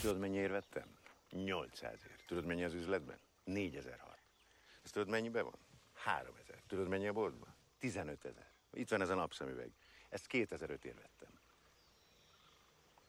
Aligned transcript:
Tudod, 0.00 0.18
mennyiért 0.18 0.50
vettem? 0.50 0.96
800 1.30 2.04
ért. 2.10 2.26
Tudod, 2.26 2.44
mennyi 2.44 2.64
az 2.64 2.74
üzletben? 2.74 3.18
4006. 3.44 4.18
Ezt 4.82 4.92
tudod, 4.92 5.08
mennyibe 5.08 5.42
van? 5.42 5.58
3000. 5.92 6.62
Tudod, 6.66 6.88
mennyi 6.88 7.06
a 7.06 7.12
boltban? 7.12 7.54
15 7.78 8.24
ezer. 8.24 8.50
Itt 8.72 8.88
van 8.88 9.00
ez 9.00 9.08
a 9.08 9.14
napszemüveg. 9.14 9.72
Ezt 10.08 10.26
2005 10.26 10.84
ért 10.84 11.00
vettem. 11.00 11.40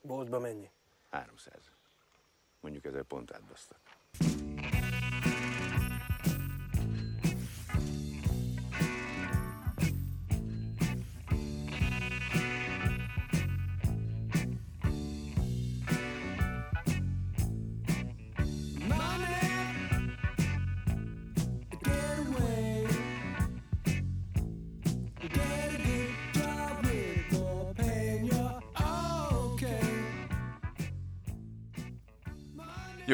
Boltba 0.01 0.39
mennyi? 0.39 0.71
300. 1.09 1.71
Mondjuk 2.63 2.85
ezzel 2.85 3.03
pont 3.03 3.33
átbasztak. 3.33 3.77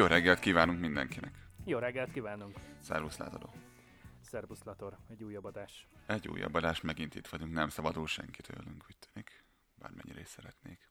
Jó 0.00 0.06
reggelt 0.06 0.38
kívánunk 0.38 0.80
mindenkinek. 0.80 1.34
Jó 1.64 1.78
reggelt 1.78 2.12
kívánunk! 2.12 2.56
Szervusz 2.78 3.16
lázadó. 3.16 3.52
Szerbusz 4.20 4.62
Lator, 4.62 4.96
egy 5.08 5.24
újabb 5.24 5.44
adás. 5.44 5.86
Egy 6.06 6.28
újabb 6.28 6.54
adás, 6.54 6.80
megint 6.80 7.14
itt 7.14 7.26
vagyunk, 7.26 7.52
nem 7.52 7.68
szabadul 7.68 8.06
senki 8.06 8.40
tőlünk, 8.42 8.84
úgy 8.88 8.96
tűnik. 8.98 9.44
Bármennyire 9.74 10.20
is 10.20 10.28
szeretnék. 10.28 10.88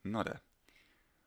Na 0.00 0.22
de, 0.22 0.42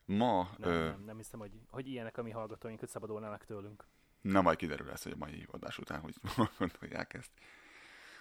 ma, 0.06 0.50
Nem, 0.58 0.70
ö, 0.70 0.88
nem, 0.88 1.04
nem 1.04 1.18
hiszem, 1.18 1.40
hogy, 1.40 1.52
hogy 1.70 1.88
ilyenek 1.88 2.18
a 2.18 2.24
mi 2.24 2.32
hallgatóink, 2.32 2.80
hogy 2.80 2.90
szabadulnának 2.90 3.46
tőlünk. 3.46 3.86
na 4.22 4.42
majd 4.42 4.58
kiderül 4.58 4.88
lesz, 4.88 5.04
hogy 5.04 5.12
a 5.12 5.18
mai 5.18 5.48
adás 5.52 5.78
után 5.78 6.00
hogy 6.00 6.16
gondolják 6.58 7.14
ezt. 7.14 7.32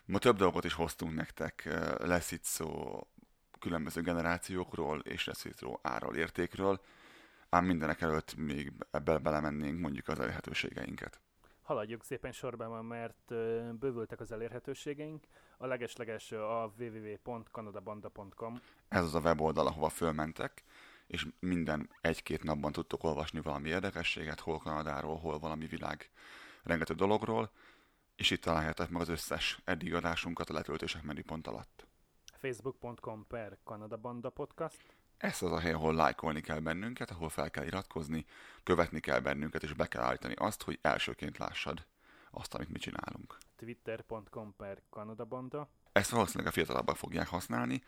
Ma 0.05 0.19
több 0.19 0.36
dolgot 0.36 0.64
is 0.64 0.72
hoztunk 0.72 1.14
nektek, 1.14 1.64
lesz 1.98 2.31
itt 2.31 2.44
szó 2.44 3.00
különböző 3.58 4.00
generációkról, 4.00 5.00
és 5.00 5.25
lesz 5.25 5.44
itt 5.44 5.56
szó 5.56 5.78
árral, 5.83 6.16
értékről, 6.16 6.81
ám 7.51 7.65
mindenek 7.65 8.01
előtt 8.01 8.37
még 8.37 8.73
ebbe 8.91 9.19
belemennénk 9.19 9.81
mondjuk 9.81 10.09
az 10.09 10.20
elérhetőségeinket. 10.20 11.20
Haladjuk 11.62 12.05
szépen 12.05 12.33
sorban, 12.33 12.84
mert 12.84 13.34
bővültek 13.79 14.20
az 14.20 14.33
elérhetőségeink. 14.33 15.25
A 15.56 15.67
legesleges 15.67 16.33
a 16.33 16.73
www.kanadabanda.com. 16.78 18.61
Ez 18.89 19.03
az 19.03 19.15
a 19.15 19.21
weboldal, 19.21 19.67
ahova 19.67 19.89
fölmentek, 19.89 20.62
és 21.06 21.27
minden 21.39 21.91
egy-két 22.01 22.43
napban 22.43 22.73
tudtok 22.73 23.05
olvasni 23.05 23.41
valami 23.41 23.69
érdekességet, 23.69 24.41
hol 24.41 24.59
Kanadáról, 24.59 25.17
hol 25.19 25.39
valami 25.39 25.67
világ 25.67 26.11
rengeteg 26.62 26.97
dologról, 26.97 27.51
és 28.17 28.31
itt 28.31 28.43
találjátok 28.43 28.89
meg 28.89 29.01
az 29.01 29.09
összes 29.09 29.61
eddig 29.65 29.95
adásunkat 29.95 30.51
a 30.51 30.53
letöltések 30.53 31.03
menüpont 31.03 31.47
alatt. 31.47 31.87
facebook.com 32.33 33.27
per 33.27 33.59
Kanadabanda 33.65 34.31
podcast. 34.31 35.00
Ez 35.20 35.42
az 35.42 35.52
a 35.52 35.58
hely, 35.58 35.72
ahol 35.72 35.94
lájkolni 35.94 36.40
kell 36.40 36.58
bennünket, 36.58 37.10
ahol 37.10 37.28
fel 37.28 37.50
kell 37.50 37.64
iratkozni, 37.64 38.24
követni 38.62 39.00
kell 39.00 39.20
bennünket, 39.20 39.62
és 39.62 39.72
be 39.72 39.86
kell 39.86 40.02
állítani 40.02 40.34
azt, 40.34 40.62
hogy 40.62 40.78
elsőként 40.82 41.38
lássad 41.38 41.86
azt, 42.30 42.54
amit 42.54 42.69
mi 42.69 42.78
csinálunk. 42.78 43.38
twitter.com 43.56 44.54
per 44.56 44.82
Kanadabanda. 44.91 45.69
Ezt 45.92 46.10
valószínűleg 46.10 46.47
a 46.47 46.53
fiatalabbak 46.54 46.97
fogják 46.97 47.28
használni, 47.28 47.82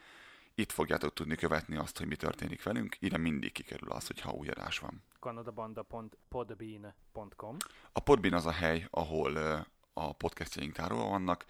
itt 0.55 0.73
fogjátok 0.73 1.13
tudni 1.13 1.35
követni 1.35 1.77
azt, 1.77 1.99
hogy 1.99 2.07
mi 2.07 2.17
történik 2.17 2.63
velünk, 2.63 2.97
ide 2.99 3.17
mindig 3.17 3.53
kikerül 3.53 3.91
az, 3.91 4.07
hogy 4.07 4.21
ha 4.21 4.33
új 4.33 4.49
adás 4.49 4.79
van. 4.79 5.03
kanadabanda.podbean.com 5.19 7.57
A 7.93 8.01
Podbean 8.01 8.35
az 8.35 8.47
a 8.47 8.53
hely, 8.53 8.87
ahol 8.91 9.37
a 9.93 10.13
podcastjaink 10.13 10.73
tárolva 10.73 11.09
vannak, 11.09 11.45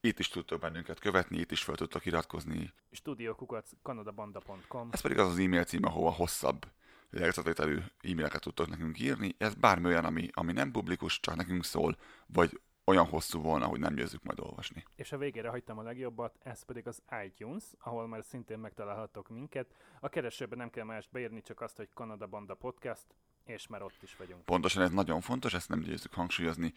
itt 0.00 0.18
is 0.18 0.28
tudtok 0.28 0.60
bennünket 0.60 0.98
követni, 0.98 1.38
itt 1.38 1.50
is 1.50 1.62
fel 1.62 1.74
tudtok 1.74 2.06
iratkozni. 2.06 2.72
Studiokukac 2.90 3.70
kanadabanda.com 3.82 4.88
Ez 4.90 5.00
pedig 5.00 5.18
az 5.18 5.28
az 5.28 5.38
e-mail 5.38 5.64
cím, 5.64 5.84
ahova 5.84 6.10
hosszabb 6.10 6.66
lélegzetvételű 7.10 7.78
e-maileket 8.00 8.40
tudtok 8.40 8.68
nekünk 8.68 9.00
írni. 9.00 9.34
Ez 9.38 9.54
bármi 9.54 9.86
olyan, 9.86 10.04
ami, 10.04 10.28
ami 10.32 10.52
nem 10.52 10.70
publikus, 10.70 11.20
csak 11.20 11.36
nekünk 11.36 11.64
szól, 11.64 11.96
vagy 12.26 12.60
olyan 12.84 13.06
hosszú 13.06 13.40
volna, 13.40 13.66
hogy 13.66 13.80
nem 13.80 13.94
győzzük 13.94 14.22
majd 14.22 14.40
olvasni. 14.40 14.84
És 14.94 15.12
a 15.12 15.18
végére 15.18 15.48
hagytam 15.48 15.78
a 15.78 15.82
legjobbat, 15.82 16.38
ez 16.42 16.62
pedig 16.62 16.86
az 16.86 17.02
iTunes, 17.24 17.64
ahol 17.78 18.06
már 18.06 18.24
szintén 18.24 18.58
megtalálhattok 18.58 19.28
minket. 19.28 19.74
A 20.00 20.08
keresőben 20.08 20.58
nem 20.58 20.70
kell 20.70 20.84
mást 20.84 21.10
beírni, 21.10 21.42
csak 21.42 21.60
azt, 21.60 21.76
hogy 21.76 21.88
Kanada 21.94 22.26
Banda 22.26 22.54
Podcast, 22.54 23.06
és 23.48 23.66
már 23.66 23.82
ott 23.82 24.02
is 24.02 24.16
vagyunk. 24.16 24.44
Pontosan 24.44 24.82
ez 24.82 24.90
nagyon 24.90 25.20
fontos, 25.20 25.54
ezt 25.54 25.68
nem 25.68 25.80
győzzük 25.80 26.14
hangsúlyozni. 26.14 26.74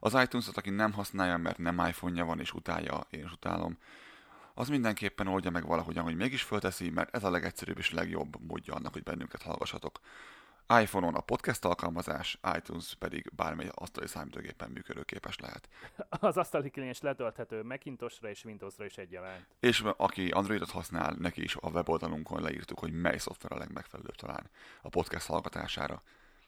Az 0.00 0.14
iTunes-ot, 0.22 0.56
aki 0.56 0.70
nem 0.70 0.92
használja, 0.92 1.36
mert 1.36 1.58
nem 1.58 1.86
iPhone-ja 1.86 2.24
van 2.24 2.40
és 2.40 2.52
utálja, 2.52 3.06
én 3.10 3.24
is 3.24 3.32
utálom, 3.32 3.78
az 4.54 4.68
mindenképpen 4.68 5.26
oldja 5.26 5.50
meg 5.50 5.66
valahogyan, 5.66 6.04
hogy 6.04 6.16
mégis 6.16 6.42
fölteszi, 6.42 6.90
mert 6.90 7.14
ez 7.14 7.24
a 7.24 7.30
legegyszerűbb 7.30 7.78
és 7.78 7.90
legjobb 7.90 8.36
módja 8.46 8.74
annak, 8.74 8.92
hogy 8.92 9.02
bennünket 9.02 9.42
hallgassatok. 9.42 10.00
iPhone-on 10.78 11.14
a 11.14 11.20
podcast 11.20 11.64
alkalmazás, 11.64 12.38
iTunes 12.56 12.94
pedig 12.94 13.30
bármely 13.36 13.68
asztali 13.74 14.06
számítógépen 14.06 14.70
működőképes 14.70 15.38
lehet. 15.38 15.68
Az 16.08 16.36
asztali 16.36 16.70
kliens 16.70 17.00
letölthető 17.00 17.62
Macintosra 17.62 18.28
és 18.28 18.44
Windowsra 18.44 18.84
is 18.84 18.98
egyaránt. 18.98 19.46
És 19.60 19.84
aki 19.96 20.28
Androidot 20.28 20.70
használ, 20.70 21.14
neki 21.18 21.42
is 21.42 21.56
a 21.56 21.70
weboldalunkon 21.70 22.42
leírtuk, 22.42 22.78
hogy 22.78 22.92
mely 22.92 23.18
szoftver 23.18 23.52
a 23.52 23.58
legmegfelelőbb 23.58 24.14
talán 24.14 24.50
a 24.82 24.88
podcast 24.88 25.26
hallgatására. 25.26 26.02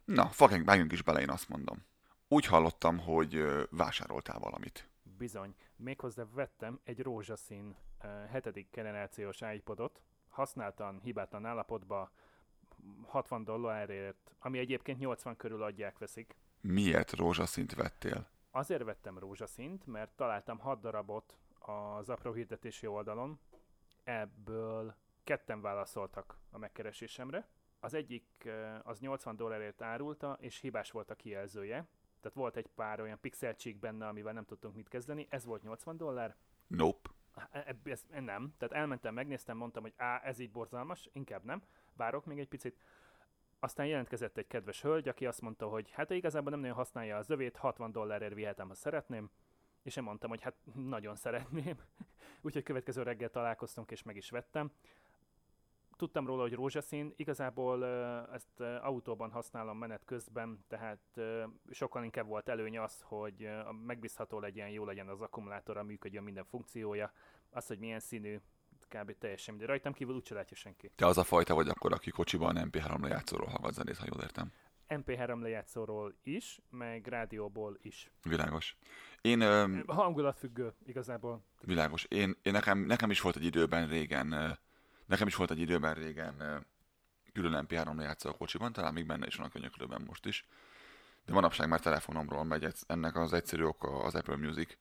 Na, 0.04 0.26
fucking 0.28 0.64
vágjunk 0.64 0.92
is 0.92 1.02
bele, 1.02 1.20
én 1.20 1.30
azt 1.30 1.48
mondom. 1.48 1.84
Úgy 2.28 2.46
hallottam, 2.46 2.98
hogy 2.98 3.44
vásároltál 3.70 4.38
valamit. 4.38 4.88
Bizony, 5.02 5.54
méghozzá 5.76 6.24
vettem 6.34 6.80
egy 6.84 7.00
rózsaszín 7.00 7.76
hetedik 8.30 8.68
generációs 8.70 9.40
iPodot, 9.54 10.00
használtan, 10.28 11.00
hibátlan 11.02 11.46
állapotba, 11.46 12.10
60 13.06 13.44
dollárért, 13.44 14.34
ami 14.38 14.59
egyébként 14.59 14.98
80 14.98 15.37
körül 15.37 15.62
adják 15.62 15.98
veszik. 15.98 16.37
Miért 16.60 17.12
rózsaszint 17.12 17.75
vettél? 17.75 18.28
Azért 18.50 18.84
vettem 18.84 19.19
rózsaszínt, 19.19 19.87
mert 19.87 20.10
találtam 20.16 20.59
6 20.59 20.81
darabot 20.81 21.38
az 21.59 22.09
apró 22.09 22.32
hirdetési 22.32 22.87
oldalon, 22.87 23.41
ebből 24.04 24.94
ketten 25.25 25.60
válaszoltak 25.60 26.38
a 26.50 26.59
megkeresésemre. 26.59 27.48
Az 27.81 27.94
egyik 27.94 28.44
eh, 28.44 28.87
az 28.87 29.00
80 29.00 29.37
dollárért 29.37 29.82
árulta, 29.82 30.37
és 30.41 30.59
hibás 30.60 30.91
volt 30.91 31.10
a 31.10 31.14
kijelzője. 31.14 31.88
Tehát 32.20 32.37
volt 32.37 32.56
egy 32.56 32.66
pár 32.66 33.00
olyan 33.00 33.20
pixelcsík 33.20 33.78
benne, 33.78 34.06
amivel 34.09 34.32
nem 34.32 34.44
tudtunk 34.44 34.75
mit 34.75 34.88
kezdeni. 34.88 35.26
Ez 35.31 35.44
volt 35.44 35.62
80 35.62 35.97
dollár. 35.97 36.37
Nope. 36.66 37.10
E- 37.50 37.76
Ez, 37.84 38.04
nem. 38.09 38.54
Tehát 38.59 38.75
elmentem, 38.75 39.14
megnéztem, 39.14 39.56
mondtam, 39.56 39.82
hogy 39.82 39.94
á, 39.97 40.20
ez 40.25 40.38
így 40.38 40.50
borzalmas, 40.50 41.09
inkább 41.12 41.44
nem. 41.44 41.62
Várok 41.97 42.25
még 42.25 42.38
egy 42.38 42.48
picit. 42.48 42.76
Aztán 43.60 43.86
jelentkezett 43.86 44.36
egy 44.36 44.47
kedves 44.47 44.82
hölgy, 44.82 45.08
aki 45.08 45.26
azt 45.26 45.41
mondta, 45.41 45.69
hogy 45.69 45.91
hát 45.91 46.10
igazából 46.10 46.50
nem 46.50 46.60
nagyon 46.60 46.76
használja 46.76 47.16
az 47.16 47.30
övét, 47.30 47.56
60 47.56 47.92
dollárért 47.92 48.34
vihetem, 48.34 48.69
ha 48.69 48.75
szeretném. 48.75 49.30
És 49.82 49.97
én 49.97 50.02
mondtam, 50.02 50.31
hogy 50.31 50.41
hát 50.41 50.54
nagyon 50.75 51.16
szeretném. 51.16 51.76
Úgyhogy 52.42 52.62
következő 52.62 53.02
reggel 53.02 53.31
találkoztunk, 53.31 53.91
és 53.91 54.02
meg 54.02 54.16
is 54.16 54.31
vettem. 54.31 54.72
Tudtam 55.97 56.26
róla, 56.26 56.42
hogy 56.42 56.52
rózsaszín, 56.52 57.12
igazából 57.16 57.87
ezt 58.32 58.61
autóban 58.61 59.31
használom 59.31 59.78
menet 59.78 60.05
közben, 60.05 60.64
tehát 60.69 61.20
sokkal 61.70 62.05
inkább 62.05 62.26
volt 62.26 62.49
előny 62.49 62.78
az, 62.78 63.02
hogy 63.02 63.50
megbízható 63.87 64.38
legyen, 64.38 64.69
jó 64.69 64.84
legyen 64.84 65.08
az 65.08 65.20
akkumulátora, 65.20 65.82
működjön 65.82 66.22
minden 66.22 66.44
funkciója. 66.44 67.12
Az, 67.50 67.66
hogy 67.66 67.78
milyen 67.78 68.00
színű, 68.00 68.40
kb. 68.98 69.18
teljesen 69.18 69.54
mindegy. 69.54 69.68
Rajtam 69.68 69.92
kívül 69.92 70.14
úgyse 70.14 70.34
látja 70.34 70.56
senki. 70.56 70.90
Te 70.96 71.06
az 71.06 71.18
a 71.18 71.24
fajta 71.24 71.54
vagy 71.54 71.68
akkor, 71.68 71.92
aki 71.92 72.10
kocsiban 72.10 72.56
MP3 72.70 73.00
lejátszóról 73.00 73.48
hallgat 73.48 73.72
zenét, 73.74 73.96
ha 73.96 74.06
jól 74.12 74.22
értem. 74.22 74.52
MP3 74.88 75.40
lejátszóról 75.40 76.14
is, 76.22 76.60
meg 76.70 77.06
rádióból 77.06 77.78
is. 77.82 78.10
Világos. 78.22 78.76
Én, 79.20 79.40
ö, 79.40 79.80
Hangulatfüggő 79.86 80.74
igazából. 80.86 81.44
világos. 81.60 82.04
Én, 82.04 82.36
én 82.42 82.52
nekem, 82.52 82.78
nekem 82.78 83.10
is 83.10 83.20
volt 83.20 83.36
egy 83.36 83.44
időben 83.44 83.88
régen, 83.88 84.58
nekem 85.06 85.26
is 85.26 85.34
volt 85.34 85.50
egy 85.50 85.60
időben 85.60 85.94
régen 85.94 86.66
külön 87.32 87.66
MP3 87.68 87.96
lejátszó 87.96 88.28
a 88.30 88.36
kocsiban, 88.36 88.72
talán 88.72 88.92
még 88.92 89.06
benne 89.06 89.26
is 89.26 89.36
van 89.36 89.46
a 89.46 89.50
könyöklőben 89.50 90.02
most 90.06 90.26
is. 90.26 90.46
De 91.24 91.32
manapság 91.32 91.68
már 91.68 91.80
telefonomról 91.80 92.44
megy, 92.44 92.66
ennek 92.86 93.16
az 93.16 93.32
egyszerű 93.32 93.62
oka 93.62 93.88
az 94.02 94.14
Apple 94.14 94.36
Music, 94.36 94.76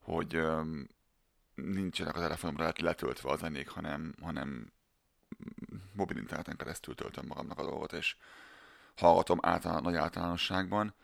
hogy 0.00 0.34
ö, 0.34 0.62
nincsenek 1.54 2.16
a 2.16 2.20
telefonomra 2.20 2.64
let- 2.64 2.80
letöltve 2.80 3.30
a 3.30 3.36
zenék, 3.36 3.68
hanem, 3.68 4.14
hanem 4.20 4.72
mobil 5.92 6.16
interneten 6.16 6.56
keresztül 6.56 6.94
töltöm 6.94 7.26
magamnak 7.26 7.58
a 7.58 7.62
dolgot, 7.62 7.92
és 7.92 8.16
hallgatom 8.96 9.38
általán, 9.42 9.82
nagy 9.82 9.94
általánosságban. 9.94 10.94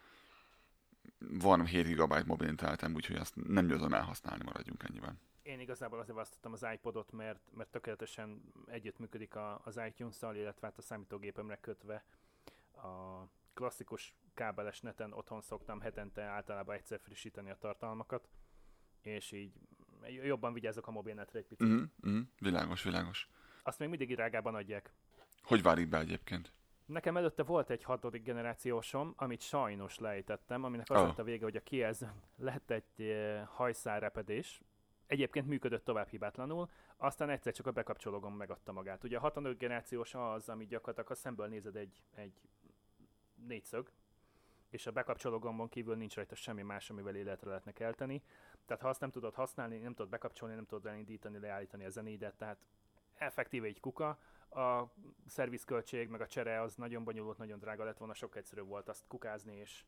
Van 1.19 1.67
7 1.67 1.87
GB 1.87 2.27
mobil 2.27 2.49
internetem, 2.49 2.95
úgyhogy 2.95 3.17
azt 3.17 3.35
nem 3.37 3.67
győzöm 3.67 3.95
elhasználni, 3.95 4.45
maradjunk 4.45 4.83
ennyiben. 4.83 5.21
Én 5.43 5.61
igazából 5.61 5.99
azért 5.99 6.15
választottam 6.15 6.53
az 6.53 6.67
iPodot, 6.73 7.13
mert, 7.13 7.41
mert 7.53 7.71
tökéletesen 7.71 8.43
együttműködik 8.67 9.35
a, 9.35 9.61
az 9.65 9.81
iTunes-szal, 9.87 10.37
illetve 10.37 10.67
hát 10.67 10.79
a 10.79 10.83
számítógépemre 10.83 11.57
kötve 11.57 12.05
a 12.73 13.25
klasszikus 13.55 14.15
kábeles 14.35 14.81
neten 14.81 15.13
otthon 15.13 15.41
szoktam 15.41 15.81
hetente 15.81 16.23
általában 16.23 16.75
egyszer 16.75 17.01
frissíteni 17.01 17.51
a 17.51 17.59
tartalmakat, 17.59 18.29
és 19.03 19.33
így 19.33 19.53
jobban 20.09 20.53
vigyázok 20.53 20.87
a 20.87 20.91
mobilnetre 20.91 21.39
egy 21.39 21.47
picit. 21.47 21.67
Uh-huh. 21.67 22.21
Világos, 22.39 22.83
világos. 22.83 23.29
Azt 23.63 23.79
még 23.79 23.89
mindig 23.89 24.15
drágában 24.15 24.55
adják. 24.55 24.93
Hogy 25.43 25.63
válik 25.63 25.89
be 25.89 25.99
egyébként? 25.99 26.53
Nekem 26.87 27.17
előtte 27.17 27.43
volt 27.43 27.71
egy 27.71 27.83
hatodik 27.83 28.23
generációsom, 28.23 29.13
amit 29.17 29.41
sajnos 29.41 29.99
lejtettem, 29.99 30.65
aminek 30.65 30.91
az 30.91 31.01
oh. 31.01 31.07
lett 31.07 31.19
a 31.19 31.23
vége, 31.23 31.45
hogy 31.45 31.57
a 31.57 31.63
kijelzőn 31.63 32.23
lett 32.37 32.71
egy 32.71 33.01
eh, 33.01 33.47
hajszálrepedés. 33.47 34.61
Egyébként 35.07 35.47
működött 35.47 35.85
tovább 35.85 36.09
hibátlanul, 36.09 36.71
aztán 36.97 37.31
egyszer 37.31 37.53
csak 37.53 37.67
a 37.67 37.71
bekapcsológom 37.71 38.35
megadta 38.35 38.73
magát. 38.73 39.05
Ugye 39.05 39.17
a 39.17 39.21
hatodik 39.21 39.59
generációs 39.59 40.15
az, 40.15 40.49
ami 40.49 40.67
gyakorlatilag 40.67 41.11
a 41.11 41.15
szemből 41.15 41.47
nézed 41.47 41.77
egy, 41.77 42.03
egy 42.15 42.33
négyszög, 43.47 43.91
és 44.71 44.87
a 44.87 44.91
bekapcsoló 44.91 45.39
gombon 45.39 45.69
kívül 45.69 45.97
nincs 45.97 46.15
rajta 46.15 46.35
semmi 46.35 46.63
más, 46.63 46.91
amivel 46.91 47.15
életre 47.15 47.49
lehetne 47.49 47.73
kelteni. 47.73 48.23
Tehát 48.71 48.85
ha 48.85 48.91
azt 48.91 49.01
nem 49.01 49.11
tudod 49.11 49.35
használni, 49.35 49.79
nem 49.79 49.95
tudod 49.95 50.11
bekapcsolni, 50.11 50.55
nem 50.55 50.67
tudod 50.67 50.87
elindítani, 50.87 51.39
leállítani 51.39 51.85
a 51.85 51.91
zenédet, 51.91 52.35
tehát 52.37 52.67
effektíve 53.15 53.67
egy 53.67 53.81
kuka. 53.81 54.19
A 54.51 54.85
szervizköltség, 55.27 56.09
meg 56.09 56.21
a 56.21 56.27
csere 56.27 56.61
az 56.61 56.75
nagyon 56.75 57.05
bonyolult, 57.05 57.39
nagyon 57.39 57.59
drága 57.59 57.85
lett 57.85 57.99
volna, 57.99 58.15
sok 58.15 58.37
egyszerűbb 58.37 58.67
volt 58.67 58.89
azt 58.89 59.05
kukázni 59.07 59.57
és 59.57 59.85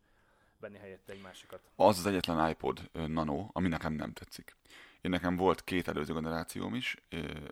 venni 0.62 0.78
helyette 0.78 1.12
egy 1.12 1.22
másikat. 1.22 1.60
Az 1.76 1.98
az 1.98 2.06
egyetlen 2.06 2.50
iPod 2.50 2.90
Nano, 2.92 3.48
ami 3.52 3.68
nekem 3.68 3.92
nem 3.92 4.12
tetszik. 4.12 4.56
Én 5.00 5.10
nekem 5.10 5.36
volt 5.36 5.64
két 5.64 5.88
előző 5.88 6.14
generációm 6.14 6.74
is, 6.74 6.96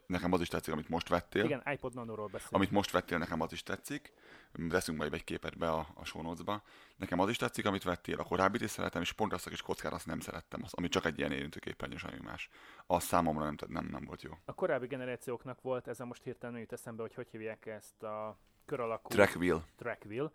nekem 0.06 0.32
az 0.32 0.40
is 0.40 0.48
tetszik, 0.48 0.72
amit 0.72 0.88
most 0.88 1.08
vettél. 1.08 1.44
Igen, 1.44 1.62
iPod 1.72 1.94
Nano-ról 1.94 2.26
beszélünk. 2.26 2.54
Amit 2.54 2.70
most 2.70 2.90
vettél, 2.90 3.18
nekem 3.18 3.40
az 3.40 3.52
is 3.52 3.62
tetszik. 3.62 4.12
Veszünk 4.52 4.98
majd 4.98 5.14
egy 5.14 5.24
képet 5.24 5.58
be 5.58 5.70
a, 5.70 5.86
a 5.94 6.04
show 6.04 6.22
notes-ba. 6.22 6.62
Nekem 6.96 7.18
az 7.18 7.28
is 7.28 7.36
tetszik, 7.36 7.66
amit 7.66 7.82
vettél. 7.82 8.18
A 8.18 8.24
korábbit 8.24 8.60
is 8.60 8.70
szeretem, 8.70 9.02
és 9.02 9.12
pont 9.12 9.32
azt 9.32 9.46
a 9.46 9.50
kis 9.50 9.62
kockát 9.62 9.92
azt 9.92 10.06
nem 10.06 10.20
szerettem, 10.20 10.60
az, 10.64 10.72
ami 10.74 10.88
csak 10.88 11.04
egy 11.04 11.18
ilyen 11.18 11.32
érintőképernyős, 11.32 12.02
ami 12.04 12.18
más. 12.22 12.48
Az 12.86 13.04
számomra 13.04 13.44
nem, 13.44 13.56
nem, 13.66 13.84
nem 13.84 14.04
volt 14.04 14.22
jó. 14.22 14.32
A 14.44 14.54
korábbi 14.54 14.86
generációknak 14.86 15.60
volt, 15.60 15.88
ez 15.88 16.00
a 16.00 16.04
most 16.04 16.22
hirtelen 16.22 16.60
jut 16.60 16.72
eszembe, 16.72 17.02
hogy 17.02 17.14
hogy 17.14 17.28
hívják 17.28 17.66
ezt 17.66 18.02
a 18.02 18.38
kör 18.64 18.80
alakú... 18.80 19.08
Track 19.08 19.36
wheel. 19.36 19.64
Track 19.76 20.04
wheel. 20.04 20.32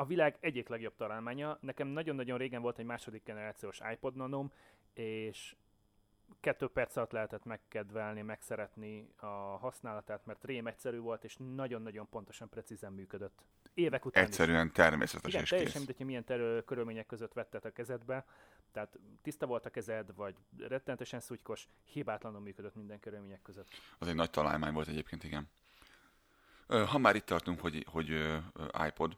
A, 0.00 0.04
világ 0.04 0.36
egyik 0.40 0.68
legjobb 0.68 0.96
találmánya. 0.96 1.58
Nekem 1.60 1.88
nagyon-nagyon 1.88 2.38
régen 2.38 2.62
volt 2.62 2.78
egy 2.78 2.84
második 2.84 3.24
generációs 3.24 3.80
iPod 3.92 4.16
nanom, 4.16 4.52
és 4.94 5.56
kettő 6.40 6.68
perc 6.68 6.96
alatt 6.96 7.12
lehetett 7.12 7.44
megkedvelni, 7.44 8.22
megszeretni 8.22 9.08
a 9.16 9.26
használatát, 9.60 10.26
mert 10.26 10.44
rém 10.44 10.66
egyszerű 10.66 10.98
volt, 10.98 11.24
és 11.24 11.36
nagyon-nagyon 11.54 12.08
pontosan, 12.08 12.48
precízen 12.48 12.92
működött. 12.92 13.44
Évek 13.74 14.04
után 14.04 14.24
Egyszerűen 14.24 14.66
is. 14.66 14.72
természetes 14.72 15.30
Igen, 15.30 15.42
és 15.42 15.48
teljesen 15.48 15.78
mindegy, 15.78 15.96
hogy 15.96 16.06
milyen 16.06 16.24
terő, 16.24 16.62
körülmények 16.62 17.06
között 17.06 17.32
vetted 17.32 17.64
a 17.64 17.70
kezedbe, 17.70 18.24
tehát 18.72 18.98
tiszta 19.22 19.46
volt 19.46 19.66
a 19.66 19.70
kezed, 19.70 20.14
vagy 20.14 20.34
rettenetesen 20.58 21.20
szutykos, 21.20 21.68
hibátlanul 21.84 22.40
működött 22.40 22.74
minden 22.74 23.00
körülmények 23.00 23.42
között. 23.42 23.68
Az 23.98 24.08
egy 24.08 24.14
nagy 24.14 24.30
találmány 24.30 24.72
volt 24.72 24.88
egyébként, 24.88 25.24
igen. 25.24 25.48
Ha 26.66 26.98
már 26.98 27.14
itt 27.14 27.26
tartunk, 27.26 27.60
hogy, 27.60 27.86
hogy 27.88 28.40
iPod, 28.86 29.16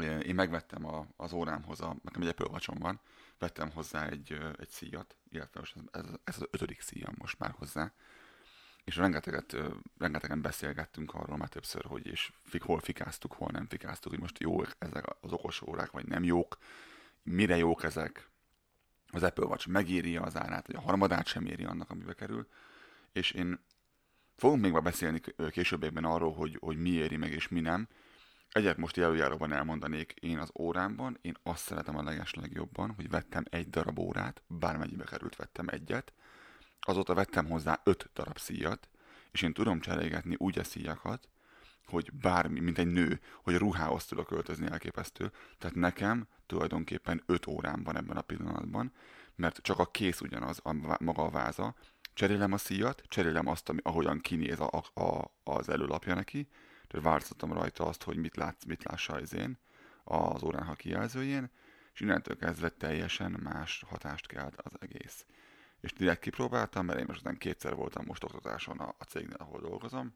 én 0.00 0.34
megvettem 0.34 0.86
a, 0.86 1.06
az 1.16 1.32
órámhoz, 1.32 1.80
a, 1.80 1.96
nekem 2.02 2.22
egy 2.22 2.28
Apple 2.28 2.74
van, 2.78 3.00
vettem 3.38 3.70
hozzá 3.70 4.08
egy, 4.08 4.38
egy 4.58 4.68
szíjat, 4.68 5.16
illetve 5.30 5.60
most 5.60 5.76
ez, 5.90 6.04
ez 6.24 6.36
az 6.36 6.46
ötödik 6.50 6.80
szíjam 6.80 7.14
most 7.18 7.38
már 7.38 7.54
hozzá, 7.58 7.92
és 8.84 8.96
rengeteget, 8.96 9.56
rengetegen 9.98 10.42
beszélgettünk 10.42 11.14
arról 11.14 11.36
már 11.36 11.48
többször, 11.48 11.84
hogy 11.84 12.06
és 12.06 12.32
fik, 12.42 12.62
hol 12.62 12.80
fikáztuk, 12.80 13.32
hol 13.32 13.48
nem 13.52 13.66
fikáztuk, 13.68 14.10
hogy 14.10 14.20
most 14.20 14.38
jók 14.38 14.68
ezek 14.78 15.04
az 15.20 15.32
okos 15.32 15.62
órák, 15.62 15.90
vagy 15.90 16.06
nem 16.06 16.24
jók, 16.24 16.58
mire 17.22 17.56
jók 17.56 17.82
ezek, 17.82 18.30
az 19.14 19.22
Apple 19.22 19.44
Watch 19.44 19.68
megéri 19.68 20.16
az 20.16 20.36
árát, 20.36 20.66
vagy 20.66 20.76
a 20.76 20.80
harmadát 20.80 21.26
sem 21.26 21.46
éri 21.46 21.64
annak, 21.64 21.90
amibe 21.90 22.14
kerül, 22.14 22.48
és 23.12 23.30
én 23.30 23.64
fogunk 24.36 24.62
még 24.62 24.82
beszélni 24.82 25.20
későbbiekben 25.50 26.04
arról, 26.04 26.32
hogy, 26.32 26.56
hogy 26.60 26.76
mi 26.76 26.90
éri 26.90 27.16
meg 27.16 27.32
és 27.32 27.48
mi 27.48 27.60
nem, 27.60 27.88
Egyet 28.52 28.76
most 28.76 28.98
előjáróban 28.98 29.52
elmondanék, 29.52 30.12
én 30.20 30.38
az 30.38 30.50
órámban, 30.58 31.18
én 31.20 31.36
azt 31.42 31.64
szeretem 31.64 31.96
a 31.96 32.02
leges 32.02 32.34
legjobban, 32.34 32.90
hogy 32.90 33.08
vettem 33.08 33.44
egy 33.50 33.70
darab 33.70 33.98
órát, 33.98 34.42
bármennyibe 34.46 35.04
került 35.04 35.36
vettem 35.36 35.68
egyet, 35.68 36.12
azóta 36.80 37.14
vettem 37.14 37.46
hozzá 37.46 37.80
öt 37.84 38.10
darab 38.14 38.38
szíjat, 38.38 38.88
és 39.30 39.42
én 39.42 39.52
tudom 39.52 39.80
cserélgetni 39.80 40.34
úgy 40.38 40.58
a 40.58 40.64
szíjakat, 40.64 41.28
hogy 41.86 42.12
bármi, 42.12 42.60
mint 42.60 42.78
egy 42.78 42.86
nő, 42.86 43.20
hogy 43.42 43.56
ruhához 43.56 44.04
tudok 44.04 44.26
költözni 44.26 44.66
elképesztő. 44.70 45.32
Tehát 45.58 45.76
nekem 45.76 46.26
tulajdonképpen 46.46 47.22
öt 47.26 47.46
órám 47.46 47.82
van 47.82 47.96
ebben 47.96 48.16
a 48.16 48.22
pillanatban, 48.22 48.92
mert 49.34 49.62
csak 49.62 49.78
a 49.78 49.86
kész 49.86 50.20
ugyanaz, 50.20 50.60
a, 50.62 50.96
maga 51.02 51.22
a 51.22 51.30
váza, 51.30 51.74
cserélem 52.14 52.52
a 52.52 52.56
szíjat, 52.56 53.02
cserélem 53.08 53.46
azt, 53.46 53.68
ami, 53.68 53.80
ahogyan 53.82 54.18
kinéz 54.18 54.60
a, 54.60 54.84
a, 54.94 55.32
az 55.44 55.68
előlapja 55.68 56.14
neki, 56.14 56.48
tehát 56.92 57.06
változtattam 57.06 57.52
rajta 57.52 57.86
azt, 57.86 58.02
hogy 58.02 58.16
mit, 58.16 58.36
látsz, 58.36 58.64
mit 58.64 58.84
lássa 58.84 59.12
az 59.12 59.34
én, 59.34 59.58
az 60.04 60.42
órán 60.42 60.74
kijelzőjén, 60.74 61.50
és 61.92 62.00
innentől 62.00 62.36
kezdve 62.36 62.68
teljesen 62.68 63.40
más 63.42 63.84
hatást 63.88 64.26
kelt 64.26 64.56
az 64.56 64.72
egész. 64.80 65.26
És 65.80 65.92
direkt 65.92 66.20
kipróbáltam, 66.20 66.86
mert 66.86 66.98
én 66.98 67.04
most 67.08 67.20
után 67.20 67.38
kétszer 67.38 67.74
voltam 67.74 68.04
most 68.04 68.24
oktatáson 68.24 68.78
a, 68.78 68.94
a 68.98 69.04
cégnél, 69.04 69.36
ahol 69.38 69.60
dolgozom, 69.60 70.14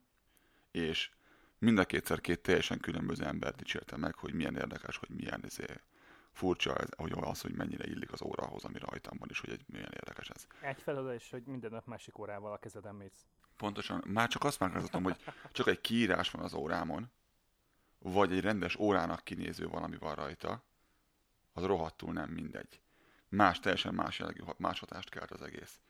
és 0.70 1.10
mind 1.58 1.78
a 1.78 1.84
kétszer 1.84 2.20
két 2.20 2.42
teljesen 2.42 2.80
különböző 2.80 3.24
ember 3.24 3.54
dicsérte 3.54 3.96
meg, 3.96 4.14
hogy 4.14 4.34
milyen 4.34 4.56
érdekes, 4.56 4.96
hogy 4.96 5.10
milyen 5.10 5.42
izé, 5.44 5.64
furcsa 6.32 6.76
ez, 6.76 6.88
hogy 6.96 7.12
az, 7.16 7.40
hogy 7.40 7.54
mennyire 7.54 7.86
illik 7.86 8.12
az 8.12 8.22
órához, 8.22 8.64
ami 8.64 8.78
rajtam 8.78 9.16
van, 9.18 9.28
és 9.30 9.40
hogy 9.40 9.50
egy, 9.50 9.64
milyen 9.66 9.92
érdekes 9.92 10.28
ez. 10.28 10.46
Egyfelől 10.60 11.14
is, 11.14 11.30
hogy 11.30 11.42
minden 11.46 11.70
nap 11.70 11.86
másik 11.86 12.18
órával 12.18 12.52
a 12.52 12.58
kezeden 12.58 12.94
mész. 12.94 13.26
Pontosan. 13.56 14.04
Már 14.06 14.28
csak 14.28 14.44
azt 14.44 14.60
megkázottam, 14.60 15.02
hogy 15.02 15.16
csak 15.52 15.66
egy 15.66 15.80
kiírás 15.80 16.30
van 16.30 16.42
az 16.42 16.54
órámon, 16.54 17.10
vagy 17.98 18.32
egy 18.32 18.40
rendes 18.40 18.76
órának 18.76 19.24
kinéző 19.24 19.68
valami 19.68 19.96
van 19.96 20.14
rajta, 20.14 20.62
az 21.52 21.64
rohadtul 21.64 22.12
nem 22.12 22.30
mindegy. 22.30 22.80
Más, 23.28 23.60
teljesen 23.60 23.94
más 23.94 24.18
jellegű, 24.18 24.42
más 24.56 24.78
hatást 24.78 25.08
kelt 25.10 25.30
az 25.30 25.42
egész. 25.42 25.80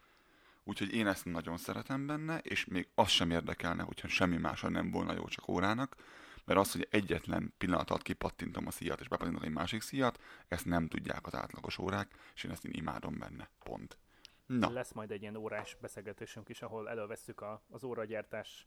Úgyhogy 0.65 0.95
én 0.95 1.07
ezt 1.07 1.25
nagyon 1.25 1.57
szeretem 1.57 2.07
benne, 2.07 2.39
és 2.39 2.65
még 2.65 2.89
az 2.95 3.09
sem 3.09 3.31
érdekelne, 3.31 3.83
hogyha 3.83 4.09
semmi 4.09 4.37
mása 4.37 4.69
nem 4.69 4.91
volna 4.91 5.13
jó, 5.13 5.29
csak 5.29 5.49
órának, 5.49 5.97
mert 6.45 6.59
az, 6.59 6.73
hogy 6.73 6.89
egyetlen 6.91 7.55
pillanat 7.59 7.91
alatt 7.91 8.03
kipattintom 8.03 8.67
a 8.67 8.71
szíjat, 8.71 9.01
és 9.01 9.09
bepattintom 9.09 9.43
egy 9.43 9.53
másik 9.53 9.83
szíjat, 9.83 10.21
ezt 10.49 10.65
nem 10.65 10.89
tudják 10.89 11.27
az 11.27 11.35
átlagos 11.35 11.79
órák, 11.79 12.11
és 12.35 12.45
én 12.45 12.51
ezt 12.51 12.65
én 12.65 12.73
imádom 12.73 13.19
benne. 13.19 13.49
Pont. 13.59 13.99
Na. 14.47 14.71
Lesz 14.71 14.93
majd 14.93 15.11
egy 15.11 15.23
ilyen 15.23 15.37
órás 15.37 15.77
beszélgetésünk 15.81 16.49
is, 16.49 16.63
ahol 16.63 16.89
elővesszük 16.89 17.41
a, 17.41 17.63
az 17.71 17.85
óragyártás 17.85 18.67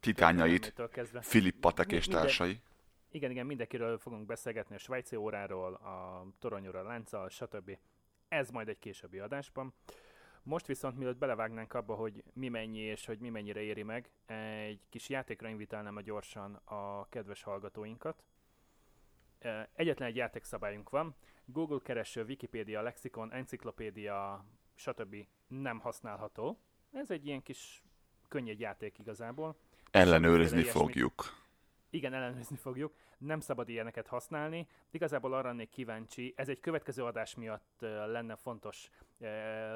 titányait, 0.00 0.74
Filip 1.20 1.60
Patek 1.60 1.92
és 1.92 2.06
Minden, 2.06 2.22
társai. 2.22 2.60
Igen, 3.10 3.30
igen, 3.30 3.46
mindenkiről 3.46 3.98
fogunk 3.98 4.26
beszélgetni, 4.26 4.74
a 4.74 4.78
svájci 4.78 5.16
óráról, 5.16 5.74
a 5.74 6.26
toronyóra, 6.38 6.82
lánccal, 6.82 7.28
stb. 7.28 7.78
Ez 8.28 8.50
majd 8.50 8.68
egy 8.68 8.78
későbbi 8.78 9.18
adásban. 9.18 9.74
Most 10.42 10.66
viszont, 10.66 10.96
mielőtt 10.96 11.18
belevágnánk 11.18 11.74
abba, 11.74 11.94
hogy 11.94 12.24
mi 12.32 12.48
mennyi 12.48 12.78
és 12.78 13.06
hogy 13.06 13.18
mi 13.18 13.28
mennyire 13.28 13.60
éri 13.60 13.82
meg, 13.82 14.10
egy 14.26 14.80
kis 14.88 15.08
játékra 15.08 15.48
invitálnám 15.48 15.96
a 15.96 16.00
gyorsan 16.00 16.54
a 16.54 17.08
kedves 17.08 17.42
hallgatóinkat. 17.42 18.24
Egyetlen 19.72 20.08
egy 20.08 20.16
játékszabályunk 20.16 20.90
van, 20.90 21.14
Google 21.44 21.78
kereső, 21.82 22.24
Wikipedia, 22.24 22.82
lexikon, 22.82 23.32
enciklopédia, 23.32 24.44
stb. 24.74 25.16
nem 25.46 25.78
használható. 25.80 26.58
Ez 26.92 27.10
egy 27.10 27.26
ilyen 27.26 27.42
kis 27.42 27.82
könnyed 28.28 28.60
játék 28.60 28.98
igazából. 28.98 29.56
Ellenőrizni 29.90 30.62
fogjuk. 30.62 31.42
Igen, 31.90 32.14
ellenőrizni 32.14 32.56
fogjuk. 32.56 32.94
Nem 33.18 33.40
szabad 33.40 33.68
ilyeneket 33.68 34.06
használni. 34.06 34.68
Igazából 34.90 35.34
arra 35.34 35.48
lennék 35.48 35.68
kíváncsi, 35.68 36.32
ez 36.36 36.48
egy 36.48 36.60
következő 36.60 37.04
adás 37.04 37.34
miatt 37.34 37.80
lenne 37.80 38.36
fontos, 38.36 38.90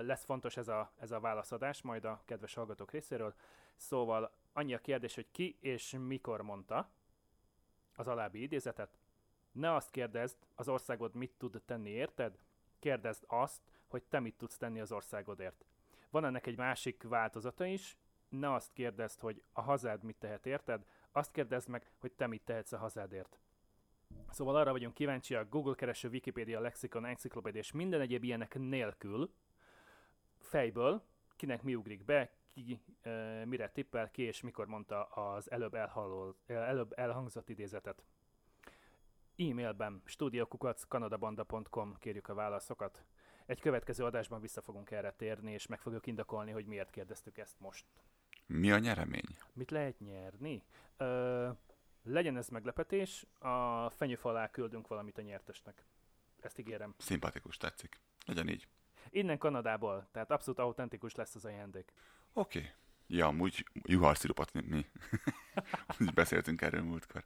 lesz 0.00 0.24
fontos 0.24 0.56
ez 0.56 0.68
a, 0.68 0.92
ez 0.98 1.10
a 1.10 1.20
válaszadás, 1.20 1.82
majd 1.82 2.04
a 2.04 2.22
kedves 2.24 2.54
hallgatók 2.54 2.90
részéről. 2.90 3.34
Szóval 3.76 4.32
annyi 4.52 4.74
a 4.74 4.78
kérdés, 4.78 5.14
hogy 5.14 5.30
ki 5.30 5.56
és 5.60 5.96
mikor 6.06 6.42
mondta 6.42 6.90
az 7.96 8.08
alábbi 8.08 8.42
idézetet, 8.42 8.98
ne 9.52 9.74
azt 9.74 9.90
kérdezd, 9.90 10.36
az 10.54 10.68
országod 10.68 11.14
mit 11.14 11.32
tud 11.38 11.62
tenni, 11.64 11.90
érted? 11.90 12.38
Kérdezd 12.78 13.24
azt, 13.26 13.60
hogy 13.86 14.02
te 14.02 14.20
mit 14.20 14.34
tudsz 14.34 14.56
tenni 14.56 14.80
az 14.80 14.92
országodért. 14.92 15.64
Van 16.10 16.24
ennek 16.24 16.46
egy 16.46 16.56
másik 16.56 17.02
változata 17.02 17.64
is, 17.64 17.96
ne 18.28 18.54
azt 18.54 18.72
kérdezd, 18.72 19.20
hogy 19.20 19.42
a 19.52 19.60
hazád 19.60 20.02
mit 20.02 20.16
tehet 20.16 20.46
érted, 20.46 20.84
azt 21.12 21.32
kérdezd 21.32 21.68
meg, 21.68 21.90
hogy 21.98 22.12
te 22.12 22.26
mit 22.26 22.44
tehetsz 22.44 22.72
a 22.72 22.78
hazádért. 22.78 23.38
Szóval 24.30 24.56
arra 24.56 24.70
vagyunk 24.70 24.94
kíváncsiak, 24.94 25.48
Google 25.48 25.74
kereső, 25.74 26.08
Wikipedia, 26.08 26.60
Lexikon, 26.60 27.04
Encyclopedia 27.04 27.60
és 27.60 27.72
minden 27.72 28.00
egyéb 28.00 28.24
ilyenek 28.24 28.58
nélkül, 28.58 29.32
fejből, 30.38 31.02
kinek 31.36 31.62
mi 31.62 31.74
ugrik 31.74 32.04
be, 32.04 32.30
ki 32.52 32.80
e, 33.00 33.44
mire 33.44 33.70
tippel, 33.70 34.10
ki 34.10 34.22
és 34.22 34.40
mikor 34.40 34.66
mondta 34.66 35.04
az 35.04 35.50
előbb, 35.50 35.74
elhallol, 35.74 36.36
előbb 36.46 36.92
elhangzott 36.96 37.48
idézetet. 37.48 38.02
E-mailben 39.38 40.02
studiokukackanadabanda.com 40.04 41.96
kérjük 41.98 42.28
a 42.28 42.34
válaszokat. 42.34 43.04
Egy 43.46 43.60
következő 43.60 44.04
adásban 44.04 44.40
vissza 44.40 44.62
fogunk 44.62 44.90
erre 44.90 45.12
térni, 45.12 45.52
és 45.52 45.66
meg 45.66 45.80
fogjuk 45.80 46.06
indokolni, 46.06 46.50
hogy 46.50 46.66
miért 46.66 46.90
kérdeztük 46.90 47.38
ezt 47.38 47.60
most. 47.60 47.86
Mi 48.46 48.70
a 48.72 48.78
nyeremény? 48.78 49.36
Mit 49.52 49.70
lehet 49.70 50.00
nyerni? 50.00 50.62
Ö, 50.96 51.48
legyen 52.02 52.36
ez 52.36 52.48
meglepetés, 52.48 53.26
a 53.38 53.90
fenyőfa 53.90 54.28
alá 54.28 54.50
küldünk 54.50 54.86
valamit 54.86 55.18
a 55.18 55.22
nyertesnek. 55.22 55.84
Ezt 56.40 56.58
ígérem. 56.58 56.94
Szimpatikus, 56.98 57.56
tetszik. 57.56 58.00
Legyen 58.26 58.48
így. 58.48 58.68
Innen 59.10 59.38
Kanadából, 59.38 60.08
tehát 60.12 60.30
abszolút 60.30 60.58
autentikus 60.58 61.14
lesz 61.14 61.34
az 61.34 61.44
ajándék. 61.44 61.92
Oké. 62.32 62.58
Okay. 62.58 62.70
Ja, 63.06 63.26
amúgy 63.26 63.64
juharszirupot 63.82 64.52
mi. 64.52 64.86
Úgy 66.00 66.14
beszéltünk 66.14 66.62
erről 66.62 66.82
múltkor. 66.82 67.24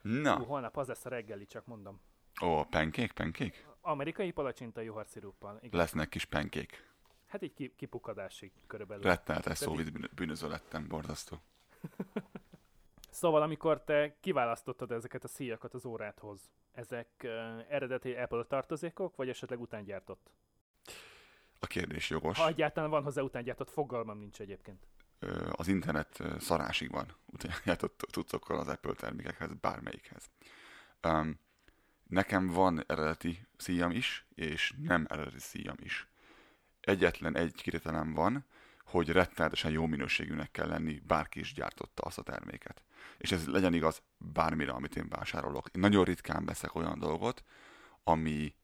Na. 0.00 0.36
Hú, 0.36 0.44
holnap 0.44 0.76
az 0.76 0.88
lesz 0.88 1.04
a 1.04 1.08
reggeli, 1.08 1.46
csak 1.46 1.66
mondom. 1.66 2.00
Ó, 2.42 2.64
penkék, 2.64 3.12
penkék? 3.12 3.66
Amerikai 3.80 4.30
palacsinta 4.30 4.80
juharsziruppal. 4.80 5.58
Igen. 5.62 5.78
Lesznek 5.80 6.08
kis 6.08 6.24
penkék. 6.24 6.88
Hát 7.26 7.42
így 7.42 7.72
kipukadásig 7.76 8.52
körülbelül. 8.66 9.02
Rettenetes 9.02 9.58
szóvíz 9.58 9.90
bűnöző 10.14 10.48
lettem, 10.48 10.88
borzasztó. 10.88 11.40
szóval, 13.10 13.42
amikor 13.42 13.84
te 13.84 14.16
kiválasztottad 14.20 14.90
ezeket 14.90 15.24
a 15.24 15.28
szíjakat 15.28 15.74
az 15.74 15.84
órádhoz, 15.84 16.50
ezek 16.72 17.08
uh, 17.24 17.30
eredeti 17.68 18.14
Apple 18.14 18.44
tartozékok, 18.44 19.16
vagy 19.16 19.28
esetleg 19.28 19.60
utángyártott? 19.60 20.30
A 21.58 21.66
kérdés 21.66 22.10
jogos. 22.10 22.38
Ha 22.38 22.48
egyáltalán 22.48 22.90
van 22.90 23.02
hozzá 23.02 23.22
utángyártott, 23.22 23.70
fogalmam 23.70 24.18
nincs 24.18 24.40
egyébként. 24.40 24.86
Az 25.50 25.68
internet 25.68 26.22
szarásig 26.38 26.90
van 26.90 27.16
utángyártott 27.26 28.06
cuccokkal 28.12 28.58
az 28.58 28.68
Apple 28.68 28.94
termékekhez, 28.94 29.50
bármelyikhez. 29.60 30.30
Um, 31.02 31.38
nekem 32.06 32.46
van 32.46 32.84
eredeti 32.86 33.46
szíjam 33.56 33.90
is, 33.90 34.26
és 34.34 34.74
nem 34.82 35.06
eredeti 35.08 35.38
szíjam 35.38 35.76
is. 35.78 36.08
Egyetlen 36.80 37.36
egy 37.36 37.54
kirételem 37.54 38.12
van, 38.12 38.44
hogy 38.84 39.08
rettenetesen 39.08 39.70
jó 39.70 39.86
minőségűnek 39.86 40.50
kell 40.50 40.68
lenni, 40.68 41.02
bárki 41.06 41.40
is 41.40 41.52
gyártotta 41.52 42.02
azt 42.02 42.18
a 42.18 42.22
terméket. 42.22 42.82
És 43.18 43.32
ez 43.32 43.46
legyen 43.46 43.74
igaz 43.74 44.02
bármire, 44.18 44.72
amit 44.72 44.96
én 44.96 45.08
vásárolok. 45.08 45.68
Én 45.72 45.80
nagyon 45.80 46.04
ritkán 46.04 46.44
veszek 46.44 46.74
olyan 46.74 46.98
dolgot, 46.98 47.44
ami, 48.04 48.54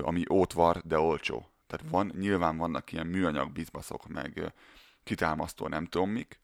ami 0.00 0.24
ótvar, 0.30 0.82
de 0.84 0.98
olcsó. 0.98 1.48
Tehát 1.66 1.90
van, 1.90 2.12
nyilván 2.18 2.56
vannak 2.56 2.92
ilyen 2.92 3.06
műanyag 3.06 3.52
bizbaszok, 3.52 4.08
meg 4.08 4.52
kitámasztó 5.04 5.68
nem 5.68 5.86
tudom 5.86 6.10
mik, 6.10 6.40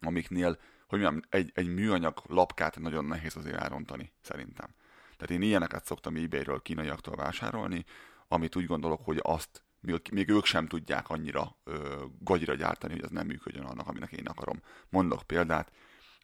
amiknél, 0.00 0.58
hogy 0.86 1.00
mondjam, 1.00 1.22
egy, 1.28 1.50
egy 1.54 1.74
műanyag 1.74 2.22
lapkát 2.26 2.78
nagyon 2.78 3.04
nehéz 3.04 3.36
azért 3.36 3.56
elrontani, 3.56 4.12
szerintem. 4.20 4.74
Tehát 5.16 5.30
én 5.30 5.48
ilyeneket 5.48 5.84
szoktam 5.84 6.16
eBay-ről, 6.16 6.62
kínaiaktól 6.62 7.16
vásárolni, 7.16 7.84
amit 8.28 8.56
úgy 8.56 8.66
gondolok, 8.66 9.04
hogy 9.04 9.18
azt 9.22 9.62
még, 10.10 10.28
ők 10.28 10.44
sem 10.44 10.66
tudják 10.66 11.08
annyira 11.08 11.56
ö, 11.64 12.04
gagyira 12.18 12.54
gyártani, 12.54 12.92
hogy 12.92 13.02
ez 13.02 13.10
nem 13.10 13.26
működjön 13.26 13.64
annak, 13.64 13.88
aminek 13.88 14.12
én 14.12 14.26
akarom. 14.26 14.62
Mondok 14.88 15.22
példát, 15.22 15.72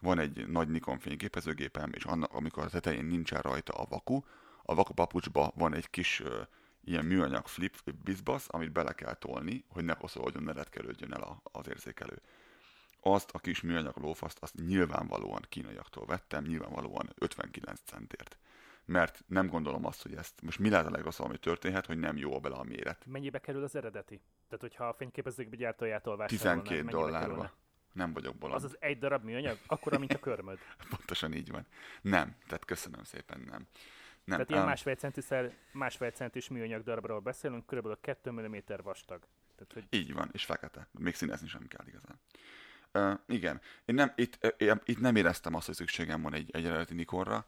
van 0.00 0.18
egy 0.18 0.48
nagy 0.48 0.68
Nikon 0.68 0.98
fényképezőgépem, 0.98 1.92
és 1.92 2.04
annak, 2.04 2.32
amikor 2.32 2.64
a 2.64 2.68
tetején 2.68 3.04
nincsen 3.04 3.40
rajta 3.40 3.72
a 3.72 3.86
vaku, 3.88 4.20
a 4.62 4.74
vaku 4.74 4.92
papucsba 4.92 5.52
van 5.54 5.74
egy 5.74 5.90
kis 5.90 6.20
ö, 6.20 6.42
ilyen 6.88 7.04
műanyag 7.04 7.46
flip 7.46 7.74
bizbasz, 8.04 8.46
amit 8.50 8.72
bele 8.72 8.92
kell 8.92 9.14
tolni, 9.14 9.64
hogy 9.68 9.84
ne 9.84 9.94
koszolódjon, 9.94 10.42
ne 10.42 10.52
retkelődjön 10.52 11.12
el 11.12 11.42
az 11.42 11.68
érzékelő. 11.68 12.20
Azt 13.00 13.30
a 13.30 13.38
kis 13.38 13.60
műanyag 13.60 13.96
lófaszt, 13.96 14.38
azt 14.40 14.54
nyilvánvalóan 14.54 15.44
kínaiaktól 15.48 16.06
vettem, 16.06 16.44
nyilvánvalóan 16.44 17.12
59 17.18 17.80
centért. 17.84 18.38
Mert 18.84 19.24
nem 19.26 19.46
gondolom 19.46 19.84
azt, 19.84 20.02
hogy 20.02 20.14
ezt, 20.14 20.42
most 20.42 20.58
mi 20.58 20.70
lehet 20.70 20.86
a 20.86 20.90
legrosszabb, 20.90 21.26
ami 21.26 21.38
történhet, 21.38 21.86
hogy 21.86 21.98
nem 21.98 22.16
jó 22.16 22.40
bele 22.40 22.54
a 22.54 22.62
méret. 22.62 23.06
Mennyibe 23.06 23.38
kerül 23.38 23.62
az 23.62 23.76
eredeti? 23.76 24.20
Tehát, 24.48 24.60
hogyha 24.60 24.88
a 24.88 24.92
fényképezők 24.92 25.54
gyártójától 25.54 26.16
vásárolnál, 26.16 26.62
12 26.62 26.90
dollárba. 26.90 27.26
Kerülne? 27.26 27.52
Nem 27.92 28.12
vagyok 28.12 28.36
bolond. 28.36 28.56
Az 28.56 28.64
az 28.64 28.76
egy 28.80 28.98
darab 28.98 29.24
műanyag? 29.24 29.58
Akkor, 29.66 29.98
mint 29.98 30.12
a 30.12 30.18
körmöd. 30.18 30.58
Pontosan 30.96 31.32
így 31.32 31.50
van. 31.50 31.66
Nem, 32.02 32.36
tehát 32.46 32.64
köszönöm 32.64 33.04
szépen, 33.04 33.40
nem. 33.40 33.66
Nem, 34.28 34.36
Tehát 34.38 34.50
ilyen 34.50 34.64
másfél, 34.64 34.94
centiszer, 34.94 35.52
másfél 35.72 36.10
centis 36.10 36.48
műanyag 36.48 36.82
darabról 36.82 37.20
beszélünk, 37.20 37.66
kb. 37.66 38.00
2 38.00 38.30
mm 38.30 38.56
vastag. 38.82 39.26
Tehát, 39.56 39.72
hogy... 39.72 39.86
Így 39.90 40.12
van, 40.12 40.28
és 40.32 40.44
fekete. 40.44 40.88
Még 40.98 41.14
színezni 41.14 41.48
sem 41.48 41.66
kell 41.68 41.86
igazán. 41.86 42.20
Uh, 42.92 43.18
igen, 43.36 43.60
én 43.84 43.94
nem, 43.94 44.12
itt, 44.14 44.54
uh, 44.60 44.76
itt 44.84 45.00
nem 45.00 45.16
éreztem 45.16 45.54
azt, 45.54 45.66
hogy 45.66 45.74
szükségem 45.74 46.22
van 46.22 46.34
egy, 46.34 46.50
egy 46.52 46.64
eredeti 46.64 46.94
Nikonra 46.94 47.46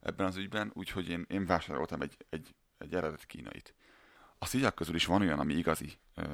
ebben 0.00 0.26
az 0.26 0.36
ügyben, 0.36 0.70
úgyhogy 0.74 1.08
én, 1.08 1.24
én 1.28 1.46
vásároltam 1.46 2.00
egy, 2.00 2.16
egy, 2.28 2.54
egy 2.78 2.94
eredeti 2.94 3.26
kínait. 3.26 3.74
A 4.38 4.46
szíjak 4.46 4.74
közül 4.74 4.94
is 4.94 5.06
van 5.06 5.20
olyan, 5.20 5.38
ami 5.38 5.54
igazi 5.54 5.98
uh, 6.16 6.24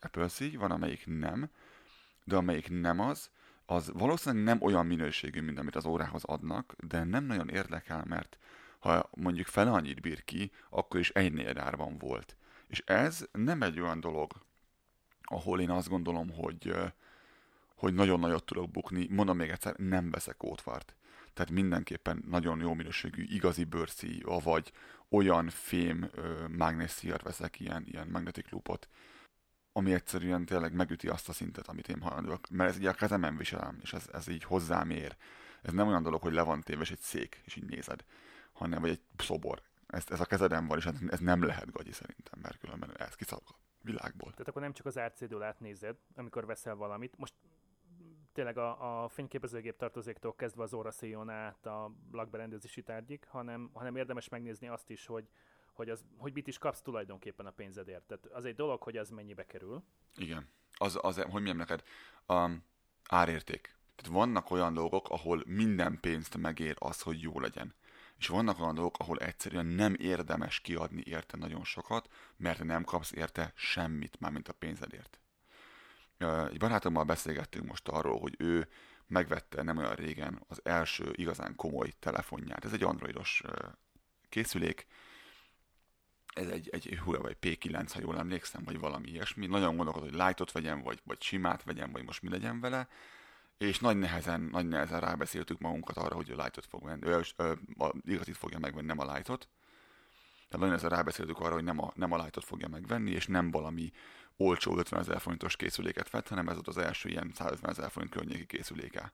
Apple 0.00 0.28
szíj, 0.28 0.56
van 0.56 0.70
amelyik 0.70 1.06
nem, 1.06 1.50
de 2.24 2.36
amelyik 2.36 2.68
nem 2.70 3.00
az, 3.00 3.30
az 3.66 3.90
valószínűleg 3.92 4.44
nem 4.44 4.62
olyan 4.62 4.86
minőségű, 4.86 5.40
mint 5.40 5.58
amit 5.58 5.76
az 5.76 5.84
órához 5.84 6.24
adnak, 6.24 6.74
de 6.78 7.04
nem 7.04 7.24
nagyon 7.24 7.48
érdekel, 7.48 8.04
mert 8.08 8.38
ha 8.80 9.10
mondjuk 9.14 9.46
fel 9.46 9.68
annyit 9.68 10.00
bír 10.00 10.24
ki, 10.24 10.50
akkor 10.70 11.00
is 11.00 11.10
egy 11.10 11.58
árban 11.58 11.98
volt. 11.98 12.36
És 12.66 12.82
ez 12.86 13.28
nem 13.32 13.62
egy 13.62 13.80
olyan 13.80 14.00
dolog, 14.00 14.32
ahol 15.22 15.60
én 15.60 15.70
azt 15.70 15.88
gondolom, 15.88 16.30
hogy, 16.30 16.74
hogy 17.74 17.94
nagyon 17.94 18.20
nagyot 18.20 18.44
tudok 18.44 18.70
bukni. 18.70 19.06
Mondom 19.10 19.36
még 19.36 19.50
egyszer, 19.50 19.74
nem 19.76 20.10
veszek 20.10 20.42
ótvart. 20.42 20.94
Tehát 21.32 21.50
mindenképpen 21.50 22.24
nagyon 22.28 22.60
jó 22.60 22.74
minőségű, 22.74 23.22
igazi 23.22 23.64
bőrszí, 23.64 24.22
vagy 24.24 24.72
olyan 25.08 25.48
fém 25.48 26.10
mágnesszíjat 26.48 27.22
veszek, 27.22 27.60
ilyen, 27.60 27.84
ilyen 27.86 28.08
magnetic 28.08 28.50
loopot, 28.50 28.88
ami 29.72 29.92
egyszerűen 29.92 30.44
tényleg 30.44 30.72
megüti 30.72 31.08
azt 31.08 31.28
a 31.28 31.32
szintet, 31.32 31.68
amit 31.68 31.88
én 31.88 32.00
hajlandóak. 32.00 32.50
Mert 32.50 32.70
ez 32.70 32.78
így 32.78 32.86
a 32.86 32.92
kezemen 32.92 33.36
viselem, 33.36 33.78
és 33.82 33.92
ez, 33.92 34.08
ez 34.12 34.28
így 34.28 34.44
hozzám 34.44 34.90
ér. 34.90 35.16
Ez 35.62 35.72
nem 35.72 35.88
olyan 35.88 36.02
dolog, 36.02 36.22
hogy 36.22 36.32
le 36.32 36.42
van 36.42 36.60
téve, 36.60 36.80
és 36.80 36.90
egy 36.90 37.00
szék, 37.00 37.40
és 37.44 37.56
így 37.56 37.64
nézed 37.64 38.04
hanem 38.60 38.80
vagy 38.80 38.90
egy 38.90 39.02
szobor. 39.16 39.62
Ez, 39.86 40.04
ez 40.08 40.20
a 40.20 40.24
kezeden 40.24 40.66
van, 40.66 40.78
és 40.78 40.88
ez 41.08 41.20
nem 41.20 41.42
lehet 41.42 41.72
gagyi 41.72 41.92
szerintem, 41.92 42.38
mert 42.42 42.58
különben 42.58 42.96
ez 42.96 43.14
kiszalad 43.14 43.44
a 43.46 43.54
világból. 43.82 44.30
Tehát 44.30 44.48
akkor 44.48 44.62
nem 44.62 44.72
csak 44.72 44.86
az 44.86 44.98
RCD-ől 44.98 45.42
átnézed, 45.42 45.96
amikor 46.14 46.46
veszel 46.46 46.74
valamit. 46.74 47.18
Most 47.18 47.34
tényleg 48.32 48.58
a, 48.58 49.02
a 49.02 49.08
fényképezőgép 49.08 49.76
tartozéktól 49.76 50.34
kezdve 50.34 50.62
az 50.62 50.74
óraszéjon 50.74 51.30
át 51.30 51.66
a 51.66 51.92
lakberendezési 52.12 52.82
tárgyig, 52.82 53.24
hanem, 53.28 53.70
hanem 53.72 53.96
érdemes 53.96 54.28
megnézni 54.28 54.68
azt 54.68 54.90
is, 54.90 55.06
hogy, 55.06 55.28
hogy, 55.72 55.90
az, 55.90 56.04
hogy 56.16 56.32
mit 56.32 56.46
is 56.46 56.58
kapsz 56.58 56.82
tulajdonképpen 56.82 57.46
a 57.46 57.50
pénzedért. 57.50 58.02
Tehát 58.02 58.26
az 58.26 58.44
egy 58.44 58.54
dolog, 58.54 58.82
hogy 58.82 58.96
az 58.96 59.10
mennyibe 59.10 59.46
kerül. 59.46 59.82
Igen. 60.16 60.48
Az, 60.72 60.98
az 61.02 61.16
hogy 61.16 61.32
mondjam 61.32 61.56
neked, 61.56 61.82
um, 62.26 62.64
árérték. 63.08 63.78
Tehát 63.96 64.12
vannak 64.12 64.50
olyan 64.50 64.74
dolgok, 64.74 65.08
ahol 65.10 65.42
minden 65.46 66.00
pénzt 66.00 66.36
megér 66.36 66.76
az, 66.78 67.00
hogy 67.00 67.20
jó 67.20 67.40
legyen 67.40 67.74
és 68.20 68.26
vannak 68.26 68.60
olyan 68.60 68.74
dolgok, 68.74 68.98
ahol 68.98 69.18
egyszerűen 69.18 69.66
nem 69.66 69.94
érdemes 69.98 70.60
kiadni 70.60 71.02
érte 71.04 71.36
nagyon 71.36 71.64
sokat, 71.64 72.08
mert 72.36 72.64
nem 72.64 72.84
kapsz 72.84 73.12
érte 73.12 73.52
semmit, 73.54 74.20
már 74.20 74.32
mint 74.32 74.48
a 74.48 74.52
pénzedért. 74.52 75.20
Egy 76.50 76.58
barátommal 76.58 77.04
beszélgettünk 77.04 77.66
most 77.66 77.88
arról, 77.88 78.18
hogy 78.20 78.34
ő 78.38 78.68
megvette 79.06 79.62
nem 79.62 79.76
olyan 79.76 79.94
régen 79.94 80.42
az 80.48 80.60
első 80.62 81.10
igazán 81.12 81.56
komoly 81.56 81.92
telefonját. 81.98 82.64
Ez 82.64 82.72
egy 82.72 82.82
androidos 82.82 83.42
készülék, 84.28 84.86
ez 86.34 86.48
egy, 86.48 86.68
egy 86.72 86.98
Huawei 87.04 87.36
P9, 87.40 87.90
ha 87.92 88.00
jól 88.00 88.18
emlékszem, 88.18 88.64
vagy 88.64 88.78
valami 88.78 89.08
ilyesmi. 89.08 89.46
Nagyon 89.46 89.76
gondolkodott, 89.76 90.10
hogy 90.10 90.18
lightot 90.18 90.52
vegyem, 90.52 90.82
vagy, 90.82 91.00
vagy 91.04 91.22
simát 91.22 91.62
vegyem, 91.62 91.92
vagy 91.92 92.04
most 92.04 92.22
mi 92.22 92.28
legyen 92.28 92.60
vele 92.60 92.88
és 93.60 93.78
nagy 93.78 93.96
nehezen, 93.96 94.40
nagy 94.40 94.68
nehezen 94.68 95.00
rábeszéltük 95.00 95.58
magunkat 95.58 95.96
arra, 95.96 96.14
hogy 96.14 96.30
a 96.30 96.42
lightot 96.42 96.66
fog 96.66 96.84
venni, 96.84 97.06
ö, 97.06 97.20
ö, 97.36 97.52
a 97.78 97.92
igazit 98.04 98.36
fogja 98.36 98.58
megvenni, 98.58 98.86
nem 98.86 98.98
a 98.98 99.12
lightot. 99.12 99.48
Tehát 100.32 100.50
nagyon 100.50 100.68
nehezen 100.68 100.90
rábeszéltük 100.90 101.40
arra, 101.40 101.54
hogy 101.54 101.64
nem 101.64 101.80
a, 101.80 101.92
nem 101.94 102.12
a 102.12 102.16
lightot 102.16 102.44
fogja 102.44 102.68
megvenni, 102.68 103.10
és 103.10 103.26
nem 103.26 103.50
valami 103.50 103.92
olcsó 104.36 104.78
50 104.78 105.00
ezer 105.00 105.20
forintos 105.20 105.56
készüléket 105.56 106.10
vett, 106.10 106.28
hanem 106.28 106.48
ez 106.48 106.54
volt 106.54 106.68
az 106.68 106.78
első 106.78 107.08
ilyen 107.08 107.32
150 107.34 107.70
ezer 107.70 107.90
forint 107.90 108.12
környéki 108.12 108.46
készüléke 108.46 109.12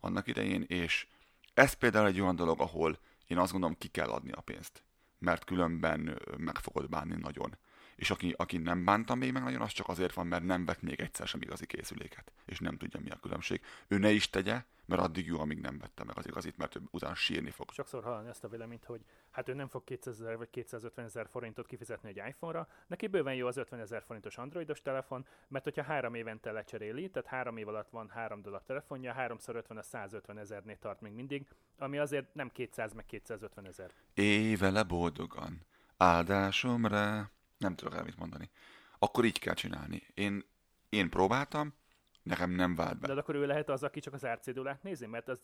annak 0.00 0.26
idején, 0.26 0.64
és 0.68 1.06
ez 1.54 1.72
például 1.72 2.06
egy 2.06 2.20
olyan 2.20 2.36
dolog, 2.36 2.60
ahol 2.60 2.98
én 3.26 3.38
azt 3.38 3.52
gondolom, 3.52 3.78
ki 3.78 3.88
kell 3.88 4.08
adni 4.08 4.32
a 4.32 4.40
pénzt, 4.40 4.82
mert 5.18 5.44
különben 5.44 6.18
meg 6.36 6.58
fogod 6.58 6.88
bánni 6.88 7.16
nagyon. 7.16 7.56
És 7.96 8.10
aki, 8.10 8.34
aki 8.36 8.56
nem 8.56 8.84
bánta 8.84 9.14
még 9.14 9.32
meg 9.32 9.42
nagyon, 9.42 9.60
az 9.60 9.72
csak 9.72 9.88
azért 9.88 10.14
van, 10.14 10.26
mert 10.26 10.44
nem 10.44 10.64
vett 10.64 10.82
még 10.82 11.00
egyszer 11.00 11.26
sem 11.26 11.42
igazi 11.42 11.66
készüléket, 11.66 12.32
és 12.44 12.58
nem 12.58 12.76
tudja 12.76 13.00
mi 13.00 13.10
a 13.10 13.16
különbség. 13.16 13.60
Ő 13.88 13.98
ne 13.98 14.10
is 14.10 14.30
tegye, 14.30 14.62
mert 14.86 15.02
addig 15.02 15.26
jó, 15.26 15.40
amíg 15.40 15.60
nem 15.60 15.78
vette 15.78 16.04
meg 16.04 16.18
az 16.18 16.26
igazit, 16.26 16.56
mert 16.56 16.76
ő 16.76 16.80
utána 16.90 17.14
sírni 17.14 17.50
fog. 17.50 17.70
Sokszor 17.70 18.02
hallani 18.04 18.28
ezt 18.28 18.44
a 18.44 18.48
véleményt, 18.48 18.84
hogy 18.84 19.00
hát 19.30 19.48
ő 19.48 19.54
nem 19.54 19.68
fog 19.68 19.84
200 19.84 20.20
ezer 20.20 20.36
vagy 20.36 20.50
250 20.50 21.04
ezer 21.04 21.28
forintot 21.30 21.66
kifizetni 21.66 22.08
egy 22.08 22.22
iPhone-ra, 22.28 22.68
neki 22.86 23.06
bőven 23.06 23.34
jó 23.34 23.46
az 23.46 23.56
50 23.56 23.80
ezer 23.80 24.02
forintos 24.02 24.38
androidos 24.38 24.82
telefon, 24.82 25.26
mert 25.48 25.64
hogyha 25.64 25.82
három 25.82 26.14
évente 26.14 26.52
lecseréli, 26.52 27.10
tehát 27.10 27.28
három 27.28 27.56
év 27.56 27.68
alatt 27.68 27.90
van 27.90 28.08
három 28.08 28.42
dolog 28.42 28.62
telefonja, 28.66 29.14
3x50 29.18 29.76
a 29.76 29.82
150 29.82 30.38
ezernél 30.38 30.78
tart 30.78 31.00
még 31.00 31.12
mindig, 31.12 31.46
ami 31.78 31.98
azért 31.98 32.34
nem 32.34 32.50
200 32.50 32.92
meg 32.92 33.06
250 33.06 33.66
ezer. 33.66 33.90
Évele 34.14 34.82
boldogan, 34.82 35.60
áldásomra, 35.96 37.30
nem 37.64 37.74
tudok 37.74 37.94
el 37.94 38.04
mit 38.04 38.18
mondani. 38.18 38.50
Akkor 38.98 39.24
így 39.24 39.38
kell 39.38 39.54
csinálni. 39.54 40.02
Én, 40.14 40.44
én 40.88 41.10
próbáltam, 41.10 41.74
nekem 42.22 42.50
nem 42.50 42.74
vált 42.74 42.98
be. 42.98 43.06
De 43.06 43.20
akkor 43.20 43.34
ő 43.34 43.46
lehet 43.46 43.68
az, 43.68 43.82
aki 43.82 44.00
csak 44.00 44.14
az 44.14 44.24
árcédulát 44.24 44.82
nézi, 44.82 45.06
mert 45.06 45.28
az 45.28 45.40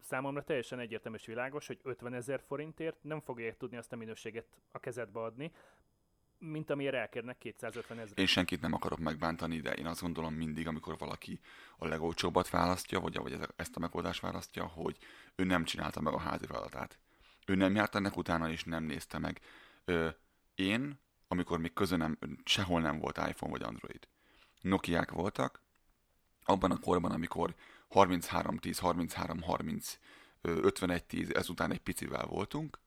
számomra 0.00 0.42
teljesen 0.42 0.78
egyértelmű 0.78 1.16
és 1.18 1.26
világos, 1.26 1.66
hogy 1.66 1.80
50 1.82 2.14
ezer 2.14 2.42
forintért 2.46 3.02
nem 3.02 3.20
fogja 3.20 3.54
tudni 3.54 3.76
azt 3.76 3.92
a 3.92 3.96
minőséget 3.96 4.46
a 4.72 4.78
kezedbe 4.78 5.20
adni, 5.20 5.52
mint 6.38 6.70
amire 6.70 6.98
elkérnek 6.98 7.38
250 7.38 7.98
ezer. 7.98 8.18
Én 8.18 8.26
senkit 8.26 8.60
nem 8.60 8.72
akarok 8.72 8.98
megbántani, 8.98 9.60
de 9.60 9.72
én 9.72 9.86
azt 9.86 10.00
gondolom 10.00 10.34
mindig, 10.34 10.66
amikor 10.66 10.98
valaki 10.98 11.40
a 11.78 11.86
legolcsóbbat 11.86 12.50
választja, 12.50 13.00
vagy, 13.00 13.16
vagy 13.16 13.38
ezt 13.56 13.76
a 13.76 13.80
megoldást 13.80 14.20
választja, 14.20 14.66
hogy 14.66 14.96
ő 15.34 15.44
nem 15.44 15.64
csinálta 15.64 16.00
meg 16.00 16.12
a 16.12 16.18
házi 16.18 16.46
feladatát. 16.46 16.98
Ő 17.46 17.54
nem 17.54 17.74
járt 17.74 17.94
ennek 17.94 18.16
utána, 18.16 18.50
és 18.50 18.64
nem 18.64 18.84
nézte 18.84 19.18
meg. 19.18 19.40
Ö, 19.84 20.08
én, 20.54 21.00
amikor 21.32 21.58
még 21.58 21.72
közönem, 21.72 22.18
sehol 22.44 22.80
nem 22.80 22.98
volt 22.98 23.16
iPhone 23.16 23.52
vagy 23.52 23.62
Android. 23.62 24.08
Nokiák 24.60 25.10
voltak, 25.10 25.62
abban 26.44 26.70
a 26.70 26.78
korban, 26.78 27.10
amikor 27.10 27.54
33-10, 27.90 28.78
33-30, 28.80 29.94
51-10, 30.42 31.36
ezután 31.36 31.70
egy 31.70 31.78
picivel 31.78 32.26
voltunk, 32.26 32.78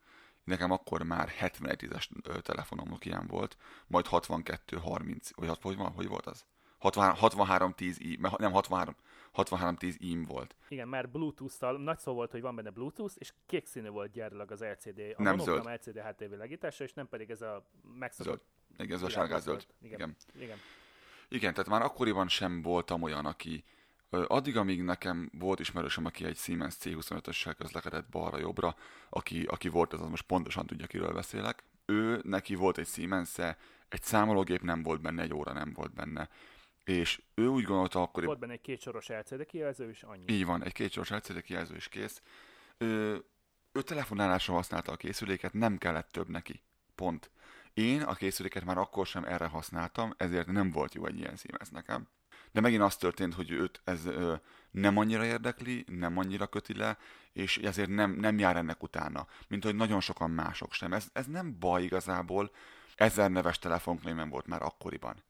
nekem 0.44 0.72
akkor 0.72 1.04
már 1.04 1.30
71-es 1.40 2.42
telefonom 2.42 2.88
Nokián 2.90 3.28
volt, 3.28 3.58
majd 3.88 4.06
62-30, 4.10 5.30
vagy 5.36 5.58
hogy, 5.62 5.78
hogy 5.96 6.08
volt 6.08 6.26
az? 6.26 6.46
63-10 6.82 8.38
nem 8.38 8.52
63, 8.52 8.96
6310 9.34 9.96
im 10.00 10.24
volt. 10.24 10.56
Igen, 10.68 10.88
már 10.88 11.10
Bluetooth-tal 11.10 11.78
nagy 11.78 12.00
szó 12.00 12.14
volt, 12.14 12.32
hogy 12.32 12.42
van 12.42 12.56
benne 12.56 12.70
Bluetooth, 12.70 13.16
és 13.18 13.34
kék 13.46 13.66
színű 13.66 13.90
volt 13.90 14.12
gyárilag 14.12 14.52
az 14.52 14.62
LCD, 14.62 15.00
a 15.18 15.22
nem 15.22 15.38
zöld. 15.38 15.66
LCD 15.66 16.00
HT 16.00 16.20
világítása, 16.20 16.84
és 16.84 16.94
nem 16.94 17.08
pedig 17.08 17.30
ez 17.30 17.42
a 17.42 17.66
megszokott... 18.00 18.44
Zöld. 18.78 18.86
Igen, 18.88 18.98
ez 18.98 19.04
a 19.04 19.10
sárgás 19.10 19.42
zöld. 19.42 19.66
Igen. 19.82 19.96
Igen. 20.00 20.16
Igen. 20.36 20.58
Igen, 21.28 21.54
tehát 21.54 21.70
már 21.70 21.82
akkoriban 21.82 22.28
sem 22.28 22.62
voltam 22.62 23.02
olyan, 23.02 23.26
aki 23.26 23.64
addig, 24.10 24.58
amíg 24.58 24.84
nekem 24.84 25.30
volt 25.40 25.60
ismerősöm, 25.60 26.06
aki 26.06 26.26
egy 26.26 26.38
Siemens 26.38 26.76
C25-össel 26.80 27.54
közlekedett 27.58 28.10
balra-jobbra, 28.10 28.76
aki, 29.10 29.44
aki 29.44 29.70
volt, 29.70 29.94
az, 29.94 30.02
az 30.02 30.10
most 30.10 30.26
pontosan 30.26 30.66
tudja, 30.66 30.88
kiről 30.88 31.14
beszélek. 31.14 31.64
Ő, 31.86 32.22
neki 32.24 32.56
volt 32.56 32.78
egy 32.78 32.88
siemens 32.88 33.38
egy 33.90 34.02
számológép 34.02 34.62
nem 34.62 34.84
volt 34.84 35.02
benne, 35.02 35.22
egy 35.22 35.34
óra 35.34 35.54
nem 35.54 35.74
volt 35.74 35.94
benne 35.94 36.30
és 36.84 37.22
ő 37.34 37.48
úgy 37.48 37.64
gondolta 37.64 38.02
akkor... 38.02 38.26
Volt 38.26 38.40
benne 38.40 38.54
egy 38.54 38.62
kétsoros 38.62 39.08
LCD 39.08 39.46
kijelző, 39.46 39.90
és 39.90 40.04
annyi. 40.04 40.24
Így 40.28 40.46
van, 40.46 40.64
egy 40.64 40.74
kétsoros 40.74 41.10
LCD 41.10 41.42
kijelző, 41.42 41.76
is 41.76 41.88
kész. 41.88 42.22
Ő, 42.78 43.24
ő 43.72 43.82
telefonálásra 43.82 44.54
használta 44.54 44.92
a 44.92 44.96
készüléket, 44.96 45.54
nem 45.54 45.78
kellett 45.78 46.12
több 46.12 46.30
neki. 46.30 46.62
Pont. 46.96 47.32
Én 47.74 48.02
a 48.02 48.14
készüléket 48.14 48.66
már 48.66 48.78
akkor 48.78 49.06
sem 49.06 49.24
erre 49.24 49.46
használtam, 49.46 50.14
ezért 50.18 50.48
nem 50.48 50.72
volt 50.72 50.94
jó 50.94 51.06
egy 51.06 51.18
ilyen 51.18 51.36
Siemens 51.36 51.70
nekem. 51.70 52.08
De 52.52 52.62
megint 52.62 52.82
az 52.82 52.98
történt, 52.98 53.34
hogy 53.34 53.52
őt 53.52 53.82
ez 53.84 54.06
ö, 54.06 54.36
nem 54.72 54.98
annyira 54.98 55.26
érdekli, 55.26 55.86
nem 55.88 56.18
annyira 56.18 56.48
köti 56.48 56.78
le, 56.78 56.98
és 57.32 57.58
ezért 57.58 57.90
nem, 57.90 58.12
nem 58.12 58.40
jár 58.40 58.58
ennek 58.58 58.84
utána, 58.84 59.28
mint 59.48 59.64
hogy 59.64 59.76
nagyon 59.76 60.00
sokan 60.00 60.32
mások 60.32 60.74
sem. 60.74 60.94
Ez, 60.94 61.10
ez 61.14 61.26
nem 61.26 61.60
baj 61.60 61.84
igazából, 61.84 62.52
ezer 62.96 63.32
neves 63.32 63.60
telefonkönyvem 63.60 64.30
volt 64.30 64.48
már 64.48 64.62
akkoriban 64.62 65.24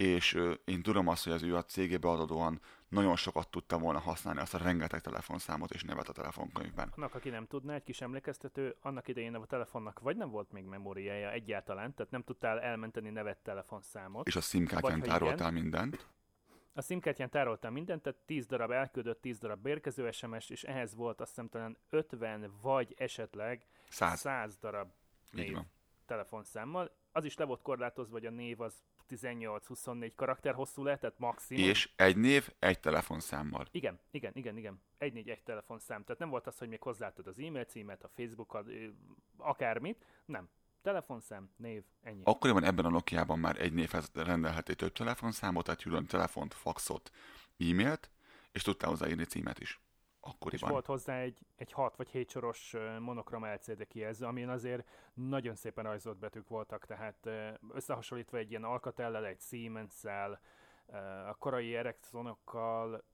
és 0.00 0.38
én 0.64 0.82
tudom 0.82 1.08
azt, 1.08 1.24
hogy 1.24 1.32
az 1.32 1.42
ő 1.42 1.56
a 1.56 1.64
cégébe 1.64 2.08
adódóan 2.08 2.60
nagyon 2.88 3.16
sokat 3.16 3.48
tudta 3.48 3.78
volna 3.78 3.98
használni 3.98 4.40
azt 4.40 4.54
a 4.54 4.58
rengeteg 4.58 5.00
telefonszámot 5.00 5.70
és 5.70 5.82
nevet 5.82 6.08
a 6.08 6.12
telefonkönyvben. 6.12 6.92
Annak, 6.96 7.14
aki 7.14 7.28
nem 7.28 7.46
tudná, 7.46 7.74
egy 7.74 7.82
kis 7.82 8.00
emlékeztető, 8.00 8.76
annak 8.80 9.08
idején 9.08 9.34
a 9.34 9.44
telefonnak 9.44 10.00
vagy 10.00 10.16
nem 10.16 10.30
volt 10.30 10.52
még 10.52 10.64
memóriája 10.64 11.30
egyáltalán, 11.30 11.94
tehát 11.94 12.12
nem 12.12 12.22
tudtál 12.22 12.60
elmenteni 12.60 13.10
nevet 13.10 13.38
telefonszámot. 13.38 14.26
És 14.26 14.36
a 14.36 14.40
SIM-kártyán 14.40 15.00
tároltál 15.00 15.50
igen, 15.50 15.62
mindent. 15.62 16.06
A 16.72 16.82
SIM-kártyán 16.82 17.30
tároltál 17.30 17.70
mindent, 17.70 18.02
tehát 18.02 18.18
10 18.26 18.46
darab 18.46 18.70
elküldött, 18.70 19.20
10 19.20 19.38
darab 19.38 19.66
érkező 19.66 20.10
SMS, 20.10 20.50
és 20.50 20.62
ehhez 20.62 20.94
volt 20.94 21.20
azt 21.20 21.28
hiszem 21.28 21.48
talán 21.48 21.76
50 21.90 22.52
vagy 22.62 22.94
esetleg 22.98 23.66
100, 23.88 24.20
100 24.20 24.56
darab 24.56 24.90
név 25.30 25.58
telefonszámmal. 26.06 26.90
Az 27.12 27.24
is 27.24 27.36
le 27.36 27.44
volt 27.44 27.62
korlátozva, 27.62 28.12
hogy 28.12 28.26
a 28.26 28.30
név 28.30 28.60
az 28.60 28.82
18-24 29.10 30.12
karakter 30.16 30.54
hosszú 30.54 30.82
lehetett 30.82 31.18
maximum. 31.18 31.64
És 31.64 31.90
egy 31.96 32.16
név, 32.16 32.48
egy 32.58 32.80
telefonszámmal. 32.80 33.66
Igen, 33.70 33.98
igen, 34.10 34.32
igen, 34.34 34.56
igen. 34.56 34.82
Egy 34.98 35.12
négy, 35.12 35.28
egy 35.28 35.42
telefonszám. 35.42 36.04
Tehát 36.04 36.20
nem 36.20 36.30
volt 36.30 36.46
az, 36.46 36.58
hogy 36.58 36.68
még 36.68 36.82
hozzáadtad 36.82 37.26
az 37.26 37.38
e-mail 37.38 37.64
címet, 37.64 38.04
a 38.04 38.08
Facebook, 38.08 38.64
akármit. 39.36 40.04
Nem. 40.24 40.48
Telefonszám, 40.82 41.50
név, 41.56 41.82
ennyi. 42.02 42.20
Akkoriban 42.24 42.64
ebben 42.64 42.84
a 42.84 42.90
Nokia-ban 42.90 43.38
már 43.38 43.60
egy 43.60 43.72
névhez 43.72 44.10
rendelhető 44.14 44.74
több 44.74 44.92
telefonszámot, 44.92 45.64
tehát 45.64 45.82
külön 45.82 46.06
telefont, 46.06 46.54
faxot, 46.54 47.10
e-mailt, 47.58 48.10
és 48.52 48.62
tudtál 48.62 48.90
hozzáírni 48.90 49.24
címet 49.24 49.58
is 49.58 49.80
akkoriban. 50.20 50.68
És 50.68 50.72
volt 50.72 50.86
hozzá 50.86 51.18
egy, 51.18 51.38
egy 51.56 51.72
6 51.72 51.96
vagy 51.96 52.08
7 52.08 52.30
soros 52.30 52.74
monokrom 52.98 53.44
LCD 53.44 53.86
kijelző, 53.86 54.26
amin 54.26 54.48
azért 54.48 54.86
nagyon 55.14 55.54
szépen 55.54 55.84
rajzolt 55.84 56.18
betűk 56.18 56.48
voltak, 56.48 56.86
tehát 56.86 57.28
összehasonlítva 57.72 58.38
egy 58.38 58.50
ilyen 58.50 58.64
Alcatellel, 58.64 59.26
egy 59.26 59.40
Siemens-szel, 59.40 60.40
a 61.28 61.34
korai 61.38 61.76
Ericsonokkal, 61.76 63.04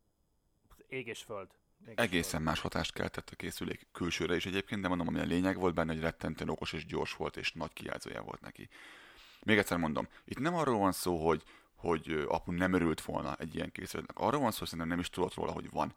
ég 0.88 1.06
és 1.06 1.22
föld. 1.22 1.48
Ég 1.86 1.98
Egészen 2.00 2.30
föld. 2.30 2.42
más 2.42 2.60
hatást 2.60 2.92
keltett 2.92 3.30
a 3.30 3.36
készülék 3.36 3.86
külsőre 3.92 4.36
is 4.36 4.46
egyébként, 4.46 4.82
de 4.82 4.88
mondom, 4.88 5.08
ami 5.08 5.18
a 5.18 5.24
lényeg 5.24 5.56
volt 5.56 5.74
benne, 5.74 5.92
hogy 5.92 6.02
rettentően 6.02 6.50
okos 6.50 6.72
és 6.72 6.86
gyors 6.86 7.16
volt, 7.16 7.36
és 7.36 7.52
nagy 7.52 7.72
kijelzője 7.72 8.20
volt 8.20 8.40
neki. 8.40 8.68
Még 9.42 9.58
egyszer 9.58 9.78
mondom, 9.78 10.08
itt 10.24 10.38
nem 10.38 10.54
arról 10.54 10.78
van 10.78 10.92
szó, 10.92 11.26
hogy, 11.26 11.42
hogy 11.74 12.24
apu 12.28 12.52
nem 12.52 12.72
örült 12.72 13.00
volna 13.00 13.34
egy 13.34 13.54
ilyen 13.54 13.72
készüléknek. 13.72 14.18
Arról 14.18 14.40
van 14.40 14.50
szó, 14.50 14.58
hogy 14.58 14.68
szerintem 14.68 14.88
nem 14.88 15.00
is 15.00 15.10
tudott 15.10 15.34
róla, 15.34 15.52
hogy 15.52 15.70
van. 15.70 15.94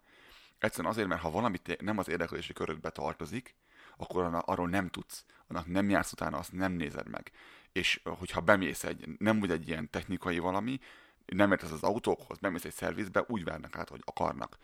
Egyszerűen 0.60 0.92
azért, 0.92 1.08
mert 1.08 1.20
ha 1.20 1.30
valamit 1.30 1.80
nem 1.80 1.98
az 1.98 2.08
érdeklődési 2.08 2.52
körödbe 2.52 2.90
tartozik, 2.90 3.54
akkor 3.96 4.42
arról 4.44 4.68
nem 4.68 4.88
tudsz, 4.88 5.24
annak 5.46 5.66
nem 5.66 5.90
jársz 5.90 6.12
utána, 6.12 6.38
azt 6.38 6.52
nem 6.52 6.72
nézed 6.72 7.08
meg. 7.08 7.30
És 7.72 8.00
hogyha 8.04 8.40
bemész 8.40 8.84
egy, 8.84 9.08
nem 9.18 9.40
úgy 9.40 9.50
egy 9.50 9.68
ilyen 9.68 9.90
technikai 9.90 10.38
valami, 10.38 10.80
nem 11.26 11.50
értesz 11.50 11.70
az 11.70 11.82
autókhoz, 11.82 12.38
bemész 12.38 12.64
egy 12.64 12.72
szervizbe, 12.72 13.24
úgy 13.26 13.44
várnak 13.44 13.76
át, 13.76 13.88
hogy 13.88 14.02
akarnak. 14.04 14.58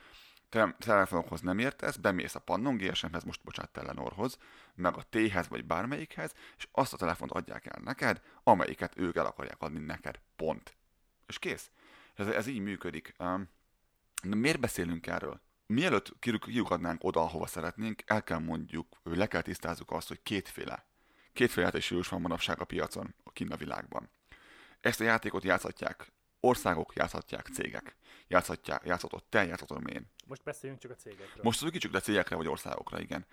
Te 0.49 0.77
telefonokhoz 0.79 1.41
nem 1.41 1.59
értesz, 1.59 1.97
bemész 1.97 2.35
a 2.35 2.41
Pannon 2.41 2.77
GSM-hez, 2.77 3.25
most 3.25 3.43
bocsánat, 3.45 3.73
Telenorhoz, 3.73 4.39
meg 4.75 4.97
a 4.97 5.03
T-hez 5.03 5.49
vagy 5.49 5.65
bármelyikhez, 5.65 6.35
és 6.57 6.69
azt 6.73 6.93
a 6.93 6.97
telefont 6.97 7.33
adják 7.33 7.67
el 7.67 7.81
neked, 7.85 8.23
amelyiket 8.43 8.99
ők 8.99 9.17
el 9.17 9.27
akarják 9.27 9.63
adni 9.63 9.79
neked. 9.79 10.21
Pont. 10.37 10.77
És 11.27 11.39
kész. 11.39 11.71
Ez, 12.15 12.27
ez 12.27 12.47
így 12.47 12.61
működik. 12.61 13.15
Um, 13.19 13.49
miért 14.23 14.61
beszélünk 14.61 15.07
erről? 15.07 15.41
Mielőtt 15.67 16.13
kiukadnánk 16.19 17.05
oda, 17.05 17.21
ahova 17.21 17.47
szeretnénk, 17.47 18.03
el 18.07 18.23
kell 18.23 18.39
mondjuk, 18.39 18.97
hogy 19.03 19.17
le 19.17 19.27
kell 19.27 19.43
tisztázzuk 19.43 19.91
azt, 19.91 20.09
hogy 20.09 20.23
kétféle. 20.23 20.87
Kétféle 21.33 21.67
játékstílus 21.67 22.09
van 22.09 22.21
manapság 22.21 22.61
a 22.61 22.65
piacon, 22.65 23.15
a 23.23 23.33
kinn 23.33 23.53
a 23.53 23.57
világban. 23.57 24.11
Ezt 24.81 25.01
a 25.01 25.05
játékot 25.05 25.45
játszhatják 25.45 26.13
országok, 26.41 26.95
játszhatják 26.95 27.47
cégek. 27.47 27.97
Játszhatják, 28.29 28.83
játszhatod 28.85 29.25
te, 29.25 29.45
játszhatod 29.45 29.91
én. 29.91 30.11
Most 30.27 30.43
beszéljünk 30.43 30.81
csak 30.81 30.91
a 30.91 30.95
cégekről. 30.95 31.43
Most 31.43 31.59
szűkítsük 31.59 31.93
le 31.93 32.01
cégekre 32.01 32.37
vagy 32.37 32.49
országokra, 32.49 33.01
igen. 33.01 33.27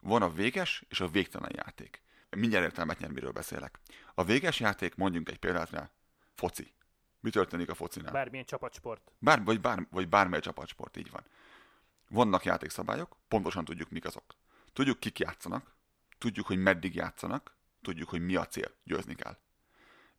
Van 0.00 0.22
a 0.22 0.30
véges 0.30 0.84
és 0.88 1.00
a 1.00 1.08
végtelen 1.08 1.50
játék. 1.54 2.02
Mindjárt 2.30 2.64
értelmet 2.64 2.98
nyer, 2.98 3.10
miről 3.10 3.32
beszélek. 3.32 3.80
A 4.14 4.24
véges 4.24 4.60
játék, 4.60 4.94
mondjunk 4.94 5.28
egy 5.28 5.38
példát 5.38 5.70
rá, 5.70 5.90
foci. 6.34 6.74
Mi 7.20 7.30
történik 7.30 7.70
a 7.70 7.74
focinál? 7.74 8.12
Bármilyen 8.12 8.44
csapatsport. 8.44 9.12
Bár, 9.18 9.44
vagy, 9.44 9.60
bár, 9.60 9.86
vagy 9.90 10.08
bármely 10.08 10.40
csapatsport, 10.40 10.96
így 10.96 11.10
van. 11.10 11.24
Vannak 12.12 12.44
játékszabályok, 12.44 13.16
pontosan 13.28 13.64
tudjuk, 13.64 13.90
mik 13.90 14.04
azok. 14.04 14.24
Tudjuk, 14.72 15.00
kik 15.00 15.18
játszanak, 15.18 15.74
tudjuk, 16.18 16.46
hogy 16.46 16.58
meddig 16.58 16.94
játszanak, 16.94 17.54
tudjuk, 17.82 18.08
hogy 18.08 18.20
mi 18.20 18.36
a 18.36 18.46
cél, 18.46 18.74
győzni 18.84 19.14
kell. 19.14 19.38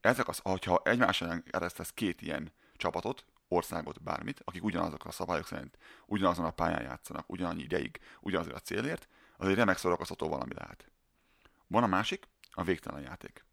Ezek 0.02 0.28
az, 0.28 0.40
hogyha 0.44 0.82
egymásra 0.84 1.44
eresztesz 1.46 1.94
két 1.94 2.22
ilyen 2.22 2.52
csapatot, 2.76 3.26
országot, 3.48 4.02
bármit, 4.02 4.42
akik 4.44 4.64
ugyanazok 4.64 5.06
a 5.06 5.12
szabályok 5.12 5.46
szerint 5.46 5.78
ugyanazon 6.06 6.46
a 6.46 6.52
pályán 6.52 6.82
játszanak, 6.82 7.30
ugyanannyi 7.30 7.62
ideig, 7.62 8.00
ugyanazért 8.20 8.56
a 8.56 8.60
célért, 8.60 9.08
az 9.38 9.48
egy 9.48 9.56
remek 9.56 9.78
szórakoztató 9.78 10.28
valami 10.30 10.54
lehet. 10.54 10.92
Van 11.68 11.84
a 11.84 11.88
másik, 11.88 12.28
a 12.52 12.64
végtelen 12.64 13.02
játék. 13.02 13.46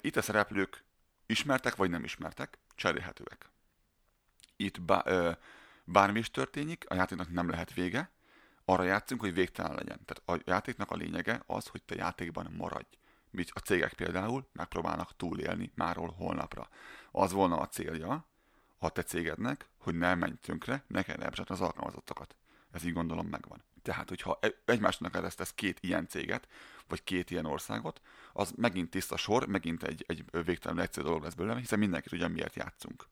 Itt 0.00 0.16
a 0.16 0.22
szereplők 0.22 0.84
ismertek 1.26 1.76
vagy 1.76 1.90
nem 1.90 2.04
ismertek, 2.04 2.58
cserélhetőek. 2.74 3.50
Itt 4.56 4.80
bá, 4.80 5.02
ö, 5.04 5.32
bármi 5.84 6.18
is 6.18 6.30
történik, 6.30 6.84
a 6.88 6.94
játéknak 6.94 7.30
nem 7.30 7.48
lehet 7.48 7.74
vége, 7.74 8.10
arra 8.64 8.82
játszunk, 8.82 9.20
hogy 9.20 9.34
végtelen 9.34 9.74
legyen. 9.74 10.00
Tehát 10.04 10.42
a 10.42 10.50
játéknak 10.50 10.90
a 10.90 10.96
lényege 10.96 11.42
az, 11.46 11.66
hogy 11.66 11.82
te 11.82 11.94
játékban 11.94 12.54
maradj. 12.56 12.98
Mit 13.30 13.50
a 13.54 13.58
cégek 13.58 13.92
például 13.92 14.48
megpróbálnak 14.52 15.16
túlélni 15.16 15.72
máról 15.74 16.14
holnapra. 16.16 16.68
Az 17.10 17.32
volna 17.32 17.56
a 17.56 17.68
célja 17.68 18.26
a 18.78 18.88
te 18.88 19.02
cégednek, 19.02 19.68
hogy 19.78 19.94
ne 19.94 20.14
menj 20.14 20.34
tönkre, 20.40 20.84
ne 20.86 21.02
kell 21.02 21.30
az 21.46 21.60
alkalmazottakat. 21.60 22.36
Ez 22.72 22.84
így 22.84 22.92
gondolom 22.92 23.26
megvan. 23.26 23.62
Tehát, 23.82 24.08
hogyha 24.08 24.38
e- 24.40 24.62
egymásnak 24.64 25.16
eresztesz 25.16 25.52
két 25.54 25.78
ilyen 25.80 26.08
céget, 26.08 26.48
vagy 26.88 27.04
két 27.04 27.30
ilyen 27.30 27.44
országot, 27.44 28.00
az 28.32 28.52
megint 28.56 28.90
tiszta 28.90 29.16
sor, 29.16 29.46
megint 29.46 29.82
egy, 29.82 30.04
egy 30.08 30.24
végtelen 30.44 30.78
egyszerű 30.78 31.06
dolog 31.06 31.22
lesz 31.22 31.34
belőle, 31.34 31.58
hiszen 31.58 31.78
mindenki 31.78 32.08
tudja, 32.08 32.28
miért 32.28 32.56
játszunk. 32.56 33.08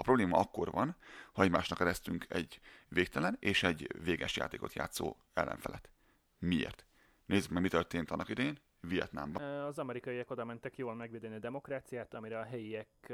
A 0.00 0.02
probléma 0.02 0.38
akkor 0.38 0.70
van, 0.70 0.96
ha 1.32 1.42
egymásnak 1.42 1.80
eresztünk 1.80 2.26
egy 2.28 2.60
végtelen 2.88 3.36
és 3.40 3.62
egy 3.62 4.02
véges 4.04 4.36
játékot 4.36 4.72
játszó 4.72 5.16
ellenfelet. 5.32 5.90
Miért? 6.38 6.86
Nézzük 7.26 7.50
meg, 7.50 7.62
mi 7.62 7.68
történt 7.68 8.10
annak 8.10 8.28
idén 8.28 8.58
Vietnámban. 8.80 9.42
Az 9.42 9.78
amerikaiak 9.78 10.30
oda 10.30 10.44
mentek 10.44 10.76
jól 10.76 10.94
megvédeni 10.94 11.34
a 11.34 11.38
demokráciát, 11.38 12.14
amire 12.14 12.38
a 12.38 12.44
helyiek 12.44 13.12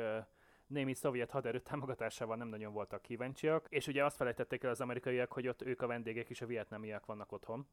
némi 0.66 0.94
szovjet 0.94 1.30
haderő 1.30 1.60
támogatásával 1.60 2.36
nem 2.36 2.48
nagyon 2.48 2.72
voltak 2.72 3.02
kíváncsiak, 3.02 3.66
és 3.68 3.86
ugye 3.86 4.04
azt 4.04 4.16
felejtették 4.16 4.62
el 4.62 4.70
az 4.70 4.80
amerikaiak, 4.80 5.32
hogy 5.32 5.48
ott 5.48 5.62
ők 5.62 5.82
a 5.82 5.86
vendégek 5.86 6.28
és 6.28 6.40
a 6.40 6.46
vietnámiak 6.46 7.06
vannak 7.06 7.32
otthon. 7.32 7.66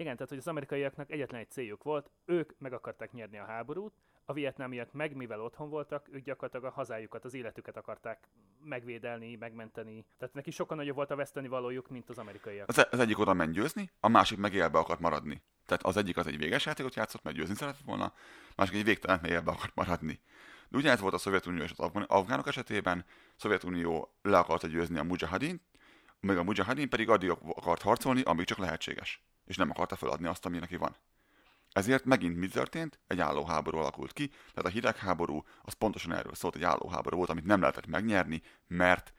Igen, 0.00 0.14
tehát 0.14 0.28
hogy 0.28 0.38
az 0.38 0.48
amerikaiaknak 0.48 1.10
egyetlen 1.10 1.40
egy 1.40 1.50
céljuk 1.50 1.82
volt, 1.82 2.10
ők 2.24 2.52
meg 2.58 2.72
akarták 2.72 3.12
nyerni 3.12 3.38
a 3.38 3.44
háborút, 3.44 3.92
a 4.24 4.32
vietnámiak 4.32 4.92
meg, 4.92 5.16
mivel 5.16 5.40
otthon 5.40 5.68
voltak, 5.68 6.08
ők 6.12 6.24
gyakorlatilag 6.24 6.64
a 6.64 6.74
hazájukat, 6.74 7.24
az 7.24 7.34
életüket 7.34 7.76
akarták 7.76 8.28
megvédelni, 8.64 9.36
megmenteni. 9.36 10.04
Tehát 10.18 10.34
neki 10.34 10.50
sokkal 10.50 10.76
nagyobb 10.76 10.94
volt 10.94 11.10
a 11.10 11.16
veszteni 11.16 11.48
valójuk, 11.48 11.88
mint 11.88 12.08
az 12.08 12.18
amerikaiak. 12.18 12.68
Az, 12.68 12.86
az 12.90 12.98
egyik 12.98 13.18
oda 13.18 13.34
ment 13.34 13.52
győzni, 13.52 13.90
a 14.00 14.08
másik 14.08 14.38
meg 14.38 14.54
élbe 14.54 14.78
akart 14.78 15.00
maradni. 15.00 15.42
Tehát 15.66 15.82
az 15.82 15.96
egyik 15.96 16.16
az 16.16 16.26
egy 16.26 16.38
véges 16.38 16.66
játékot 16.66 16.94
játszott, 16.94 17.22
mert 17.22 17.36
győzni 17.36 17.54
szeretett 17.54 17.84
volna, 17.84 18.04
a 18.04 18.12
másik 18.56 18.74
egy 18.74 18.84
végtelen, 18.84 19.18
mert 19.22 19.34
élbe 19.34 19.50
akart 19.50 19.74
maradni. 19.74 20.20
De 20.68 20.76
ugyanez 20.78 21.00
volt 21.00 21.14
a 21.14 21.18
Szovjetunió 21.18 21.62
és 21.62 21.72
az 21.76 21.90
afgánok 22.06 22.46
esetében, 22.46 23.04
a 23.08 23.34
Szovjetunió 23.36 24.14
le 24.22 24.38
akarta 24.38 24.66
győzni 24.66 24.98
a 24.98 25.02
Mujahidin, 25.02 25.60
meg 26.20 26.38
a 26.38 26.42
Mujahidin 26.42 26.88
pedig 26.88 27.08
addig 27.08 27.30
akart 27.30 27.82
harcolni, 27.82 28.22
amíg 28.22 28.46
csak 28.46 28.58
lehetséges, 28.58 29.22
és 29.50 29.56
nem 29.56 29.70
akarta 29.70 29.96
feladni 29.96 30.26
azt, 30.26 30.46
ami 30.46 30.58
neki 30.58 30.76
van. 30.76 30.96
Ezért 31.72 32.04
megint 32.04 32.36
mi 32.36 32.48
történt? 32.48 33.00
Egy 33.06 33.20
állóháború 33.20 33.78
alakult 33.78 34.12
ki, 34.12 34.28
tehát 34.28 34.64
a 34.64 34.68
hidegháború 34.68 35.42
az 35.62 35.72
pontosan 35.72 36.12
erről 36.12 36.34
szólt, 36.34 36.56
egy 36.56 36.62
állóháború 36.62 37.16
volt, 37.16 37.30
amit 37.30 37.44
nem 37.44 37.60
lehetett 37.60 37.86
megnyerni, 37.86 38.42
mert 38.66 39.12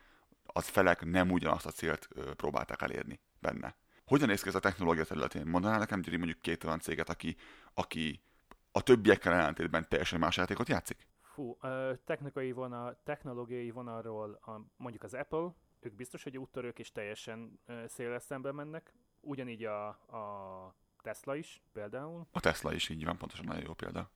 az 0.45 0.67
felek 0.67 1.05
nem 1.05 1.31
ugyanazt 1.31 1.65
a 1.65 1.71
célt 1.71 2.07
ö, 2.09 2.33
próbálták 2.33 2.81
elérni 2.81 3.19
benne. 3.39 3.75
Hogyan 4.05 4.27
néz 4.27 4.41
ki 4.41 4.47
ez 4.47 4.55
a 4.55 4.59
technológia 4.59 5.05
területén? 5.05 5.45
Mondanál 5.45 5.79
nekem, 5.79 6.01
Gyuri, 6.01 6.17
mondjuk 6.17 6.39
két 6.39 6.63
olyan 6.63 6.79
céget, 6.79 7.09
aki, 7.09 7.35
aki 7.73 8.23
a 8.71 8.81
többiekkel 8.81 9.33
ellentétben 9.33 9.85
teljesen 9.89 10.19
más 10.19 10.37
játékot 10.37 10.69
játszik? 10.69 11.07
Fú, 11.21 11.57
technikai 12.05 12.51
vonal, 12.51 13.01
technológiai 13.03 13.71
vonalról 13.71 14.39
a, 14.41 14.51
mondjuk 14.77 15.03
az 15.03 15.13
Apple, 15.13 15.53
ők 15.79 15.93
biztos, 15.93 16.23
hogy 16.23 16.37
úttörők 16.37 16.79
és 16.79 16.91
teljesen 16.91 17.59
uh, 17.67 17.85
széles 17.87 18.23
szembe 18.23 18.51
mennek. 18.51 18.93
Ugyanígy 19.21 19.63
a, 19.63 19.87
a 19.87 20.75
Tesla 21.01 21.35
is 21.35 21.61
például. 21.73 22.27
A 22.31 22.39
Tesla 22.39 22.73
is 22.73 22.89
így 22.89 23.05
van, 23.05 23.17
pontosan 23.17 23.45
nagyon 23.45 23.63
jó 23.65 23.73
példa. 23.73 24.09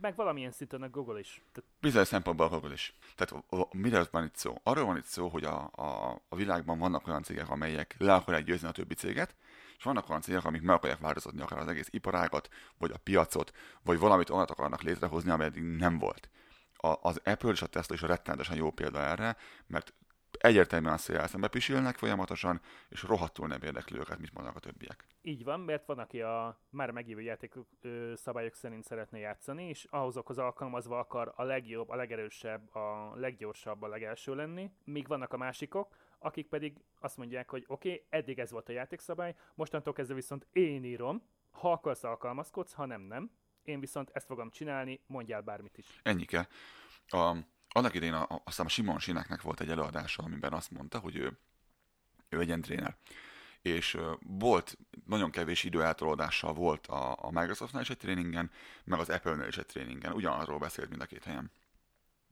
Meg 0.00 0.16
valamilyen 0.16 0.50
szinten 0.50 0.82
a 0.82 0.88
Google 0.88 1.18
is. 1.18 1.42
Tehát... 1.52 1.70
Bizonyos 1.80 2.08
szempontból 2.08 2.46
a 2.46 2.48
Google 2.48 2.72
is. 2.72 2.98
Tehát 3.16 3.44
mire 3.72 4.04
van 4.10 4.24
itt 4.24 4.36
szó? 4.36 4.60
Arról 4.62 4.84
van 4.84 4.96
itt 4.96 5.04
szó, 5.04 5.28
hogy 5.28 5.44
a, 5.44 5.70
a, 5.74 6.20
a 6.28 6.36
világban 6.36 6.78
vannak 6.78 7.06
olyan 7.06 7.22
cégek, 7.22 7.48
amelyek 7.48 7.94
le 7.98 8.14
akarják 8.14 8.44
győzni 8.44 8.68
a 8.68 8.72
többi 8.72 8.94
céget, 8.94 9.36
és 9.78 9.84
vannak 9.84 10.08
olyan 10.08 10.20
cégek, 10.20 10.44
amik 10.44 10.62
meg 10.62 10.76
akarják 10.76 10.98
változtatni 10.98 11.40
akár 11.40 11.58
az 11.58 11.68
egész 11.68 11.88
iparágat, 11.90 12.48
vagy 12.78 12.90
a 12.90 12.98
piacot, 12.98 13.52
vagy 13.82 13.98
valamit 13.98 14.30
onnan 14.30 14.46
akarnak 14.46 14.82
létrehozni, 14.82 15.30
amely 15.30 15.46
eddig 15.46 15.62
nem 15.62 15.98
volt. 15.98 16.28
A, 16.76 16.98
az 17.02 17.20
Apple 17.24 17.50
és 17.50 17.62
a 17.62 17.66
Tesla 17.66 17.94
is 17.94 18.02
a 18.02 18.06
rettenetesen 18.06 18.56
jó 18.56 18.70
példa 18.70 18.98
erre, 18.98 19.36
mert 19.66 19.94
egyértelműen 20.44 20.92
a 20.92 20.96
szél 20.96 21.26
szembe 21.26 21.48
pisilnek 21.48 21.96
folyamatosan, 21.96 22.60
és 22.88 23.02
rohadtul 23.02 23.46
nem 23.46 23.62
érdekli 23.62 23.98
őket, 23.98 24.18
mit 24.18 24.32
mondanak 24.32 24.56
a 24.56 24.60
többiek. 24.60 25.06
Így 25.22 25.44
van, 25.44 25.60
mert 25.60 25.86
van, 25.86 25.98
aki 25.98 26.20
a 26.20 26.60
már 26.70 26.90
megívő 26.90 27.20
játék 27.20 27.54
szabályok 28.14 28.54
szerint 28.54 28.84
szeretne 28.84 29.18
játszani, 29.18 29.68
és 29.68 29.86
ahhozokhoz 29.90 30.38
alkalmazva 30.38 30.98
akar 30.98 31.32
a 31.36 31.42
legjobb, 31.42 31.88
a 31.88 31.96
legerősebb, 31.96 32.74
a 32.74 33.12
leggyorsabb, 33.14 33.82
a 33.82 33.88
legelső 33.88 34.34
lenni, 34.34 34.70
míg 34.84 35.06
vannak 35.06 35.32
a 35.32 35.36
másikok, 35.36 35.96
akik 36.18 36.48
pedig 36.48 36.76
azt 37.00 37.16
mondják, 37.16 37.50
hogy 37.50 37.64
oké, 37.66 37.88
okay, 37.88 38.06
eddig 38.08 38.38
ez 38.38 38.50
volt 38.50 38.68
a 38.68 38.72
játékszabály, 38.72 39.34
mostantól 39.54 39.92
kezdve 39.92 40.14
viszont 40.14 40.46
én 40.52 40.84
írom, 40.84 41.22
ha 41.50 41.72
akarsz 41.72 42.04
alkalmazkodsz, 42.04 42.72
ha 42.72 42.86
nem, 42.86 43.00
nem. 43.00 43.30
Én 43.62 43.80
viszont 43.80 44.10
ezt 44.12 44.26
fogom 44.26 44.50
csinálni, 44.50 45.00
mondjál 45.06 45.40
bármit 45.40 45.78
is. 45.78 46.00
Ennyike. 46.02 46.48
A, 47.08 47.36
annak 47.76 47.94
idején 47.94 48.14
a, 48.14 48.40
aztán 48.44 48.66
a 48.66 48.68
Simon 48.68 48.98
Sineknek 48.98 49.42
volt 49.42 49.60
egy 49.60 49.70
előadása, 49.70 50.22
amiben 50.22 50.52
azt 50.52 50.70
mondta, 50.70 50.98
hogy 50.98 51.16
ő, 51.16 51.38
ő 52.28 52.40
egy 52.40 52.60
tréner. 52.60 52.96
És 53.62 53.98
volt, 54.20 54.78
nagyon 55.06 55.30
kevés 55.30 55.64
időeltolódással 55.64 56.52
volt 56.52 56.86
a, 56.86 57.16
a 57.20 57.30
Microsoftnál 57.30 57.82
is 57.82 57.90
egy 57.90 57.96
tréningen, 57.96 58.50
meg 58.84 58.98
az 58.98 59.08
Apple-nél 59.08 59.46
is 59.46 59.56
egy 59.56 59.66
tréningen. 59.66 60.12
Ugyanarról 60.12 60.58
beszélt 60.58 60.88
mind 60.88 61.00
a 61.00 61.06
két 61.06 61.24
helyen. 61.24 61.50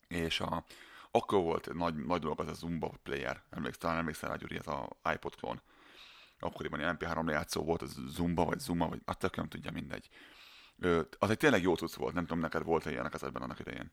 És 0.09 0.41
a, 0.41 0.65
akkor 1.11 1.43
volt 1.43 1.75
nagy, 1.75 1.95
nagy 1.95 2.21
dolog 2.21 2.41
az 2.41 2.49
a 2.49 2.55
Zumba 2.55 2.93
player. 3.03 3.43
Emlékszel, 3.51 3.81
talán 3.81 3.99
emlékszel 3.99 4.29
rá, 4.31 4.37
Gyuri, 4.37 4.57
ez 4.57 4.67
a 4.67 4.89
iPod 5.13 5.35
klón. 5.35 5.61
Akkoriban 6.39 6.81
ilyen 6.81 6.97
MP3 7.01 7.25
lejátszó 7.25 7.65
volt, 7.65 7.83
az 7.83 7.97
Zumba, 8.09 8.45
vagy 8.45 8.59
Zuma, 8.59 8.89
vagy 8.89 9.01
attól 9.05 9.31
nem 9.37 9.49
tudja, 9.49 9.71
mindegy. 9.71 10.09
Az 11.19 11.31
egy 11.31 11.37
tényleg 11.37 11.63
jó 11.63 11.75
tudsz 11.75 11.95
volt, 11.95 12.15
nem 12.15 12.27
tudom, 12.27 12.41
neked 12.41 12.63
volt-e 12.63 12.91
ilyenek 12.91 13.15
az 13.15 13.23
ebben 13.23 13.43
annak 13.43 13.59
idején. 13.59 13.91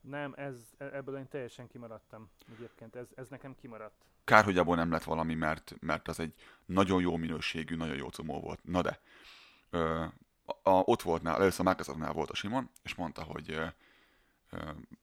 Nem, 0.00 0.32
ez, 0.36 0.56
e, 0.78 0.84
ebből 0.84 1.16
én 1.16 1.28
teljesen 1.28 1.66
kimaradtam. 1.66 2.30
Egyébként 2.56 2.96
ez, 2.96 3.06
ez 3.14 3.28
nekem 3.28 3.54
kimaradt. 3.54 4.04
Kár, 4.24 4.44
hogy 4.44 4.58
abból 4.58 4.76
nem 4.76 4.90
lett 4.90 5.02
valami, 5.02 5.34
mert, 5.34 5.74
mert 5.80 6.08
az 6.08 6.20
egy 6.20 6.34
nagyon 6.64 7.00
jó 7.00 7.16
minőségű, 7.16 7.76
nagyon 7.76 7.96
jó 7.96 8.08
comó 8.16 8.40
volt. 8.40 8.64
Na 8.64 8.82
de, 8.82 9.00
ö, 9.70 10.04
a, 10.62 10.70
ott 10.70 11.02
volt 11.02 11.22
nál, 11.22 11.34
először 11.34 11.66
a 11.66 11.68
Microsoftnál 11.68 12.12
volt 12.12 12.30
a 12.30 12.34
Simon, 12.34 12.70
és 12.82 12.94
mondta, 12.94 13.22
hogy 13.22 13.50
ö, 13.50 13.66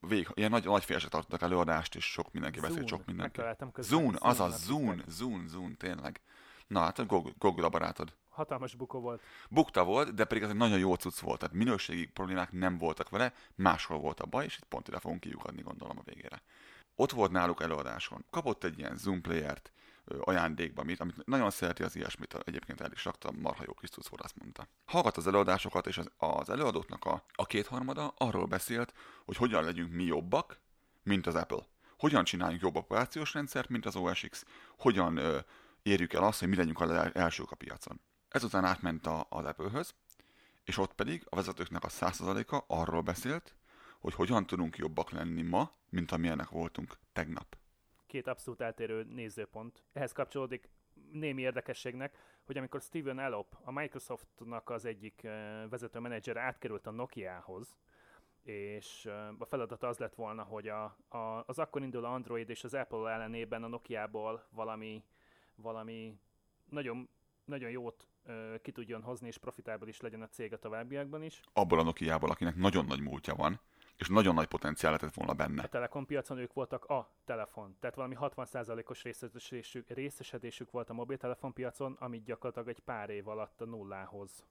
vég, 0.00 0.28
ilyen 0.34 0.50
nagy, 0.50 0.64
nagy 0.64 0.84
félse 0.84 1.08
tartottak 1.08 1.42
előadást, 1.42 1.94
és 1.94 2.04
sok 2.04 2.32
mindenki 2.32 2.58
Zune. 2.58 2.70
beszélt, 2.70 2.88
sok 2.88 3.06
mindenki. 3.06 3.40
Zoom, 3.76 4.14
az 4.18 4.40
a 4.40 4.48
Zoom, 4.48 5.02
Zoom, 5.06 5.46
Zoom, 5.48 5.74
tényleg. 5.74 6.20
Na 6.66 6.80
hát, 6.80 7.06
Google, 7.06 7.32
Google 7.38 7.64
a 7.64 7.68
barátod 7.68 8.14
hatalmas 8.38 8.74
bukó 8.74 9.00
volt. 9.00 9.22
Bukta 9.50 9.84
volt, 9.84 10.14
de 10.14 10.24
pedig 10.24 10.42
ez 10.42 10.48
egy 10.48 10.56
nagyon 10.56 10.78
jó 10.78 10.94
cucc 10.94 11.18
volt, 11.18 11.38
tehát 11.38 11.54
minőségi 11.54 12.06
problémák 12.06 12.52
nem 12.52 12.78
voltak 12.78 13.08
vele, 13.08 13.32
máshol 13.54 13.98
volt 13.98 14.20
a 14.20 14.26
baj, 14.26 14.44
és 14.44 14.56
itt 14.56 14.64
pont 14.68 14.88
ide 14.88 14.98
fogunk 14.98 15.20
kiukadni, 15.20 15.62
gondolom 15.62 15.98
a 15.98 16.02
végére. 16.04 16.42
Ott 16.96 17.10
volt 17.10 17.30
náluk 17.30 17.62
előadáson, 17.62 18.24
kapott 18.30 18.64
egy 18.64 18.78
ilyen 18.78 18.96
Zoom 18.96 19.20
playert, 19.20 19.72
ajándékba, 20.20 20.82
amit, 20.82 21.00
amit 21.00 21.26
nagyon 21.26 21.50
szereti 21.50 21.82
az 21.82 21.96
ilyesmit, 21.96 22.34
egyébként 22.44 22.80
el 22.80 22.92
is 22.92 23.04
rakta, 23.04 23.32
marha 23.32 23.62
jó 23.66 23.72
Krisztus 23.72 24.08
volt, 24.08 24.22
azt 24.22 24.38
mondta. 24.38 24.68
Hallgat 24.84 25.16
az 25.16 25.26
előadásokat, 25.26 25.86
és 25.86 25.98
az, 25.98 26.10
az 26.16 26.50
előadóknak 26.50 27.04
a, 27.04 27.24
a 27.32 27.46
kétharmada 27.46 28.14
arról 28.16 28.46
beszélt, 28.46 28.94
hogy 29.24 29.36
hogyan 29.36 29.64
legyünk 29.64 29.92
mi 29.92 30.04
jobbak, 30.04 30.60
mint 31.02 31.26
az 31.26 31.34
Apple. 31.34 31.66
Hogyan 31.98 32.24
csináljunk 32.24 32.62
jobb 32.62 32.76
operációs 32.76 33.34
rendszert, 33.34 33.68
mint 33.68 33.86
az 33.86 33.96
OS. 33.96 34.26
Hogyan 34.78 35.16
ö, 35.16 35.38
érjük 35.82 36.12
el 36.12 36.24
azt, 36.24 36.38
hogy 36.38 36.48
mi 36.48 36.56
legyünk 36.56 36.80
a 36.80 37.16
elsők 37.18 37.50
a 37.50 37.56
piacon. 37.56 38.00
Ezután 38.38 38.64
átment 38.64 39.06
a, 39.06 39.26
az 39.28 39.44
Apple-höz, 39.44 39.94
és 40.64 40.78
ott 40.78 40.92
pedig 40.92 41.26
a 41.28 41.36
vezetőknek 41.36 41.84
a 41.84 41.88
100%-a 41.88 42.64
arról 42.66 43.00
beszélt, 43.00 43.54
hogy 44.00 44.14
hogyan 44.14 44.46
tudunk 44.46 44.76
jobbak 44.76 45.10
lenni 45.10 45.42
ma, 45.42 45.70
mint 45.88 46.12
amilyenek 46.12 46.48
voltunk 46.48 46.98
tegnap. 47.12 47.56
Két 48.06 48.26
abszolút 48.26 48.60
eltérő 48.60 49.02
nézőpont. 49.02 49.82
Ehhez 49.92 50.12
kapcsolódik 50.12 50.68
némi 51.12 51.42
érdekességnek, 51.42 52.16
hogy 52.44 52.56
amikor 52.58 52.80
Steven 52.80 53.18
Elop, 53.18 53.56
a 53.64 53.72
Microsoftnak 53.72 54.70
az 54.70 54.84
egyik 54.84 55.20
vezető 55.70 55.98
menedzser 55.98 56.36
átkerült 56.36 56.86
a 56.86 56.90
Nokia-hoz, 56.90 57.76
és 58.42 59.08
a 59.38 59.44
feladata 59.44 59.88
az 59.88 59.98
lett 59.98 60.14
volna, 60.14 60.42
hogy 60.42 60.68
a, 60.68 60.84
a, 61.08 61.44
az 61.46 61.58
akkor 61.58 61.82
induló 61.82 62.06
Android 62.06 62.50
és 62.50 62.64
az 62.64 62.74
Apple 62.74 63.10
ellenében 63.10 63.62
a 63.62 63.68
Nokia-ból 63.68 64.46
valami, 64.50 65.04
valami 65.54 66.18
nagyon, 66.68 67.08
nagyon 67.44 67.70
jót 67.70 68.08
ki 68.62 68.72
tudjon 68.72 69.02
hozni, 69.02 69.26
és 69.26 69.38
profitábil 69.38 69.88
is 69.88 70.00
legyen 70.00 70.22
a 70.22 70.28
cég 70.28 70.52
a 70.52 70.58
továbbiakban 70.58 71.22
is. 71.22 71.40
Abból 71.52 71.78
a 71.78 71.82
Nokia-ból, 71.82 72.30
akinek 72.30 72.56
nagyon 72.56 72.84
nagy 72.84 73.00
múltja 73.00 73.34
van, 73.34 73.60
és 73.96 74.08
nagyon 74.08 74.34
nagy 74.34 74.46
potenciál 74.46 74.92
lett 74.92 75.14
volna 75.14 75.32
benne. 75.32 75.62
A 75.62 75.68
Telekom 75.68 76.06
piacon 76.06 76.38
ők 76.38 76.52
voltak 76.52 76.84
a 76.84 77.10
telefon, 77.24 77.76
tehát 77.80 77.96
valami 77.96 78.16
60%-os 78.20 79.02
részesedésük, 79.02 79.88
részesedésük 79.88 80.70
volt 80.70 80.90
a 80.90 80.92
mobiltelefon 80.92 81.52
piacon, 81.52 81.96
amit 81.98 82.24
gyakorlatilag 82.24 82.68
egy 82.68 82.84
pár 82.84 83.10
év 83.10 83.28
alatt 83.28 83.60
a 83.60 83.64
nullához 83.64 84.44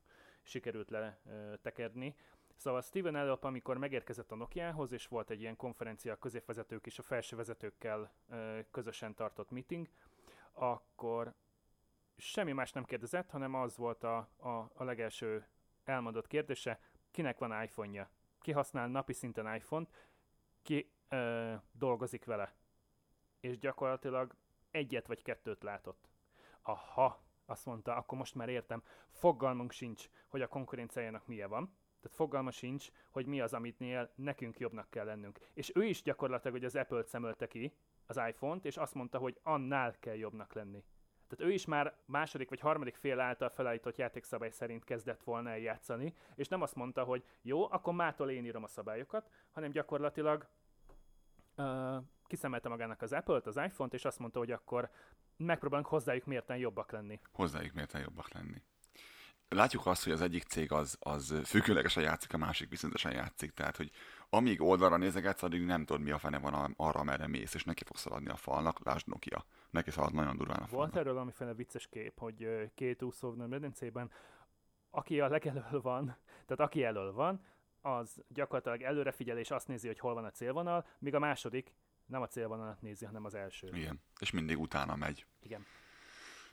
sikerült 0.43 0.89
letekedni 0.89 2.15
Szóval 2.57 2.81
Steven 2.81 3.15
Elop, 3.15 3.43
amikor 3.43 3.77
megérkezett 3.77 4.31
a 4.31 4.35
Nokiahoz, 4.35 4.91
és 4.91 5.07
volt 5.07 5.29
egy 5.29 5.41
ilyen 5.41 5.55
konferencia 5.55 6.13
a 6.13 6.17
középvezetők 6.17 6.85
és 6.85 6.99
a 6.99 7.01
felső 7.01 7.35
vezetőkkel 7.35 8.11
közösen 8.71 9.15
tartott 9.15 9.51
meeting, 9.51 9.87
akkor 10.53 11.33
semmi 12.17 12.51
más 12.51 12.71
nem 12.71 12.85
kérdezett, 12.85 13.29
hanem 13.29 13.53
az 13.53 13.77
volt 13.77 14.03
a, 14.03 14.17
a, 14.37 14.49
a 14.73 14.83
legelső 14.83 15.47
elmondott 15.83 16.27
kérdése, 16.27 16.79
kinek 17.11 17.37
van 17.37 17.63
iPhone-ja? 17.63 18.09
Ki 18.41 18.51
használ 18.51 18.87
napi 18.87 19.13
szinten 19.13 19.55
iPhone-t? 19.55 19.89
Ki 20.61 20.91
ö, 21.09 21.53
dolgozik 21.71 22.25
vele? 22.25 22.53
És 23.39 23.57
gyakorlatilag 23.57 24.35
egyet 24.71 25.07
vagy 25.07 25.21
kettőt 25.21 25.63
látott. 25.63 26.09
Aha, 26.61 27.23
azt 27.45 27.65
mondta, 27.65 27.95
akkor 27.95 28.17
most 28.17 28.35
már 28.35 28.49
értem, 28.49 28.83
fogalmunk 29.09 29.71
sincs, 29.71 30.09
hogy 30.27 30.41
a 30.41 30.47
konkurenciájának 30.47 31.27
milyen 31.27 31.49
van, 31.49 31.77
tehát 32.01 32.17
fogalma 32.17 32.51
sincs, 32.51 32.91
hogy 33.09 33.25
mi 33.25 33.41
az, 33.41 33.53
amitnél 33.53 34.11
nekünk 34.15 34.59
jobbnak 34.59 34.89
kell 34.89 35.05
lennünk. 35.05 35.39
És 35.53 35.71
ő 35.75 35.83
is 35.83 36.01
gyakorlatilag, 36.01 36.53
hogy 36.53 36.65
az 36.65 36.75
Apple-t 36.75 37.07
szemölte 37.07 37.47
ki, 37.47 37.73
az 38.05 38.21
iPhone-t, 38.27 38.65
és 38.65 38.77
azt 38.77 38.93
mondta, 38.93 39.17
hogy 39.17 39.39
annál 39.43 39.99
kell 39.99 40.15
jobbnak 40.15 40.53
lenni. 40.53 40.83
Tehát 41.27 41.51
ő 41.51 41.53
is 41.53 41.65
már 41.65 41.95
második 42.05 42.49
vagy 42.49 42.59
harmadik 42.59 42.95
fél 42.95 43.19
által 43.19 43.49
felállított 43.49 43.97
játékszabály 43.97 44.49
szerint 44.49 44.83
kezdett 44.83 45.23
volna 45.23 45.49
eljátszani, 45.49 46.13
és 46.35 46.47
nem 46.47 46.61
azt 46.61 46.75
mondta, 46.75 47.03
hogy 47.03 47.23
jó, 47.41 47.71
akkor 47.71 47.93
mától 47.93 48.29
én 48.29 48.45
írom 48.45 48.63
a 48.63 48.67
szabályokat, 48.67 49.29
hanem 49.51 49.71
gyakorlatilag 49.71 50.47
uh, 51.57 51.95
kiszemelte 52.23 52.69
magának 52.69 53.01
az 53.01 53.13
Apple-t, 53.13 53.47
az 53.47 53.57
iPhone-t, 53.57 53.93
és 53.93 54.05
azt 54.05 54.19
mondta, 54.19 54.39
hogy 54.39 54.51
akkor 54.51 54.89
megpróbálunk 55.37 55.87
hozzájuk 55.87 56.25
mérten 56.25 56.57
jobbak 56.57 56.91
lenni. 56.91 57.19
Hozzájuk 57.31 57.73
mérten 57.73 58.01
jobbak 58.01 58.33
lenni. 58.33 58.61
Látjuk 59.49 59.85
azt, 59.85 60.03
hogy 60.03 60.13
az 60.13 60.21
egyik 60.21 60.43
cég 60.43 60.71
az, 60.71 60.97
az 60.99 61.41
függőlegesen 61.45 62.03
játszik, 62.03 62.33
a 62.33 62.37
másik 62.37 62.69
viszontosan 62.69 63.11
játszik, 63.11 63.51
tehát 63.51 63.77
hogy 63.77 63.91
amíg 64.29 64.61
oldalra 64.61 64.97
nézegetsz, 64.97 65.43
addig 65.43 65.65
nem 65.65 65.85
tudod, 65.85 66.01
mi 66.01 66.11
a 66.11 66.17
fene 66.17 66.39
van 66.39 66.73
arra, 66.77 67.03
merre 67.03 67.27
mész, 67.27 67.53
és 67.53 67.63
neki 67.63 67.83
fogsz 67.83 68.01
szaladni 68.01 68.29
a 68.29 68.35
falnak, 68.35 68.85
lásd 68.85 69.07
Nokia. 69.07 69.45
Neki 69.69 69.91
szalad 69.91 70.13
nagyon 70.13 70.37
durván 70.37 70.59
a 70.59 70.67
falnak. 70.67 70.75
Volt 70.77 70.95
erről 70.95 71.13
valamiféle 71.13 71.53
vicces 71.53 71.87
kép, 71.87 72.19
hogy 72.19 72.71
két 72.75 73.03
úszó 73.03 73.31
medencében, 73.31 74.11
aki 74.89 75.19
a 75.19 75.27
legelől 75.27 75.81
van, 75.81 76.05
tehát 76.45 76.59
aki 76.59 76.83
elől 76.83 77.13
van, 77.13 77.45
az 77.81 78.23
gyakorlatilag 78.27 78.81
előre 78.81 79.11
figyel 79.11 79.37
és 79.37 79.51
azt 79.51 79.67
nézi, 79.67 79.87
hogy 79.87 79.99
hol 79.99 80.13
van 80.13 80.25
a 80.25 80.31
célvonal, 80.31 80.85
míg 80.99 81.15
a 81.15 81.19
második 81.19 81.73
nem 82.05 82.21
a 82.21 82.27
célvonalat 82.27 82.81
nézi, 82.81 83.05
hanem 83.05 83.25
az 83.25 83.33
első. 83.33 83.67
Igen, 83.73 84.01
és 84.19 84.31
mindig 84.31 84.59
utána 84.59 84.95
megy. 84.95 85.25
Igen. 85.39 85.65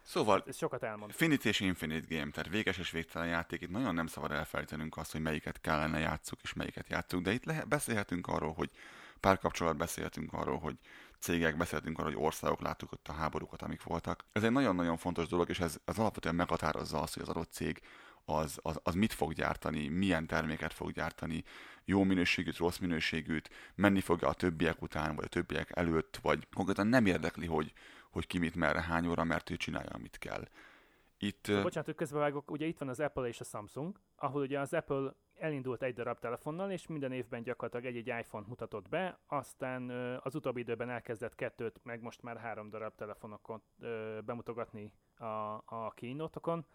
Szóval 0.05 0.45
Ez 0.47 0.57
sokat 0.57 0.83
elmond. 0.83 1.13
Finite 1.13 1.49
és 1.49 1.61
Infinite 1.61 2.17
Game, 2.17 2.31
tehát 2.31 2.51
véges 2.51 2.79
és 2.79 2.91
végtelen 2.91 3.29
játék. 3.29 3.61
Itt 3.61 3.71
nagyon 3.71 3.95
nem 3.95 4.07
szabad 4.07 4.31
elfelejtenünk 4.31 4.97
azt, 4.97 5.13
hogy 5.13 5.21
melyiket 5.21 5.61
kellene 5.61 5.99
játszuk 5.99 6.39
és 6.43 6.53
melyiket 6.53 6.89
játszuk, 6.89 7.23
de 7.23 7.33
itt 7.33 7.45
lehet, 7.45 7.69
beszélhetünk 7.69 8.27
arról, 8.27 8.53
hogy 8.53 8.71
párkapcsolat 9.21 9.77
beszélhetünk 9.77 10.33
arról, 10.33 10.59
hogy 10.59 10.77
cégek, 11.19 11.57
beszélhetünk 11.57 11.99
arról, 11.99 12.13
hogy 12.13 12.23
országok 12.23 12.61
láttuk 12.61 12.93
ott 12.93 13.09
a 13.09 13.13
háborúkat, 13.13 13.63
amik 13.63 13.83
voltak. 13.83 14.25
Ez 14.33 14.43
egy 14.43 14.53
nagyon-nagyon 14.53 14.97
fontos 14.97 15.27
dolog, 15.27 15.49
és 15.49 15.61
ez, 15.61 15.77
ez 15.85 15.99
alapvetően 15.99 16.35
meghatározza 16.35 17.01
azt, 17.01 17.15
hogy 17.15 17.23
az 17.23 17.29
adott 17.29 17.53
cég 17.53 17.81
az, 18.25 18.59
az, 18.63 18.81
az 18.83 18.95
mit 18.95 19.13
fog 19.13 19.33
gyártani, 19.33 19.89
milyen 19.89 20.27
terméket 20.27 20.73
fog 20.73 20.93
gyártani, 20.93 21.45
jó 21.85 22.03
minőségűt, 22.03 22.57
rossz 22.57 22.79
minőségűt, 22.79 23.51
menni 23.75 24.01
fogja 24.01 24.29
a 24.29 24.35
többiek 24.35 24.83
után, 24.83 25.15
vagy 25.15 25.25
a 25.25 25.29
többiek 25.29 25.71
előtt, 25.75 26.19
vagy 26.23 26.49
konkrétan 26.55 26.87
nem 26.87 27.07
érdekli, 27.07 27.47
hogy, 27.47 27.73
hogy 28.15 28.27
ki 28.27 28.39
mit 28.39 28.55
merre, 28.55 28.83
hány 28.83 29.07
óra, 29.07 29.25
mert 29.25 29.51
ő 29.51 29.57
csinálja, 29.57 29.91
amit 29.91 30.19
kell. 30.19 30.45
Itt. 31.19 31.47
Bocsánat, 31.47 31.85
hogy 31.85 31.95
közbevágok, 31.95 32.51
ugye 32.51 32.67
itt 32.67 32.79
van 32.79 32.89
az 32.89 33.01
Apple 33.01 33.29
és 33.29 33.41
a 33.41 33.45
Samsung, 33.45 34.01
ahol 34.17 34.43
ugye 34.43 34.61
az 34.61 34.73
Apple 34.73 35.15
elindult 35.35 35.83
egy 35.83 35.95
darab 35.95 36.19
telefonnal, 36.19 36.71
és 36.71 36.87
minden 36.87 37.13
évben 37.13 37.43
gyakorlatilag 37.43 37.97
egy-egy 37.97 38.21
iPhone-t 38.21 38.49
mutatott 38.49 38.89
be, 38.89 39.19
aztán 39.27 39.91
az 40.19 40.35
utóbbi 40.35 40.61
időben 40.61 40.91
elkezdett 40.91 41.35
kettőt, 41.35 41.81
meg 41.83 42.03
most 42.03 42.23
már 42.23 42.37
három 42.37 42.71
darab 42.71 42.95
telefonokon 42.95 43.63
bemutogatni 44.25 44.93
a, 45.17 45.25
a 45.65 45.93
kínótokon. 45.95 46.67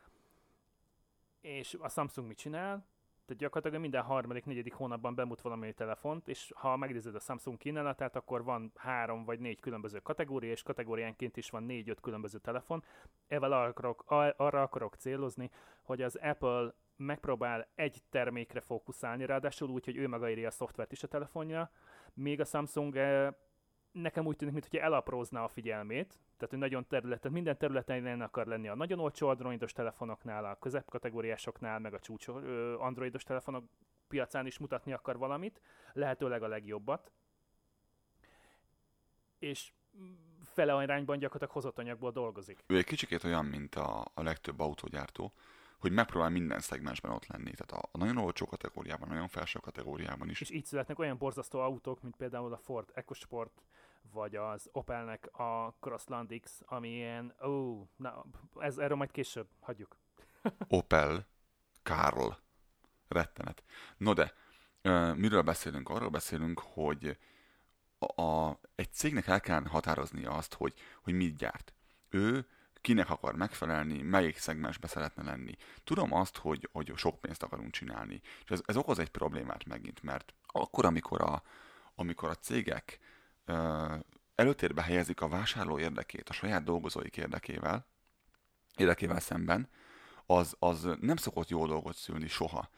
És 1.42 1.78
a 1.80 1.90
Samsung 1.90 2.28
mit 2.28 2.38
csinál? 2.38 2.86
Tehát 3.30 3.44
gyakorlatilag 3.44 3.82
minden 3.82 4.04
harmadik, 4.04 4.46
negyedik 4.46 4.74
hónapban 4.74 5.16
bemut 5.16 5.42
valami 5.42 5.74
telefont, 5.74 6.28
és 6.28 6.52
ha 6.56 6.76
megnézed 6.76 7.16
a 7.16 7.20
Samsung 7.20 7.58
kínálatát, 7.58 8.16
akkor 8.16 8.44
van 8.44 8.72
három 8.76 9.26
vagy 9.26 9.40
négy 9.40 9.60
különböző 9.60 10.00
kategória, 10.00 10.52
és 10.52 10.64
kategóriánként 10.64 11.38
is 11.38 11.50
van 11.50 11.64
négy-öt 11.64 12.00
különböző 12.00 12.38
telefon. 12.38 12.84
Evel 13.28 13.52
arra 13.52 13.68
akarok, 13.68 14.04
arra 14.38 14.62
akarok 14.62 14.96
célozni, 14.96 15.50
hogy 15.84 16.02
az 16.02 16.16
Apple 16.16 16.74
megpróbál 16.96 17.68
egy 17.76 18.02
termékre 18.10 18.60
fókuszálni, 18.60 19.26
ráadásul 19.26 19.70
úgy, 19.70 19.86
hogy 19.86 19.98
ő 19.98 20.08
maga 20.08 20.30
írja 20.30 20.48
a 20.48 20.52
szoftvert 20.52 20.92
is 20.92 21.04
a 21.04 21.08
telefonja, 21.08 21.72
még 22.14 22.40
a 22.40 22.46
Samsung 22.46 22.94
nekem 23.92 24.26
úgy 24.26 24.36
tűnik, 24.36 24.54
mintha 24.54 24.80
elaprózná 24.80 25.44
a 25.44 25.48
figyelmét, 25.48 26.20
tehát 26.40 26.50
hogy 26.50 26.60
nagyon 26.60 26.88
területen, 26.88 27.32
minden 27.32 27.58
területen 27.58 28.22
akar 28.22 28.48
lenni 28.48 28.68
a 28.68 28.76
nagyon 28.76 29.00
olcsó 29.00 29.28
androidos 29.28 29.74
telefonoknál, 29.74 30.46
a 30.46 30.56
középkategóriásoknál, 30.56 31.80
meg 31.80 31.94
a 31.94 32.00
csúcs 32.00 32.28
androidos 32.78 33.24
telefonok 33.24 33.64
piacán 34.08 34.46
is 34.46 34.58
mutatni 34.58 34.94
akar 34.94 35.18
valamit, 35.18 35.62
lehetőleg 35.94 36.44
a 36.44 36.48
legjobbat. 36.48 37.12
És 39.40 39.72
fele 40.44 40.74
arányban 40.74 41.20
gyakorlatilag 41.20 41.54
hozott 41.54 41.80
anyagból 41.80 42.12
dolgozik. 42.12 42.64
Ő 42.68 42.78
egy 42.78 42.86
kicsikét 42.86 43.24
olyan, 43.24 43.46
mint 43.46 43.76
a, 43.76 44.06
a 44.14 44.24
legtöbb 44.24 44.60
autógyártó, 44.60 45.34
hogy 45.80 45.92
megpróbál 45.92 46.30
minden 46.30 46.60
szegmensben 46.60 47.12
ott 47.12 47.28
lenni. 47.28 47.52
Tehát 47.52 47.84
a, 47.84 47.90
a 47.92 47.98
nagyon 47.98 48.18
olcsó 48.18 48.46
kategóriában, 48.46 49.10
a 49.10 49.12
nagyon 49.14 49.28
felső 49.28 49.60
kategóriában 49.60 50.30
is. 50.30 50.42
És 50.42 50.50
így 50.50 50.66
születnek 50.66 51.00
olyan 51.00 51.18
borzasztó 51.18 51.60
autók, 51.60 52.02
mint 52.02 52.16
például 52.16 52.54
a 52.54 52.58
Ford 52.58 52.92
EcoSport, 52.94 53.62
vagy 54.12 54.36
az 54.36 54.70
Opelnek 54.72 55.30
a 55.40 55.76
Crossland 55.80 56.40
X, 56.42 56.62
ami 56.66 56.90
ilyen, 56.90 57.36
ó, 57.46 57.88
na, 57.96 58.26
ez, 58.60 58.78
erről 58.78 58.98
majd 58.98 59.12
később, 59.12 59.48
hagyjuk. 59.60 59.98
Opel, 60.68 61.28
Karl, 61.84 62.30
rettenet. 63.08 63.64
No 63.98 64.14
de, 64.14 64.34
miről 65.16 65.42
beszélünk? 65.42 65.90
Arról 65.90 66.10
beszélünk, 66.10 66.60
hogy 66.60 67.18
a, 68.00 68.22
a, 68.22 68.60
egy 68.76 68.94
cégnek 68.94 69.28
el 69.28 69.40
kell 69.40 69.64
határoznia 69.64 70.32
azt, 70.32 70.54
hogy, 70.54 70.74
hogy 71.04 71.14
mit 71.14 71.38
gyárt. 71.38 71.74
Ő 72.10 72.48
kinek 72.82 73.10
akar 73.10 73.36
megfelelni, 73.36 74.02
melyik 74.02 74.38
szegmensbe 74.38 74.88
szeretne 74.88 75.24
lenni. 75.24 75.56
Tudom 75.84 76.14
azt, 76.14 76.38
hogy, 76.38 76.70
hogy 76.72 76.92
sok 76.96 77.22
pénzt 77.22 77.44
akarunk 77.44 77.72
csinálni, 77.72 78.22
és 78.44 78.50
ez, 78.50 78.62
ez 78.66 78.78
okoz 78.78 79.00
egy 79.00 79.10
problémát 79.10 79.66
megint, 79.66 80.04
mert 80.04 80.34
akkor, 80.46 80.86
amikor 80.86 81.22
a, 81.22 81.44
amikor 81.96 82.30
a 82.30 82.36
cégek 82.36 83.00
előtérbe 84.36 84.82
helyezik 84.82 85.22
a 85.22 85.28
vásárló 85.28 85.80
érdekét 85.80 86.30
a 86.30 86.34
saját 86.34 86.64
dolgozóik 86.64 87.18
érdekével, 87.18 87.86
érdekével 88.76 89.20
szemben, 89.20 89.70
az, 90.26 90.56
az 90.60 90.88
nem 91.00 91.16
szokott 91.16 91.50
jó 91.50 91.66
dolgot 91.66 91.96
szülni 91.96 92.28
soha. 92.28 92.70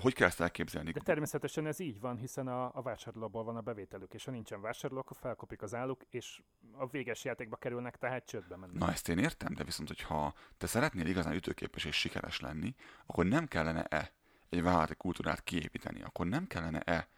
Hogy 0.00 0.14
kell 0.14 0.26
ezt 0.26 0.40
elképzelni? 0.40 0.90
De 0.90 1.00
természetesen 1.00 1.66
ez 1.66 1.78
így 1.78 2.00
van, 2.00 2.16
hiszen 2.16 2.48
a, 2.48 2.70
a 2.74 2.82
vásárlóból 2.82 3.44
van 3.44 3.56
a 3.56 3.60
bevételük, 3.60 4.14
és 4.14 4.24
ha 4.24 4.30
nincsen 4.30 4.60
vásárló, 4.60 4.98
akkor 4.98 5.16
felkopik 5.20 5.62
az 5.62 5.74
álluk, 5.74 6.02
és 6.10 6.42
a 6.72 6.86
véges 6.86 7.24
játékba 7.24 7.56
kerülnek, 7.56 7.96
tehát 7.96 8.26
csődbe 8.26 8.56
mennek. 8.56 8.76
Na 8.76 8.90
ezt 8.90 9.08
én 9.08 9.18
értem, 9.18 9.54
de 9.54 9.64
viszont, 9.64 9.88
hogyha 9.88 10.34
te 10.58 10.66
szeretnél 10.66 11.06
igazán 11.06 11.34
ütőképes 11.34 11.84
és 11.84 11.96
sikeres 11.96 12.40
lenni, 12.40 12.74
akkor 13.06 13.26
nem 13.26 13.46
kellene-e 13.46 14.12
egy 14.48 14.62
vállalati 14.62 14.94
kultúrát 14.94 15.44
kiépíteni, 15.44 16.02
akkor 16.02 16.26
nem 16.26 16.46
kellene-e 16.46 17.08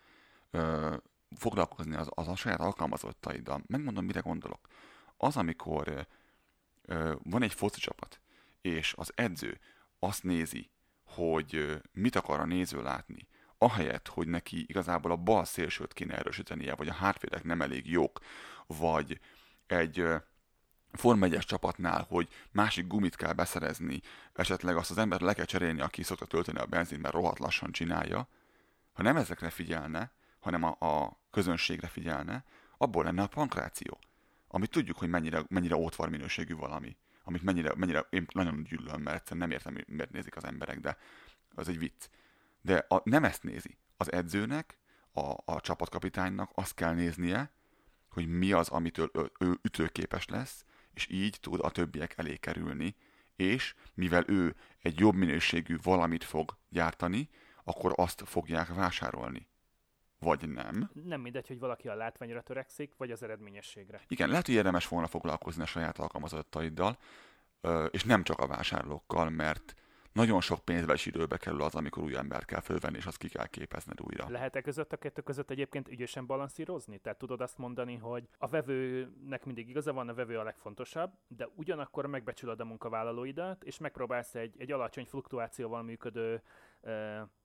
ö, 0.50 0.96
foglalkozni 1.37 1.97
az, 1.97 2.09
az 2.11 2.29
a 2.29 2.37
saját 2.37 2.61
alkalmazottaiddal. 2.61 3.62
Megmondom, 3.66 4.05
mire 4.05 4.20
gondolok. 4.20 4.68
Az, 5.16 5.37
amikor 5.37 6.07
ö, 6.83 7.14
van 7.23 7.42
egy 7.42 7.55
foci 7.55 7.81
csapat, 7.81 8.20
és 8.61 8.94
az 8.97 9.12
edző 9.14 9.61
azt 9.99 10.23
nézi, 10.23 10.70
hogy 11.05 11.81
mit 11.92 12.16
akar 12.16 12.40
a 12.40 12.44
néző 12.44 12.83
látni, 12.83 13.29
ahelyett, 13.59 14.09
hogy 14.09 14.29
neki 14.29 14.64
igazából 14.68 15.11
a 15.11 15.16
bal 15.16 15.44
szélsőt 15.44 15.92
kéne 15.92 16.16
erősítenie, 16.16 16.75
vagy 16.75 16.88
a 16.88 16.92
hátvédek 16.92 17.44
nem 17.44 17.62
elég 17.62 17.90
jók, 17.90 18.20
vagy 18.66 19.20
egy 19.66 20.07
Form 20.92 21.23
1 21.23 21.38
csapatnál, 21.38 22.07
hogy 22.09 22.29
másik 22.51 22.87
gumit 22.87 23.16
kell 23.16 23.33
beszerezni, 23.33 24.01
esetleg 24.33 24.77
azt 24.77 24.90
az 24.90 24.99
embert 24.99 25.23
le 25.23 25.35
kell 25.35 25.44
cserélni, 25.44 25.81
aki 25.81 26.03
szokta 26.03 26.25
tölteni 26.25 26.59
a 26.59 26.66
benzint, 26.66 27.03
mert 27.03 27.14
rohadt 27.14 27.38
lassan 27.38 27.73
csinálja, 27.73 28.29
ha 28.92 29.03
nem 29.03 29.16
ezekre 29.16 29.51
figyelne, 29.51 30.12
hanem 30.44 30.62
a, 30.62 30.76
a 30.80 31.20
közönségre 31.30 31.88
figyelne, 31.88 32.44
abból 32.76 33.04
lenne 33.04 33.22
a 33.22 33.26
pankráció. 33.26 33.98
Amit 34.48 34.70
tudjuk, 34.70 34.98
hogy 34.98 35.09
mennyire, 35.09 35.44
mennyire 35.48 35.76
ótvar 35.76 36.09
minőségű 36.09 36.54
valami 36.54 36.96
amit 37.24 37.42
mennyire, 37.42 37.72
mennyire 37.76 38.07
én 38.11 38.26
nagyon 38.33 38.62
gyűlölöm, 38.62 39.02
mert 39.02 39.35
nem 39.35 39.50
értem, 39.50 39.76
miért 39.87 40.11
nézik 40.11 40.37
az 40.37 40.44
emberek, 40.44 40.80
de 40.80 40.96
az 41.54 41.68
egy 41.68 41.78
vicc. 41.78 42.09
De 42.61 42.85
a, 42.88 43.00
nem 43.04 43.24
ezt 43.24 43.42
nézi. 43.42 43.78
Az 43.96 44.12
edzőnek, 44.12 44.78
a, 45.12 45.35
a 45.44 45.61
csapatkapitánynak 45.61 46.50
azt 46.54 46.74
kell 46.74 46.94
néznie, 46.94 47.50
hogy 48.09 48.26
mi 48.28 48.52
az, 48.52 48.68
amitől 48.68 49.11
ő, 49.14 49.30
ő 49.38 49.59
ütőképes 49.62 50.26
lesz, 50.26 50.64
és 50.94 51.07
így 51.11 51.38
tud 51.40 51.61
a 51.62 51.70
többiek 51.70 52.18
elé 52.18 52.37
kerülni, 52.37 52.96
és 53.37 53.74
mivel 53.94 54.24
ő 54.26 54.57
egy 54.78 54.98
jobb 54.98 55.14
minőségű 55.14 55.76
valamit 55.83 56.24
fog 56.24 56.57
gyártani, 56.68 57.28
akkor 57.64 57.92
azt 57.96 58.22
fogják 58.26 58.68
vásárolni. 58.74 59.46
Vagy 60.25 60.49
nem. 60.49 60.91
Nem 61.05 61.21
mindegy, 61.21 61.49
hogy 61.49 61.59
valaki 61.59 61.89
a 61.89 61.95
látványra 61.95 62.41
törekszik, 62.41 62.95
vagy 62.97 63.11
az 63.11 63.23
eredményességre. 63.23 64.01
Igen, 64.09 64.29
lehet, 64.29 64.47
hogy 64.47 64.55
érdemes 64.55 64.89
volna 64.89 65.07
foglalkozni 65.07 65.63
a 65.63 65.67
saját 65.67 65.99
alkalmazottaiddal, 65.99 66.99
és 67.91 68.05
nem 68.05 68.23
csak 68.23 68.39
a 68.39 68.47
vásárlókkal, 68.47 69.31
mert 69.31 69.75
nagyon 70.13 70.41
sok 70.41 70.65
pénzbe 70.65 70.93
és 70.93 71.07
időbe 71.07 71.37
kerül 71.37 71.63
az, 71.63 71.75
amikor 71.75 72.03
új 72.03 72.17
ember 72.17 72.45
kell 72.45 72.61
fölvenni, 72.61 72.97
és 72.97 73.07
azt 73.07 73.17
ki 73.17 73.29
kell 73.29 73.47
képezned 73.47 74.01
újra. 74.01 74.29
Lehet-e 74.29 74.61
között 74.61 74.93
a 74.93 74.97
kettő 74.97 75.23
között 75.23 75.51
egyébként 75.51 75.89
ügyesen 75.89 76.27
balanszírozni? 76.27 76.99
Tehát 76.99 77.19
tudod 77.19 77.41
azt 77.41 77.59
mondani, 77.59 77.97
hogy 77.97 78.29
a 78.39 78.47
vevőnek 78.47 79.45
mindig 79.45 79.69
igaza 79.69 79.93
van, 79.93 80.09
a 80.09 80.15
vevő 80.15 80.39
a 80.39 80.43
legfontosabb, 80.43 81.13
de 81.29 81.49
ugyanakkor 81.55 82.07
megbecsülöd 82.07 82.61
a 82.61 82.65
munkavállalóidat, 82.65 83.65
és 83.65 83.79
megpróbálsz 83.79 84.35
egy, 84.35 84.55
egy 84.59 84.73
alacsony 84.73 85.05
fluktuációval 85.05 85.83
működő 85.83 86.43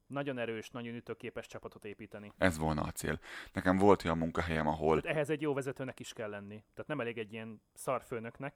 nagyon 0.09 0.37
erős, 0.37 0.69
nagyon 0.69 0.95
ütőképes 0.95 1.47
csapatot 1.47 1.85
építeni. 1.85 2.31
Ez 2.37 2.57
volna 2.57 2.81
a 2.81 2.91
cél. 2.91 3.19
Nekem 3.53 3.77
volt 3.77 4.05
olyan 4.05 4.17
munkahelyem, 4.17 4.67
ahol... 4.67 5.01
Tehát 5.01 5.15
ehhez 5.15 5.29
egy 5.29 5.41
jó 5.41 5.53
vezetőnek 5.53 5.99
is 5.99 6.13
kell 6.13 6.29
lenni. 6.29 6.63
Tehát 6.73 6.87
nem 6.87 6.99
elég 6.99 7.17
egy 7.17 7.33
ilyen 7.33 7.61
szarfőnöknek, 7.73 8.53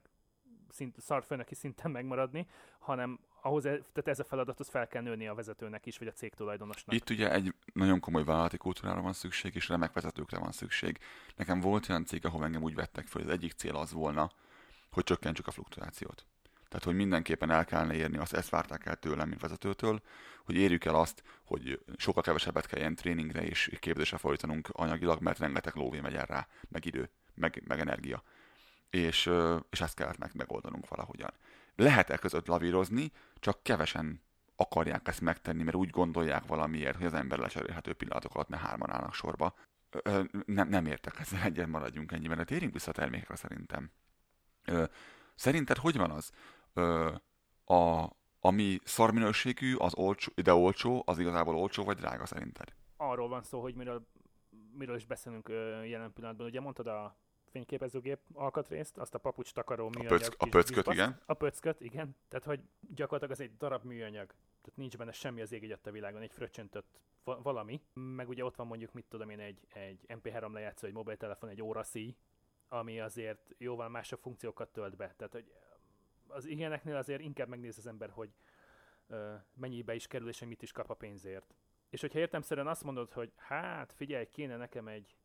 szint, 0.68 1.00
szarfőnöki 1.00 1.54
szinten 1.54 1.90
megmaradni, 1.90 2.46
hanem 2.78 3.20
ahhoz, 3.42 3.64
e- 3.64 3.70
tehát 3.70 4.08
ez 4.08 4.18
a 4.18 4.24
feladathoz 4.24 4.68
fel 4.68 4.86
kell 4.86 5.02
nőni 5.02 5.26
a 5.26 5.34
vezetőnek 5.34 5.86
is, 5.86 5.98
vagy 5.98 6.08
a 6.08 6.12
cég 6.12 6.34
tulajdonosnak. 6.34 6.94
Itt 6.94 7.10
ugye 7.10 7.32
egy 7.32 7.54
nagyon 7.72 8.00
komoly 8.00 8.24
vállalati 8.24 8.56
kultúrára 8.56 9.00
van 9.00 9.12
szükség, 9.12 9.54
és 9.54 9.68
remek 9.68 9.92
vezetőkre 9.92 10.38
van 10.38 10.52
szükség. 10.52 10.98
Nekem 11.36 11.60
volt 11.60 11.88
olyan 11.88 12.04
cég, 12.04 12.24
ahol 12.24 12.44
engem 12.44 12.62
úgy 12.62 12.74
vettek 12.74 13.06
föl, 13.06 13.22
hogy 13.22 13.30
az 13.30 13.36
egyik 13.36 13.52
cél 13.52 13.76
az 13.76 13.92
volna, 13.92 14.30
hogy 14.90 15.04
csökkentsük 15.04 15.46
a 15.46 15.50
fluktuációt. 15.50 16.26
Tehát, 16.74 16.88
hogy 16.88 16.98
mindenképpen 16.98 17.50
el 17.50 17.64
kellene 17.64 17.94
érni, 17.94 18.18
azt 18.18 18.32
ezt 18.32 18.48
várták 18.48 18.86
el 18.86 18.96
tőlem, 18.96 19.28
mint 19.28 19.40
vezetőtől, 19.40 20.00
hogy 20.44 20.54
érjük 20.54 20.84
el 20.84 20.94
azt, 20.94 21.22
hogy 21.44 21.84
sokkal 21.96 22.22
kevesebbet 22.22 22.66
kell 22.66 22.78
ilyen 22.78 22.94
tréningre 22.94 23.42
és 23.42 23.76
képzésre 23.80 24.16
folytanunk 24.16 24.68
anyagilag, 24.72 25.20
mert 25.20 25.38
rengeteg 25.38 25.74
lóvé 25.74 26.00
megy 26.00 26.14
rá, 26.14 26.46
meg 26.68 26.84
idő, 26.84 27.10
meg, 27.34 27.62
meg 27.66 27.80
energia. 27.80 28.22
És, 28.90 29.30
és 29.70 29.80
ezt 29.80 29.94
kellett 29.94 30.18
meg, 30.18 30.30
megoldanunk 30.34 30.88
valahogyan. 30.88 31.30
Lehet 31.76 32.10
e 32.10 32.16
között 32.16 32.46
lavírozni, 32.46 33.12
csak 33.38 33.62
kevesen 33.62 34.22
akarják 34.56 35.08
ezt 35.08 35.20
megtenni, 35.20 35.62
mert 35.62 35.76
úgy 35.76 35.90
gondolják 35.90 36.46
valamiért, 36.46 36.96
hogy 36.96 37.06
az 37.06 37.14
ember 37.14 37.38
lecserélhető 37.38 37.92
pillanatok 37.92 38.34
alatt 38.34 38.48
ne 38.48 38.58
hárman 38.58 38.90
állnak 38.90 39.14
sorba. 39.14 39.54
Ö, 39.90 40.22
nem, 40.46 40.68
nem 40.68 40.86
értek 40.86 41.20
ezzel 41.20 41.42
egyen, 41.42 41.68
maradjunk 41.68 42.12
ennyiben, 42.12 42.36
de 42.36 42.44
térjünk 42.44 42.72
vissza 42.72 42.90
a 42.90 42.94
termékre 42.94 43.36
szerintem. 43.36 43.90
Ö, 44.64 44.84
szerinted 45.34 45.76
hogy 45.76 45.96
van 45.96 46.10
az? 46.10 46.32
Ö, 46.74 47.12
a, 47.64 48.10
ami 48.40 48.78
szarminőségű, 48.84 49.76
az 49.76 49.94
olcsó, 49.94 50.32
de 50.42 50.54
olcsó, 50.54 51.02
az 51.06 51.18
igazából 51.18 51.56
olcsó 51.56 51.84
vagy 51.84 51.96
drága 51.96 52.26
szerinted? 52.26 52.74
Arról 52.96 53.28
van 53.28 53.42
szó, 53.42 53.60
hogy 53.60 53.74
miről, 53.74 54.06
miről 54.72 54.96
is 54.96 55.06
beszélünk 55.06 55.48
jelen 55.84 56.12
pillanatban. 56.12 56.46
Ugye 56.46 56.60
mondtad 56.60 56.86
a 56.86 57.16
fényképezőgép 57.50 58.18
alkatrészt, 58.32 58.98
azt 58.98 59.14
a 59.14 59.18
papucs 59.18 59.52
takaró 59.52 59.88
műanyag. 59.88 60.12
A, 60.12 60.16
pöck, 60.16 60.42
a 60.42 60.46
pöcköt, 60.46 60.86
igen. 60.86 61.20
A 61.26 61.34
pöcköt, 61.34 61.80
igen. 61.80 62.16
Tehát, 62.28 62.44
hogy 62.44 62.60
gyakorlatilag 62.94 63.30
az 63.30 63.40
egy 63.40 63.56
darab 63.56 63.84
műanyag. 63.84 64.26
Tehát 64.60 64.78
nincs 64.78 64.96
benne 64.96 65.12
semmi 65.12 65.40
az 65.40 65.52
ég 65.52 65.78
a 65.84 65.90
világon, 65.90 66.22
egy 66.22 66.32
fröccsöntött 66.32 67.00
valami. 67.24 67.80
Meg 67.92 68.28
ugye 68.28 68.44
ott 68.44 68.56
van 68.56 68.66
mondjuk, 68.66 68.92
mit 68.92 69.04
tudom 69.08 69.30
én, 69.30 69.40
egy, 69.40 69.66
egy 69.72 70.04
MP3 70.08 70.52
lejátszó, 70.52 70.86
egy 70.86 70.92
mobiltelefon, 70.92 71.48
egy 71.48 71.62
óraszíj, 71.62 72.16
ami 72.68 73.00
azért 73.00 73.54
jóval 73.58 73.88
másabb 73.88 74.20
funkciókat 74.20 74.68
tölt 74.68 74.96
be. 74.96 75.14
Tehát, 75.16 75.32
hogy 75.32 75.52
az 76.34 76.46
ilyeneknél 76.46 76.96
azért 76.96 77.20
inkább 77.20 77.48
megnéz 77.48 77.78
az 77.78 77.86
ember, 77.86 78.10
hogy 78.10 78.30
uh, 79.06 79.18
mennyibe 79.54 79.94
is 79.94 80.06
kerül, 80.06 80.28
és 80.28 80.38
hogy 80.38 80.48
mit 80.48 80.62
is 80.62 80.72
kap 80.72 80.90
a 80.90 80.94
pénzért. 80.94 81.54
És 81.90 82.00
hogyha 82.00 82.18
értemszerűen 82.18 82.66
azt 82.66 82.84
mondod, 82.84 83.12
hogy 83.12 83.32
hát 83.36 83.92
figyelj, 83.92 84.26
kéne 84.30 84.56
nekem 84.56 84.88
egy 84.88 85.16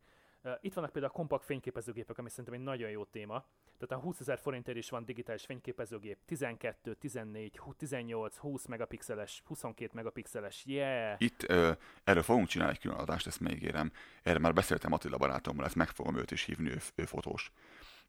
itt 0.61 0.73
vannak 0.73 0.91
például 0.91 1.13
a 1.13 1.17
kompakt 1.17 1.45
fényképezőgépek, 1.45 2.17
ami 2.17 2.29
szerintem 2.29 2.53
egy 2.53 2.59
nagyon 2.59 2.89
jó 2.89 3.05
téma. 3.05 3.45
Tehát 3.77 4.03
a 4.03 4.05
20 4.05 4.19
ezer 4.19 4.39
forintért 4.39 4.77
is 4.77 4.89
van 4.89 5.05
digitális 5.05 5.45
fényképezőgép, 5.45 6.17
12, 6.25 6.93
14, 6.93 7.59
18, 7.77 8.37
20 8.37 8.65
megapixeles, 8.65 9.41
22 9.45 9.91
megapixeles, 9.93 10.63
yeah! 10.65 11.15
Itt 11.17 11.43
ö, 11.43 11.71
erről 12.03 12.23
fogunk 12.23 12.47
csinálni 12.47 12.73
egy 12.73 12.79
külön 12.79 12.97
adást, 12.97 13.27
ezt 13.27 13.39
még 13.39 13.61
érem. 13.61 13.91
Erre 14.23 14.39
már 14.39 14.53
beszéltem 14.53 14.93
Attila 14.93 15.17
barátommal, 15.17 15.65
ezt 15.65 15.75
meg 15.75 15.87
fogom 15.87 16.17
őt 16.17 16.31
is 16.31 16.43
hívni, 16.43 16.69
ő, 16.69 16.77
ő 16.95 17.05
fotós. 17.05 17.51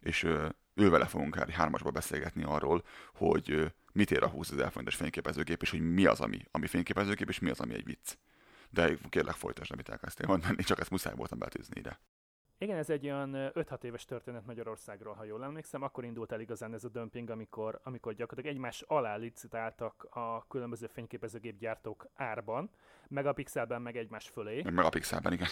És 0.01 0.23
ö, 0.23 0.49
ővele 0.75 1.07
fogunk 1.07 1.37
el 1.37 1.47
hármasba 1.53 1.91
beszélgetni 1.91 2.45
arról, 2.45 2.85
hogy 3.15 3.73
mit 3.93 4.11
ér 4.11 4.23
a 4.23 4.29
20 4.29 4.51
ezer 4.51 4.71
forintos 4.71 4.95
fényképezőgép, 4.95 5.63
és 5.63 5.71
hogy 5.71 5.93
mi 5.93 6.07
az, 6.07 6.21
ami, 6.21 6.39
ami 6.51 6.67
fényképezőgép, 6.67 7.29
és 7.29 7.39
mi 7.39 7.51
az, 7.51 7.61
ami 7.61 7.75
egy 7.75 7.85
vicc. 7.85 8.17
De 8.71 8.97
kérlek 9.09 9.35
folytasd, 9.35 9.73
amit 9.73 9.89
elkezdtél 9.89 10.27
mondani, 10.27 10.63
csak 10.63 10.81
ezt 10.81 10.91
muszáj 10.91 11.15
voltam 11.17 11.39
betűzni 11.39 11.79
ide. 11.79 12.01
Igen, 12.63 12.77
ez 12.77 12.91
egy 12.91 13.05
olyan 13.05 13.31
5-6 13.35 13.83
éves 13.83 14.05
történet 14.05 14.47
Magyarországról, 14.47 15.15
ha 15.15 15.25
jól 15.25 15.45
emlékszem. 15.45 15.83
Akkor 15.83 16.05
indult 16.05 16.33
el 16.33 16.41
igazán 16.41 16.75
ez 16.75 16.85
a 16.85 16.89
dömping, 16.89 17.31
amikor, 17.31 17.81
amikor 17.83 18.15
gyakorlatilag 18.15 18.57
egymás 18.57 18.83
alá 18.87 19.17
licitáltak 19.17 20.07
a 20.11 20.47
különböző 20.49 20.87
fényképezőgép 20.87 21.59
gyártók 21.59 22.07
árban, 22.15 22.71
megapixelben, 23.09 23.83
meg 23.83 23.97
egymás 23.97 24.29
fölé. 24.29 24.63
Megapixelben, 24.63 25.33
igen. 25.33 25.49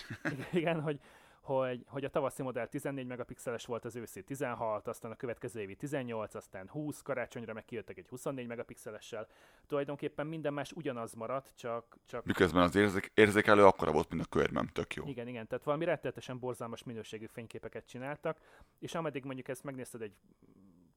igen, 0.53 0.81
hogy 0.81 1.01
hogy, 1.49 1.85
hogy 1.87 2.05
a 2.05 2.09
tavaszi 2.09 2.43
modell 2.43 2.67
14 2.67 3.07
megapixeles 3.07 3.65
volt, 3.65 3.85
az 3.85 3.97
őszi 3.97 4.23
16, 4.23 4.89
aztán 4.89 5.11
a 5.11 5.17
következő 5.17 5.61
évi 5.61 5.75
18, 5.75 6.35
aztán 6.35 6.69
20, 6.69 7.03
karácsonyra 7.03 7.53
meg 7.53 7.65
kijöttek 7.65 7.99
egy 7.99 8.09
24 8.09 8.47
megapixelessel. 8.47 9.27
Tulajdonképpen 9.67 10.27
minden 10.27 10.53
más 10.53 10.73
ugyanaz 10.73 11.15
maradt, 11.15 11.53
csak... 11.57 11.97
csak... 12.07 12.25
Miközben 12.25 12.63
az 12.63 12.75
érzék, 12.75 13.11
érzékelő 13.15 13.65
akkora 13.65 13.93
volt, 13.93 14.11
mint 14.11 14.23
a 14.23 14.29
körmem, 14.29 14.67
tök 14.67 14.95
jó. 14.95 15.07
Igen, 15.07 15.29
igen, 15.29 15.47
tehát 15.47 15.65
valami 15.65 15.85
rettenetesen 15.85 16.39
borzalmas 16.39 16.85
minőségű 16.85 17.27
fényképeket 17.27 17.87
csináltak, 17.87 18.39
és 18.79 18.95
ameddig 18.95 19.25
mondjuk 19.25 19.49
ezt 19.49 19.65
megnézted 19.65 20.03
egy 20.03 20.13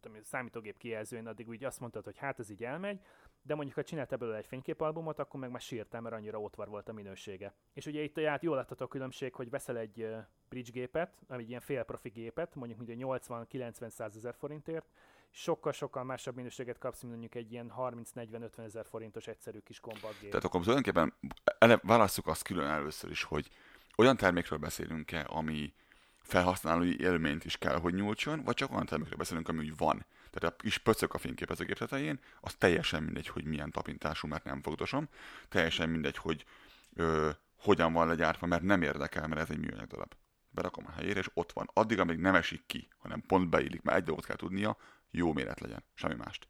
tudom, 0.01 0.23
számítógép 0.23 0.77
kijelzőn, 0.77 1.27
addig 1.27 1.47
úgy 1.47 1.63
azt 1.63 1.79
mondtad, 1.79 2.03
hogy 2.03 2.17
hát 2.17 2.39
ez 2.39 2.49
így 2.49 2.63
elmegy, 2.63 2.99
de 3.41 3.55
mondjuk 3.55 3.75
ha 3.75 3.83
csináltál 3.83 4.17
belőle 4.17 4.37
egy 4.37 4.45
fényképalbumot, 4.45 5.19
akkor 5.19 5.39
meg 5.39 5.51
már 5.51 5.61
sírtál, 5.61 6.01
mert 6.01 6.15
annyira 6.15 6.39
ott 6.39 6.55
volt 6.55 6.89
a 6.89 6.93
minősége. 6.93 7.53
És 7.73 7.85
ugye 7.85 8.01
itt 8.01 8.19
hát 8.19 8.43
jól 8.43 8.55
látható 8.55 8.85
a 8.85 8.87
különbség, 8.87 9.33
hogy 9.33 9.49
veszel 9.49 9.77
egy 9.77 10.07
bridge 10.49 10.71
gépet, 10.71 11.13
ami 11.27 11.41
egy 11.41 11.49
ilyen 11.49 11.61
fél 11.61 11.83
profi 11.83 12.09
gépet, 12.09 12.55
mondjuk 12.55 12.87
mint 12.87 13.03
80-90-100 13.03 14.15
ezer 14.15 14.35
forintért, 14.35 14.85
sokkal-sokkal 15.31 16.03
másabb 16.03 16.35
minőséget 16.35 16.77
kapsz, 16.77 17.01
mint 17.01 17.13
mondjuk 17.13 17.35
egy 17.35 17.51
ilyen 17.51 17.73
30-40-50 17.77 18.57
ezer 18.57 18.85
forintos 18.85 19.27
egyszerű 19.27 19.59
kis 19.59 19.79
gép. 19.79 20.29
Tehát 20.29 20.43
akkor 20.43 20.61
tulajdonképpen 20.61 21.13
ele, 21.59 21.79
válasszuk 21.83 22.27
azt 22.27 22.43
külön 22.43 22.67
először 22.67 23.09
is, 23.09 23.23
hogy 23.23 23.49
olyan 23.97 24.17
termékről 24.17 24.59
beszélünk-e, 24.59 25.25
ami 25.29 25.73
felhasználói 26.21 26.99
élményt 26.99 27.45
is 27.45 27.57
kell, 27.57 27.79
hogy 27.79 27.93
nyújtson, 27.93 28.43
vagy 28.43 28.55
csak 28.55 28.71
olyan 28.71 28.85
termékről 28.85 29.17
beszélünk, 29.17 29.49
ami 29.49 29.59
úgy 29.59 29.77
van. 29.77 30.05
Tehát 30.31 30.53
a 30.53 30.61
kis 30.61 30.77
pöcök 30.77 31.13
a 31.13 31.17
fényképezőgép 31.17 31.77
tetején, 31.77 32.19
az 32.41 32.53
teljesen 32.53 33.03
mindegy, 33.03 33.27
hogy 33.27 33.45
milyen 33.45 33.71
tapintású, 33.71 34.27
mert 34.27 34.43
nem 34.43 34.61
fogdosom, 34.61 35.09
teljesen 35.49 35.89
mindegy, 35.89 36.17
hogy 36.17 36.45
ö, 36.93 37.29
hogyan 37.57 37.93
van 37.93 38.07
legyártva, 38.07 38.47
mert 38.47 38.61
nem 38.61 38.81
érdekel, 38.81 39.27
mert 39.27 39.41
ez 39.41 39.49
egy 39.49 39.59
műanyag 39.59 39.87
darab. 39.87 40.13
Berakom 40.49 40.85
a 40.87 40.91
helyére, 40.91 41.19
és 41.19 41.29
ott 41.33 41.51
van. 41.51 41.69
Addig, 41.73 41.99
amíg 41.99 42.17
nem 42.17 42.35
esik 42.35 42.65
ki, 42.65 42.87
hanem 42.97 43.21
pont 43.21 43.49
beillik, 43.49 43.81
mert 43.81 43.97
egy 43.97 44.03
dolgot 44.03 44.25
kell 44.25 44.35
tudnia, 44.35 44.77
jó 45.11 45.33
méret 45.33 45.59
legyen, 45.59 45.83
semmi 45.93 46.15
mást. 46.15 46.47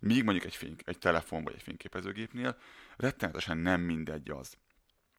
Míg 0.00 0.24
mondjuk 0.24 0.46
egy, 0.46 0.54
fény, 0.54 0.76
egy 0.84 0.98
telefon 0.98 1.44
vagy 1.44 1.54
egy 1.54 1.62
fényképezőgépnél 1.62 2.56
rettenetesen 2.96 3.56
nem 3.56 3.80
mindegy 3.80 4.30
az, 4.30 4.56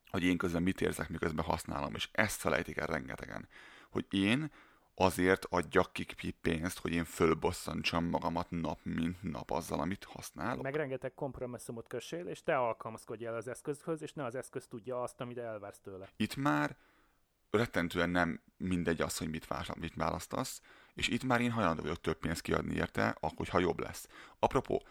hogy 0.09 0.23
én 0.23 0.37
közben 0.37 0.63
mit 0.63 0.81
érzek, 0.81 1.09
miközben 1.09 1.45
használom, 1.45 1.95
és 1.95 2.09
ezt 2.11 2.39
felejtik 2.39 2.77
el 2.77 2.87
rengetegen 2.87 3.47
hogy 3.89 4.05
én 4.09 4.51
azért 4.95 5.45
adjak 5.49 5.93
ki 5.93 6.31
pénzt, 6.41 6.79
hogy 6.79 6.91
én 6.91 7.05
fölbosszantsam 7.05 8.05
magamat 8.05 8.49
nap 8.49 8.79
mint 8.83 9.21
nap 9.21 9.51
azzal, 9.51 9.79
amit 9.79 10.03
használok. 10.03 10.63
Meg 10.63 10.75
rengeteg 10.75 11.13
kompromisszumot 11.13 11.87
kössél, 11.87 12.27
és 12.27 12.43
te 12.43 12.57
alkalmazkodj 12.57 13.25
el 13.25 13.35
az 13.35 13.47
eszközhöz, 13.47 14.01
és 14.01 14.13
ne 14.13 14.25
az 14.25 14.35
eszköz 14.35 14.67
tudja 14.67 15.01
azt, 15.01 15.21
amit 15.21 15.37
elvársz 15.37 15.79
tőle. 15.79 16.09
Itt 16.15 16.35
már 16.35 16.75
rettentően 17.49 18.09
nem 18.09 18.41
mindegy 18.57 19.01
az, 19.01 19.17
hogy 19.17 19.29
mit, 19.29 19.47
mit 19.79 19.93
választasz, 19.95 20.61
és 20.93 21.07
itt 21.07 21.23
már 21.23 21.41
én 21.41 21.51
hajlandó 21.51 21.81
vagyok 21.81 22.01
több 22.01 22.17
pénzt 22.17 22.41
kiadni 22.41 22.75
érte, 22.75 23.15
akkor, 23.19 23.47
ha 23.47 23.59
jobb 23.59 23.79
lesz. 23.79 24.07
Apropó, 24.39 24.83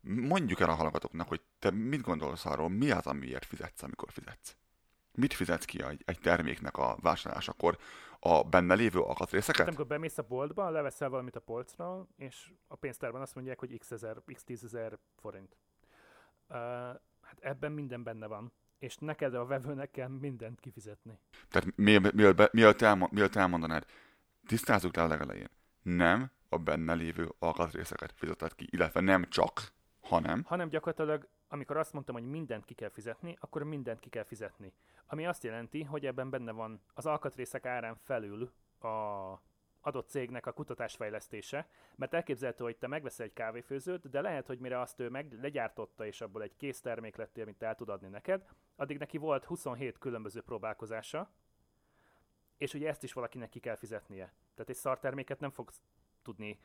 mondjuk 0.00 0.60
el 0.60 0.68
a 0.68 0.74
hallgatóknak, 0.74 1.28
hogy 1.28 1.40
te 1.58 1.70
mit 1.70 2.00
gondolsz 2.00 2.46
arról, 2.46 2.68
mi 2.68 2.90
az, 2.90 3.06
amiért 3.06 3.44
fizetsz, 3.44 3.82
amikor 3.82 4.12
fizetsz? 4.12 4.56
Mit 5.14 5.34
fizetsz 5.34 5.64
ki 5.64 5.82
egy, 5.82 6.02
egy 6.04 6.18
terméknek 6.18 6.76
a 6.76 6.96
vásárlásakor? 7.00 7.78
a 8.24 8.42
benne 8.42 8.74
lévő 8.74 9.00
alkatrészeket? 9.00 9.56
Hát, 9.56 9.66
amikor 9.66 9.86
bemész 9.86 10.18
a 10.18 10.22
boltba, 10.22 10.70
leveszel 10.70 11.08
valamit 11.08 11.36
a 11.36 11.40
polcról, 11.40 12.08
és 12.16 12.52
a 12.68 12.76
pénztárban 12.76 13.20
azt 13.20 13.34
mondják, 13.34 13.58
hogy 13.58 13.78
x, 13.78 13.90
ezer, 13.90 14.16
x 14.34 14.44
10 14.44 14.64
ezer 14.64 14.98
forint. 15.20 15.56
Uh, 16.48 16.56
hát 17.20 17.38
ebben 17.40 17.72
minden 17.72 18.02
benne 18.02 18.26
van 18.26 18.52
és 18.82 18.96
neked 18.98 19.34
a 19.34 19.46
vevőnek 19.46 19.90
kell 19.90 20.08
mindent 20.08 20.60
kifizetni. 20.60 21.18
Tehát 21.48 21.76
mielőtt, 21.76 22.12
mielőtt, 22.12 22.52
mielőtt, 22.52 22.80
elmond, 22.80 23.12
mielőtt 23.12 23.36
elmondanád, 23.36 23.84
tisztázzuk 24.46 24.96
le 24.96 25.02
a 25.02 25.06
legelején. 25.06 25.48
Nem 25.82 26.30
a 26.48 26.58
benne 26.58 26.94
lévő 26.94 27.28
alkatrészeket 27.38 28.12
fizeted 28.16 28.54
ki, 28.54 28.68
illetve 28.70 29.00
nem 29.00 29.28
csak, 29.28 29.72
hanem... 30.00 30.42
Hanem 30.44 30.68
gyakorlatilag 30.68 31.28
amikor 31.52 31.76
azt 31.76 31.92
mondtam, 31.92 32.14
hogy 32.14 32.24
mindent 32.24 32.64
ki 32.64 32.74
kell 32.74 32.88
fizetni, 32.88 33.36
akkor 33.40 33.62
mindent 33.62 34.00
ki 34.00 34.08
kell 34.08 34.24
fizetni. 34.24 34.72
Ami 35.12 35.26
azt 35.26 35.42
jelenti, 35.42 35.82
hogy 35.82 36.06
ebben 36.06 36.30
benne 36.30 36.52
van 36.52 36.80
az 36.94 37.06
alkatrészek 37.06 37.66
árán 37.66 37.96
felül 37.96 38.52
a 38.80 38.86
adott 39.80 40.08
cégnek 40.08 40.46
a 40.46 40.52
kutatásfejlesztése, 40.52 41.68
mert 41.94 42.14
elképzelhető, 42.14 42.64
hogy 42.64 42.76
te 42.76 42.86
megveszel 42.86 43.26
egy 43.26 43.32
kávéfőzőt, 43.32 44.10
de 44.10 44.20
lehet, 44.20 44.46
hogy 44.46 44.58
mire 44.58 44.80
azt 44.80 45.00
ő 45.00 45.08
meg 45.08 45.38
legyártotta, 45.40 46.06
és 46.06 46.20
abból 46.20 46.42
egy 46.42 46.56
kész 46.56 46.80
termék 46.80 47.16
lettél, 47.16 47.42
amit 47.42 47.62
el 47.62 47.74
tud 47.74 47.88
adni 47.88 48.08
neked, 48.08 48.46
addig 48.76 48.98
neki 48.98 49.18
volt 49.18 49.44
27 49.44 49.98
különböző 49.98 50.40
próbálkozása, 50.40 51.30
és 52.56 52.74
ugye 52.74 52.88
ezt 52.88 53.02
is 53.02 53.12
valakinek 53.12 53.48
ki 53.48 53.60
kell 53.60 53.76
fizetnie. 53.76 54.32
Tehát 54.54 54.70
egy 54.70 54.76
szarterméket 54.76 55.40
nem 55.40 55.50
fogsz 55.50 55.82
tudni 56.22 56.58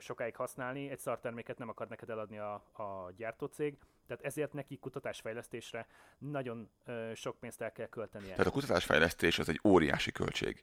sokáig 0.00 0.36
használni, 0.36 0.90
egy 0.90 0.98
szarterméket 0.98 1.58
nem 1.58 1.68
akar 1.68 1.88
neked 1.88 2.10
eladni 2.10 2.38
a, 2.38 2.52
a 2.54 3.12
gyártócég, 3.16 3.78
tehát 4.06 4.24
ezért 4.24 4.52
neki 4.52 4.78
kutatásfejlesztésre 4.78 5.86
nagyon 6.18 6.70
sok 7.14 7.38
pénzt 7.40 7.60
el 7.60 7.72
kell 7.72 7.88
költenie. 7.88 8.30
Tehát 8.30 8.46
a 8.46 8.50
kutatásfejlesztés 8.50 9.38
az 9.38 9.48
egy 9.48 9.60
óriási 9.64 10.12
költség. 10.12 10.62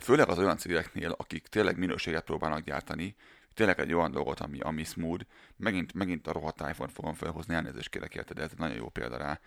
Főleg 0.00 0.28
az 0.28 0.38
olyan 0.38 0.56
cégeknél, 0.56 1.14
akik 1.18 1.46
tényleg 1.46 1.78
minőséget 1.78 2.24
próbálnak 2.24 2.60
gyártani, 2.60 3.16
tényleg 3.54 3.80
egy 3.80 3.92
olyan 3.92 4.10
dolgot, 4.10 4.40
ami, 4.40 4.60
ami 4.60 4.84
smooth, 4.84 5.24
megint, 5.56 5.94
megint 5.94 6.26
a 6.26 6.32
rohadt 6.32 6.60
iPhone 6.60 6.92
fogom 6.92 7.14
felhozni, 7.14 7.54
elnézést 7.54 7.88
kérek 7.88 8.14
érte, 8.14 8.34
de 8.34 8.42
ez 8.42 8.50
egy 8.52 8.58
nagyon 8.58 8.76
jó 8.76 8.88
példa 8.88 9.16
rá. 9.16 9.40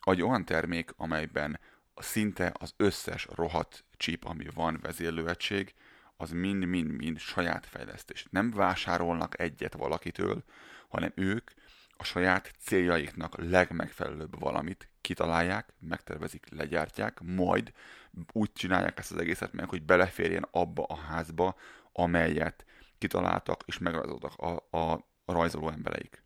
Egy 0.00 0.22
olyan 0.22 0.44
termék, 0.44 0.90
amelyben 0.96 1.60
szinte 1.94 2.52
az 2.58 2.74
összes 2.76 3.26
rohadt 3.34 3.84
chip, 3.96 4.24
ami 4.24 4.46
van, 4.54 4.78
vezérlőegység, 4.82 5.74
az 6.16 6.30
mind-mind-mind 6.30 7.18
saját 7.18 7.66
fejlesztés. 7.66 8.26
Nem 8.30 8.50
vásárolnak 8.50 9.40
egyet 9.40 9.74
valakitől, 9.74 10.44
hanem 10.88 11.12
ők 11.14 11.50
a 11.96 12.04
saját 12.04 12.52
céljaiknak 12.58 13.36
legmegfelelőbb 13.36 14.40
valamit 14.40 14.88
kitalálják, 15.00 15.74
megtervezik, 15.78 16.46
legyártják, 16.50 17.20
majd 17.20 17.72
úgy 18.32 18.52
csinálják 18.52 18.98
ezt 18.98 19.12
az 19.12 19.18
egészet 19.18 19.52
meg, 19.52 19.68
hogy 19.68 19.82
beleférjen 19.82 20.48
abba 20.50 20.84
a 20.84 20.96
házba, 20.96 21.56
amelyet 21.92 22.64
kitaláltak 22.98 23.62
és 23.66 23.78
megrajzoltak 23.78 24.36
a, 24.36 24.78
a, 24.78 25.06
rajzoló 25.24 25.68
embereik. 25.68 26.22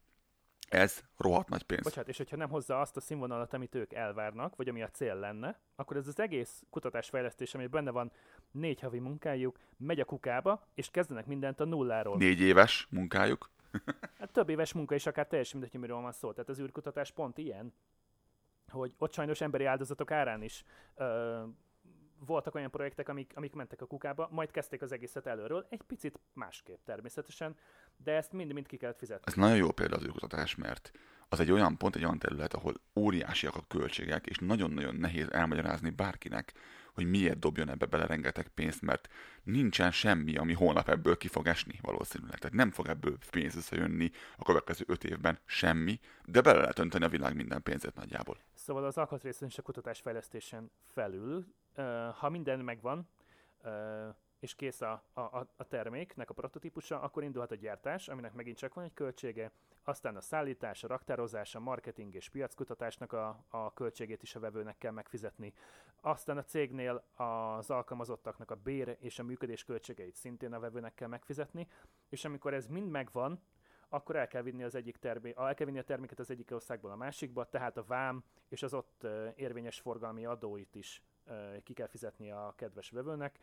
Ez 0.69 1.01
rohadt 1.17 1.49
nagy 1.49 1.63
pénz. 1.63 1.83
Bocsánat, 1.83 2.09
és 2.09 2.17
hogyha 2.17 2.37
nem 2.37 2.49
hozza 2.49 2.81
azt 2.81 2.97
a 2.97 3.01
színvonalat, 3.01 3.55
amit 3.55 3.75
ők 3.75 3.93
elvárnak, 3.93 4.57
vagy 4.57 4.69
ami 4.69 4.83
a 4.83 4.91
cél 4.91 5.15
lenne, 5.15 5.61
akkor 5.77 5.97
ez 5.97 6.07
az 6.07 6.21
egész 6.21 6.63
kutatásfejlesztés, 6.71 7.55
ami 7.55 7.67
benne 7.67 7.91
van 7.91 8.13
négy 8.51 8.81
havi 8.81 8.99
munkájuk, 8.99 9.59
megy 9.77 10.01
a 10.01 10.05
kukába, 10.05 10.67
és 10.75 10.91
kezdenek 10.91 11.27
mindent 11.27 11.61
a 11.61 11.65
nulláról. 11.65 12.17
Négy 12.17 12.41
éves 12.41 12.87
munkájuk. 12.91 13.51
Hát 14.19 14.33
több 14.33 14.49
éves 14.49 14.73
munka 14.73 14.95
is 14.95 15.07
akár 15.07 15.27
teljesen 15.27 15.61
mindegy, 15.61 15.81
miről 15.81 16.01
van 16.01 16.13
szó. 16.13 16.33
Tehát 16.33 16.49
az 16.49 16.61
űrkutatás 16.61 17.11
pont 17.11 17.39
ilyen, 17.39 17.73
hogy 18.69 18.93
ott 18.99 19.13
sajnos 19.13 19.41
emberi 19.41 19.65
áldozatok 19.65 20.11
árán 20.11 20.43
is 20.43 20.65
ö, 20.95 21.43
voltak 22.27 22.55
olyan 22.55 22.71
projektek, 22.71 23.09
amik, 23.09 23.33
amik 23.35 23.55
mentek 23.55 23.81
a 23.81 23.87
kukába, 23.87 24.29
majd 24.31 24.51
kezdték 24.51 24.83
az 24.83 24.93
egészet 24.93 25.27
előről, 25.27 25.67
egy 25.69 25.83
picit 25.83 26.19
másképp 26.33 26.85
természetesen, 26.85 27.57
de 27.97 28.13
ezt 28.13 28.33
mind-mind 28.33 28.67
ki 28.67 28.77
kellett 28.77 28.99
fizetni. 28.99 29.25
Ez 29.27 29.35
nagyon 29.35 29.57
jó 29.57 29.71
példa 29.71 29.97
az 29.97 30.05
űrkutatás, 30.05 30.55
mert 30.55 30.91
az 31.29 31.41
egy 31.41 31.51
olyan 31.51 31.77
pont, 31.77 31.97
egy 31.97 32.05
olyan 32.05 32.19
terület, 32.19 32.55
ahol 32.55 32.75
óriásiak 32.97 33.57
a 33.57 33.65
költségek, 33.69 34.27
és 34.27 34.39
nagyon-nagyon 34.39 34.95
nehéz 34.95 35.31
elmagyarázni 35.31 35.91
bárkinek, 35.91 36.53
hogy 36.99 37.11
miért 37.11 37.39
dobjon 37.39 37.69
ebbe 37.69 37.87
bele 37.87 38.07
rengeteg 38.07 38.49
pénzt, 38.49 38.83
mert 38.83 39.09
nincsen 39.43 39.91
semmi, 39.91 40.37
ami 40.37 40.53
holnap 40.53 40.89
ebből 40.89 41.17
ki 41.17 41.29
fog 41.29 41.47
esni 41.47 41.79
valószínűleg. 41.83 42.39
Tehát 42.39 42.57
nem 42.57 42.71
fog 42.71 42.89
ebből 42.89 43.19
pénz 43.31 43.57
összejönni 43.57 44.11
a 44.37 44.45
következő 44.45 44.85
öt 44.89 45.05
évben 45.05 45.39
semmi, 45.45 46.01
de 46.25 46.41
bele 46.41 46.61
lehet 46.61 46.79
önteni 46.79 47.05
a 47.05 47.09
világ 47.09 47.35
minden 47.35 47.63
pénzét 47.63 47.95
nagyjából. 47.95 48.37
Szóval 48.55 48.85
az 48.85 48.99
alkatrészen 48.99 49.49
és 49.49 49.59
a 49.59 49.63
kutatásfejlesztésen 49.63 50.71
felül, 50.87 51.47
ha 52.19 52.29
minden 52.29 52.59
megvan, 52.59 53.09
és 54.39 54.55
kész 54.55 54.81
a, 54.81 55.03
a, 55.13 55.21
a 55.57 55.65
terméknek 55.69 56.31
a 56.31 56.35
prototípusa, 56.35 57.01
akkor 57.01 57.23
indulhat 57.23 57.51
a 57.51 57.55
gyártás, 57.55 58.09
aminek 58.09 58.33
megint 58.33 58.57
csak 58.57 58.75
van 58.75 58.85
egy 58.85 58.95
költsége, 58.95 59.51
aztán 59.85 60.17
a 60.17 60.21
szállítás, 60.21 60.85
a 60.85 60.87
raktározás, 60.87 61.55
a 61.55 61.61
marketing 61.61 62.15
és 62.15 62.29
piackutatásnak 62.29 63.13
a, 63.13 63.45
a 63.49 63.73
költségét 63.73 64.23
is 64.23 64.35
a 64.35 64.41
vevőnek 64.41 64.79
kell 64.79 64.93
megfizetni. 64.93 65.53
Aztán 66.01 66.39
a 66.39 66.45
cégnél 66.45 67.05
az 67.17 67.71
alkalmazottaknak 67.71 68.51
a 68.51 68.55
bér 68.55 68.97
és 69.01 69.19
a 69.19 69.23
működés 69.23 69.65
költségeit 69.65 70.17
szintén 70.17 70.53
a 70.53 70.61
vevőnek 70.61 70.95
kell 70.95 71.09
megfizetni, 71.09 71.69
és 72.09 72.25
amikor 72.25 72.55
ez 72.55 72.67
mind 72.67 72.91
megvan, 72.91 73.43
akkor 73.89 74.17
el 74.17 74.29
kell 74.29 74.43
vinni 74.43 74.63
az 74.63 74.75
egyik 74.75 74.97
termé- 74.97 75.39
el 75.39 75.55
kell 75.55 75.67
vinni 75.67 75.79
a 75.79 75.85
terméket 75.85 76.19
az 76.19 76.31
egyik 76.31 76.51
országból 76.51 76.91
a 76.91 76.97
másikba, 76.97 77.45
tehát 77.45 77.77
a 77.77 77.85
vám 77.85 78.25
és 78.49 78.63
az 78.63 78.75
ott 78.75 79.07
érvényes 79.35 79.81
forgalmi 79.81 80.25
adóit 80.25 80.75
is 80.75 81.03
ki 81.63 81.73
kell 81.73 81.87
fizetni 81.87 82.31
a 82.31 82.53
kedves 82.57 82.91
vevőnek, 82.91 83.39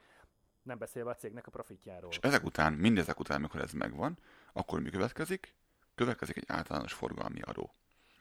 nem 0.66 0.78
beszélve 0.78 1.09
a 1.09 1.16
cégnek 1.16 1.47
a 1.47 1.51
profitjáról. 1.51 2.09
És 2.09 2.18
ezek 2.18 2.43
után, 2.43 2.74
mindezek 2.74 3.20
után, 3.20 3.38
amikor 3.38 3.61
ez 3.61 3.72
megvan, 3.72 4.18
akkor 4.53 4.82
mi 4.82 4.89
következik? 4.89 5.55
Következik 5.95 6.38
egy 6.38 6.45
általános 6.47 6.93
forgalmi 6.93 7.41
adó. 7.41 7.72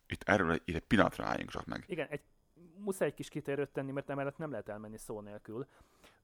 Itt 0.06 0.22
erről 0.22 0.54
itt 0.64 0.74
egy 0.74 0.86
pillanatra 0.86 1.24
álljunk 1.24 1.50
csak 1.50 1.66
meg. 1.66 1.84
Igen, 1.86 2.06
egy, 2.08 2.22
muszáj 2.76 3.08
egy 3.08 3.14
kis 3.14 3.28
kitérőt 3.28 3.70
tenni, 3.70 3.92
mert 3.92 4.10
emellett 4.10 4.38
nem 4.38 4.50
lehet 4.50 4.68
elmenni 4.68 4.98
szó 4.98 5.20
nélkül. 5.20 5.66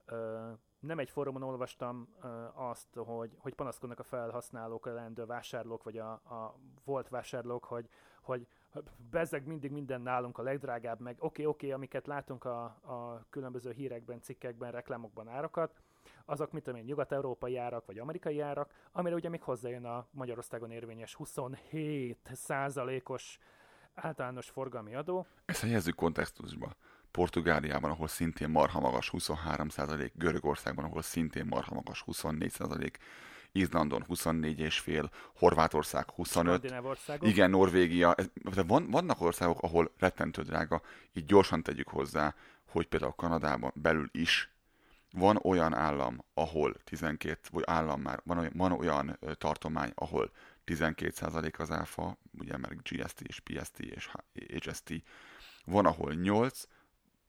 Ö, 0.05 0.51
nem 0.81 0.99
egy 0.99 1.11
fórumon 1.11 1.43
olvastam 1.43 2.09
ö, 2.23 2.45
azt, 2.55 2.95
hogy, 2.95 3.31
hogy 3.39 3.55
panaszkodnak 3.55 3.99
a 3.99 4.03
felhasználók, 4.03 4.87
a 4.87 4.93
leendő 4.93 5.25
vásárlók, 5.27 5.83
vagy 5.83 5.99
a, 5.99 6.11
a 6.11 6.59
volt 6.85 7.09
vásárlók, 7.09 7.65
hogy, 7.65 7.89
hogy 8.21 8.47
bezzeg 9.11 9.47
mindig 9.47 9.71
minden 9.71 10.01
nálunk 10.01 10.39
a 10.39 10.43
legdrágább, 10.43 11.01
meg 11.01 11.15
oké, 11.15 11.25
okay, 11.25 11.47
oké, 11.47 11.67
okay, 11.67 11.77
amiket 11.77 12.07
látunk 12.07 12.45
a, 12.45 12.63
a 12.65 13.27
különböző 13.31 13.73
hírekben, 13.73 14.21
cikkekben, 14.21 14.73
reklámokban 14.73 15.29
árakat, 15.29 15.83
azok, 16.25 16.53
mit 16.53 16.63
tudom 16.63 16.79
én, 16.79 16.85
nyugat-európai 16.85 17.57
árak, 17.57 17.87
vagy 17.87 17.99
amerikai 17.99 18.41
árak, 18.41 18.73
amire 18.93 19.15
ugye 19.15 19.29
még 19.29 19.43
hozzájön 19.43 19.85
a 19.85 20.07
Magyarországon 20.11 20.71
érvényes 20.71 21.15
27 21.15 22.31
százalékos 22.33 23.39
általános 23.95 24.49
forgalmi 24.49 24.95
adó. 24.95 25.27
Ezt 25.45 25.61
helyezzük 25.61 25.95
kontextusba. 25.95 26.75
Portugáliában, 27.11 27.91
ahol 27.91 28.09
szintén 28.09 28.49
marha 28.49 28.81
magas 28.81 29.11
23%, 29.17 30.11
Görögországban, 30.15 30.85
ahol 30.85 31.03
szintén 31.03 31.47
marha 31.47 31.75
magas 31.75 32.05
24%, 32.07 32.93
Izlandon 33.53 34.05
24,5, 34.09 35.11
Horvátország 35.37 36.11
25. 36.11 36.75
Igen, 37.21 37.51
Norvégia. 37.51 38.15
De 38.55 38.63
van, 38.63 38.91
vannak 38.91 39.21
országok, 39.21 39.63
ahol 39.63 39.93
rettentő 39.99 40.43
drága. 40.43 40.83
Így 41.13 41.25
gyorsan 41.25 41.63
tegyük 41.63 41.89
hozzá, 41.89 42.35
hogy 42.69 42.87
például 42.87 43.13
Kanadában 43.13 43.73
belül 43.75 44.09
is 44.13 44.55
van 45.13 45.39
olyan 45.43 45.75
állam, 45.75 46.25
ahol 46.35 46.75
12, 46.85 47.41
vagy 47.51 47.63
állam 47.67 48.01
már, 48.01 48.21
van 48.25 48.39
olyan, 48.39 48.53
van 48.55 48.73
olyan 48.73 49.19
tartomány, 49.39 49.93
ahol 49.95 50.31
12% 50.67 51.59
az 51.59 51.71
áfa, 51.71 52.17
ugye 52.39 52.57
mert 52.57 52.89
GST 52.89 53.21
és 53.21 53.41
PST 53.41 53.79
és 53.79 54.11
HST, 54.33 54.93
van 55.65 55.87
ahol 55.87 56.15
8, 56.15 56.63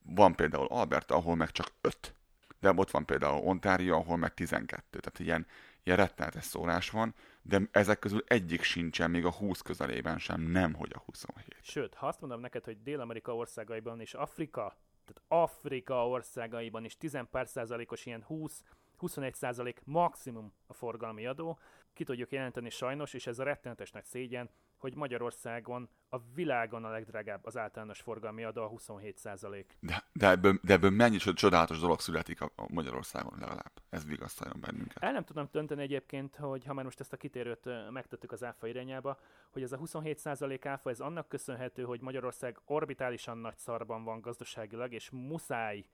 van 0.03 0.36
például 0.36 0.65
Alberta, 0.65 1.15
ahol 1.15 1.36
meg 1.36 1.51
csak 1.51 1.67
5. 1.82 2.15
De 2.59 2.73
ott 2.75 2.91
van 2.91 3.05
például 3.05 3.41
Ontario, 3.41 3.95
ahol 3.95 4.17
meg 4.17 4.34
12. 4.34 4.99
Tehát 4.99 5.19
ilyen, 5.19 5.47
ilyen 5.84 5.97
rettenetes 5.97 6.43
szórás 6.43 6.89
van, 6.89 7.13
de 7.41 7.61
ezek 7.71 7.99
közül 7.99 8.23
egyik 8.27 8.61
sincsen 8.63 9.11
még 9.11 9.25
a 9.25 9.32
20 9.32 9.61
közelében 9.61 10.19
sem, 10.19 10.41
nem 10.41 10.73
hogy 10.73 10.91
a 10.95 11.01
27. 11.05 11.55
Sőt, 11.61 11.93
ha 11.93 12.07
azt 12.07 12.21
mondom 12.21 12.39
neked, 12.39 12.63
hogy 12.63 12.82
Dél-Amerika 12.82 13.36
országaiban 13.36 13.99
és 13.99 14.13
Afrika 14.13 14.77
tehát 15.14 15.43
Afrika 15.43 16.07
országaiban 16.07 16.86
is 16.86 16.97
10 16.97 17.18
pár 17.32 17.47
százalékos 17.47 18.05
ilyen 18.05 18.26
20-21 18.30 19.34
százalék 19.34 19.82
maximum 19.86 20.53
a 20.68 20.74
forgalmi 20.74 21.26
adó. 21.26 21.59
Ki 21.93 22.03
tudjuk 22.03 22.32
jelenteni 22.32 22.70
sajnos, 22.70 23.14
és 23.14 23.28
ez 23.28 23.39
a 23.39 23.43
rettenetes 23.43 23.91
nagy 23.91 24.05
szégyen, 24.05 24.49
hogy 24.82 24.95
Magyarországon 24.95 25.89
a 26.09 26.17
világon 26.34 26.86
a 26.86 26.89
legdrágább 26.89 27.45
az 27.45 27.57
általános 27.57 28.01
forgalmi 28.01 28.43
adó 28.43 28.61
a 28.61 28.67
27 28.67 29.17
százalék. 29.17 29.77
De, 29.79 30.03
de, 30.13 30.29
ebből, 30.29 30.59
de 30.63 30.73
ebből 30.73 30.89
mennyi 30.89 31.17
csodálatos 31.17 31.79
dolog 31.79 31.99
születik 31.99 32.41
a, 32.41 32.51
a 32.55 32.65
Magyarországon 32.73 33.34
legalább. 33.39 33.71
Ez 33.89 34.05
vigasztaljon 34.05 34.59
bennünket. 34.61 35.03
El 35.03 35.11
nem 35.11 35.23
tudom 35.23 35.47
dönteni 35.51 35.82
egyébként, 35.82 36.36
hogy 36.36 36.65
ha 36.65 36.73
már 36.73 36.84
most 36.84 36.99
ezt 36.99 37.13
a 37.13 37.17
kitérőt 37.17 37.69
megtettük 37.91 38.32
az 38.32 38.43
áfa 38.43 38.67
irányába, 38.67 39.19
hogy 39.51 39.63
ez 39.63 39.71
a 39.71 39.77
27 39.77 40.17
százalék 40.17 40.65
áfa, 40.65 40.89
ez 40.89 40.99
annak 40.99 41.27
köszönhető, 41.27 41.84
hogy 41.84 42.01
Magyarország 42.01 42.59
orbitálisan 42.65 43.38
nagy 43.38 43.57
szarban 43.57 44.03
van 44.03 44.21
gazdaságilag, 44.21 44.93
és 44.93 45.09
muszáj 45.09 45.86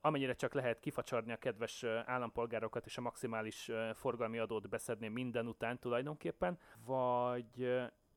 amennyire 0.00 0.34
csak 0.34 0.54
lehet 0.54 0.80
kifacsarni 0.80 1.32
a 1.32 1.36
kedves 1.36 1.84
állampolgárokat 2.04 2.86
és 2.86 2.98
a 2.98 3.00
maximális 3.00 3.70
forgalmi 3.94 4.38
adót 4.38 4.68
beszedni 4.68 5.08
minden 5.08 5.46
után 5.46 5.78
tulajdonképpen, 5.78 6.58
vagy 6.84 7.70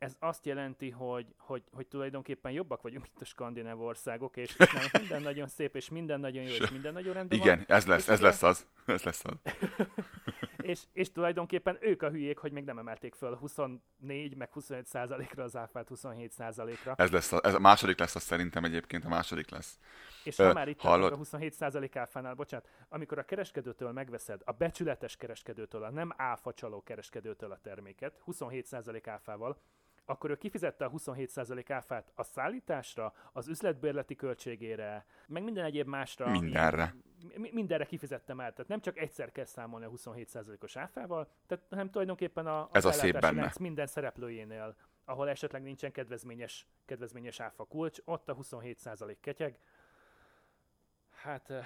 ez 0.04 0.16
azt 0.20 0.45
jelenti, 0.45 0.89
hogy, 0.89 1.26
hogy, 1.38 1.64
hogy 1.72 1.88
tulajdonképpen 1.88 2.51
jobbak 2.51 2.82
vagyunk, 2.82 3.04
mint 3.04 3.22
a 3.22 3.26
skandináv 3.26 3.82
országok, 3.82 4.38
és 4.38 4.56
minden 4.91 5.22
nagyon 5.32 5.47
szép, 5.47 5.76
és 5.76 5.89
minden 5.89 6.20
nagyon 6.20 6.43
jó, 6.43 6.49
és 6.49 6.72
minden 6.72 6.93
nagyon 6.93 7.14
rendben 7.14 7.39
Igen, 7.39 7.58
van. 7.58 7.78
ez 7.78 7.86
lesz, 7.86 8.08
ez 8.08 8.22
lesz 8.22 8.43
az. 8.43 8.68
Ez 8.86 9.04
lesz 9.04 9.26
az. 9.26 9.34
és, 10.64 10.82
és 10.93 11.12
tulajdonképpen 11.12 11.78
ők 11.82 12.01
a 12.01 12.10
hülyék, 12.10 12.38
hogy 12.38 12.51
még 12.51 12.64
nem 12.64 12.78
emelték 12.78 13.16
föl 13.16 13.36
24, 13.36 14.36
meg 14.36 14.51
25 14.51 14.86
százalékra 14.86 15.43
az 15.43 15.56
áfát 15.56 15.88
27 15.88 16.32
százalékra. 16.32 16.93
Ez 16.97 17.12
lesz 17.12 17.32
a, 17.32 17.39
ez 17.43 17.54
a 17.54 17.60
második 17.60 17.99
lesz, 17.99 18.16
az 18.16 18.24
szerintem 18.24 18.64
egyébként 18.64 19.06
a 19.06 19.10
második 19.10 19.49
lesz. 19.49 19.80
És 20.24 20.36
ha 20.36 20.54
már 20.54 20.68
itt 20.68 20.80
hallod? 20.80 21.12
a 21.12 21.16
27 21.16 21.54
százalék 21.54 21.95
áfánál, 21.95 22.34
bocsánat, 22.34 22.70
amikor 22.89 23.18
a 23.18 23.24
kereskedőtől 23.24 23.91
megveszed, 23.91 24.41
a 24.45 24.51
becsületes 24.51 25.16
kereskedőtől, 25.16 25.84
a 25.84 25.89
nem 25.89 26.14
áfa 26.18 26.54
csaló 26.54 26.84
kereskedőtől 26.84 27.51
a 27.51 27.60
terméket, 27.62 28.20
27 28.24 28.66
százalék 28.66 29.08
áfával, 29.08 29.58
akkor 30.06 30.30
ő 30.30 30.38
kifizette 30.38 30.86
a 30.86 30.91
27% 30.91 31.66
áfát 31.68 32.12
a 32.16 32.24
szállításra, 32.24 33.14
az 33.32 33.47
üzletbérleti 33.47 34.16
költségére, 34.16 35.06
meg 35.28 35.43
minden 35.43 35.66
egyéb 35.66 35.88
másra. 35.88 36.30
Mindenre. 36.30 36.95
mindenre 37.36 37.86
kifizettem 37.86 38.39
el. 38.39 38.51
Tehát 38.51 38.68
nem 38.68 38.82
csak 38.82 38.97
egyszer 38.97 39.32
kell 39.32 39.45
számolni 39.45 39.86
a 39.86 39.89
27%-os 39.89 40.76
áfával, 40.76 41.28
tehát, 41.47 41.66
hanem 41.70 41.89
tulajdonképpen 41.89 42.47
a, 42.47 42.60
a 42.62 42.70
Ez 42.72 42.86
a 42.86 42.91
szép 42.91 43.20
benne. 43.20 43.51
minden 43.60 43.88
szereplőjénél, 43.88 44.76
ahol 45.06 45.30
esetleg 45.30 45.62
nincsen 45.62 45.91
kedvezményes, 45.91 46.68
kedvezményes 46.86 47.39
áfa 47.39 47.64
kulcs, 47.64 47.99
ott 48.06 48.30
a 48.30 48.36
27% 48.36 49.16
ketyeg. 49.22 49.58
Hát 51.12 51.49
eh, 51.49 51.66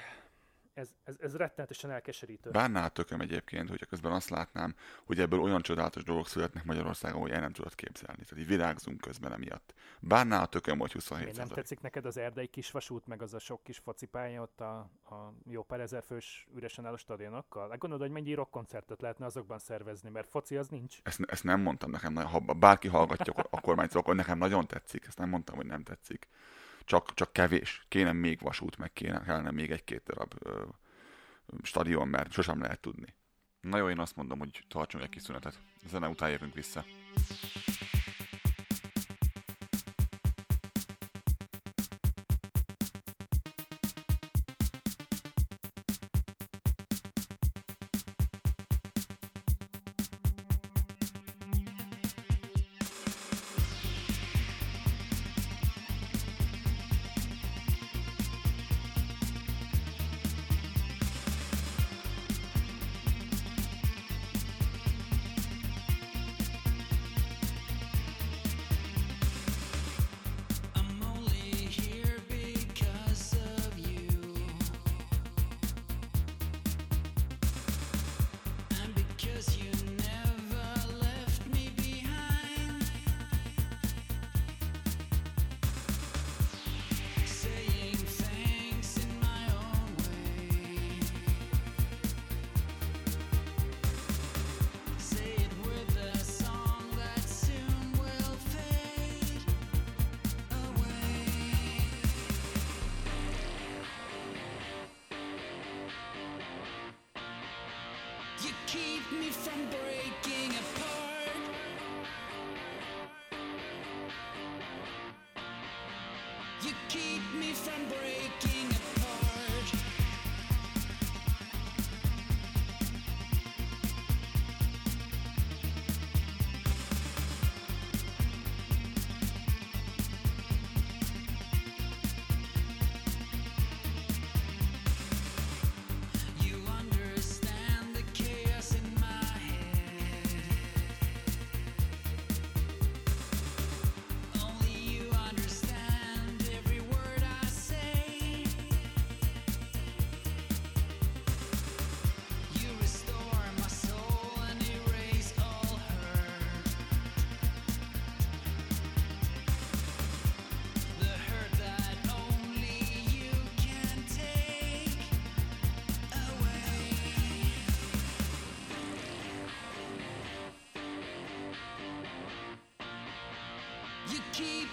ez, 0.77 0.89
ez, 1.03 1.15
ez 1.19 1.35
rettenetesen 1.35 1.91
elkeserítő. 1.91 2.49
Bárná 2.49 2.85
a 2.85 2.89
tököm 2.89 3.21
egyébként, 3.21 3.69
hogyha 3.69 3.85
közben 3.85 4.11
azt 4.11 4.29
látnám, 4.29 4.75
hogy 5.05 5.19
ebből 5.19 5.39
olyan 5.39 5.61
csodálatos 5.61 6.03
dolgok 6.03 6.27
születnek 6.27 6.63
Magyarországon, 6.63 7.21
hogy 7.21 7.31
el 7.31 7.39
nem 7.39 7.51
tudod 7.51 7.75
képzelni. 7.75 8.23
Tehát 8.23 8.37
így 8.43 8.47
virágzunk 8.47 9.01
közben 9.01 9.33
emiatt. 9.33 9.73
Bárná 9.99 10.41
a 10.41 10.45
tököm, 10.45 10.79
hogy 10.79 10.91
27 10.91 11.37
Nem 11.37 11.47
tetszik 11.47 11.81
neked 11.81 12.05
az 12.05 12.17
erdei 12.17 12.47
kisvasút, 12.47 13.07
meg 13.07 13.21
az 13.21 13.33
a 13.33 13.39
sok 13.39 13.63
kis 13.63 13.77
focipálya 13.77 14.41
ott 14.41 14.61
a, 14.61 14.77
a 15.03 15.33
jó 15.49 15.63
pár 15.63 15.79
ezer 15.79 16.03
fős 16.03 16.47
üresen 16.55 16.85
álló 16.85 16.97
stadionokkal? 16.97 17.69
Hát 17.69 17.79
gondolod, 17.79 18.03
hogy 18.03 18.13
mennyi 18.13 18.33
rockkoncertet 18.33 19.01
lehetne 19.01 19.25
azokban 19.25 19.59
szervezni, 19.59 20.09
mert 20.09 20.29
foci 20.29 20.57
az 20.57 20.67
nincs? 20.67 20.97
Ezt, 21.03 21.19
ezt 21.27 21.43
nem 21.43 21.61
mondtam 21.61 21.89
nekem, 21.89 22.15
ha 22.15 22.39
bárki 22.39 22.87
hallgatja 22.87 23.33
a 23.49 23.61
kormányt, 23.61 23.93
akkor 23.93 24.15
nekem 24.15 24.37
nagyon 24.37 24.67
tetszik. 24.67 25.05
Ezt 25.07 25.17
nem 25.17 25.29
mondtam, 25.29 25.55
hogy 25.55 25.65
nem 25.65 25.83
tetszik 25.83 26.27
csak, 26.87 27.13
csak 27.13 27.33
kevés. 27.33 27.85
Kéne 27.87 28.11
még 28.11 28.41
vasút, 28.41 28.77
meg 28.77 28.93
kéne, 28.93 29.23
kellene 29.23 29.51
még 29.51 29.71
egy-két 29.71 30.03
darab 30.03 30.33
ö, 30.39 30.63
stadion, 31.63 32.07
mert 32.07 32.31
sosem 32.31 32.61
lehet 32.61 32.79
tudni. 32.79 33.15
Na 33.61 33.77
jó, 33.77 33.89
én 33.89 33.99
azt 33.99 34.15
mondom, 34.15 34.39
hogy 34.39 34.63
tartsunk 34.67 35.03
egy 35.03 35.09
kis 35.09 35.21
szünetet. 35.21 35.59
Zene 35.85 36.07
után 36.07 36.29
jövünk 36.29 36.53
vissza. 36.53 36.85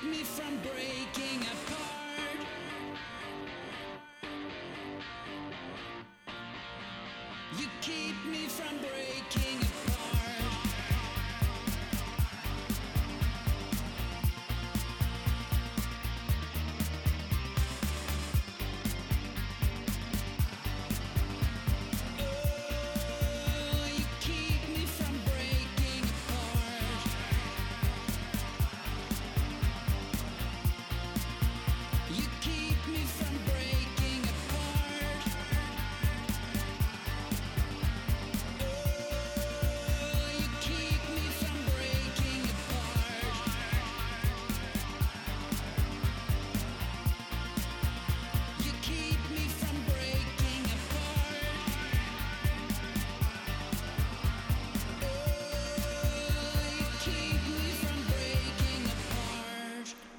me 0.04 0.22
from 0.22 0.58
breaking 0.58 1.40
apart. 1.42 2.46
You 7.58 7.66
keep 7.80 8.16
me 8.26 8.46
from 8.48 8.78
breaking 8.78 9.63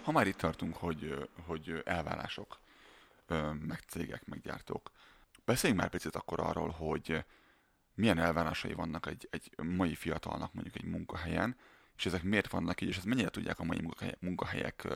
Ha 0.06 0.12
már 0.12 0.28
itt 0.28 0.38
tartunk, 0.38 0.76
hogy, 0.76 1.30
hogy 1.46 1.82
elvárások, 1.86 2.60
meg 3.60 3.80
cégek, 3.88 4.26
meg 4.26 4.42
gyártók, 4.42 4.92
beszéljünk 5.46 5.82
már 5.82 5.92
picit 5.92 6.16
akkor 6.16 6.40
arról, 6.40 6.70
hogy 6.70 7.26
milyen 7.94 8.18
elvárásai 8.18 8.74
vannak 8.74 9.06
egy, 9.06 9.28
egy 9.32 9.52
mai 9.64 9.96
fiatalnak 9.96 10.54
mondjuk 10.54 10.76
egy 10.76 10.84
munkahelyen, 10.84 11.58
és 11.98 12.06
ezek 12.06 12.24
miért 12.24 12.50
vannak 12.50 12.82
így, 12.82 12.90
és 12.90 12.98
ezt 12.98 13.06
mennyire 13.06 13.30
tudják 13.30 13.60
a 13.60 13.64
mai 13.64 13.82
munkahelyek, 13.82 14.20
munkahelyek 14.20 14.88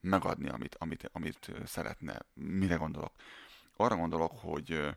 megadni, 0.00 0.48
amit, 0.48 0.74
amit, 0.74 1.10
amit 1.12 1.50
szeretne. 1.66 2.18
Mire 2.34 2.74
gondolok? 2.74 3.12
Arra 3.76 3.96
gondolok, 3.96 4.32
hogy 4.40 4.96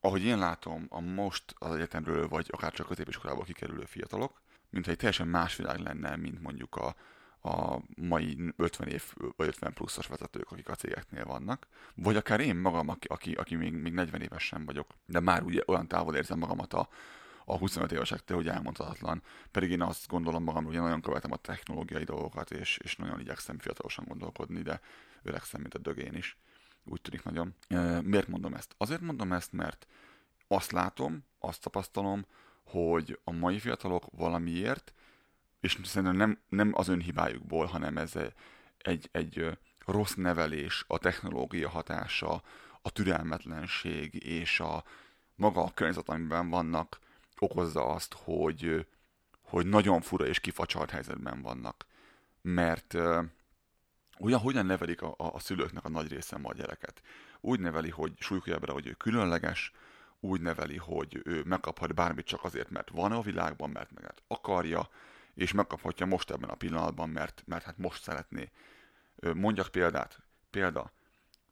ahogy 0.00 0.22
én 0.22 0.38
látom, 0.38 0.86
a 0.88 1.00
most 1.00 1.54
az 1.58 1.74
egyetemről, 1.74 2.28
vagy 2.28 2.48
akár 2.50 2.72
csak 2.72 2.86
középiskolából 2.86 3.44
kikerülő 3.44 3.84
fiatalok, 3.84 4.40
mintha 4.70 4.90
egy 4.90 4.98
teljesen 4.98 5.28
más 5.28 5.56
világ 5.56 5.78
lenne, 5.78 6.16
mint 6.16 6.42
mondjuk 6.42 6.76
a, 6.76 6.96
a 7.42 7.78
mai 7.96 8.52
50 8.56 8.88
év 8.88 9.14
vagy 9.36 9.48
50 9.48 9.72
pluszos 9.72 10.06
vezetők, 10.06 10.50
akik 10.50 10.68
a 10.68 10.74
cégeknél 10.74 11.24
vannak, 11.24 11.66
vagy 11.94 12.16
akár 12.16 12.40
én 12.40 12.56
magam, 12.56 12.88
aki, 12.88 13.06
aki, 13.06 13.32
aki 13.32 13.54
még, 13.54 13.72
még 13.72 13.92
40 13.92 14.20
éves 14.20 14.42
sem 14.46 14.64
vagyok, 14.64 14.86
de 15.06 15.20
már 15.20 15.42
ugye 15.42 15.62
olyan 15.66 15.88
távol 15.88 16.16
érzem 16.16 16.38
magamat 16.38 16.74
a, 16.74 16.88
a 17.44 17.58
25 17.58 17.92
évesektől, 17.92 18.36
hogy 18.36 18.48
elmondhatatlan. 18.48 19.22
Pedig 19.50 19.70
én 19.70 19.82
azt 19.82 20.08
gondolom 20.08 20.42
magam, 20.42 20.64
hogy 20.64 20.74
nagyon 20.74 21.00
követem 21.00 21.32
a 21.32 21.36
technológiai 21.36 22.04
dolgokat, 22.04 22.50
és, 22.50 22.78
és 22.82 22.96
nagyon 22.96 23.20
igyekszem 23.20 23.58
fiatalosan 23.58 24.04
gondolkodni, 24.08 24.62
de 24.62 24.80
öregszem, 25.22 25.60
mint 25.60 25.74
a 25.74 25.78
dögén 25.78 26.14
is. 26.14 26.36
Úgy 26.84 27.00
tűnik 27.00 27.22
nagyon. 27.22 27.54
Miért 28.02 28.28
mondom 28.28 28.54
ezt? 28.54 28.74
Azért 28.78 29.00
mondom 29.00 29.32
ezt, 29.32 29.52
mert 29.52 29.86
azt 30.48 30.72
látom, 30.72 31.24
azt 31.38 31.62
tapasztalom, 31.62 32.26
hogy 32.64 33.18
a 33.24 33.32
mai 33.32 33.58
fiatalok 33.58 34.04
valamiért, 34.10 34.92
és 35.60 35.78
szerintem 35.84 36.16
nem, 36.16 36.38
nem 36.48 36.70
az 36.74 36.88
önhibájukból, 36.88 37.66
hanem 37.66 37.96
ez 37.96 38.12
egy, 38.78 39.08
egy 39.12 39.58
rossz 39.86 40.14
nevelés, 40.14 40.84
a 40.86 40.98
technológia 40.98 41.68
hatása, 41.68 42.42
a 42.82 42.90
türelmetlenség 42.90 44.14
és 44.24 44.60
a 44.60 44.84
maga 45.34 45.62
a 45.62 45.74
környezet, 45.74 46.08
amiben 46.08 46.48
vannak, 46.48 46.98
okozza 47.38 47.86
azt, 47.86 48.14
hogy, 48.24 48.86
hogy 49.42 49.66
nagyon 49.66 50.00
fura 50.00 50.26
és 50.26 50.40
kifacsart 50.40 50.90
helyzetben 50.90 51.42
vannak. 51.42 51.86
Mert 52.42 52.94
uh, 52.94 53.24
olyan, 54.18 54.40
hogyan 54.40 54.66
nevelik 54.66 55.02
a, 55.02 55.14
a, 55.16 55.34
a 55.34 55.38
szülőknek 55.38 55.84
a 55.84 55.88
nagy 55.88 56.08
része 56.08 56.38
a 56.42 56.54
gyereket? 56.54 57.02
Úgy 57.40 57.60
neveli, 57.60 57.90
hogy 57.90 58.12
súlykolja 58.18 58.72
hogy 58.72 58.86
ő 58.86 58.92
különleges, 58.92 59.72
úgy 60.20 60.40
neveli, 60.40 60.76
hogy 60.76 61.20
ő 61.24 61.42
megkaphat 61.44 61.94
bármit 61.94 62.26
csak 62.26 62.44
azért, 62.44 62.70
mert 62.70 62.90
van 62.90 63.12
a 63.12 63.20
világban, 63.20 63.70
mert 63.70 63.92
meg 63.92 64.14
akarja, 64.26 64.88
és 65.40 65.52
megkaphatja 65.52 66.06
most 66.06 66.30
ebben 66.30 66.48
a 66.48 66.54
pillanatban, 66.54 67.08
mert, 67.08 67.42
mert 67.46 67.64
hát 67.64 67.78
most 67.78 68.02
szeretné. 68.02 68.50
Mondjak 69.34 69.68
példát. 69.68 70.20
Példa. 70.50 70.92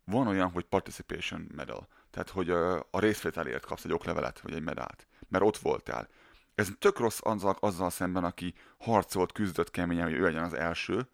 Van 0.04 0.26
olyan, 0.26 0.50
hogy 0.50 0.64
participation 0.64 1.48
medal, 1.54 1.88
tehát 2.10 2.28
hogy 2.30 2.50
a 2.90 2.98
részvételért 2.98 3.64
kapsz 3.64 3.84
egy 3.84 3.92
oklevelet, 3.92 4.40
vagy 4.40 4.54
egy 4.54 4.62
medált, 4.62 5.06
mert 5.28 5.44
ott 5.44 5.56
voltál. 5.56 6.08
Ez 6.54 6.68
tök 6.78 6.98
rossz 6.98 7.18
azzal, 7.22 7.56
azzal 7.60 7.90
szemben, 7.90 8.24
aki 8.24 8.54
harcolt, 8.78 9.32
küzdött 9.32 9.70
keményen, 9.70 10.04
hogy 10.04 10.18
ő 10.18 10.22
legyen 10.22 10.44
az 10.44 10.54
első, 10.54 11.08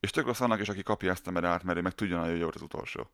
és 0.00 0.10
tök 0.10 0.26
rossz 0.26 0.40
annak 0.40 0.60
is, 0.60 0.68
aki 0.68 0.82
kapja 0.82 1.10
ezt 1.10 1.26
a 1.26 1.30
medált, 1.30 1.62
mert 1.62 1.78
ő 1.78 1.80
meg 1.80 1.94
tudja 1.94 2.24
hogy 2.24 2.38
jó 2.38 2.48
az 2.54 2.62
utolsó. 2.62 3.10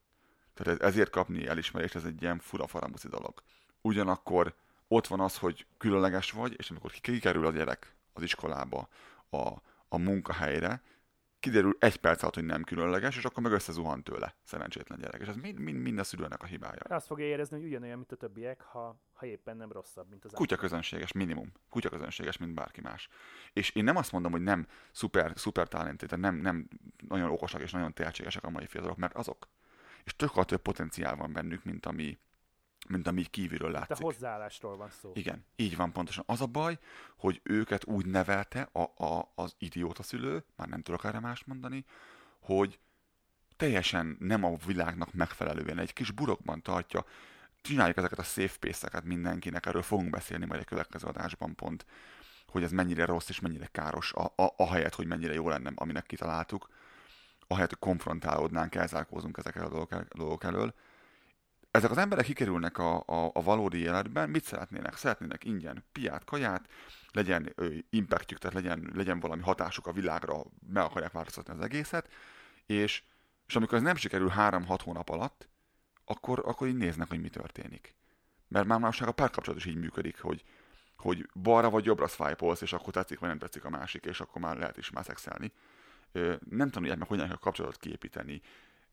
Tehát 0.55 0.83
ezért 0.83 1.11
kapni 1.11 1.47
elismerést, 1.47 1.95
ez 1.95 2.05
egy 2.05 2.23
ilyen 2.23 2.39
fura 2.39 2.67
farambuci 2.67 3.09
dolog. 3.09 3.43
Ugyanakkor 3.81 4.55
ott 4.89 5.07
van 5.07 5.21
az, 5.21 5.39
hogy 5.39 5.67
különleges 5.79 6.31
vagy, 6.31 6.55
és 6.59 6.71
amikor 6.71 6.91
kikerül 6.91 7.47
a 7.47 7.51
gyerek 7.51 7.99
az 8.21 8.27
iskolába, 8.27 8.89
a, 9.31 9.49
a 9.89 9.99
munkahelyre, 9.99 10.83
kiderül 11.41 11.77
egy 11.79 11.97
perc 11.97 12.23
alatt, 12.23 12.35
hogy 12.35 12.45
nem 12.45 12.63
különleges, 12.63 13.17
és 13.17 13.25
akkor 13.25 13.43
meg 13.43 13.53
összezuhan 13.53 14.03
tőle 14.03 14.35
szerencsétlen 14.43 14.99
gyerek. 14.99 15.21
És 15.21 15.29
ez 15.29 15.37
mind, 15.37 15.59
mind, 15.59 15.79
mind 15.79 15.99
a 15.99 16.05
szülőnek 16.05 16.43
a 16.43 16.47
hibája. 16.47 16.81
Azt 16.89 17.07
fogja 17.07 17.27
érezni, 17.27 17.57
hogy 17.57 17.67
ugyanolyan, 17.67 17.97
mint 17.97 18.13
a 18.13 18.17
többiek, 18.17 18.61
ha, 18.61 19.01
ha 19.13 19.27
éppen 19.27 19.57
nem 19.57 19.73
rosszabb, 19.73 20.09
mint 20.09 20.25
az 20.25 20.33
Kutya 20.33 20.57
közönséges, 20.57 21.13
minimum. 21.13 21.53
Kutya 21.69 21.89
közönséges, 21.89 22.37
mint 22.37 22.55
bárki 22.55 22.81
más. 22.81 23.09
És 23.53 23.71
én 23.71 23.85
nem 23.85 23.97
azt 23.97 24.13
mondom, 24.13 24.33
hogy 24.33 24.43
nem 24.43 24.67
szuper, 24.93 25.33
szuper 25.35 25.69
talenté, 25.69 26.07
tehát 26.07 26.25
nem, 26.25 26.37
nem 26.37 26.69
nagyon 27.09 27.31
okosak 27.31 27.61
és 27.61 27.73
nagyon 27.73 27.95
tehetségesek 27.95 28.45
a 28.45 28.51
mai 28.51 28.67
fiatalok, 28.67 28.97
mert 28.97 29.15
azok. 29.15 29.49
És 30.05 30.17
tök 30.17 30.45
több 30.45 30.63
potenciál 30.63 31.17
van 31.17 31.33
bennük, 31.33 31.65
mint 31.65 31.87
ami, 31.87 32.19
mint 32.91 33.07
ami 33.07 33.23
kívülről 33.23 33.71
látszik. 33.71 33.97
De 33.97 34.03
hozzáállásról 34.03 34.77
van 34.77 34.91
szó. 34.91 35.11
Igen, 35.15 35.45
így 35.57 35.77
van 35.77 35.93
pontosan. 35.93 36.25
Az 36.27 36.41
a 36.41 36.47
baj, 36.47 36.79
hogy 37.17 37.41
őket 37.43 37.85
úgy 37.85 38.07
nevelte 38.07 38.69
a, 38.73 39.05
a, 39.05 39.33
az 39.35 39.55
idióta 39.59 40.03
szülő, 40.03 40.45
már 40.57 40.69
nem 40.69 40.83
tudok 40.83 41.05
erre 41.05 41.21
más 41.21 41.45
mondani, 41.45 41.85
hogy 42.41 42.79
teljesen 43.57 44.17
nem 44.19 44.45
a 44.45 44.57
világnak 44.67 45.13
megfelelően 45.13 45.79
egy 45.79 45.93
kis 45.93 46.11
burokban 46.11 46.63
tartja, 46.63 47.05
csináljuk 47.63 47.97
ezeket 47.97 48.19
a 48.19 48.23
safe 48.23 48.57
pace 48.61 49.01
mindenkinek, 49.05 49.67
erről 49.67 49.83
fogunk 49.83 50.11
beszélni 50.11 50.47
majd 50.47 50.61
a 50.61 50.65
következő 50.65 51.07
adásban 51.07 51.55
pont, 51.55 51.87
hogy 52.47 52.63
ez 52.63 52.71
mennyire 52.71 53.05
rossz 53.05 53.29
és 53.29 53.41
mennyire 53.41 53.67
káros, 53.67 54.13
a, 54.13 54.25
a, 54.25 54.55
ahelyett, 54.57 54.95
hogy 54.95 55.07
mennyire 55.07 55.35
jó 55.35 55.49
lenne, 55.49 55.73
aminek 55.75 56.07
kitaláltuk, 56.07 56.69
ahelyett, 57.47 57.69
hogy 57.69 57.79
konfrontálódnánk, 57.79 58.75
elzárkózunk 58.75 59.37
ezekkel 59.37 59.65
a 59.65 59.69
dolgok, 59.69 60.03
dolgok 60.15 60.45
elől, 60.45 60.75
ezek 61.71 61.91
az 61.91 61.99
emberek 61.99 62.25
kikerülnek 62.25 62.79
a, 62.79 63.03
a, 63.07 63.31
a 63.33 63.43
valódi 63.43 63.79
életben, 63.79 64.31
mit 64.31 64.45
szeretnének? 64.45 64.97
Szeretnének 64.97 65.45
ingyen 65.45 65.85
piát, 65.93 66.25
kaját, 66.25 66.69
legyen 67.13 67.53
ö, 67.55 67.69
impactjük, 67.91 68.39
tehát 68.39 68.57
legyen, 68.57 68.91
legyen 68.95 69.21
valami 69.21 69.43
hatásuk 69.43 69.87
a 69.87 69.93
világra, 69.93 70.43
meg 70.73 70.85
akarják 70.85 71.13
változtatni 71.13 71.53
az 71.53 71.61
egészet, 71.61 72.09
és, 72.67 73.03
és 73.47 73.57
amikor 73.57 73.77
ez 73.77 73.83
nem 73.83 73.97
sikerül 73.97 74.29
három-hat 74.29 74.83
hónap 74.83 75.09
alatt, 75.09 75.49
akkor, 76.05 76.43
akkor 76.45 76.69
így 76.69 76.77
néznek, 76.77 77.09
hogy 77.09 77.21
mi 77.21 77.29
történik. 77.29 77.95
Mert 78.49 78.67
már 78.67 78.79
már 78.79 78.95
a 79.01 79.13
párkapcsolat 79.13 79.59
is 79.59 79.67
így 79.67 79.77
működik, 79.77 80.21
hogy, 80.21 80.45
hogy 80.97 81.29
balra 81.35 81.71
vagy 81.71 81.85
jobbra 81.85 82.07
swipe 82.07 82.47
és 82.61 82.73
akkor 82.73 82.93
tetszik, 82.93 83.19
vagy 83.19 83.29
nem 83.29 83.39
tetszik 83.39 83.65
a 83.65 83.71
másik, 83.71 84.05
és 84.05 84.21
akkor 84.21 84.43
már 84.43 84.57
lehet 84.57 84.77
is 84.77 84.91
már 84.91 85.05
szexelni. 85.05 85.53
Nem 86.49 86.71
tanulják 86.71 86.99
meg, 86.99 87.09
hogyan 87.09 87.27
kell 87.27 87.37
kapcsolatot 87.37 87.81
képíteni. 87.81 88.41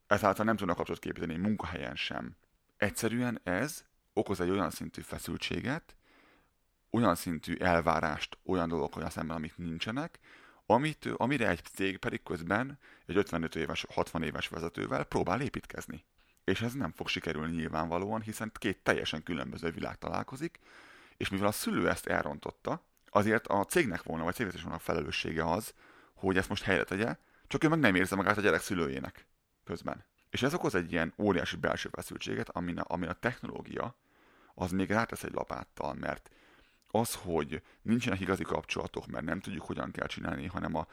Ezáltal 0.08 0.46
nem 0.46 0.56
tudnak 0.56 0.76
kapcsolatot 0.76 1.06
képíteni 1.06 1.40
munkahelyen 1.40 1.96
sem 1.96 2.36
Egyszerűen 2.78 3.40
ez 3.44 3.86
okoz 4.14 4.42
egy 4.42 4.50
olyan 4.50 4.70
szintű 4.70 5.02
feszültséget, 5.02 5.96
olyan 6.90 7.16
szintű 7.16 7.56
elvárást 7.56 8.38
olyan 8.46 8.70
dolgokkal 8.70 9.10
szemben, 9.10 9.36
amik 9.36 9.58
nincsenek, 9.58 10.20
amit, 10.66 11.06
amire 11.06 11.50
egy 11.50 11.64
cég 11.64 11.98
pedig 11.98 12.24
közben 12.24 12.80
egy 13.06 13.18
55 13.18 13.56
éves, 13.56 13.86
60 13.90 14.24
éves 14.24 14.48
vezetővel 14.48 15.04
próbál 15.04 15.42
építkezni. 15.42 16.06
És 16.44 16.62
ez 16.62 16.74
nem 16.74 16.92
fog 16.92 17.08
sikerülni 17.08 17.56
nyilvánvalóan, 17.56 18.22
hiszen 18.22 18.52
két 18.54 18.84
teljesen 18.84 19.24
különböző 19.24 19.72
világ 19.72 19.98
találkozik, 19.98 20.60
és 21.18 21.30
mivel 21.30 21.48
a 21.48 21.52
szülő 21.52 21.90
ezt 21.90 22.08
elrontotta, 22.08 22.86
azért 23.10 23.48
a 23.48 23.66
cégnek 23.66 24.04
volna, 24.04 24.24
vagy 24.24 24.34
cégvezetésnek 24.34 24.80
felelőssége 24.80 25.52
az, 25.52 25.74
hogy 26.14 26.38
ezt 26.38 26.50
most 26.50 26.64
helyre 26.64 26.84
tegye, 26.84 27.16
csak 27.48 27.64
ő 27.64 27.68
meg 27.68 27.80
nem 27.80 27.96
érzi 27.96 28.16
magát 28.16 28.38
a 28.38 28.42
gyerek 28.42 28.62
szülőjének 28.62 29.28
közben. 29.64 30.06
És 30.30 30.42
ez 30.42 30.54
okoz 30.54 30.76
egy 30.76 30.92
ilyen 30.92 31.14
óriási 31.18 31.56
belső 31.56 31.90
feszültséget, 31.92 32.50
amin 32.50 32.78
a, 32.80 32.84
amin 32.88 33.10
a 33.10 33.14
technológia 33.14 33.96
az 34.54 34.72
még 34.72 34.90
rátesz 34.90 35.24
egy 35.24 35.34
lapáttal, 35.34 35.94
mert 35.94 36.30
az, 36.88 37.16
hogy 37.16 37.62
nincsenek 37.82 38.20
igazi 38.20 38.44
kapcsolatok, 38.44 39.08
mert 39.08 39.26
nem 39.26 39.40
tudjuk, 39.40 39.66
hogyan 39.66 39.92
kell 39.92 40.08
csinálni, 40.08 40.46
hanem 40.46 40.76
a, 40.76 40.88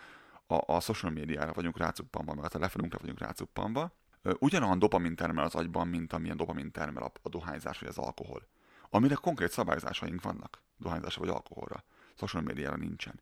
a, 0.46 0.74
a 0.74 0.80
social 0.80 1.12
médiára 1.12 1.52
vagyunk 1.52 1.78
rácuppanva, 1.78 2.34
meg 2.34 2.44
a 2.44 2.48
telefonunkra 2.48 2.98
vagyunk 3.00 3.18
rácuppanva, 3.18 3.92
ugyanolyan 4.38 4.78
dopamin 4.78 5.14
termel 5.14 5.44
az 5.44 5.54
agyban, 5.54 5.88
mint 5.88 6.12
amilyen 6.12 6.36
dopamin 6.36 6.70
termel 6.70 7.02
a, 7.02 7.12
a 7.22 7.28
dohányzás 7.28 7.78
vagy 7.78 7.88
az 7.88 7.98
alkohol. 7.98 8.48
Amire 8.90 9.14
konkrét 9.14 9.50
szabályzásaink 9.50 10.22
vannak, 10.22 10.62
dohányzásra 10.76 11.20
vagy 11.20 11.30
alkoholra. 11.30 11.84
Social 12.14 12.42
médiára 12.42 12.76
nincsen. 12.76 13.20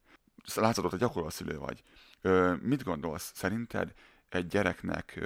Látszott, 0.55 0.91
hogy 0.91 0.99
gyakorló 0.99 1.29
szülő 1.29 1.59
vagy. 1.59 1.83
Ö, 2.21 2.55
mit 2.61 2.83
gondolsz? 2.83 3.33
Szerinted 3.35 3.93
egy 4.29 4.47
gyereknek 4.47 5.21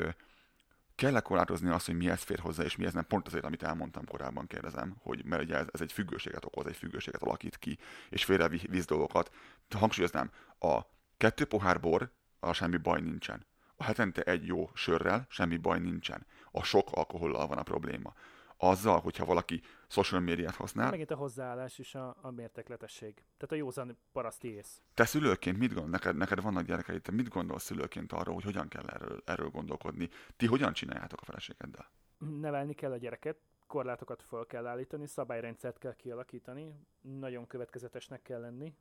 kell-e 0.97 1.21
korlátozni 1.21 1.71
azt, 1.71 1.87
hogy 1.87 1.97
mihez 1.97 2.23
fér 2.23 2.39
hozzá, 2.39 2.65
és 2.65 2.77
mihez 2.77 2.93
nem? 2.93 3.07
Pont 3.07 3.27
azért, 3.27 3.45
amit 3.45 3.63
elmondtam 3.63 4.05
korábban, 4.05 4.47
kérdezem, 4.47 4.97
hogy 5.01 5.25
mert 5.25 5.43
ugye 5.43 5.57
ez, 5.57 5.67
ez 5.73 5.81
egy 5.81 5.93
függőséget 5.93 6.45
okoz, 6.45 6.67
egy 6.67 6.77
függőséget 6.77 7.23
alakít 7.23 7.57
ki, 7.57 7.79
és 8.11 8.25
félre 8.25 8.49
víz 8.49 8.85
dolgokat. 8.85 9.35
Hangsúlyoznám, 9.77 10.31
a 10.59 10.81
kettő 11.17 11.45
pohár 11.45 11.81
bor, 11.81 12.11
a 12.41 12.53
semmi 12.53 12.77
baj 12.77 13.01
nincsen. 13.01 13.47
A 13.77 13.85
hetente 13.85 14.23
egy 14.23 14.47
jó 14.47 14.71
sörrel 14.75 15.27
semmi 15.29 15.57
baj 15.57 15.79
nincsen. 15.79 16.27
A 16.51 16.63
sok 16.63 16.89
alkohollal 16.93 17.47
van 17.47 17.59
a 17.59 17.63
probléma 17.63 18.15
azzal, 18.57 19.01
hogyha 19.01 19.25
valaki 19.25 19.61
social 19.89 20.21
médiát 20.21 20.55
használ. 20.55 20.91
Megint 20.91 21.11
a 21.11 21.17
hozzáállás 21.17 21.79
és 21.79 21.95
a, 21.95 22.17
a 22.21 22.31
mértekletesség. 22.31 23.15
Tehát 23.15 23.53
a 23.53 23.55
józan 23.55 23.99
paraszti 24.13 24.49
ész. 24.49 24.83
Te 24.95 25.05
szülőként 25.05 25.59
mit 25.59 25.73
gondol, 25.73 25.91
neked, 25.91 26.17
neked 26.17 26.43
vannak 26.43 26.67
gyerekeid, 26.67 27.03
te 27.03 27.13
mit 27.13 27.29
gondolsz 27.29 27.65
szülőként 27.65 28.13
arról, 28.13 28.35
hogy 28.35 28.45
hogyan 28.45 28.69
kell 28.69 28.87
erről, 28.87 29.23
erről 29.25 29.49
gondolkodni? 29.49 30.09
Ti 30.37 30.47
hogyan 30.47 30.73
csináljátok 30.73 31.21
a 31.21 31.25
feleségeddel? 31.25 31.91
Nevelni 32.19 32.75
kell 32.75 32.93
a 32.93 32.97
gyereket, 32.97 33.37
korlátokat 33.67 34.23
fel 34.23 34.47
kell 34.47 34.67
állítani, 34.67 35.07
szabályrendszert 35.07 35.79
kell 35.79 35.95
kialakítani, 35.95 36.75
nagyon 37.01 37.47
következetesnek 37.47 38.23
kell 38.23 38.41
lenni, 38.41 38.75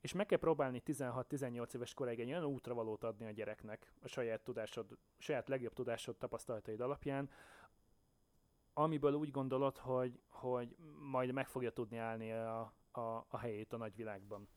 és 0.00 0.12
meg 0.12 0.26
kell 0.26 0.38
próbálni 0.38 0.82
16-18 0.86 1.74
éves 1.74 1.94
koráig 1.94 2.20
egy 2.20 2.30
olyan 2.30 2.44
útravalót 2.44 3.04
adni 3.04 3.26
a 3.26 3.30
gyereknek 3.30 3.92
a 4.02 4.08
saját 4.08 4.40
tudásod, 4.40 4.98
saját 5.18 5.48
legjobb 5.48 5.72
tudásod 5.72 6.16
tapasztalataid 6.16 6.80
alapján, 6.80 7.30
amiből 8.78 9.12
úgy 9.12 9.30
gondolod, 9.30 9.76
hogy, 9.76 10.20
hogy 10.28 10.76
majd 11.10 11.32
meg 11.32 11.48
fogja 11.48 11.70
tudni 11.70 11.98
állni 11.98 12.32
a, 12.32 12.74
a, 12.90 13.26
a 13.28 13.38
helyét 13.38 13.72
a 13.72 13.76
nagyvilágban. 13.76 14.48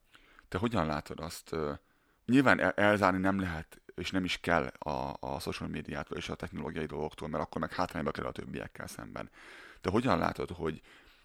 Te 0.48 0.58
hogyan 0.58 0.86
látod 0.86 1.20
azt? 1.20 1.56
Nyilván 2.26 2.60
elzárni 2.76 3.20
nem 3.20 3.40
lehet, 3.40 3.82
és 3.96 4.12
nem 4.12 4.24
is 4.24 4.40
kell 4.40 4.66
a, 4.68 5.18
a 5.20 5.40
social 5.40 5.70
médiától 5.70 6.18
és 6.18 6.30
a 6.30 6.36
technológiai 6.36 6.86
dolgoktól, 6.86 7.28
mert 7.28 7.44
akkor 7.44 7.62
meg 7.62 7.74
hátrányba 7.74 8.12
kerül 8.12 8.30
a 8.30 8.32
többiekkel 8.32 8.88
szemben. 8.88 9.30
Te 9.82 9.90
hogyan 9.90 10.18
látod, 10.18 10.50
hogy 10.50 10.82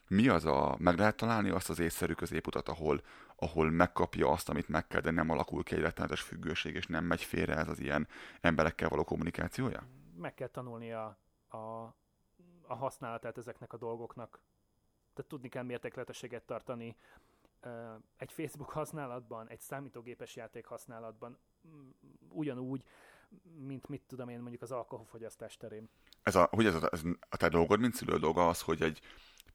mi 0.09 0.29
az 0.29 0.45
a, 0.45 0.77
meg 0.79 0.99
lehet 0.99 1.17
találni 1.17 1.51
azt 1.51 1.71
az 1.71 1.79
észszerű 1.79 2.13
középutat, 2.13 2.69
ahol, 2.69 3.03
ahol 3.37 3.71
megkapja 3.71 4.31
azt, 4.31 4.49
amit 4.49 4.69
meg 4.69 4.87
kell, 4.87 5.01
de 5.01 5.11
nem 5.11 5.31
alakul 5.31 5.63
ki 5.63 5.75
egy 5.75 5.81
rettenetes 5.81 6.21
függőség, 6.21 6.75
és 6.75 6.87
nem 6.87 7.05
megy 7.05 7.23
félre 7.23 7.57
ez 7.57 7.69
az 7.69 7.81
ilyen 7.81 8.09
emberekkel 8.41 8.89
való 8.89 9.05
kommunikációja? 9.05 9.83
Meg 10.17 10.35
kell 10.35 10.49
tanulni 10.49 10.93
a, 10.93 11.19
a, 11.49 11.95
a 12.67 12.75
használatát 12.75 13.39
ezeknek 13.39 13.73
a 13.73 13.77
dolgoknak. 13.77 14.41
Tehát 15.15 15.31
tudni 15.31 15.49
kell 15.49 15.63
mértékletességet 15.63 16.43
tartani 16.43 16.97
egy 18.17 18.33
Facebook 18.33 18.71
használatban, 18.71 19.49
egy 19.49 19.61
számítógépes 19.61 20.37
játék 20.37 20.67
használatban, 20.67 21.39
ugyanúgy, 22.29 22.85
mint 23.59 23.89
mit 23.89 24.03
tudom 24.07 24.29
én 24.29 24.41
mondjuk 24.41 24.63
az 24.63 24.73
alkoholfogyasztás 24.73 25.57
terén. 25.57 25.89
Ez 26.23 26.35
a, 26.35 26.49
hogy 26.51 26.67
ez 26.67 26.75
a, 26.75 26.89
ez 26.93 27.03
a 27.29 27.37
te 27.37 27.49
dolgod, 27.49 27.81
mint 27.81 27.95
szülő 27.95 28.19
dolga 28.19 28.49
az, 28.49 28.63
hogy 28.63 28.83
egy 28.83 29.01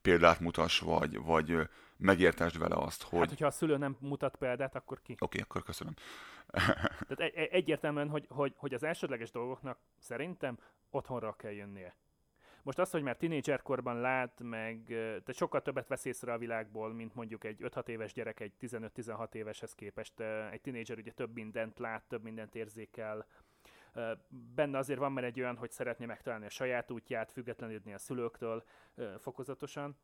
példát 0.02 0.40
mutass, 0.40 0.80
vagy, 0.80 1.22
vagy 1.22 1.68
megértesd 1.96 2.58
vele 2.58 2.76
azt, 2.76 3.02
hogy... 3.02 3.18
Hát, 3.18 3.28
hogyha 3.28 3.46
a 3.46 3.50
szülő 3.50 3.76
nem 3.76 3.96
mutat 4.00 4.36
példát, 4.36 4.74
akkor 4.74 5.02
ki? 5.02 5.12
Oké, 5.12 5.24
okay, 5.24 5.40
akkor 5.40 5.62
köszönöm. 5.62 5.94
Tehát 6.46 7.20
egy, 7.20 7.34
egy, 7.34 7.48
egyértelműen, 7.48 8.08
hogy, 8.08 8.26
hogy, 8.28 8.54
hogy 8.56 8.74
az 8.74 8.82
elsődleges 8.82 9.30
dolgoknak 9.30 9.78
szerintem 9.98 10.58
otthonra 10.90 11.36
kell 11.36 11.50
jönnie. 11.50 11.96
Most 12.62 12.78
az, 12.78 12.90
hogy 12.90 13.02
már 13.02 13.16
tinédzserkorban 13.16 14.00
lát, 14.00 14.40
meg 14.42 14.82
te 15.24 15.32
sokkal 15.32 15.62
többet 15.62 15.88
vesz 15.88 16.04
észre 16.04 16.32
a 16.32 16.38
világból, 16.38 16.92
mint 16.92 17.14
mondjuk 17.14 17.44
egy 17.44 17.58
5-6 17.60 17.88
éves 17.88 18.12
gyerek 18.12 18.40
egy 18.40 18.52
15-16 18.60 19.34
éveshez 19.34 19.74
képest. 19.74 20.20
Egy 20.50 20.60
tinédzser 20.60 20.98
ugye 20.98 21.12
több 21.12 21.34
mindent 21.34 21.78
lát, 21.78 22.02
több 22.08 22.22
mindent 22.22 22.54
érzékel, 22.54 23.26
Benne 24.54 24.78
azért 24.78 24.98
van 24.98 25.12
már 25.12 25.24
egy 25.24 25.40
olyan, 25.40 25.56
hogy 25.56 25.70
szeretné 25.70 26.06
megtalálni 26.06 26.46
a 26.46 26.50
saját 26.50 26.90
útját, 26.90 27.32
függetlenedni 27.32 27.92
a 27.92 27.98
szülőktől 27.98 28.64
fokozatosan. 29.18 29.96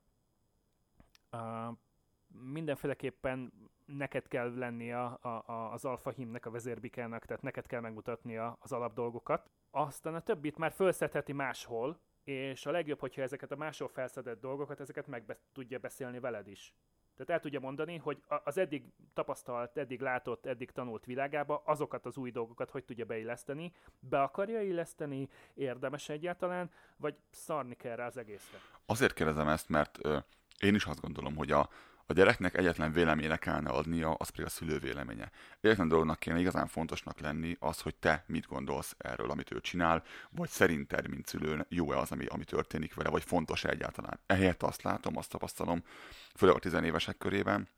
Mindenféleképpen 2.28 3.52
neked 3.84 4.28
kell 4.28 4.54
lenni 4.54 4.92
a, 4.92 5.18
a, 5.22 5.72
az 5.72 5.84
alfa 5.84 6.10
himnek, 6.10 6.46
a 6.46 6.50
vezérbikának, 6.50 7.24
tehát 7.24 7.42
neked 7.42 7.66
kell 7.66 7.80
megmutatnia 7.80 8.56
az 8.60 8.72
alapdolgokat. 8.72 9.50
Aztán 9.70 10.14
a 10.14 10.20
többit 10.20 10.58
már 10.58 10.72
felszedheti 10.72 11.32
máshol, 11.32 12.00
és 12.28 12.66
a 12.66 12.70
legjobb, 12.70 13.00
hogyha 13.00 13.22
ezeket 13.22 13.52
a 13.52 13.56
máshol 13.56 13.88
felszedett 13.88 14.40
dolgokat, 14.40 14.80
ezeket 14.80 15.06
meg 15.06 15.38
tudja 15.52 15.78
beszélni 15.78 16.20
veled 16.20 16.48
is. 16.48 16.74
Tehát 17.16 17.32
el 17.32 17.40
tudja 17.40 17.60
mondani, 17.60 17.96
hogy 17.96 18.22
az 18.44 18.58
eddig 18.58 18.84
tapasztalt, 19.14 19.76
eddig 19.76 20.00
látott, 20.00 20.46
eddig 20.46 20.70
tanult 20.70 21.04
világába 21.04 21.62
azokat 21.64 22.06
az 22.06 22.16
új 22.16 22.30
dolgokat 22.30 22.70
hogy 22.70 22.84
tudja 22.84 23.04
beilleszteni, 23.04 23.72
be 23.98 24.22
akarja 24.22 24.62
illeszteni, 24.62 25.28
érdemes 25.54 26.08
egyáltalán, 26.08 26.70
vagy 26.96 27.16
szarni 27.30 27.74
kell 27.74 27.96
rá 27.96 28.06
az 28.06 28.16
egészre. 28.16 28.58
Azért 28.86 29.12
kérdezem 29.12 29.48
ezt, 29.48 29.68
mert 29.68 29.98
ö, 30.02 30.18
én 30.58 30.74
is 30.74 30.84
azt 30.84 31.00
gondolom, 31.00 31.36
hogy 31.36 31.52
a, 31.52 31.68
a 32.10 32.12
gyereknek 32.12 32.56
egyetlen 32.56 32.92
véleményre 32.92 33.36
kellene 33.36 33.70
adnia, 33.70 34.14
az 34.14 34.28
pedig 34.28 34.46
a 34.46 34.48
szülő 34.48 34.78
véleménye. 34.78 35.30
Egyetlen 35.60 35.88
dolognak 35.88 36.18
kéne 36.18 36.38
igazán 36.38 36.66
fontosnak 36.66 37.20
lenni 37.20 37.56
az, 37.60 37.80
hogy 37.80 37.94
te 37.94 38.24
mit 38.26 38.46
gondolsz 38.46 38.94
erről, 38.98 39.30
amit 39.30 39.52
ő 39.52 39.60
csinál, 39.60 40.02
vagy 40.30 40.48
szerinted, 40.48 41.08
mint 41.08 41.26
szülő, 41.26 41.66
jó-e 41.68 41.98
az, 41.98 42.12
ami, 42.12 42.26
ami 42.26 42.44
történik 42.44 42.94
vele, 42.94 43.08
vagy 43.08 43.24
fontos 43.24 43.64
-e 43.64 43.68
egyáltalán. 43.68 44.20
Ehelyett 44.26 44.62
azt 44.62 44.82
látom, 44.82 45.16
azt 45.16 45.30
tapasztalom, 45.30 45.82
főleg 46.34 46.56
a 46.56 46.58
tizenévesek 46.58 47.18
körében, 47.18 47.68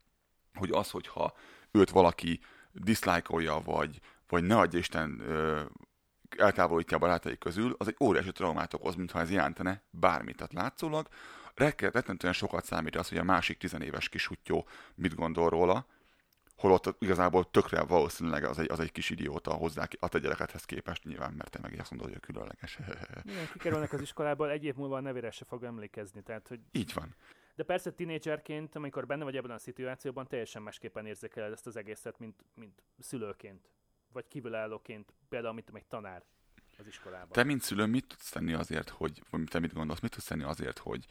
hogy 0.53 0.69
az, 0.71 0.89
hogyha 0.89 1.33
őt 1.71 1.89
valaki 1.89 2.39
diszlájkolja, 2.71 3.61
vagy, 3.63 3.99
vagy 4.27 4.43
ne 4.43 4.57
adja 4.57 4.79
Isten 4.79 5.19
ö, 5.19 5.61
eltávolítja 6.37 6.97
a 6.97 6.99
barátai 6.99 7.37
közül, 7.37 7.75
az 7.77 7.87
egy 7.87 7.97
óriási 7.99 8.31
traumát 8.31 8.73
okoz, 8.73 8.95
mintha 8.95 9.19
ez 9.19 9.31
jelentene 9.31 9.81
bármit. 9.89 10.35
Tehát 10.35 10.53
látszólag 10.53 11.07
rettentően 11.79 12.33
sokat 12.33 12.65
számít 12.65 12.95
az, 12.95 13.09
hogy 13.09 13.17
a 13.17 13.23
másik 13.23 13.57
tizenéves 13.57 14.09
kisuttyó 14.09 14.67
mit 14.95 15.15
gondol 15.15 15.49
róla, 15.49 15.85
holott 16.61 16.95
igazából 16.99 17.49
tökre 17.49 17.83
valószínűleg 17.83 18.43
az 18.43 18.59
egy, 18.59 18.71
az 18.71 18.79
egy 18.79 18.91
kis 18.91 19.09
idióta 19.09 19.53
hozzá 19.53 19.87
a 19.99 20.07
te 20.07 20.19
gyerekedhez 20.19 20.65
képest 20.65 21.03
nyilván, 21.03 21.33
mert 21.33 21.49
te 21.49 21.59
meg 21.61 21.79
azt 21.79 21.89
mondod, 21.91 22.07
hogy 22.07 22.17
a 22.21 22.25
különleges. 22.25 22.79
Igen, 23.23 23.47
kikerülnek 23.51 23.93
az 23.93 24.01
iskolából, 24.01 24.49
egy 24.49 24.63
év 24.63 24.75
múlva 24.75 24.95
a 24.95 25.01
nevére 25.01 25.31
se 25.31 25.45
fog 25.45 25.63
emlékezni. 25.63 26.21
Tehát, 26.21 26.47
hogy... 26.47 26.59
Így 26.71 26.93
van. 26.93 27.15
De 27.55 27.63
persze 27.63 27.91
tinédzserként, 27.91 28.75
amikor 28.75 29.05
benne 29.05 29.23
vagy 29.23 29.35
ebben 29.35 29.51
a 29.51 29.57
szituációban, 29.57 30.27
teljesen 30.27 30.61
másképpen 30.61 31.05
érzékeled 31.05 31.51
ezt 31.51 31.67
az 31.67 31.75
egészet, 31.75 32.19
mint, 32.19 32.43
mint 32.53 32.83
szülőként, 32.99 33.69
vagy 34.13 34.27
kívülállóként, 34.27 35.13
például, 35.29 35.53
mint 35.53 35.69
egy 35.73 35.85
tanár 35.85 36.23
az 36.77 36.87
iskolában. 36.87 37.31
Te, 37.31 37.43
mint 37.43 37.61
szülő, 37.61 37.85
mit 37.85 38.07
tudsz 38.07 38.29
tenni 38.29 38.53
azért, 38.53 38.89
hogy, 38.89 39.23
vagy 39.29 39.43
te 39.43 39.59
mit 39.59 39.73
gondolsz, 39.73 39.99
mit 39.99 40.11
tudsz 40.11 40.25
tenni 40.25 40.43
azért, 40.43 40.77
hogy, 40.77 41.05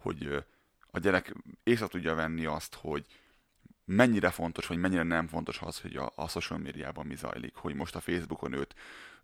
hogy 0.00 0.44
a 0.90 0.98
gyerek 0.98 1.34
észre 1.62 1.86
tudja 1.86 2.14
venni 2.14 2.44
azt, 2.44 2.74
hogy 2.74 3.06
mennyire 3.84 4.30
fontos, 4.30 4.66
vagy 4.66 4.78
mennyire 4.78 5.02
nem 5.02 5.26
fontos 5.26 5.60
az, 5.60 5.80
hogy 5.80 5.96
a, 5.96 6.12
a 6.14 6.28
social 6.28 6.58
médiában 6.58 7.06
mi 7.06 7.16
zajlik, 7.16 7.54
hogy 7.54 7.74
most 7.74 7.96
a 7.96 8.00
Facebookon 8.00 8.52
őt 8.52 8.74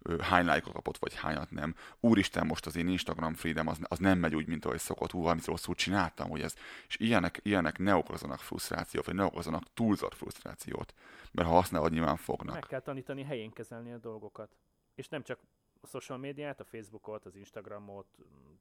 ő, 0.02 0.18
hány 0.18 0.44
lájkot 0.44 0.72
kapott, 0.72 0.98
vagy 0.98 1.14
hányat 1.14 1.50
nem. 1.50 1.74
Úristen, 2.00 2.46
most 2.46 2.66
az 2.66 2.76
én 2.76 2.88
Instagram 2.88 3.34
freedom 3.34 3.66
az, 3.66 3.78
az 3.82 3.98
nem 3.98 4.18
megy 4.18 4.34
úgy, 4.34 4.46
mint 4.46 4.64
ahogy 4.64 4.78
szokott, 4.78 5.10
hú, 5.10 5.20
valamit 5.20 5.44
rosszul 5.44 5.74
csináltam, 5.74 6.28
hogy 6.30 6.40
ez, 6.40 6.54
és 6.88 6.96
ilyenek, 6.98 7.40
ilyenek 7.42 7.78
ne 7.78 7.94
okozanak 7.94 8.38
frusztrációt, 8.38 9.06
vagy 9.06 9.14
ne 9.14 9.24
okozanak 9.24 9.72
túlzott 9.74 10.14
frusztrációt, 10.14 10.94
mert 11.32 11.48
ha 11.48 11.54
használod, 11.54 11.92
nyilván 11.92 12.16
fognak. 12.16 12.54
Meg 12.54 12.66
kell 12.66 12.80
tanítani 12.80 13.22
helyén 13.22 13.52
kezelni 13.52 13.92
a 13.92 13.98
dolgokat. 13.98 14.56
És 14.94 15.08
nem 15.08 15.22
csak 15.22 15.38
a 15.80 15.86
social 15.86 16.18
médiát, 16.18 16.60
a 16.60 16.64
Facebookot, 16.64 17.24
az 17.24 17.36
Instagramot, 17.36 18.06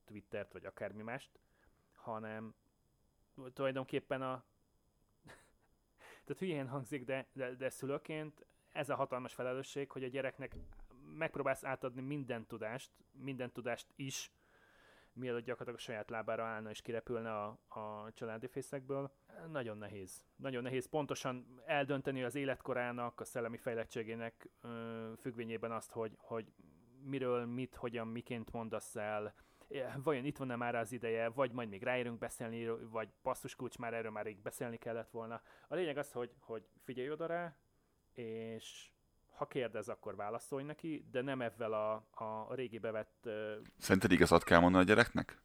Twittert, 0.05 0.53
vagy 0.53 0.65
akármi 0.65 1.01
mást, 1.01 1.29
hanem 2.05 2.55
tulajdonképpen 3.53 4.21
a... 4.21 4.43
Tehát 6.25 6.39
hülyén 6.39 6.67
hangzik, 6.67 7.05
de, 7.05 7.27
de, 7.33 7.55
de 7.55 7.69
szülőként 7.69 8.45
ez 8.71 8.89
a 8.89 8.95
hatalmas 8.95 9.33
felelősség, 9.33 9.91
hogy 9.91 10.03
a 10.03 10.07
gyereknek 10.07 10.55
megpróbálsz 11.17 11.63
átadni 11.63 12.01
minden 12.01 12.45
tudást, 12.45 12.91
minden 13.11 13.51
tudást 13.51 13.87
is, 13.95 14.31
mielőtt 15.13 15.45
gyakorlatilag 15.45 15.79
a 15.79 15.83
saját 15.83 16.09
lábára 16.09 16.43
állna 16.43 16.69
és 16.69 16.81
kirepülne 16.81 17.31
a, 17.41 17.59
a 17.67 18.11
családi 18.13 18.47
fészekből. 18.47 19.11
Nagyon 19.51 19.77
nehéz. 19.77 20.25
Nagyon 20.35 20.63
nehéz 20.63 20.85
pontosan 20.85 21.61
eldönteni 21.65 22.23
az 22.23 22.35
életkorának, 22.35 23.19
a 23.19 23.25
szellemi 23.25 23.57
fejlettségének 23.57 24.49
ö, 24.61 25.11
függvényében 25.19 25.71
azt, 25.71 25.91
hogy, 25.91 26.15
hogy 26.17 26.53
miről, 27.03 27.45
mit, 27.45 27.75
hogyan, 27.75 28.07
miként 28.07 28.51
mondasz 28.51 28.95
el, 28.95 29.33
vajon 30.03 30.25
itt 30.25 30.37
van-e 30.37 30.55
már 30.55 30.75
az 30.75 30.91
ideje, 30.91 31.29
vagy 31.29 31.51
majd 31.51 31.69
még 31.69 31.83
ráérünk 31.83 32.19
beszélni, 32.19 32.67
vagy 32.91 33.09
kulcs 33.55 33.77
már 33.77 33.93
erről 33.93 34.11
már 34.11 34.25
rég 34.25 34.41
beszélni 34.41 34.77
kellett 34.77 35.09
volna. 35.09 35.41
A 35.67 35.75
lényeg 35.75 35.97
az, 35.97 36.11
hogy, 36.11 36.31
hogy 36.39 36.63
figyelj 36.83 37.11
oda 37.11 37.25
rá, 37.25 37.55
és 38.13 38.89
ha 39.35 39.47
kérdez, 39.47 39.89
akkor 39.89 40.15
válaszolj 40.15 40.63
neki, 40.63 41.05
de 41.11 41.21
nem 41.21 41.41
ezzel 41.41 41.73
a, 41.73 41.93
a 42.11 42.53
régi 42.53 42.77
bevett... 42.77 43.23
Uh... 43.25 43.55
Szerinted 43.77 44.11
igazat 44.11 44.43
kell 44.43 44.59
mondani 44.59 44.83
a 44.83 44.87
gyereknek? 44.87 45.41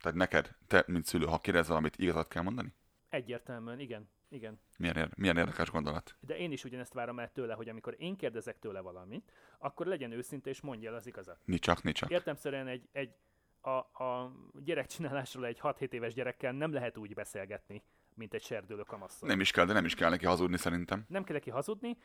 Tehát 0.00 0.18
neked, 0.18 0.56
te, 0.66 0.84
mint 0.86 1.04
szülő, 1.04 1.24
ha 1.24 1.40
kérdez 1.40 1.68
valamit, 1.68 1.98
igazat 1.98 2.28
kell 2.28 2.42
mondani? 2.42 2.74
Egyértelműen, 3.08 3.78
igen. 3.78 4.10
Igen. 4.30 4.60
Milyen, 4.78 4.96
ér- 4.96 5.16
milyen 5.16 5.36
érdekes 5.36 5.70
gondolat. 5.70 6.16
De 6.20 6.36
én 6.36 6.52
is 6.52 6.64
ugyanezt 6.64 6.92
várom 6.92 7.18
el 7.18 7.32
tőle, 7.32 7.54
hogy 7.54 7.68
amikor 7.68 7.94
én 7.98 8.16
kérdezek 8.16 8.58
tőle 8.58 8.80
valamit, 8.80 9.32
akkor 9.58 9.86
legyen 9.86 10.12
őszinte 10.12 10.50
és 10.50 10.60
mondja 10.60 10.90
el 10.90 10.96
az 10.96 11.06
igazat. 11.06 11.40
Nicsak, 11.44 11.82
nicsak. 11.82 12.10
Értemszerűen 12.10 12.66
egy, 12.66 12.88
egy 12.92 13.14
a, 13.60 14.04
a 14.04 14.32
gyerekcsinálásról 14.64 15.46
egy 15.46 15.58
6-7 15.62 15.92
éves 15.92 16.14
gyerekkel 16.14 16.52
nem 16.52 16.72
lehet 16.72 16.96
úgy 16.96 17.14
beszélgetni, 17.14 17.82
mint 18.14 18.34
egy 18.34 18.42
serdülő 18.42 18.82
kamasszal. 18.82 19.28
Nem 19.28 19.40
is 19.40 19.50
kell, 19.50 19.64
de 19.64 19.72
nem 19.72 19.84
is 19.84 19.94
kell 19.94 20.10
neki 20.10 20.26
hazudni 20.26 20.56
szerintem. 20.56 21.04
Nem 21.08 21.24
kell 21.24 21.34
neki 21.34 21.50
hazudni. 21.50 21.96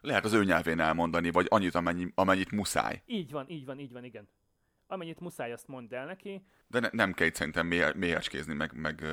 Lehet 0.00 0.24
az 0.24 0.32
ő 0.32 0.44
nyelvén 0.44 0.80
elmondani, 0.80 1.30
vagy 1.30 1.46
annyit, 1.48 1.74
amennyi, 1.74 2.12
amennyit 2.14 2.50
muszáj. 2.50 3.02
Így 3.06 3.30
van, 3.30 3.48
így 3.48 3.64
van, 3.64 3.78
így 3.78 3.92
van, 3.92 4.04
igen 4.04 4.28
amennyit 4.90 5.20
muszáj, 5.20 5.52
azt 5.52 5.68
mondd 5.68 5.94
el 5.94 6.06
neki. 6.06 6.42
De 6.66 6.80
ne, 6.80 6.88
nem 6.92 7.12
kell 7.12 7.26
itt 7.26 7.34
szerintem 7.34 7.66
mélyeskézni, 7.96 8.54
meg, 8.54 8.72
meg 8.74 9.04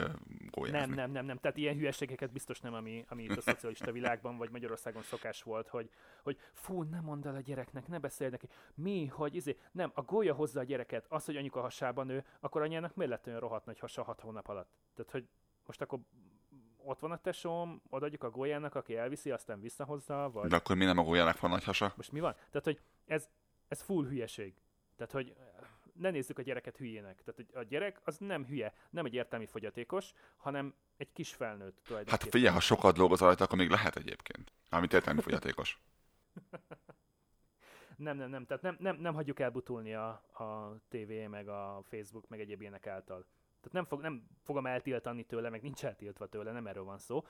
uh, 0.59 0.69
Nem, 0.69 0.89
nem, 0.89 1.11
nem, 1.11 1.25
nem. 1.25 1.37
Tehát 1.37 1.57
ilyen 1.57 1.75
hülyeségeket 1.75 2.31
biztos 2.31 2.59
nem, 2.59 2.73
ami, 2.73 3.05
ami 3.09 3.23
itt 3.23 3.37
a 3.37 3.41
szocialista 3.41 3.91
világban, 3.91 4.37
vagy 4.37 4.49
Magyarországon 4.49 5.01
szokás 5.01 5.43
volt, 5.43 5.67
hogy, 5.67 5.89
hogy 6.23 6.37
fú, 6.53 6.83
ne 6.83 6.99
mondd 6.99 7.27
el 7.27 7.35
a 7.35 7.39
gyereknek, 7.39 7.87
ne 7.87 7.99
beszélj 7.99 8.29
neki. 8.29 8.47
Mi, 8.73 9.05
hogy 9.05 9.35
izé, 9.35 9.57
nem, 9.71 9.91
a 9.93 10.01
gólya 10.01 10.33
hozza 10.33 10.59
a 10.59 10.63
gyereket, 10.63 11.05
az, 11.09 11.25
hogy 11.25 11.35
anyuka 11.35 11.61
hasában 11.61 12.05
nő, 12.05 12.25
akkor 12.39 12.61
anyának 12.61 12.95
miért 12.95 13.11
lett 13.11 13.27
olyan 13.27 13.39
rohadt 13.39 13.65
nagy 13.65 13.79
hasa 13.79 14.03
hat 14.03 14.21
hónap 14.21 14.47
alatt? 14.47 14.69
Tehát, 14.95 15.11
hogy 15.11 15.27
most 15.65 15.81
akkor 15.81 15.99
ott 16.77 16.99
van 16.99 17.11
a 17.11 17.17
tesóm, 17.17 17.81
odaadjuk 17.89 18.23
a 18.23 18.29
gólyának, 18.29 18.75
aki 18.75 18.95
elviszi, 18.95 19.31
aztán 19.31 19.59
visszahozza, 19.59 20.29
vagy... 20.33 20.49
De 20.49 20.55
akkor 20.55 20.75
mi 20.75 20.85
nem 20.85 20.97
a 20.97 21.03
gólyának 21.03 21.39
van 21.39 21.49
nagy 21.49 21.63
hasa? 21.63 21.93
Most 21.95 22.11
mi 22.11 22.19
van? 22.19 22.33
Tehát, 22.33 22.63
hogy 22.63 22.79
ez, 23.05 23.29
ez 23.67 23.81
full 23.81 24.05
hülyeség. 24.05 24.53
Tehát, 24.95 25.11
hogy 25.11 25.35
ne 25.99 26.09
nézzük 26.09 26.37
a 26.37 26.41
gyereket 26.41 26.77
hülyének. 26.77 27.23
Tehát 27.23 27.51
a 27.53 27.69
gyerek 27.69 27.99
az 28.03 28.17
nem 28.17 28.45
hülye, 28.45 28.73
nem 28.89 29.05
egy 29.05 29.13
értelmi 29.13 29.45
fogyatékos, 29.45 30.11
hanem 30.37 30.75
egy 30.97 31.11
kis 31.11 31.33
felnőtt 31.33 31.93
Hát 32.05 32.23
figyelj, 32.23 32.53
ha 32.53 32.59
sokat 32.59 32.95
dolgozol 32.95 33.27
rajta, 33.27 33.43
akkor 33.43 33.57
még 33.57 33.69
lehet 33.69 33.95
egyébként. 33.95 34.53
Amit 34.69 34.93
értelmi 34.93 35.21
fogyatékos. 35.21 35.79
Nem, 37.97 38.17
nem, 38.17 38.29
nem. 38.29 38.45
Tehát 38.45 38.63
nem, 38.63 38.75
nem, 38.79 38.95
nem 38.95 39.13
hagyjuk 39.13 39.39
elbutulni 39.39 39.93
a, 39.93 40.07
a 40.33 40.77
TV, 40.87 41.29
meg 41.29 41.47
a 41.47 41.81
Facebook, 41.83 42.27
meg 42.27 42.39
egyéb 42.39 42.61
ilyenek 42.61 42.87
által. 42.87 43.25
Tehát 43.57 43.71
nem, 43.71 43.85
fog, 43.85 44.01
nem 44.01 44.27
fogom 44.43 44.65
eltiltani 44.65 45.23
tőle, 45.23 45.49
meg 45.49 45.61
nincs 45.61 45.85
eltiltva 45.85 46.27
tőle, 46.27 46.51
nem 46.51 46.67
erről 46.67 46.83
van 46.83 46.97
szó. 46.97 47.25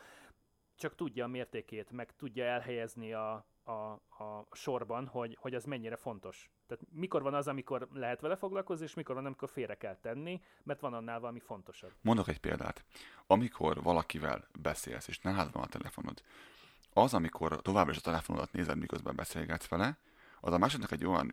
Csak 0.76 0.96
tudja 0.96 1.24
a 1.24 1.28
mértékét, 1.28 1.92
meg 1.92 2.16
tudja 2.16 2.44
elhelyezni 2.44 3.14
a, 3.14 3.46
a, 3.68 3.92
a 4.24 4.48
sorban, 4.52 5.08
hogy, 5.08 5.38
hogy 5.40 5.56
az 5.56 5.64
mennyire 5.64 5.96
fontos. 5.96 6.50
Tehát 6.68 6.84
mikor 6.92 7.22
van 7.22 7.34
az, 7.34 7.48
amikor 7.48 7.88
lehet 7.94 8.22
vele 8.22 8.36
foglalkozni, 8.36 8.86
és 8.86 8.94
mikor 8.94 9.16
van, 9.16 9.26
amikor 9.26 9.50
félre 9.50 9.76
kell 9.76 9.96
tenni, 9.96 10.42
mert 10.64 10.80
van 10.80 10.94
annál 10.94 11.20
valami 11.20 11.40
fontosabb. 11.40 11.92
Mondok 12.02 12.28
egy 12.28 12.40
példát. 12.40 12.86
Amikor 13.28 13.82
valakivel 13.82 14.48
beszélsz, 14.60 15.08
és 15.08 15.20
nálad 15.20 15.52
van 15.52 15.64
a 15.64 15.68
telefonod, 15.68 16.22
az, 16.94 17.14
amikor 17.14 17.62
továbbra 17.62 17.92
is 17.92 17.98
a 17.98 18.02
telefonodat 18.02 18.52
nézed, 18.52 18.78
miközben 18.78 19.16
beszélgetsz 19.16 19.68
vele, 19.68 19.98
az 20.40 20.54
a 20.54 20.58
másodnak 20.58 20.92
egy 20.92 21.06
olyan 21.06 21.32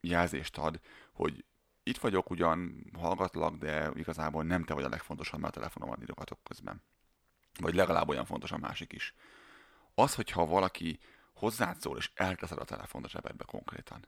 jelzést 0.00 0.58
ad, 0.58 0.80
hogy 1.12 1.44
itt 1.82 1.98
vagyok, 1.98 2.30
ugyan 2.30 2.86
hallgatlak, 2.98 3.56
de 3.56 3.90
igazából 3.94 4.44
nem 4.44 4.64
te 4.64 4.74
vagy 4.74 4.84
a 4.84 4.88
legfontosabb, 4.88 5.40
mert 5.40 5.56
a 5.56 5.58
telefonomon 5.58 6.02
írogatok 6.02 6.38
közben. 6.42 6.82
Vagy 7.60 7.74
legalább 7.74 8.08
olyan 8.08 8.24
fontos 8.24 8.52
a 8.52 8.58
másik 8.58 8.92
is. 8.92 9.14
Az, 9.94 10.14
hogyha 10.14 10.46
valaki 10.46 10.98
hozzád 11.40 11.80
szól, 11.80 11.96
és 11.96 12.10
elteszed 12.14 12.58
a 12.58 12.64
telefont 12.64 13.04
a 13.04 13.08
zsebedbe 13.08 13.44
konkrétan. 13.44 14.06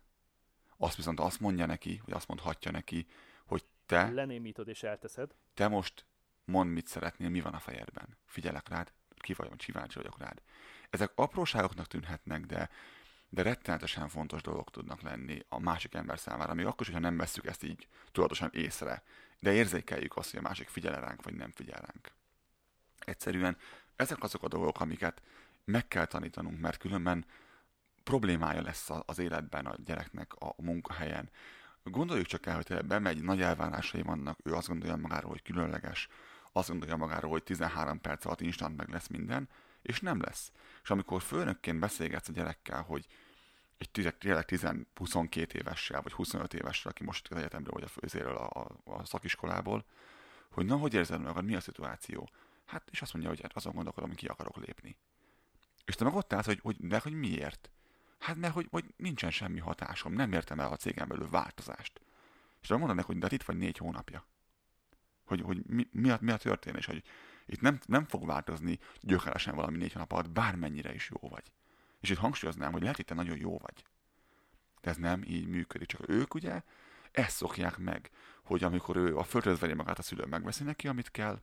Azt 0.76 0.97
viszont 0.97 1.20
azt 1.20 1.41
mondja 1.41 1.66
neki, 1.66 2.01
vagy 2.05 2.14
azt 2.14 2.28
mondhatja 2.28 2.70
neki, 2.70 3.07
hogy 3.47 3.64
te... 3.87 4.11
Lenémítod 4.11 4.68
és 4.68 4.83
elteszed. 4.83 5.35
Te 5.55 5.68
most 5.68 6.07
mondd, 6.45 6.70
mit 6.70 6.87
szeretnél, 6.87 7.28
mi 7.28 7.41
van 7.41 7.55
a 7.55 7.59
fejedben. 7.59 8.16
Figyelek 8.26 8.68
rád, 8.68 8.93
ki 9.16 9.33
vagy, 9.33 9.57
kíváncsi 9.57 9.99
vagyok 9.99 10.18
rád. 10.18 10.43
Ezek 10.91 11.12
apróságoknak 11.14 11.87
tűnhetnek, 11.87 12.47
de, 12.47 12.70
de 13.28 13.43
rettenetesen 13.43 14.09
fontos 14.09 14.43
dolgok 14.43 14.70
tudnak 14.70 15.01
lenni 15.01 15.43
a 15.49 15.59
másik 15.59 15.95
ember 15.95 16.18
számára, 16.18 16.55
még 16.55 16.66
akkor 16.66 16.80
is, 16.80 16.87
hogyha 16.87 17.01
nem 17.09 17.16
vesszük 17.16 17.47
ezt 17.47 17.62
így 17.62 17.89
tudatosan 18.12 18.51
észre, 18.53 19.03
de 19.39 19.53
érzékeljük 19.53 20.16
azt, 20.16 20.30
hogy 20.30 20.39
a 20.39 20.43
másik 20.49 20.68
figyel 20.68 21.01
ránk, 21.01 21.22
vagy 21.22 21.35
nem 21.35 21.51
figyel 21.51 21.80
ránk. 21.80 22.12
Egyszerűen 22.99 23.57
ezek 23.97 24.22
azok 24.22 24.43
a 24.43 24.49
dolgok, 24.49 24.80
amiket 24.80 25.22
meg 25.65 25.89
kell 25.89 26.07
tanítanunk, 26.07 26.61
mert 26.61 26.77
különben 26.77 27.25
problémája 28.03 28.63
lesz 28.63 28.91
az 29.07 29.19
életben 29.19 29.67
a 29.67 29.75
gyereknek 29.85 30.33
a 30.35 30.55
munkahelyen. 30.57 31.31
Gondoljuk 31.83 32.27
csak 32.27 32.47
el, 32.47 32.55
hogy 32.55 32.87
bemegy, 32.87 33.23
nagy 33.23 33.41
elvárásai 33.43 34.03
vannak, 34.03 34.39
ő 34.43 34.55
azt 34.55 34.69
gondolja 34.69 34.97
magáról, 34.97 35.31
hogy 35.31 35.43
különleges, 35.43 36.09
azt 36.53 36.69
gondolja 36.69 36.97
magáról, 36.97 37.31
hogy 37.31 37.43
13 37.43 38.01
perc 38.01 38.25
alatt 38.25 38.41
instant 38.41 38.77
meg 38.77 38.89
lesz 38.89 39.09
minden, 39.09 39.49
és 39.83 40.01
nem 40.01 40.21
lesz. 40.21 40.53
És 40.83 40.91
amikor 40.91 41.23
főnökként 41.23 41.79
beszélgetsz 41.79 42.29
a 42.29 42.33
gyerekkel, 42.33 42.83
hogy 42.83 43.07
egy 43.79 43.91
tényleg 43.91 44.45
10-22 44.49 45.53
évessel, 45.53 46.03
vagy 46.03 46.13
25 46.13 46.55
évessel, 46.55 46.91
aki 46.91 47.05
most 47.05 47.29
az 47.31 47.37
egyetemről 47.37 47.73
vagy 47.73 47.83
a 47.83 47.89
főzéről, 47.89 48.37
a, 48.37 48.61
a, 48.61 48.93
a 48.93 49.05
szakiskolából, 49.05 49.85
hogy 50.51 50.67
na, 50.67 50.77
hogy 50.77 50.95
érzed 50.95 51.21
magad, 51.21 51.45
mi 51.45 51.55
a 51.55 51.61
szituáció? 51.61 52.31
Hát, 52.65 52.89
és 52.91 53.03
azt 53.03 53.13
mondja, 53.13 53.31
hogy 53.31 53.41
hát 53.41 53.57
azon 53.57 53.75
gondolkodom, 53.75 54.09
hogy 54.09 54.19
ki 54.19 54.27
akarok 54.27 54.57
lépni. 54.57 54.97
És 55.93 55.99
te 55.99 56.05
meg 56.05 56.14
ott 56.14 56.32
állsz, 56.32 56.47
hogy, 56.47 56.61
hogy 56.62 56.76
de 56.78 56.99
hogy 56.99 57.12
miért? 57.12 57.70
Hát 58.18 58.36
mert 58.36 58.53
hogy, 58.53 58.66
hogy 58.70 58.95
nincsen 58.97 59.30
semmi 59.30 59.59
hatásom, 59.59 60.12
nem 60.12 60.32
értem 60.32 60.61
el 60.61 60.72
a 60.72 60.76
cégem 60.76 61.09
belül 61.09 61.28
változást. 61.28 62.01
És 62.61 62.68
te 62.68 62.76
mondod 62.76 62.97
neki, 62.97 63.07
hogy 63.07 63.16
de 63.16 63.22
hát 63.22 63.32
itt 63.32 63.43
vagy 63.43 63.57
négy 63.57 63.76
hónapja. 63.76 64.26
Hogy, 65.24 65.40
hogy 65.40 65.62
mi, 65.66 65.88
mi, 65.90 66.11
a, 66.11 66.18
mi 66.20 66.30
a 66.30 66.36
történés, 66.36 66.86
hogy 66.86 67.03
itt 67.47 67.61
nem, 67.61 67.78
nem 67.86 68.05
fog 68.05 68.26
változni 68.26 68.78
gyökeresen 69.01 69.55
valami 69.55 69.76
négy 69.76 69.93
hónap 69.93 70.12
alatt, 70.12 70.30
bármennyire 70.30 70.95
is 70.95 71.11
jó 71.11 71.28
vagy. 71.28 71.53
És 72.01 72.11
itt 72.11 72.18
hangsúlyoznám, 72.18 72.72
hogy 72.72 72.80
lehet, 72.80 72.97
hogy 72.97 73.05
te 73.05 73.14
nagyon 73.14 73.38
jó 73.38 73.59
vagy. 73.59 73.84
De 74.80 74.90
ez 74.90 74.97
nem 74.97 75.22
így 75.22 75.47
működik. 75.47 75.88
Csak 75.88 76.09
ők 76.09 76.34
ugye 76.34 76.62
ezt 77.11 77.36
szokják 77.36 77.78
meg, 77.78 78.11
hogy 78.43 78.64
amikor 78.64 78.97
ő 78.97 79.16
a 79.16 79.24
földhöz 79.24 79.59
veri 79.59 79.74
magát 79.74 79.99
a 79.99 80.03
szülő, 80.03 80.24
megveszi 80.24 80.64
neki, 80.64 80.88
amit 80.88 81.11
kell, 81.11 81.43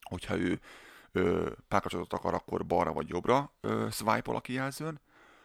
hogyha 0.00 0.36
ő 0.36 0.60
párkapcsolatot 1.68 2.12
akar, 2.12 2.34
akkor 2.34 2.66
balra 2.66 2.92
vagy 2.92 3.08
jobbra 3.08 3.52
swipe-ol 3.90 4.36
a 4.36 4.40
kijelzőn, 4.40 5.00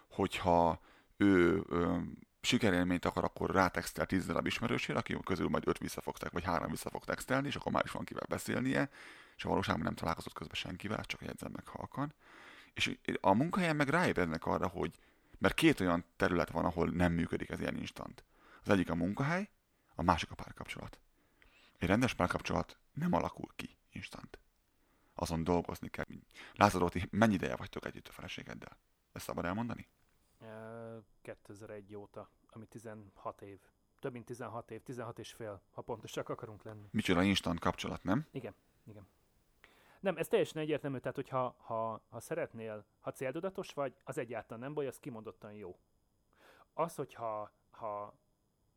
hogyha 0.09 0.82
ő 1.18 1.63
ö, 1.70 1.97
sikerélményt 2.41 3.05
akar, 3.05 3.24
akkor 3.24 3.51
rátextel 3.51 4.05
10 4.05 4.26
darab 4.26 4.45
ismerősére, 4.45 4.99
aki 4.99 5.18
közül 5.24 5.47
majd 5.47 5.68
5 5.68 5.78
vissza 5.78 6.01
fog, 6.01 6.15
vagy 6.32 6.43
3 6.43 6.70
vissza 6.70 6.89
fog 6.89 7.05
textelni, 7.05 7.47
és 7.47 7.55
akkor 7.55 7.72
már 7.72 7.86
is 7.86 7.91
van 7.91 8.03
kivel 8.03 8.26
beszélnie, 8.30 8.89
és 9.36 9.45
a 9.45 9.49
valóságban 9.49 9.84
nem 9.84 9.95
találkozott 9.95 10.34
közben 10.34 10.55
senkivel, 10.55 11.05
csak 11.05 11.22
jegyzem 11.22 11.51
meg 11.51 11.68
halkan. 11.68 12.13
És 12.74 12.97
a 13.22 13.34
munkahelyen 13.34 13.76
meg 13.76 13.89
ráébrednek 13.89 14.45
arra, 14.45 14.68
hogy 14.68 14.91
mert 15.38 15.53
két 15.53 15.80
olyan 15.80 16.05
terület 16.15 16.49
van, 16.49 16.65
ahol 16.65 16.89
nem 16.89 17.13
működik 17.13 17.49
ez 17.49 17.59
ilyen 17.59 17.78
instant. 17.78 18.24
Az 18.63 18.70
egyik 18.70 18.89
a 18.89 18.95
munkahely, 18.95 19.49
a 19.95 20.01
másik 20.01 20.32
a 20.32 20.36
párkapcsolat. 20.36 20.99
Egy 21.78 21.88
rendes 21.88 22.13
párkapcsolat 22.13 22.78
nem 22.93 23.13
alakul 23.13 23.47
ki 23.55 23.78
instant. 23.91 24.39
Azon 25.20 25.43
dolgozni 25.43 25.89
kell. 25.89 26.05
Lázadó, 26.53 26.89
ti 26.89 27.07
mennyi 27.11 27.34
ideje 27.34 27.55
vagytok 27.55 27.86
együtt 27.86 28.07
a 28.07 28.11
feleségeddel? 28.11 28.78
Ezt 29.11 29.26
szabad 29.26 29.45
elmondani? 29.45 29.88
2001 31.22 31.95
óta, 31.95 32.30
ami 32.49 32.65
16 32.65 33.41
év. 33.41 33.59
Több 33.99 34.11
mint 34.11 34.26
16 34.26 34.72
év, 34.72 34.84
16 34.84 35.20
és 35.20 35.32
fél, 35.32 35.61
ha 35.72 35.82
pontosak 35.82 36.30
akarunk 36.30 36.63
lenni. 36.63 36.88
Micsoda 36.91 37.24
instant 37.24 37.59
kapcsolat, 37.59 38.03
nem? 38.03 38.28
Igen, 38.32 38.55
igen. 38.84 39.07
Nem, 39.99 40.18
ez 40.18 40.28
teljesen 40.28 40.61
egyértelmű, 40.61 40.97
tehát 40.97 41.15
hogyha 41.15 41.55
ha, 41.59 42.01
ha 42.09 42.20
szeretnél, 42.20 42.86
ha 42.99 43.11
céltudatos 43.11 43.74
vagy, 43.74 43.95
az 44.03 44.18
egyáltalán 44.18 44.63
nem 44.63 44.74
baj, 44.74 44.88
az 44.88 44.99
kimondottan 44.99 45.53
jó. 45.53 45.80
Az, 46.74 46.95
hogyha 46.95 47.51
ha 47.70 48.13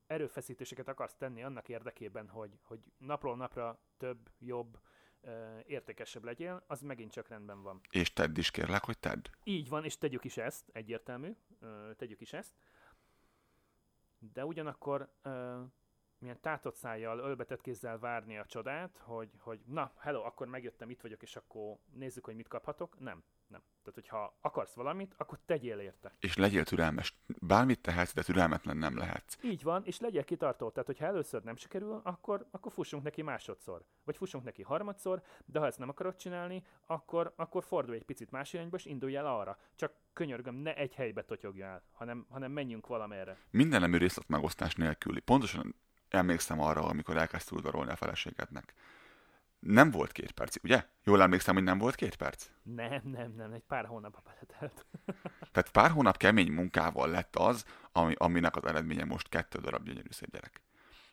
erőfeszítéseket 0.06 0.88
akarsz 0.88 1.14
tenni 1.14 1.42
annak 1.42 1.68
érdekében, 1.68 2.28
hogy, 2.28 2.58
hogy 2.62 2.80
napról 2.98 3.36
napra 3.36 3.78
több, 3.96 4.30
jobb, 4.38 4.78
értékesebb 5.66 6.24
legyél, 6.24 6.62
az 6.66 6.80
megint 6.80 7.12
csak 7.12 7.28
rendben 7.28 7.62
van. 7.62 7.80
És 7.90 8.12
tedd 8.12 8.38
is 8.38 8.50
kérlek, 8.50 8.84
hogy 8.84 8.98
tedd. 8.98 9.28
Így 9.44 9.68
van, 9.68 9.84
és 9.84 9.98
tegyük 9.98 10.24
is 10.24 10.36
ezt, 10.36 10.68
egyértelmű, 10.72 11.36
tegyük 11.96 12.20
is 12.20 12.32
ezt. 12.32 12.54
De 14.18 14.44
ugyanakkor 14.44 15.12
milyen 16.18 16.40
tátott 16.40 16.74
szájjal, 16.74 17.18
ölbetett 17.18 17.60
kézzel 17.60 17.98
várni 17.98 18.38
a 18.38 18.46
csodát, 18.46 18.96
hogy, 18.96 19.30
hogy 19.38 19.60
na, 19.66 19.92
hello, 19.98 20.22
akkor 20.22 20.46
megjöttem, 20.46 20.90
itt 20.90 21.00
vagyok, 21.00 21.22
és 21.22 21.36
akkor 21.36 21.78
nézzük, 21.92 22.24
hogy 22.24 22.34
mit 22.34 22.48
kaphatok. 22.48 22.98
Nem, 22.98 23.24
nem. 23.50 23.60
Tehát, 23.60 23.94
hogyha 23.94 24.36
akarsz 24.40 24.74
valamit, 24.74 25.14
akkor 25.16 25.38
tegyél 25.46 25.78
érte. 25.78 26.14
És 26.20 26.36
legyél 26.36 26.64
türelmes. 26.64 27.14
Bármit 27.40 27.80
tehetsz, 27.80 28.12
de 28.12 28.22
türelmetlen 28.22 28.76
nem 28.76 28.98
lehetsz. 28.98 29.36
Így 29.42 29.62
van, 29.62 29.82
és 29.84 30.00
legyél 30.00 30.24
kitartó. 30.24 30.70
Tehát, 30.70 30.86
hogyha 30.86 31.04
először 31.04 31.42
nem 31.42 31.56
sikerül, 31.56 32.00
akkor, 32.04 32.46
akkor 32.50 32.72
fussunk 32.72 33.02
neki 33.02 33.22
másodszor. 33.22 33.84
Vagy 34.04 34.16
fussunk 34.16 34.44
neki 34.44 34.62
harmadszor, 34.62 35.22
de 35.44 35.58
ha 35.58 35.66
ezt 35.66 35.78
nem 35.78 35.88
akarod 35.88 36.16
csinálni, 36.16 36.64
akkor, 36.86 37.32
akkor 37.36 37.64
fordulj 37.64 37.96
egy 37.96 38.04
picit 38.04 38.30
más 38.30 38.52
irányba, 38.52 38.76
és 38.76 38.84
indulj 38.84 39.16
el 39.16 39.26
arra. 39.26 39.58
Csak 39.74 39.92
könyörgöm, 40.12 40.54
ne 40.54 40.74
egy 40.76 40.94
helybe 40.94 41.24
totyogjál, 41.24 41.82
hanem, 41.92 42.26
hanem 42.30 42.52
menjünk 42.52 42.86
valamerre. 42.86 43.36
Minden 43.50 43.80
nemű 43.80 43.96
részlet 43.96 44.28
megosztás 44.28 44.74
nélküli. 44.74 45.20
Pontosan 45.20 45.74
emlékszem 46.08 46.60
arra, 46.60 46.84
amikor 46.84 47.16
elkezdte 47.16 47.54
udvarolni 47.54 47.90
a 47.90 47.96
feleségednek. 47.96 48.74
Nem 49.60 49.90
volt 49.90 50.12
két 50.12 50.32
perc, 50.32 50.56
ugye? 50.64 50.84
Jól 51.04 51.22
emlékszem, 51.22 51.54
hogy 51.54 51.62
nem 51.62 51.78
volt 51.78 51.94
két 51.94 52.16
perc? 52.16 52.46
Nem, 52.62 53.00
nem, 53.04 53.32
nem, 53.36 53.52
egy 53.52 53.62
pár 53.62 53.86
hónap 53.86 54.22
beletelt. 54.24 54.86
Tehát 55.52 55.70
pár 55.70 55.90
hónap 55.90 56.16
kemény 56.16 56.52
munkával 56.52 57.10
lett 57.10 57.36
az, 57.36 57.64
ami, 57.92 58.14
aminek 58.16 58.56
az 58.56 58.64
eredménye 58.64 59.04
most 59.04 59.28
kettő 59.28 59.58
darab 59.58 59.84
gyönyörű 59.84 60.10
szép 60.10 60.30
gyerek. 60.30 60.60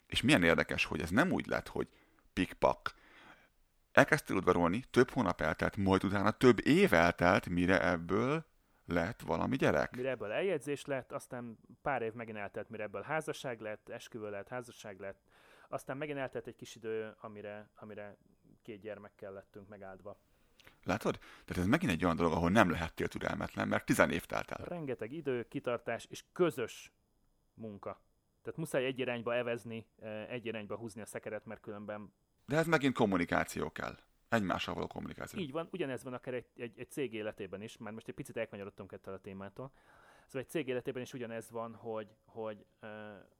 És 0.06 0.22
milyen 0.22 0.44
érdekes, 0.44 0.86
hogy 0.86 1.02
ez 1.02 1.10
nem 1.10 1.32
úgy 1.32 1.48
lett, 1.48 1.68
hogy 1.68 1.88
pikpak. 2.34 2.94
Elkezdtél 3.92 4.36
udvarolni, 4.36 4.84
több 4.92 5.10
hónap 5.10 5.42
eltelt, 5.42 5.78
majd 5.78 6.04
utána 6.04 6.32
több 6.32 6.68
év 6.68 6.94
eltelt, 6.94 7.50
mire 7.50 7.88
ebből 7.88 8.46
lett 8.86 9.22
valami 9.22 9.56
gyerek. 9.56 9.96
Mire 9.96 10.10
ebből 10.10 10.32
eljegyzés 10.32 10.86
lett, 10.86 11.12
aztán 11.12 11.60
pár 11.82 12.02
év 12.02 12.14
megint 12.14 12.38
eltelt, 12.38 12.70
mire 12.70 12.84
ebből 12.84 13.02
házasság 13.02 13.60
lett, 13.60 13.90
esküvő 13.90 14.30
lett, 14.30 14.48
házasság 14.48 15.00
lett, 15.00 15.22
aztán 15.70 15.98
megint 15.98 16.18
eltelt 16.18 16.48
egy 16.48 16.56
kis 16.56 16.76
idő, 16.76 17.16
amire, 17.22 17.70
amire 17.76 18.18
két 18.68 18.82
gyermekkel 18.82 19.32
lettünk 19.32 19.68
megáldva. 19.68 20.20
Látod? 20.84 21.18
Tehát 21.18 21.64
ez 21.64 21.68
megint 21.68 21.92
egy 21.92 22.04
olyan 22.04 22.16
dolog, 22.16 22.32
ahol 22.32 22.50
nem 22.50 22.70
lehettél 22.70 23.08
türelmetlen, 23.08 23.68
mert 23.68 23.86
tizen 23.86 24.12
év 24.12 24.26
telt 24.26 24.52
el. 24.52 24.66
Rengeteg 24.66 25.12
idő, 25.12 25.48
kitartás 25.48 26.06
és 26.06 26.24
közös 26.32 26.92
munka. 27.54 28.02
Tehát 28.42 28.60
muszáj 28.60 28.86
egy 28.86 29.00
irányba 29.00 29.36
evezni, 29.36 29.88
eh, 30.00 30.30
egy 30.30 30.46
irányba 30.46 30.78
húzni 30.78 31.02
a 31.02 31.06
szekeret, 31.06 31.46
mert 31.46 31.62
különben... 31.62 32.14
De 32.46 32.58
ez 32.58 32.68
megint 32.68 32.94
kommunikáció 32.94 33.72
kell. 33.72 33.98
Egymással 34.30 34.74
való 34.74 34.88
kommunikáció. 34.88 35.40
Így 35.40 35.52
van, 35.52 35.68
ugyanez 35.72 36.04
van 36.04 36.14
akár 36.14 36.34
egy, 36.34 36.48
egy, 36.56 36.80
egy 36.80 36.92
cég 36.92 37.14
életében 37.14 37.62
is, 37.62 37.78
már 37.78 37.94
most 37.94 38.08
egy 38.08 38.16
picit 38.16 38.38
elkanyarodtunk 38.38 38.92
ettől 38.92 39.14
a 39.14 39.20
témától. 39.20 39.72
Szóval 40.26 40.42
egy 40.42 40.50
cég 40.50 40.68
életében 40.68 41.02
is 41.02 41.14
ugyanez 41.14 41.50
van, 41.50 41.76
hogy, 41.76 42.08
hogy 42.26 42.66
uh, 42.82 42.90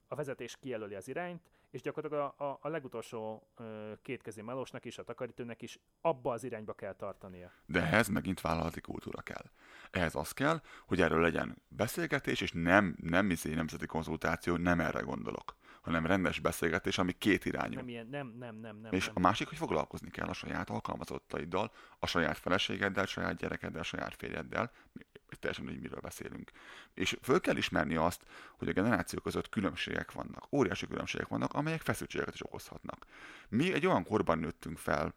a 0.06 0.14
vezetés 0.14 0.56
kijelöli 0.56 0.94
az 0.94 1.08
irányt, 1.08 1.42
és 1.70 1.80
gyakorlatilag 1.80 2.34
a, 2.38 2.44
a, 2.44 2.58
a 2.60 2.68
legutolsó 2.68 3.48
uh, 3.58 3.66
kétkezi 4.02 4.42
melósnak 4.42 4.84
is, 4.84 4.98
a 4.98 5.02
takarítónak 5.02 5.62
is 5.62 5.78
abba 6.00 6.32
az 6.32 6.44
irányba 6.44 6.72
kell 6.72 6.94
tartania. 6.94 7.52
De 7.66 7.80
ehhez 7.80 8.08
megint 8.08 8.40
vállalati 8.40 8.80
kultúra 8.80 9.22
kell. 9.22 9.44
Ehhez 9.90 10.14
az 10.14 10.32
kell, 10.32 10.60
hogy 10.86 11.00
erről 11.00 11.20
legyen 11.20 11.62
beszélgetés, 11.68 12.40
és 12.40 12.52
nem, 12.52 12.96
nem 13.00 13.30
izé 13.30 13.54
nemzeti 13.54 13.86
konzultáció, 13.86 14.56
nem 14.56 14.80
erre 14.80 15.00
gondolok 15.00 15.56
hanem 15.80 16.06
rendes 16.06 16.40
beszélgetés, 16.40 16.98
ami 16.98 17.12
két 17.12 17.44
irányú. 17.44 17.74
Nem, 17.74 17.88
ilyen, 17.88 18.06
nem, 18.06 18.34
nem, 18.38 18.56
nem, 18.56 18.76
nem. 18.76 18.92
És 18.92 19.06
nem. 19.06 19.14
a 19.16 19.20
másik, 19.20 19.48
hogy 19.48 19.56
foglalkozni 19.56 20.10
kell 20.10 20.28
a 20.28 20.32
saját 20.32 20.70
alkalmazottaiddal, 20.70 21.72
a 21.98 22.06
saját 22.06 22.38
feleségeddel, 22.38 23.04
a 23.04 23.06
saját 23.06 23.36
gyerekeddel, 23.36 23.80
a 23.80 23.84
saját 23.84 24.14
férjeddel, 24.14 24.70
teljesen 25.36 25.66
hogy 25.66 25.80
miről 25.80 26.00
beszélünk. 26.00 26.50
És 26.94 27.16
föl 27.22 27.40
kell 27.40 27.56
ismerni 27.56 27.96
azt, 27.96 28.22
hogy 28.56 28.68
a 28.68 28.72
generációk 28.72 29.22
között 29.22 29.48
különbségek 29.48 30.12
vannak, 30.12 30.46
óriási 30.52 30.86
különbségek 30.86 31.28
vannak, 31.28 31.54
amelyek 31.54 31.80
feszültségeket 31.80 32.34
is 32.34 32.44
okozhatnak. 32.44 33.06
Mi 33.48 33.72
egy 33.72 33.86
olyan 33.86 34.04
korban 34.04 34.38
nőttünk 34.38 34.78
fel, 34.78 35.14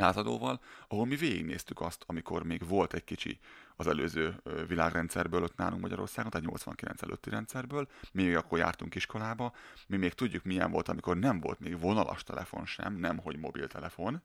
átadóval, 0.00 0.60
ahol 0.88 1.06
mi 1.06 1.16
végignéztük 1.16 1.80
azt, 1.80 2.04
amikor 2.06 2.42
még 2.42 2.68
volt 2.68 2.94
egy 2.94 3.04
kicsi 3.04 3.38
az 3.76 3.86
előző 3.86 4.42
világrendszerből 4.66 5.42
ott 5.42 5.56
nálunk 5.56 5.80
Magyarországon, 5.80 6.30
tehát 6.30 6.46
89 6.46 7.02
előtti 7.02 7.30
rendszerből, 7.30 7.88
mi 8.12 8.22
még 8.22 8.36
akkor 8.36 8.58
jártunk 8.58 8.94
iskolába, 8.94 9.52
mi 9.86 9.96
még 9.96 10.12
tudjuk 10.12 10.44
milyen 10.44 10.70
volt, 10.70 10.88
amikor 10.88 11.16
nem 11.16 11.40
volt 11.40 11.60
még 11.60 11.80
vonalas 11.80 12.22
telefon 12.22 12.66
sem, 12.66 12.94
nem 12.94 13.18
hogy 13.18 13.36
mobiltelefon, 13.36 14.22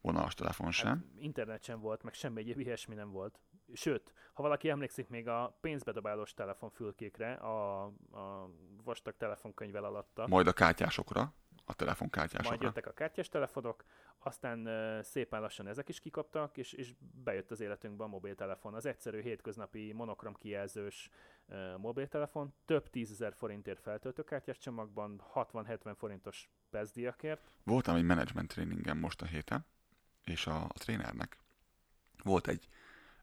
vonalas 0.00 0.34
telefon 0.34 0.72
sem. 0.72 0.88
Hát, 0.88 1.22
internet 1.22 1.62
sem 1.62 1.80
volt, 1.80 2.02
meg 2.02 2.14
semmi 2.14 2.40
egyéb 2.40 2.60
ilyesmi 2.60 2.94
nem 2.94 3.10
volt. 3.10 3.38
Sőt, 3.72 4.12
ha 4.32 4.42
valaki 4.42 4.68
emlékszik 4.68 5.08
még 5.08 5.28
a 5.28 5.58
pénzbedobálós 5.60 6.34
telefonfülkékre, 6.34 7.32
a, 7.32 7.84
a 8.10 8.50
vastag 8.84 9.16
telefonkönyvvel 9.16 9.84
alatta. 9.84 10.26
Majd 10.26 10.46
a 10.46 10.52
kártyásokra 10.52 11.34
a 11.68 11.74
telefonkártyásokra. 11.74 12.48
Majd 12.48 12.62
jöttek 12.62 12.86
a 12.86 12.92
kártyás 12.92 13.28
telefonok, 13.28 13.84
aztán 14.18 14.68
szépen 15.02 15.40
lassan 15.40 15.66
ezek 15.66 15.88
is 15.88 16.00
kikaptak, 16.00 16.56
és, 16.56 16.72
és 16.72 16.92
bejött 17.24 17.50
az 17.50 17.60
életünkbe 17.60 18.04
a 18.04 18.06
mobiltelefon. 18.06 18.74
Az 18.74 18.86
egyszerű 18.86 19.20
hétköznapi 19.20 19.92
monokrom 19.92 20.34
kijelzős 20.34 21.10
mobiltelefon, 21.76 22.54
több 22.64 22.90
tízezer 22.90 23.34
forintért 23.34 23.80
feltöltőkártyás 23.80 24.58
csomagban, 24.58 25.22
60-70 25.34 25.94
forintos 25.96 26.50
pezdiakért. 26.70 27.50
Voltam 27.64 27.96
egy 27.96 28.04
management 28.04 28.48
tréningen 28.48 28.96
most 28.96 29.22
a 29.22 29.26
héten, 29.26 29.66
és 30.24 30.46
a, 30.46 30.62
a 30.62 30.78
trénernek 30.78 31.38
volt 32.22 32.48
egy 32.48 32.68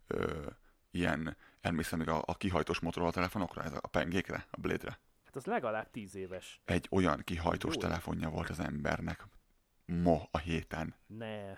ö, 0.07 0.47
ilyen, 0.91 1.37
emlékszem 1.61 1.99
még 1.99 2.07
a, 2.07 2.23
a 2.25 2.35
kihajtós 2.35 2.79
motorol 2.79 3.07
a 3.07 3.11
telefonokra, 3.11 3.63
ez 3.63 3.73
a, 3.73 3.87
pengékre, 3.87 4.47
a 4.51 4.59
blade-re 4.59 4.99
Hát 5.33 5.45
az 5.45 5.45
legalább 5.45 5.91
tíz 5.91 6.15
éves. 6.15 6.61
Egy 6.65 6.87
olyan 6.91 7.21
kihajtós 7.23 7.73
Jó. 7.73 7.79
telefonja 7.79 8.29
volt 8.29 8.49
az 8.49 8.59
embernek 8.59 9.27
ma 9.85 10.27
a 10.31 10.37
héten. 10.37 10.95
Ne. 11.07 11.57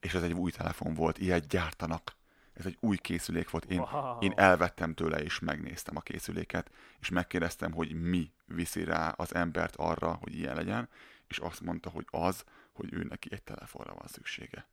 És 0.00 0.14
ez 0.14 0.22
egy 0.22 0.32
új 0.32 0.50
telefon 0.50 0.94
volt, 0.94 1.18
ilyet 1.18 1.46
gyártanak. 1.46 2.16
Ez 2.52 2.66
egy 2.66 2.76
új 2.80 2.96
készülék 2.96 3.50
volt. 3.50 3.64
Én, 3.64 3.78
wow. 3.78 4.18
én 4.20 4.32
elvettem 4.36 4.94
tőle, 4.94 5.22
és 5.22 5.38
megnéztem 5.38 5.96
a 5.96 6.00
készüléket, 6.00 6.70
és 7.00 7.08
megkérdeztem, 7.08 7.72
hogy 7.72 8.00
mi 8.00 8.32
viszi 8.44 8.84
rá 8.84 9.08
az 9.08 9.34
embert 9.34 9.76
arra, 9.76 10.14
hogy 10.14 10.34
ilyen 10.34 10.54
legyen, 10.54 10.88
és 11.26 11.38
azt 11.38 11.60
mondta, 11.60 11.90
hogy 11.90 12.06
az, 12.10 12.44
hogy 12.72 12.92
ő 12.92 13.02
neki 13.02 13.28
egy 13.32 13.42
telefonra 13.42 13.94
van 13.94 14.06
szüksége. 14.06 14.66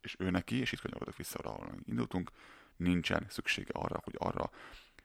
És 0.00 0.16
ő 0.18 0.30
neki, 0.30 0.56
és 0.56 0.72
itt 0.72 0.80
kanyarodok 0.80 1.16
vissza 1.16 1.38
ahol 1.38 1.74
indultunk, 1.84 2.30
nincsen 2.78 3.26
szüksége 3.28 3.72
arra, 3.72 4.00
hogy 4.04 4.14
arra 4.18 4.50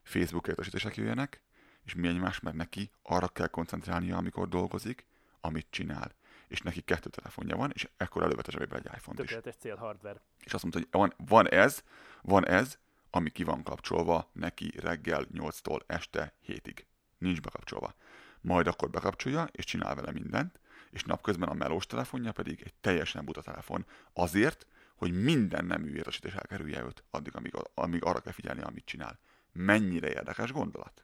Facebook 0.03 0.47
értesítések 0.47 0.95
jöjjenek, 0.95 1.41
és 1.83 1.95
mi 1.95 2.07
egymás, 2.07 2.39
mert 2.39 2.55
neki 2.55 2.91
arra 3.01 3.27
kell 3.27 3.47
koncentrálnia, 3.47 4.17
amikor 4.17 4.47
dolgozik, 4.47 5.05
amit 5.41 5.67
csinál. 5.69 6.15
És 6.47 6.61
neki 6.61 6.81
kettő 6.81 7.09
telefonja 7.09 7.55
van, 7.55 7.71
és 7.73 7.89
ekkor 7.97 8.23
elővette 8.23 8.51
zsebébe 8.51 8.75
egy 8.75 8.89
iPhone-t 8.95 9.23
is. 9.23 9.55
Cél 9.59 9.75
hardware. 9.75 10.21
És 10.39 10.53
azt 10.53 10.63
mondta, 10.63 10.79
hogy 10.79 10.87
van, 10.91 11.13
van 11.27 11.49
ez, 11.49 11.83
van 12.21 12.47
ez, 12.47 12.77
ami 13.09 13.29
ki 13.29 13.43
van 13.43 13.63
kapcsolva 13.63 14.29
neki 14.33 14.71
reggel 14.79 15.25
8-tól 15.33 15.79
este 15.85 16.33
7-ig. 16.47 16.77
Nincs 17.17 17.41
bekapcsolva. 17.41 17.95
Majd 18.41 18.67
akkor 18.67 18.89
bekapcsolja, 18.89 19.47
és 19.51 19.65
csinál 19.65 19.95
vele 19.95 20.11
mindent, 20.11 20.59
és 20.89 21.03
napközben 21.03 21.49
a 21.49 21.53
melós 21.53 21.85
telefonja 21.85 22.31
pedig 22.31 22.61
egy 22.61 22.73
teljesen 22.73 23.25
buta 23.25 23.41
telefon. 23.41 23.85
Azért, 24.13 24.67
hogy 25.03 25.23
minden 25.23 25.65
nemű 25.65 25.95
értesítés 25.95 26.33
elkerülje 26.33 26.83
őt, 26.83 27.03
addig, 27.11 27.35
amíg, 27.35 27.53
amíg 27.73 28.03
arra 28.03 28.19
kell 28.19 28.33
figyelni, 28.33 28.61
amit 28.61 28.85
csinál. 28.85 29.19
Mennyire 29.51 30.07
érdekes 30.07 30.51
gondolat? 30.51 31.03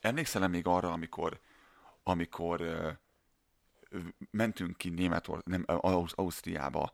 Emlékszel 0.00 0.48
még 0.48 0.66
arra, 0.66 0.92
amikor, 0.92 1.40
amikor 2.02 2.62
mentünk 4.30 4.76
ki 4.76 4.88
Németor, 4.88 5.42
nem, 5.44 5.64
Ausztriába 5.66 6.92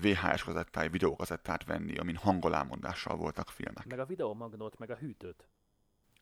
VHS 0.00 0.42
kazettáj, 0.42 0.88
videókazettát 0.88 1.64
venni, 1.64 1.96
amin 1.96 2.16
hangolámondással 2.16 3.16
voltak 3.16 3.50
filmek. 3.50 3.86
Meg 3.86 3.98
a 3.98 4.06
videomagnót, 4.06 4.78
meg 4.78 4.90
a 4.90 4.96
hűtőt. 4.96 5.48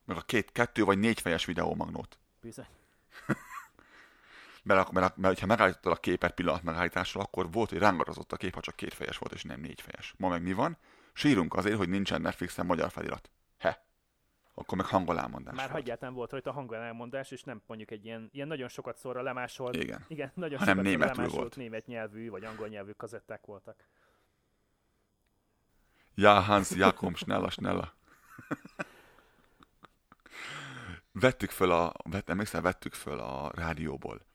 Meg 0.05 0.17
a 0.17 0.21
két, 0.23 0.53
kettő 0.53 0.85
vagy 0.85 0.99
négy 0.99 1.21
fejes 1.21 1.45
videomagnót. 1.45 2.19
Bizony. 2.41 2.67
mert, 4.75 4.91
mert, 4.91 5.17
mert, 5.17 5.39
ha 5.39 5.47
megállítottad 5.47 5.93
a 5.93 5.97
képet 5.97 6.35
pillanat 6.35 6.63
megállítással, 6.63 7.23
akkor 7.23 7.51
volt, 7.51 7.71
hogy 7.71 7.79
rángarozott 7.79 8.33
a 8.33 8.37
kép, 8.37 8.55
ha 8.55 8.61
csak 8.61 8.77
két 8.77 8.95
fejes 8.95 9.19
volt, 9.19 9.33
és 9.33 9.43
nem 9.43 9.61
négy 9.61 9.81
fejes. 9.81 10.15
Ma 10.17 10.29
meg 10.29 10.43
mi 10.43 10.53
van? 10.53 10.77
Sírunk 11.13 11.55
azért, 11.55 11.77
hogy 11.77 11.89
nincsen 11.89 12.21
Netflixen 12.21 12.67
magyar 12.67 12.91
felirat 12.91 13.31
akkor 14.59 14.79
meg 14.79 14.87
hangolámondás 14.87 15.57
Már 15.57 15.71
hagyjátán 15.71 16.15
volt 16.15 16.31
rajta 16.31 16.53
hangolámondás, 16.53 17.31
és 17.31 17.43
nem 17.43 17.63
mondjuk 17.67 17.91
egy 17.91 18.05
ilyen, 18.05 18.29
ilyen 18.33 18.49
nagyon 18.49 18.69
sokat 18.69 18.99
szóra 18.99 19.23
lemásolt, 19.23 19.77
igen, 19.77 20.05
igen 20.09 20.33
nagyon 20.35 20.59
hanem 20.59 20.77
sokat 20.77 20.91
németül 20.91 21.29
volt. 21.29 21.57
német 21.57 21.87
nyelvű 21.87 22.31
vagy 22.31 22.45
angol 22.45 22.69
nyelvű 22.69 22.91
kazetták 22.91 23.47
voltak. 23.47 23.85
Ja, 26.15 26.41
Hans 26.41 26.71
Jakob, 26.71 27.17
snella, 27.17 27.51
snella. 27.51 27.93
vettük 31.13 31.51
föl 31.51 31.71
a, 31.71 31.93
vett, 32.11 32.29
emlékszel, 32.29 32.61
vettük 32.61 32.95
föl 32.95 33.19
a 33.19 33.51
rádióból 33.55 34.27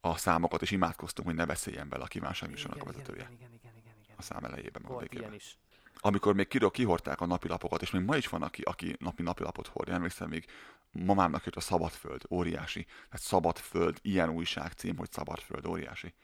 a 0.00 0.16
számokat, 0.16 0.62
és 0.62 0.70
imádkoztunk, 0.70 1.28
hogy 1.28 1.36
ne 1.36 1.44
beszéljen 1.44 1.88
bele 1.88 2.04
a 2.04 2.06
kívánság 2.06 2.50
a 2.78 2.84
vezetője. 2.84 3.20
Igen, 3.20 3.32
igen, 3.32 3.52
igen, 3.52 3.76
igen, 3.76 3.94
igen. 4.02 4.16
A 4.16 4.22
szám 4.22 4.44
elejében. 4.44 4.82
Volt 4.86 5.14
ilyen 5.14 5.34
is 5.34 5.58
amikor 6.00 6.34
még 6.34 6.48
kirok 6.48 6.72
kihordták 6.72 7.20
a 7.20 7.26
napilapokat, 7.26 7.82
és 7.82 7.90
még 7.90 8.02
ma 8.02 8.16
is 8.16 8.28
van, 8.28 8.42
aki, 8.42 8.62
aki 8.62 8.96
napi 8.98 9.22
napilapot 9.22 9.66
hordja, 9.66 9.94
emlékszem 9.94 10.28
még 10.28 10.46
mamámnak 10.90 11.44
jött 11.44 11.56
a 11.56 11.60
Szabadföld, 11.60 12.22
óriási. 12.30 12.84
Tehát 12.84 13.20
Szabadföld, 13.20 13.98
ilyen 14.02 14.30
újság 14.30 14.72
cím, 14.72 14.96
hogy 14.96 15.12
Szabadföld, 15.12 15.66
óriási. 15.66 16.14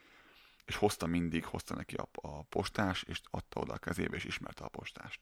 És 0.64 0.77
hozta 0.77 1.07
mindig, 1.07 1.45
hozta 1.45 1.74
neki 1.74 1.95
a, 1.95 2.09
a 2.12 2.43
postás, 2.43 3.03
és 3.03 3.20
adta 3.31 3.61
oda 3.61 3.72
a 3.72 3.79
kezébe, 3.79 4.16
és 4.16 4.24
ismerte 4.24 4.64
a 4.64 4.68
postást. 4.68 5.20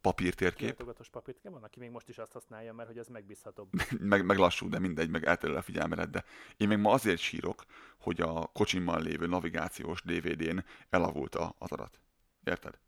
Papírtérkép. 0.00 0.58
Kilátogatós 0.58 1.08
papírtérkép, 1.08 1.52
van, 1.52 1.62
aki 1.62 1.78
még 1.78 1.90
most 1.90 2.08
is 2.08 2.18
azt 2.18 2.32
használja, 2.32 2.72
mert 2.72 2.88
hogy 2.88 2.98
az 2.98 3.08
megbízhatóbb. 3.08 3.68
meg, 4.12 4.24
meg 4.24 4.38
lassú, 4.38 4.68
de 4.68 4.78
mindegy, 4.78 5.10
meg 5.10 5.24
elterül 5.24 5.56
a 5.56 5.62
figyelmered, 5.62 6.10
de 6.10 6.24
én 6.56 6.68
még 6.68 6.78
ma 6.78 6.92
azért 6.92 7.18
sírok, 7.18 7.64
hogy 7.98 8.20
a 8.20 8.46
kocsimmal 8.46 9.02
lévő 9.02 9.26
navigációs 9.26 10.02
DVD-n 10.02 10.64
elavult 10.90 11.34
az 11.34 11.70
adat. 11.72 12.00
Érted? 12.44 12.78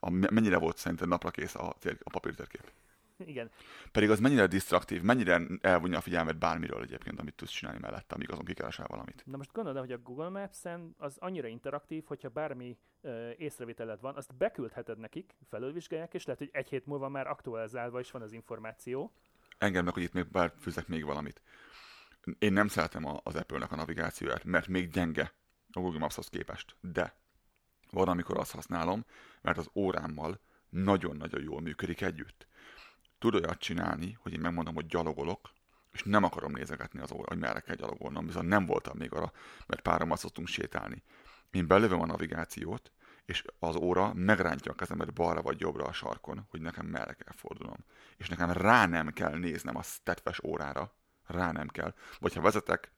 A, 0.00 0.10
mennyire 0.10 0.58
volt 0.58 0.76
szerinted 0.76 1.08
napra 1.08 1.30
kész 1.30 1.54
a, 1.54 1.74
tér, 1.78 1.98
a 2.02 2.10
papírtérkép? 2.10 2.72
Igen. 3.32 3.50
Pedig 3.92 4.10
az 4.10 4.20
mennyire 4.20 4.46
disztraktív, 4.46 5.02
mennyire 5.02 5.40
elvonja 5.60 5.98
a 5.98 6.00
figyelmet 6.00 6.38
bármiről 6.38 6.82
egyébként, 6.82 7.20
amit 7.20 7.34
tudsz 7.34 7.50
csinálni 7.50 7.80
mellette, 7.80 8.14
amíg 8.14 8.30
azon 8.30 8.44
kikeresel 8.44 8.86
valamit. 8.88 9.22
Na 9.26 9.36
most 9.36 9.52
gondolod, 9.52 9.78
hogy 9.78 9.92
a 9.92 9.98
Google 9.98 10.28
Maps-en 10.28 10.94
az 10.98 11.16
annyira 11.18 11.46
interaktív, 11.46 12.04
hogyha 12.06 12.28
bármi 12.28 12.78
ö, 13.00 13.30
észrevételed 13.30 14.00
van, 14.00 14.16
azt 14.16 14.34
beküldheted 14.34 14.98
nekik, 14.98 15.34
felülvizsgálják, 15.48 16.14
és 16.14 16.24
lehet, 16.24 16.40
hogy 16.40 16.50
egy 16.52 16.68
hét 16.68 16.86
múlva 16.86 17.08
már 17.08 17.26
aktualizálva 17.26 18.00
is 18.00 18.10
van 18.10 18.22
az 18.22 18.32
információ. 18.32 19.12
Engem 19.58 19.84
meg, 19.84 19.94
hogy 19.94 20.02
itt 20.02 20.12
még 20.12 20.30
bár 20.30 20.52
fűzek 20.60 20.86
még 20.86 21.04
valamit. 21.04 21.42
Én 22.38 22.52
nem 22.52 22.68
szeretem 22.68 23.04
az 23.22 23.34
Apple-nek 23.34 23.72
a 23.72 23.76
navigációját, 23.76 24.44
mert 24.44 24.66
még 24.66 24.90
gyenge 24.90 25.32
a 25.72 25.80
Google 25.80 25.98
Maps-hoz 25.98 26.28
képest, 26.28 26.76
de 26.80 27.14
van, 27.90 28.08
amikor 28.08 28.38
azt 28.38 28.52
használom, 28.52 29.04
mert 29.42 29.58
az 29.58 29.70
órámmal 29.74 30.40
nagyon-nagyon 30.68 31.42
jól 31.42 31.60
működik 31.60 32.00
együtt. 32.00 32.46
Tud 33.18 33.34
olyat 33.34 33.58
csinálni, 33.58 34.18
hogy 34.22 34.32
én 34.32 34.40
megmondom, 34.40 34.74
hogy 34.74 34.86
gyalogolok, 34.86 35.50
és 35.92 36.02
nem 36.02 36.24
akarom 36.24 36.52
nézegetni 36.52 37.00
az 37.00 37.10
hogy 37.10 37.38
merre 37.38 37.60
kell 37.60 37.74
gyalogolnom, 37.74 38.26
viszont 38.26 38.48
nem 38.48 38.66
voltam 38.66 38.96
még 38.96 39.12
arra, 39.12 39.32
mert 39.66 39.82
párommal 39.82 40.16
szoktunk 40.16 40.48
sétálni. 40.48 41.02
Én 41.50 41.66
belövöm 41.66 42.00
a 42.00 42.06
navigációt, 42.06 42.92
és 43.24 43.44
az 43.58 43.76
óra 43.76 44.14
megrántja 44.14 44.72
a 44.72 44.74
kezemet 44.74 45.12
balra 45.12 45.42
vagy 45.42 45.60
jobbra 45.60 45.84
a 45.84 45.92
sarkon, 45.92 46.46
hogy 46.50 46.60
nekem 46.60 46.86
merre 46.86 47.12
kell 47.12 47.32
fordulnom. 47.36 47.84
És 48.16 48.28
nekem 48.28 48.50
rá 48.50 48.86
nem 48.86 49.12
kell 49.12 49.38
néznem 49.38 49.76
a 49.76 49.82
tetves 50.02 50.42
órára, 50.44 50.92
rá 51.26 51.52
nem 51.52 51.68
kell. 51.68 51.94
Vagy 52.18 52.34
ha 52.34 52.40
vezetek, 52.40 52.92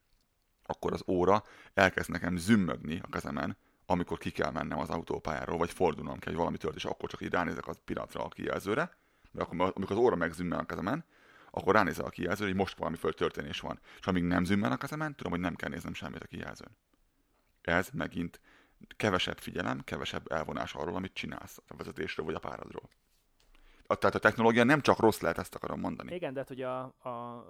akkor 0.62 0.92
az 0.92 1.02
óra 1.06 1.44
elkezd 1.74 2.10
nekem 2.10 2.36
zümmögni 2.36 3.00
a 3.02 3.08
kezemen, 3.10 3.56
amikor 3.86 4.18
ki 4.18 4.30
kell 4.30 4.50
mennem 4.50 4.78
az 4.78 4.90
autópályáról, 4.90 5.58
vagy 5.58 5.70
fordulnom 5.70 6.18
kell, 6.18 6.28
hogy 6.28 6.40
valami 6.40 6.56
tört, 6.56 6.76
és 6.76 6.84
akkor 6.84 7.08
csak 7.08 7.20
így 7.20 7.30
ránézek 7.30 7.68
az 7.68 7.80
pillanatra 7.84 8.24
a 8.24 8.28
kijelzőre, 8.28 8.96
mert 9.30 9.46
akkor, 9.46 9.72
amikor 9.74 9.96
az 9.96 10.02
óra 10.02 10.16
megzümmel 10.16 10.58
a 10.58 10.64
kezemen, 10.64 11.04
akkor 11.50 11.74
ránézek 11.74 12.06
a 12.06 12.08
kijelzőre, 12.08 12.50
hogy 12.50 12.58
most 12.58 12.78
valami 12.78 12.96
történés 13.14 13.60
van. 13.60 13.78
És 13.98 14.06
amíg 14.06 14.22
nem 14.22 14.44
zümmel 14.44 14.72
a 14.72 14.76
kezemen, 14.76 15.14
tudom, 15.14 15.32
hogy 15.32 15.40
nem 15.40 15.54
kell 15.54 15.68
néznem 15.70 15.94
semmit 15.94 16.22
a 16.22 16.26
kijelzőn. 16.26 16.76
Ez 17.62 17.88
megint 17.92 18.40
kevesebb 18.96 19.38
figyelem, 19.38 19.80
kevesebb 19.84 20.32
elvonás 20.32 20.74
arról, 20.74 20.94
amit 20.94 21.12
csinálsz 21.12 21.58
a 21.68 21.76
vezetésről 21.76 22.26
vagy 22.26 22.34
a 22.34 22.38
páradról. 22.38 22.88
A, 23.86 23.94
tehát 23.94 24.16
a 24.16 24.18
technológia 24.18 24.64
nem 24.64 24.80
csak 24.80 24.98
rossz 24.98 25.20
lehet, 25.20 25.38
ezt 25.38 25.54
akarom 25.54 25.80
mondani. 25.80 26.14
Igen, 26.14 26.32
de 26.32 26.40
hát 26.40 26.50
ugye 26.50 26.66
a, 26.66 27.08
a, 27.08 27.44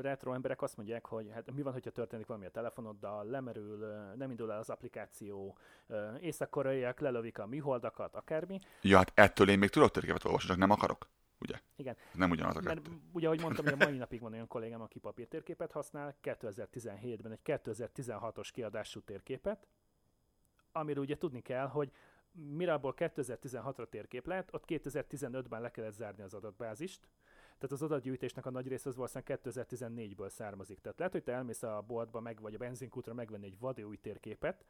retro 0.00 0.32
emberek 0.32 0.62
azt 0.62 0.76
mondják, 0.76 1.06
hogy 1.06 1.30
hát 1.34 1.54
mi 1.54 1.62
van, 1.62 1.72
hogyha 1.72 1.90
történik 1.90 2.26
valami 2.26 2.46
a 2.46 2.50
telefonoddal, 2.50 3.24
lemerül, 3.24 3.86
nem 4.16 4.30
indul 4.30 4.52
el 4.52 4.58
az 4.58 4.70
applikáció, 4.70 5.56
észak-koreaiak 6.20 7.00
lelövik 7.00 7.38
a 7.38 7.46
műholdakat, 7.46 8.14
akármi. 8.14 8.58
Ja, 8.82 8.96
hát 8.96 9.12
ettől 9.14 9.48
én 9.48 9.58
még 9.58 9.68
tudok 9.68 9.90
térképet 9.90 10.24
olvasni, 10.24 10.48
csak 10.48 10.58
nem 10.58 10.70
akarok. 10.70 11.08
Ugye? 11.40 11.60
Igen. 11.76 11.96
Nem 12.14 12.30
ugyanaz 12.30 12.56
a 12.56 12.60
Mert 12.60 12.82
kettő. 12.82 13.00
ugye, 13.12 13.26
ahogy 13.26 13.40
mondtam, 13.40 13.64
hogy 13.64 13.80
a 13.80 13.84
mai 13.84 13.96
napig 13.96 14.20
van 14.20 14.32
olyan 14.32 14.46
kollégám, 14.46 14.80
aki 14.80 14.98
papírtérképet 14.98 15.72
használ, 15.72 16.16
2017-ben 16.22 17.32
egy 17.32 17.40
2016-os 17.44 18.48
kiadású 18.52 19.00
térképet, 19.00 19.66
amiről 20.72 21.02
ugye 21.02 21.16
tudni 21.16 21.42
kell, 21.42 21.66
hogy 21.66 21.92
mire 22.32 22.72
abból 22.72 22.94
2016-ra 22.96 23.88
térkép 23.88 24.26
lett, 24.26 24.54
ott 24.54 24.64
2015-ben 24.66 25.60
le 25.60 25.70
kellett 25.70 25.92
zárni 25.92 26.22
az 26.22 26.34
adatbázist, 26.34 27.08
tehát 27.58 27.72
az 27.72 27.82
adatgyűjtésnek 27.82 28.46
a 28.46 28.50
nagy 28.50 28.68
része 28.68 28.88
az 28.88 28.96
valószínűleg 28.96 29.40
2014-ből 29.44 30.28
származik. 30.28 30.80
Tehát 30.80 30.98
lehet, 30.98 31.12
hogy 31.12 31.22
te 31.22 31.32
elmész 31.32 31.62
a 31.62 31.84
boltba 31.86 32.20
meg, 32.20 32.40
vagy 32.40 32.54
a 32.54 32.58
benzinkútra 32.58 33.14
megvenni 33.14 33.46
egy 33.46 33.58
vadi 33.58 33.82
új 33.82 33.96
térképet, 33.96 34.64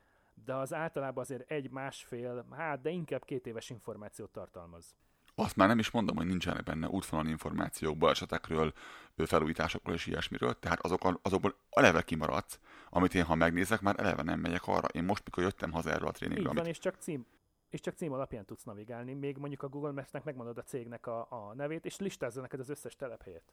de 0.44 0.54
az 0.54 0.74
általában 0.74 1.22
azért 1.22 1.50
egy, 1.50 1.70
másfél, 1.70 2.46
hát 2.50 2.80
de 2.80 2.90
inkább 2.90 3.24
két 3.24 3.46
éves 3.46 3.70
információt 3.70 4.30
tartalmaz. 4.30 4.96
Azt 5.38 5.56
már 5.56 5.68
nem 5.68 5.78
is 5.78 5.90
mondom, 5.90 6.16
hogy 6.16 6.26
nincsenek 6.26 6.62
benne 6.62 6.88
útvonal 6.88 7.26
információk, 7.26 7.96
balesetekről, 7.96 8.72
felújításokról 9.16 9.94
és 9.94 10.06
ilyesmiről, 10.06 10.58
tehát 10.58 10.84
azok, 10.84 11.20
azokból 11.22 11.54
eleve 11.70 12.02
kimaradsz, 12.02 12.58
amit 12.90 13.14
én 13.14 13.24
ha 13.24 13.34
megnézek, 13.34 13.80
már 13.80 13.94
eleve 13.98 14.22
nem 14.22 14.40
megyek 14.40 14.66
arra. 14.66 14.88
Én 14.88 15.04
most, 15.04 15.24
mikor 15.24 15.42
jöttem 15.42 15.72
haza 15.72 15.90
erről 15.90 16.06
a 16.06 16.08
Így 16.08 16.14
tréningről, 16.14 16.46
van, 16.46 16.56
amit 16.56 16.70
és 16.70 16.78
csak 16.78 16.96
cím, 16.98 17.26
és 17.70 17.80
csak 17.80 17.94
cím 17.94 18.12
alapján 18.12 18.44
tudsz 18.44 18.64
navigálni. 18.64 19.14
Még 19.14 19.36
mondjuk 19.36 19.62
a 19.62 19.68
Google 19.68 19.92
Maps-nek 19.92 20.24
megmondod 20.24 20.58
a 20.58 20.62
cégnek 20.62 21.06
a, 21.06 21.26
a 21.30 21.54
nevét, 21.54 21.84
és 21.84 21.98
listázza 21.98 22.40
neked 22.40 22.60
az 22.60 22.68
összes 22.68 22.96
telephelyet. 22.96 23.52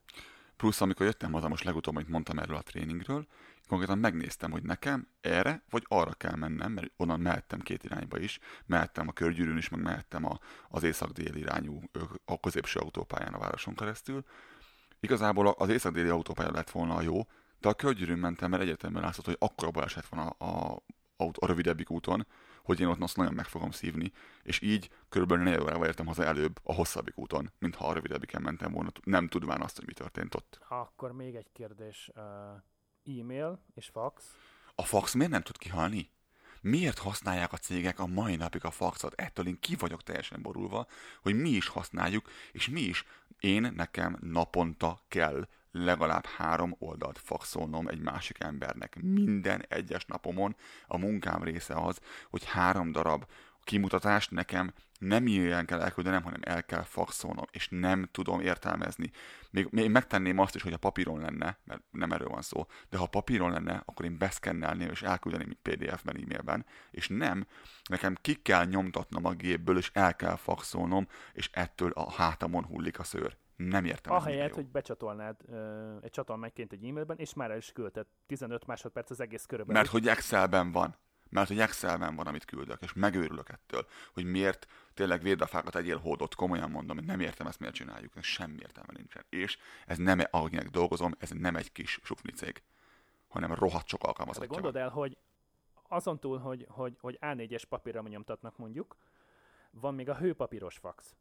Plusz, 0.56 0.80
amikor 0.80 1.06
jöttem 1.06 1.32
haza, 1.32 1.48
most 1.48 1.64
legutóbb, 1.64 1.94
amit 1.94 2.08
mondtam 2.08 2.38
erről 2.38 2.56
a 2.56 2.62
tréningről, 2.62 3.26
konkrétan 3.68 3.98
megnéztem, 3.98 4.50
hogy 4.50 4.62
nekem 4.62 5.08
erre 5.20 5.62
vagy 5.70 5.84
arra 5.88 6.12
kell 6.12 6.34
mennem, 6.34 6.72
mert 6.72 6.90
onnan 6.96 7.20
mehettem 7.20 7.60
két 7.60 7.84
irányba 7.84 8.18
is, 8.18 8.38
mehettem 8.66 9.08
a 9.08 9.12
körgyűrűn 9.12 9.56
is, 9.56 9.68
meg 9.68 9.82
mehettem 9.82 10.24
a, 10.24 10.38
az 10.68 10.82
észak-déli 10.82 11.40
irányú, 11.40 11.80
a 12.24 12.40
középső 12.40 12.80
autópályán 12.80 13.34
a 13.34 13.38
városon 13.38 13.74
keresztül. 13.74 14.24
Igazából 15.00 15.48
az 15.48 15.68
észak-déli 15.68 16.08
autópálya 16.08 16.50
lett 16.52 16.70
volna 16.70 16.94
a 16.94 17.02
jó, 17.02 17.26
de 17.60 17.68
a 17.68 17.74
körgyűrűn 17.74 18.18
mentem, 18.18 18.50
mert 18.50 18.62
egyetemben 18.62 19.02
látszott, 19.02 19.24
hogy 19.24 19.36
akkora 19.38 19.70
baleset 19.70 20.06
van 20.06 20.26
a, 20.26 20.44
a, 20.44 20.82
a, 21.16 21.24
a 21.34 21.46
rövidebbik 21.46 21.90
úton, 21.90 22.26
hogy 22.64 22.80
én 22.80 22.86
ott 22.86 23.00
azt 23.00 23.16
nagyon 23.16 23.34
meg 23.34 23.46
fogom 23.46 23.70
szívni, 23.70 24.12
és 24.42 24.60
így 24.60 24.90
körülbelül 25.08 25.44
4 25.44 25.60
órával 25.60 25.86
értem 25.86 26.06
haza 26.06 26.24
előbb 26.24 26.60
a 26.62 26.74
hosszabbik 26.74 27.18
úton, 27.18 27.52
mint 27.58 27.74
ha 27.74 27.88
a 27.88 27.92
rövidebbiken 27.92 28.42
mentem 28.42 28.72
volna, 28.72 28.90
nem 29.02 29.28
tudván 29.28 29.60
azt, 29.60 29.76
hogy 29.76 29.86
mi 29.86 29.92
történt 29.92 30.34
ott. 30.34 30.60
Akkor 30.68 31.12
még 31.12 31.34
egy 31.34 31.52
kérdés. 31.52 32.10
Uh, 32.14 33.20
e-mail 33.20 33.64
és 33.74 33.86
fax. 33.86 34.24
A 34.74 34.84
fax 34.84 35.14
miért 35.14 35.30
nem 35.30 35.42
tud 35.42 35.58
kihalni? 35.58 36.10
Miért 36.60 36.98
használják 36.98 37.52
a 37.52 37.56
cégek 37.56 37.98
a 37.98 38.06
mai 38.06 38.36
napig 38.36 38.64
a 38.64 38.70
faxot? 38.70 39.14
Ettől 39.14 39.46
én 39.46 39.60
ki 39.60 39.74
vagyok 39.74 40.02
teljesen 40.02 40.42
borulva, 40.42 40.86
hogy 41.22 41.34
mi 41.34 41.48
is 41.48 41.68
használjuk, 41.68 42.30
és 42.52 42.68
mi 42.68 42.80
is. 42.80 43.04
Én 43.40 43.72
nekem 43.76 44.18
naponta 44.20 45.00
kell 45.08 45.48
legalább 45.76 46.26
három 46.26 46.74
oldalt 46.78 47.18
faxolnom 47.18 47.88
egy 47.88 48.00
másik 48.00 48.42
embernek. 48.42 48.96
Minden 49.02 49.64
egyes 49.68 50.04
napomon 50.04 50.56
a 50.86 50.98
munkám 50.98 51.42
része 51.42 51.74
az, 51.74 52.00
hogy 52.30 52.44
három 52.44 52.92
darab 52.92 53.24
kimutatást 53.64 54.30
nekem 54.30 54.72
nem 54.98 55.26
ilyen 55.26 55.66
kell 55.66 55.80
elküldenem, 55.80 56.22
hanem 56.22 56.40
el 56.44 56.64
kell 56.64 56.82
faxolnom, 56.82 57.44
és 57.50 57.68
nem 57.70 58.08
tudom 58.12 58.40
értelmezni. 58.40 59.10
Még, 59.50 59.66
még 59.70 59.90
megtenném 59.90 60.38
azt 60.38 60.54
is, 60.54 60.62
hogy 60.62 60.72
a 60.72 60.78
papíron 60.78 61.20
lenne, 61.20 61.58
mert 61.64 61.82
nem 61.90 62.12
erről 62.12 62.28
van 62.28 62.42
szó, 62.42 62.66
de 62.90 62.98
ha 62.98 63.06
papíron 63.06 63.50
lenne, 63.50 63.82
akkor 63.84 64.04
én 64.04 64.18
beszkennelném 64.18 64.90
és 64.90 65.02
elküldeném 65.02 65.58
PDF-ben, 65.62 66.16
e-mailben, 66.16 66.66
és 66.90 67.08
nem, 67.08 67.46
nekem 67.88 68.16
ki 68.20 68.34
kell 68.34 68.64
nyomtatnom 68.64 69.24
a 69.24 69.32
gépből, 69.32 69.78
és 69.78 69.90
el 69.92 70.16
kell 70.16 70.36
faxolnom, 70.36 71.08
és 71.32 71.50
ettől 71.52 71.90
a 71.90 72.12
hátamon 72.12 72.64
hullik 72.64 72.98
a 72.98 73.04
szőr. 73.04 73.36
Nem 73.56 73.84
értem. 73.84 74.12
Ahelyett, 74.12 74.54
hogy 74.54 74.66
becsatolnád 74.66 75.36
uh, 75.46 75.96
egy 76.00 76.10
csatolmányként 76.10 76.72
egy 76.72 76.84
e-mailben, 76.84 77.18
és 77.18 77.34
már 77.34 77.50
el 77.50 77.56
is 77.56 77.72
küldted 77.72 78.06
15 78.26 78.66
másodperc 78.66 79.10
az 79.10 79.20
egész 79.20 79.44
körülbelül. 79.44 79.80
Mert 79.80 79.92
hogy 79.92 80.08
Excelben 80.08 80.72
van. 80.72 80.96
Mert 81.28 81.48
hogy 81.48 81.58
Excelben 81.58 82.16
van, 82.16 82.26
amit 82.26 82.44
küldök, 82.44 82.82
és 82.82 82.92
megőrülök 82.92 83.48
ettől, 83.48 83.86
hogy 84.12 84.24
miért 84.24 84.66
tényleg 84.94 85.22
védafákat 85.22 85.76
egyél 85.76 85.98
hódot, 85.98 86.34
komolyan 86.34 86.70
mondom, 86.70 86.96
hogy 86.96 87.06
nem 87.06 87.20
értem 87.20 87.46
ezt, 87.46 87.58
miért 87.58 87.74
csináljuk, 87.74 88.16
ez 88.16 88.24
semmi 88.24 88.58
értelme 88.60 88.92
nincsen. 88.96 89.24
És 89.28 89.58
ez 89.86 89.98
nem, 89.98 90.20
akinek 90.30 90.68
dolgozom, 90.68 91.14
ez 91.18 91.30
nem 91.30 91.56
egy 91.56 91.72
kis 91.72 92.00
sufni 92.02 92.30
cég, 92.32 92.62
hanem 93.28 93.54
rohadt 93.54 93.88
sok 93.88 94.00
Hát 94.00 94.00
De 94.00 94.06
alkalmazottja 94.06 94.48
van. 94.48 94.62
gondold 94.62 94.84
el, 94.84 94.90
hogy 94.90 95.16
azon 95.88 96.20
túl, 96.20 96.38
hogy, 96.38 96.66
hogy, 96.68 96.96
hogy 97.00 97.18
A4-es 97.20 97.62
papírra 97.68 98.02
nyomtatnak 98.02 98.56
mondjuk, 98.56 98.96
van 99.70 99.94
még 99.94 100.08
a 100.08 100.16
hőpapíros 100.16 100.76
fax, 100.76 101.14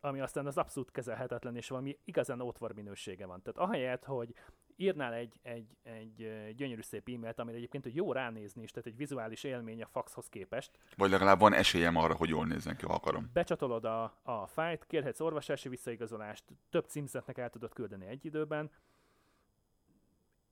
ami 0.00 0.20
aztán 0.20 0.46
az 0.46 0.58
abszolút 0.58 0.90
kezelhetetlen, 0.90 1.56
és 1.56 1.68
valami 1.68 1.98
igazán 2.04 2.40
ótvar 2.40 2.72
minősége 2.72 3.26
van. 3.26 3.42
Tehát 3.42 3.70
ahelyett, 3.70 4.04
hogy 4.04 4.34
írnál 4.76 5.12
egy, 5.12 5.38
egy, 5.42 5.76
egy 5.82 6.54
gyönyörű 6.56 6.80
szép 6.80 7.08
e-mailt, 7.08 7.38
amire 7.38 7.56
egyébként 7.56 7.84
hogy 7.84 7.94
jó 7.94 8.12
ránézni 8.12 8.62
is, 8.62 8.70
tehát 8.70 8.88
egy 8.88 8.96
vizuális 8.96 9.44
élmény 9.44 9.82
a 9.82 9.86
faxhoz 9.86 10.28
képest, 10.28 10.78
Vagy 10.96 11.10
legalább 11.10 11.40
van 11.40 11.52
esélyem 11.52 11.96
arra, 11.96 12.14
hogy 12.14 12.28
jól 12.28 12.46
nézzen 12.46 12.76
ki, 12.76 12.86
ha 12.86 12.94
akarom. 12.94 13.30
becsatolod 13.32 13.84
a, 13.84 14.18
a 14.22 14.46
fájt, 14.46 14.86
kérhetsz 14.86 15.20
orvosási 15.20 15.68
visszaigazolást, 15.68 16.44
több 16.70 16.84
címzetnek 16.86 17.38
el 17.38 17.50
tudod 17.50 17.72
küldeni 17.72 18.06
egy 18.06 18.24
időben. 18.24 18.70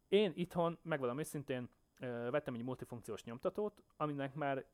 Én 0.08 0.32
itthon, 0.34 0.78
megvalom 0.82 1.18
őszintén, 1.18 1.68
vettem 2.30 2.54
egy 2.54 2.62
multifunkciós 2.62 3.24
nyomtatót, 3.24 3.82
aminek 3.96 4.34
már 4.34 4.64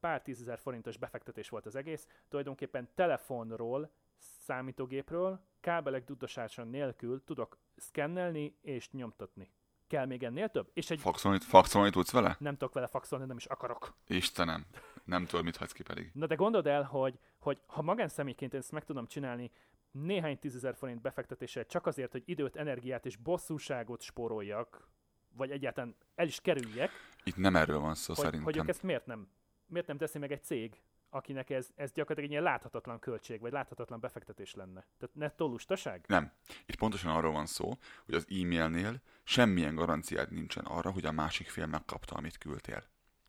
pár 0.00 0.22
tízezer 0.22 0.58
forintos 0.58 0.96
befektetés 0.96 1.48
volt 1.48 1.66
az 1.66 1.74
egész, 1.74 2.06
tulajdonképpen 2.28 2.88
telefonról, 2.94 3.90
számítógépről, 4.18 5.40
kábelek 5.60 6.04
dudosása 6.04 6.64
nélkül 6.64 7.24
tudok 7.24 7.58
szkennelni 7.76 8.56
és 8.60 8.90
nyomtatni. 8.90 9.50
Kell 9.86 10.06
még 10.06 10.22
ennél 10.22 10.48
több? 10.48 10.70
És 10.72 10.90
egy 10.90 11.00
Faxolni, 11.00 11.38
faxolni 11.40 11.90
tudsz 11.90 12.12
vele? 12.12 12.36
nem 12.38 12.56
tudok 12.56 12.74
vele 12.74 12.86
faxolni, 12.86 13.24
nem 13.26 13.36
is 13.36 13.46
akarok. 13.46 13.94
Istenem. 14.06 14.66
Nem 15.04 15.24
tudod, 15.24 15.44
mit 15.44 15.56
hagysz 15.56 15.72
ki 15.72 15.82
pedig. 15.82 16.10
Na 16.14 16.26
de 16.26 16.34
gondold 16.34 16.66
el, 16.66 16.82
hogy, 16.82 17.18
hogy 17.38 17.60
ha 17.66 17.82
magánszemélyként 17.82 18.54
ezt 18.54 18.72
meg 18.72 18.84
tudom 18.84 19.06
csinálni 19.06 19.50
néhány 19.90 20.38
tízezer 20.38 20.74
forint 20.74 21.00
befektetéssel 21.00 21.66
csak 21.66 21.86
azért, 21.86 22.12
hogy 22.12 22.22
időt, 22.26 22.56
energiát 22.56 23.06
és 23.06 23.16
bosszúságot 23.16 24.02
spóroljak, 24.02 24.88
vagy 25.36 25.50
egyáltalán 25.50 25.96
el 26.14 26.26
is 26.26 26.40
kerüljek, 26.40 26.90
Itt 27.24 27.36
nem 27.36 27.56
erről 27.56 27.78
van 27.78 27.94
szó 27.94 28.14
hogy, 28.14 28.24
szerintem. 28.24 28.44
hogy 28.44 28.56
ők 28.56 28.68
ezt 28.68 28.82
miért 28.82 29.06
nem, 29.06 29.28
miért 29.66 29.86
nem 29.86 29.96
teszi 29.96 30.18
meg 30.18 30.32
egy 30.32 30.44
cég, 30.44 30.80
akinek 31.10 31.50
ez, 31.50 31.68
ez 31.74 31.92
gyakorlatilag 31.92 32.24
egy 32.24 32.30
ilyen 32.30 32.42
láthatatlan 32.42 32.98
költség, 32.98 33.40
vagy 33.40 33.52
láthatatlan 33.52 34.00
befektetés 34.00 34.54
lenne. 34.54 34.86
Tehát 34.98 35.14
nettó 35.14 35.48
lustaság? 35.48 36.04
Nem. 36.06 36.32
Itt 36.66 36.76
pontosan 36.76 37.16
arról 37.16 37.32
van 37.32 37.46
szó, 37.46 37.78
hogy 38.04 38.14
az 38.14 38.26
e-mailnél 38.28 39.00
semmilyen 39.22 39.74
garanciád 39.74 40.32
nincsen 40.32 40.64
arra, 40.64 40.90
hogy 40.90 41.04
a 41.04 41.12
másik 41.12 41.48
fél 41.48 41.66
megkapta, 41.66 42.14
amit 42.14 42.38
küldtél. 42.38 42.84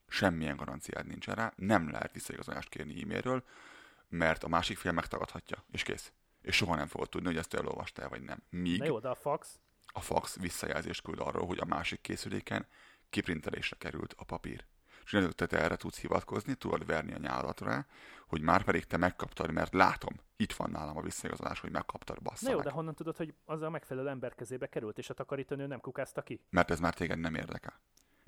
Semmilyen 0.08 0.56
garanciád 0.56 1.08
nincsen 1.08 1.36
rá, 1.36 1.54
nem 1.56 1.90
lehet 1.90 2.12
visszaigazolást 2.12 2.70
kérni 2.70 3.02
e-mailről, 3.02 3.44
mert 4.08 4.44
a 4.44 4.48
másik 4.48 4.78
fél 4.78 4.92
megtagadhatja, 4.92 5.64
és 5.72 5.84
kész. 5.84 6.12
És 6.42 6.56
soha 6.56 6.76
nem 6.76 6.88
fogod 6.88 7.10
tudni, 7.10 7.28
hogy 7.28 7.38
ezt 7.38 7.54
elolvastál, 7.54 8.10
vagy 8.10 8.22
nem. 8.22 8.44
Míg 8.50 8.80
Na 8.80 8.86
jó, 8.86 9.00
de 9.00 9.10
a 9.10 9.16
fax, 9.16 9.60
a 9.86 10.00
fax 10.00 10.40
visszajelzést 10.40 11.02
küld 11.02 11.20
arról, 11.20 11.48
hogy 11.48 11.60
a 11.60 11.66
másik 11.66 12.02
készüléken 12.02 12.68
kiprintelésre 13.10 13.76
került 13.80 14.14
a 14.18 14.24
papír. 14.24 14.66
És 15.06 15.14
innentől 15.14 15.48
te 15.48 15.60
erre 15.60 15.76
tudsz 15.76 16.00
hivatkozni, 16.00 16.56
tudod 16.56 16.86
verni 16.86 17.14
a 17.14 17.18
nyálat 17.18 17.62
rá, 17.62 17.86
hogy 18.28 18.42
már 18.42 18.64
pedig 18.64 18.86
te 18.86 18.98
megkaptad, 18.98 19.52
mert 19.52 19.74
látom, 19.74 20.16
itt 20.36 20.54
van 20.54 20.70
nálam 20.70 20.98
a 20.98 21.02
visszaigazolás, 21.02 21.60
hogy 21.60 21.72
megkaptad, 21.72 22.22
bassza 22.22 22.46
na 22.46 22.52
jó, 22.52 22.58
meg. 22.58 22.66
de 22.66 22.72
honnan 22.72 22.96
tudod, 22.96 23.18
hogy 23.18 23.34
az 23.46 23.62
a 23.62 23.70
megfelelő 23.70 24.10
ember 24.10 24.36
kezébe 24.36 24.68
került, 24.68 24.98
és 24.98 25.10
a 25.10 25.14
takarítónő 25.14 25.68
nem 25.68 25.80
kukázta 25.80 26.22
ki? 26.22 26.42
Mert 26.50 26.72
ez 26.72 26.80
már 26.80 26.94
téged 26.94 27.20
nem 27.20 27.36
érdekel. 27.36 27.80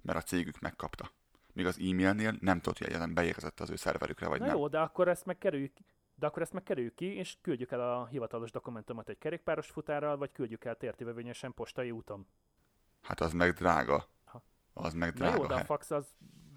Mert 0.02 0.18
a 0.18 0.22
cégük 0.22 0.60
megkapta. 0.60 1.12
Míg 1.54 1.66
az 1.66 1.78
e-mailnél 1.78 2.36
nem 2.40 2.60
tudod, 2.60 2.78
hogy 2.78 2.88
egyáltalán 2.88 3.14
beérkezett 3.14 3.60
az 3.60 3.70
ő 3.70 3.76
szerverükre, 3.76 4.28
vagy 4.28 4.40
Na 4.40 4.46
nem. 4.46 4.56
jó, 4.56 4.68
de 4.68 4.80
akkor 4.80 5.08
ezt 5.08 5.26
megkerüljük, 5.26 5.74
de 6.16 6.26
akkor 6.26 6.42
ezt 6.42 6.54
megkerüljük 6.54 6.96
ki, 6.96 7.16
és 7.16 7.38
küldjük 7.42 7.72
el 7.72 7.92
a 7.94 8.06
hivatalos 8.06 8.52
dokumentumot 8.52 9.10
egy 9.10 9.18
kerékpáros 9.18 9.68
futárral, 9.68 10.18
vagy 10.18 10.32
küldjük 10.32 10.66
el 10.66 10.76
tértívövényesen 10.76 11.54
postai 11.54 11.92
úton. 11.92 12.28
Hát 13.02 13.20
az 13.20 13.34
meg 13.34 13.54
drága. 13.54 14.08
Az 14.74 14.94
meg 14.94 15.10
Na 15.14 15.16
drága. 15.16 15.36
jó, 15.42 15.46
de 15.46 15.54
a 15.54 15.64
fax 15.64 15.92
az 15.92 16.06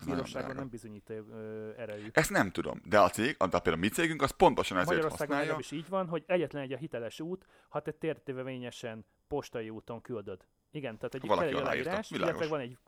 bíróságon 0.06 0.54
nem 0.54 0.68
bizonyít 0.68 1.10
ö, 1.10 1.70
erejű. 1.76 2.06
Ezt 2.12 2.30
nem 2.30 2.50
tudom, 2.50 2.80
de 2.84 3.00
a 3.00 3.08
cég, 3.08 3.36
de 3.36 3.46
például 3.48 3.74
a 3.76 3.76
mi 3.76 3.88
cégünk, 3.88 4.22
az 4.22 4.30
pontosan 4.30 4.76
ezért 4.76 4.88
Magyarországon 4.94 5.36
használja. 5.36 5.44
legalábbis 5.44 5.70
így 5.70 5.88
van, 5.88 6.06
hogy 6.08 6.24
egyetlen 6.26 6.62
egy 6.62 6.72
a 6.72 6.76
hiteles 6.76 7.20
út, 7.20 7.46
ha 7.68 7.80
te 7.80 7.90
tértívövényesen 7.90 9.04
postai 9.28 9.70
úton 9.70 10.00
küldöd. 10.00 10.46
Igen, 10.70 10.96
tehát 10.96 11.14
egy, 11.14 11.26
Valaki 11.26 11.54
aláírás, 11.54 12.10
illetve 12.10 12.46
van 12.46 12.60
egy 12.60 12.78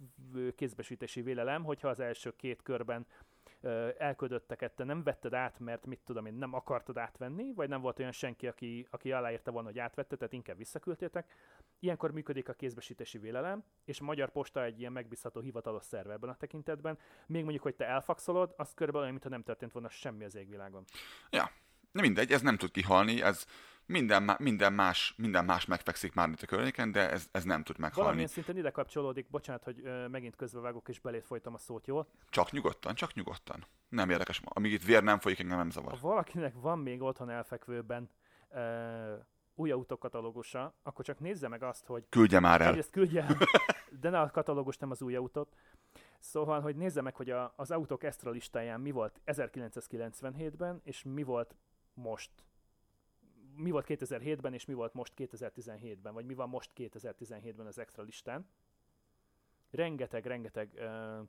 kézbesítési 0.54 1.22
vélelem, 1.22 1.64
hogyha 1.64 1.88
az 1.88 2.00
első 2.00 2.32
két 2.36 2.62
körben 2.62 3.06
elködötteket 3.98 4.72
te 4.72 4.84
nem 4.84 5.02
vetted 5.02 5.34
át, 5.34 5.58
mert 5.58 5.86
mit 5.86 6.00
tudom 6.04 6.26
én, 6.26 6.34
nem 6.34 6.54
akartad 6.54 6.98
átvenni, 6.98 7.52
vagy 7.54 7.68
nem 7.68 7.80
volt 7.80 7.98
olyan 7.98 8.12
senki, 8.12 8.46
aki, 8.46 8.86
aki 8.90 9.12
aláírta 9.12 9.50
volna, 9.50 9.68
hogy 9.68 9.78
átvette, 9.78 10.16
tehát 10.16 10.32
inkább 10.32 10.56
visszaküldtétek. 10.56 11.32
Ilyenkor 11.78 12.12
működik 12.12 12.48
a 12.48 12.52
kézbesítési 12.52 13.18
vélelem, 13.18 13.64
és 13.84 14.00
a 14.00 14.04
Magyar 14.04 14.30
Posta 14.30 14.64
egy 14.64 14.80
ilyen 14.80 14.92
megbízható 14.92 15.40
hivatalos 15.40 15.84
szerve 15.84 16.12
ebben 16.12 16.30
a 16.30 16.36
tekintetben. 16.36 16.98
Még 17.26 17.42
mondjuk, 17.42 17.62
hogy 17.62 17.76
te 17.76 17.86
elfaxolod, 17.86 18.54
az 18.56 18.74
körülbelül 18.74 19.00
olyan, 19.00 19.10
mintha 19.12 19.30
nem 19.30 19.42
történt 19.42 19.72
volna 19.72 19.88
semmi 19.88 20.24
az 20.24 20.34
égvilágon. 20.34 20.84
Ja, 21.30 21.50
nem 21.92 22.04
mindegy, 22.04 22.32
ez 22.32 22.42
nem 22.42 22.56
tud 22.56 22.70
kihalni, 22.70 23.22
ez 23.22 23.46
minden, 23.86 24.36
minden, 24.38 24.72
más, 24.72 25.14
minden 25.16 25.44
más 25.44 25.64
megfekszik 25.64 26.14
már 26.14 26.28
itt 26.28 26.42
a 26.42 26.46
környéken, 26.46 26.92
de 26.92 27.10
ez, 27.10 27.28
ez 27.32 27.44
nem 27.44 27.62
tud 27.62 27.78
meghalni. 27.78 28.02
Valamilyen 28.02 28.28
szinten 28.28 28.56
ide 28.56 28.70
kapcsolódik, 28.70 29.30
bocsánat, 29.30 29.64
hogy 29.64 29.80
ö, 29.84 30.08
megint 30.08 30.36
közbevágok 30.36 30.88
és 30.88 31.00
belét 31.00 31.24
folytam 31.24 31.54
a 31.54 31.58
szót 31.58 31.86
jól. 31.86 32.06
Csak 32.28 32.50
nyugodtan, 32.50 32.94
csak 32.94 33.14
nyugodtan. 33.14 33.64
Nem 33.88 34.10
érdekes, 34.10 34.40
amíg 34.44 34.72
itt 34.72 34.84
vér 34.84 35.02
nem 35.02 35.18
folyik, 35.18 35.38
engem 35.38 35.56
nem 35.56 35.70
zavar. 35.70 35.98
Ha 35.98 36.08
valakinek 36.08 36.54
van 36.60 36.78
még 36.78 37.02
otthon 37.02 37.30
elfekvőben 37.30 38.10
ö, 38.50 39.14
új 39.54 39.70
autók 39.70 39.98
katalógusa, 39.98 40.74
akkor 40.82 41.04
csak 41.04 41.18
nézze 41.18 41.48
meg 41.48 41.62
azt, 41.62 41.86
hogy 41.86 42.04
Küldje 42.08 42.40
már 42.40 42.60
el. 42.60 42.68
Egyrészt 42.68 42.90
küldje 42.90 43.22
el, 43.22 43.36
de 44.00 44.10
ne 44.10 44.20
a 44.20 44.30
katalógus, 44.30 44.76
nem 44.76 44.90
az 44.90 45.02
új 45.02 45.14
autót. 45.14 45.54
Szóval, 46.18 46.60
hogy 46.60 46.76
nézze 46.76 47.00
meg, 47.00 47.16
hogy 47.16 47.30
a, 47.30 47.52
az 47.56 47.70
autók 47.70 48.02
extra 48.02 48.30
listáján 48.30 48.80
mi 48.80 48.90
volt 48.90 49.20
1997-ben, 49.26 50.80
és 50.84 51.02
mi 51.02 51.22
volt 51.22 51.54
most. 51.94 52.30
Mi 53.56 53.70
volt 53.70 53.86
2007-ben, 53.88 54.54
és 54.54 54.64
mi 54.64 54.74
volt 54.74 54.94
most 54.94 55.12
2017-ben, 55.16 56.14
vagy 56.14 56.24
mi 56.24 56.34
van 56.34 56.48
most 56.48 56.70
2017-ben 56.76 57.66
az 57.66 57.78
extra 57.78 58.02
listán. 58.02 58.48
Rengeteg, 59.70 60.26
rengeteg 60.26 60.70
uh, 60.74 61.28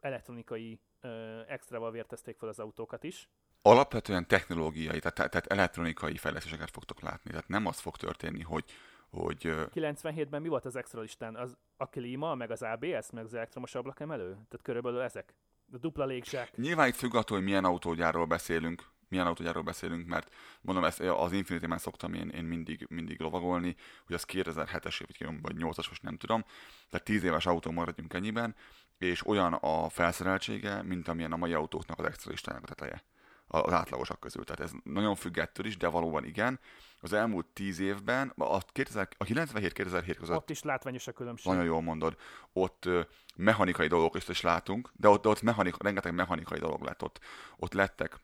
elektronikai 0.00 0.80
uh, 1.02 1.10
extrával 1.46 1.90
vértezték 1.90 2.36
fel 2.36 2.48
az 2.48 2.58
autókat 2.58 3.04
is. 3.04 3.28
Alapvetően 3.62 4.26
technológiai, 4.26 4.98
tehát, 4.98 5.30
tehát 5.30 5.46
elektronikai 5.46 6.16
fejlesztéseket 6.16 6.70
fogtok 6.70 7.00
látni. 7.00 7.30
Tehát 7.30 7.48
nem 7.48 7.66
az 7.66 7.78
fog 7.78 7.96
történni, 7.96 8.42
hogy, 8.42 8.64
hogy 9.10 9.46
ö, 9.46 9.64
97-ben 9.74 10.42
mi 10.42 10.48
volt 10.48 10.64
az 10.64 10.76
extra 10.76 11.00
listán? 11.00 11.36
Az 11.36 11.56
a 11.76 11.86
klíma, 11.86 12.34
meg 12.34 12.50
az 12.50 12.62
ABS, 12.62 13.10
meg 13.12 13.24
az 13.24 13.34
elektromos 13.34 13.74
ablakemelő? 13.74 14.30
Tehát 14.30 14.60
körülbelül 14.62 15.00
ezek. 15.00 15.34
A 15.72 15.78
dupla 15.78 16.04
légzsák. 16.04 16.56
Nyilván 16.56 16.88
itt 16.88 16.94
függ 16.94 17.14
attól, 17.14 17.36
hogy 17.36 17.46
milyen 17.46 17.64
autógyárról 17.64 18.26
beszélünk, 18.26 18.84
milyen 19.12 19.26
autógyárról 19.26 19.62
beszélünk, 19.62 20.06
mert 20.06 20.34
mondom, 20.60 20.84
ezt 20.84 21.00
az 21.00 21.32
infinity 21.32 21.66
már 21.66 21.80
szoktam 21.80 22.14
én, 22.14 22.28
én 22.28 22.44
mindig, 22.44 22.86
mindig 22.88 23.20
lovagolni, 23.20 23.76
hogy 24.06 24.14
az 24.14 24.24
2007-es 24.28 25.00
év, 25.00 25.28
vagy 25.42 25.56
8-as, 25.58 25.88
most 25.88 26.02
nem 26.02 26.16
tudom, 26.16 26.44
tehát 26.90 27.06
10 27.06 27.24
éves 27.24 27.46
autó 27.46 27.70
maradjunk 27.70 28.14
ennyiben, 28.14 28.54
és 28.98 29.26
olyan 29.26 29.52
a 29.52 29.88
felszereltsége, 29.88 30.82
mint 30.82 31.08
amilyen 31.08 31.32
a 31.32 31.36
mai 31.36 31.52
autóknak 31.52 31.98
az 31.98 32.04
extra 32.04 32.30
listájának 32.30 32.70
a 32.70 32.74
teteje 32.74 33.04
az 33.46 33.72
átlagosak 33.72 34.20
közül. 34.20 34.44
Tehát 34.44 34.60
ez 34.60 34.70
nagyon 34.84 35.14
függ 35.14 35.38
ettől 35.38 35.66
is, 35.66 35.76
de 35.76 35.88
valóban 35.88 36.24
igen. 36.24 36.60
Az 37.00 37.12
elmúlt 37.12 37.46
10 37.46 37.78
évben, 37.78 38.32
a, 38.36 38.58
2000, 38.58 39.08
a 39.18 39.24
97-2007 39.24 40.14
között 40.18 40.36
Ott 40.36 40.50
is 40.50 40.62
látványos 40.62 41.06
a 41.06 41.12
különbség. 41.12 41.52
nagyon 41.52 41.64
jól 41.66 41.82
mondod, 41.82 42.16
ott 42.52 42.88
mechanikai 43.36 43.86
dolgokat 43.86 44.28
is 44.28 44.40
látunk, 44.40 44.90
de 44.92 45.08
ott, 45.08 45.22
de 45.22 45.28
ott 45.28 45.42
mechanika, 45.42 45.76
rengeteg 45.80 46.14
mechanikai 46.14 46.58
dolog 46.58 46.82
lett 46.82 47.02
ott. 47.02 47.20
Ott 47.56 47.72
lettek. 47.72 48.20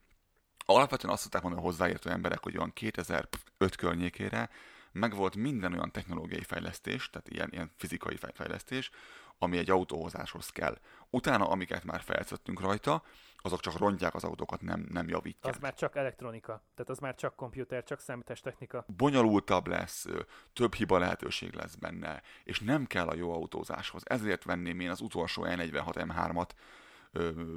Alapvetően 0.70 1.12
azt 1.12 1.22
szokták 1.22 1.42
mondani 1.42 1.62
a 1.64 1.66
hozzáértő 1.66 2.10
emberek, 2.10 2.42
hogy 2.42 2.56
olyan 2.56 2.72
2005 2.72 3.76
környékére 3.76 4.50
megvolt 4.92 5.36
minden 5.36 5.72
olyan 5.72 5.92
technológiai 5.92 6.42
fejlesztés, 6.42 7.10
tehát 7.10 7.28
ilyen, 7.28 7.48
ilyen 7.52 7.70
fizikai 7.76 8.16
fej- 8.16 8.34
fejlesztés, 8.34 8.90
ami 9.38 9.58
egy 9.58 9.70
autóhozáshoz 9.70 10.50
kell. 10.50 10.78
Utána, 11.10 11.48
amiket 11.48 11.84
már 11.84 12.00
felszöttünk 12.00 12.60
rajta, 12.60 13.02
azok 13.36 13.60
csak 13.60 13.78
rontják 13.78 14.14
az 14.14 14.24
autókat, 14.24 14.60
nem, 14.60 14.86
nem 14.90 15.08
javítják. 15.08 15.54
Az 15.54 15.60
már 15.60 15.74
csak 15.74 15.96
elektronika. 15.96 16.62
Tehát 16.74 16.90
az 16.90 16.98
már 16.98 17.14
csak 17.14 17.36
komputer, 17.36 17.84
csak 17.84 18.00
számítástechnika. 18.00 18.84
bonyolultabb 18.96 19.66
lesz, 19.66 20.06
több 20.52 20.74
hiba 20.74 20.98
lehetőség 20.98 21.54
lesz 21.54 21.74
benne, 21.74 22.22
és 22.44 22.60
nem 22.60 22.86
kell 22.86 23.08
a 23.08 23.14
jó 23.14 23.32
autózáshoz. 23.32 24.02
Ezért 24.04 24.44
venném 24.44 24.80
én 24.80 24.90
az 24.90 25.00
utolsó 25.00 25.44
E46 25.46 25.94
M3-at, 25.94 26.48
ö, 26.48 26.52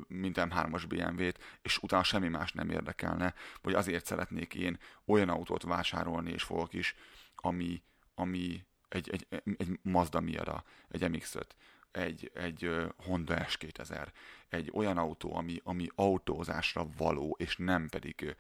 mint 0.07 0.38
M3-as 0.40 0.84
BMW-t, 0.88 1.40
és 1.61 1.78
utána 1.78 2.03
semmi 2.03 2.28
más 2.28 2.52
nem 2.52 2.69
érdekelne, 2.69 3.34
vagy 3.61 3.73
azért 3.73 4.06
szeretnék 4.06 4.53
én 4.53 4.78
olyan 5.06 5.30
autót 5.30 5.64
vásárolni, 5.64 6.32
és 6.32 6.44
fogok 6.44 6.73
is, 6.73 6.95
ami, 7.36 7.84
ami 8.15 8.65
egy, 8.90 9.10
egy, 9.10 9.28
egy 9.57 9.80
Mazda 9.82 10.19
Miata, 10.19 10.64
egy 10.90 11.02
MX-5, 11.03 11.44
egy, 11.91 12.32
egy 12.34 12.91
Honda 12.98 13.36
S2000, 13.38 14.07
egy 14.49 14.72
olyan 14.73 14.98
autó, 14.98 15.36
ami, 15.36 15.61
ami 15.64 15.88
autózásra 15.95 16.88
való, 16.98 17.36
és 17.40 17.57
nem 17.57 17.88
pedig 17.90 18.36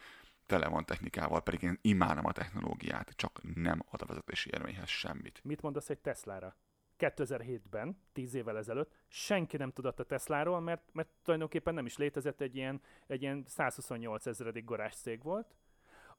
tele 0.45 0.67
van 0.67 0.85
technikával, 0.85 1.41
pedig 1.41 1.61
én 1.61 1.77
imádom 1.81 2.25
a 2.25 2.31
technológiát, 2.31 3.13
csak 3.15 3.41
nem 3.55 3.83
ad 3.89 4.01
a 4.01 4.05
vezetési 4.05 4.49
élményhez 4.53 4.89
semmit. 4.89 5.39
Mit 5.43 5.61
mondasz 5.61 5.89
egy 5.89 5.99
Teslára? 5.99 6.55
2007-ben, 7.01 7.97
10 8.13 8.33
évvel 8.33 8.57
ezelőtt 8.57 8.91
senki 9.07 9.57
nem 9.57 9.71
tudott 9.71 9.99
a 9.99 10.03
Tesláról, 10.03 10.59
mert, 10.59 10.83
mert 10.93 11.09
tulajdonképpen 11.23 11.73
nem 11.73 11.85
is 11.85 11.97
létezett 11.97 12.41
egy 12.41 12.55
ilyen, 12.55 12.81
egy 13.07 13.21
ilyen 13.21 13.43
128 13.47 14.25
ezredik 14.25 14.65
garázs 14.65 14.93
cég 14.93 15.23
volt. 15.23 15.55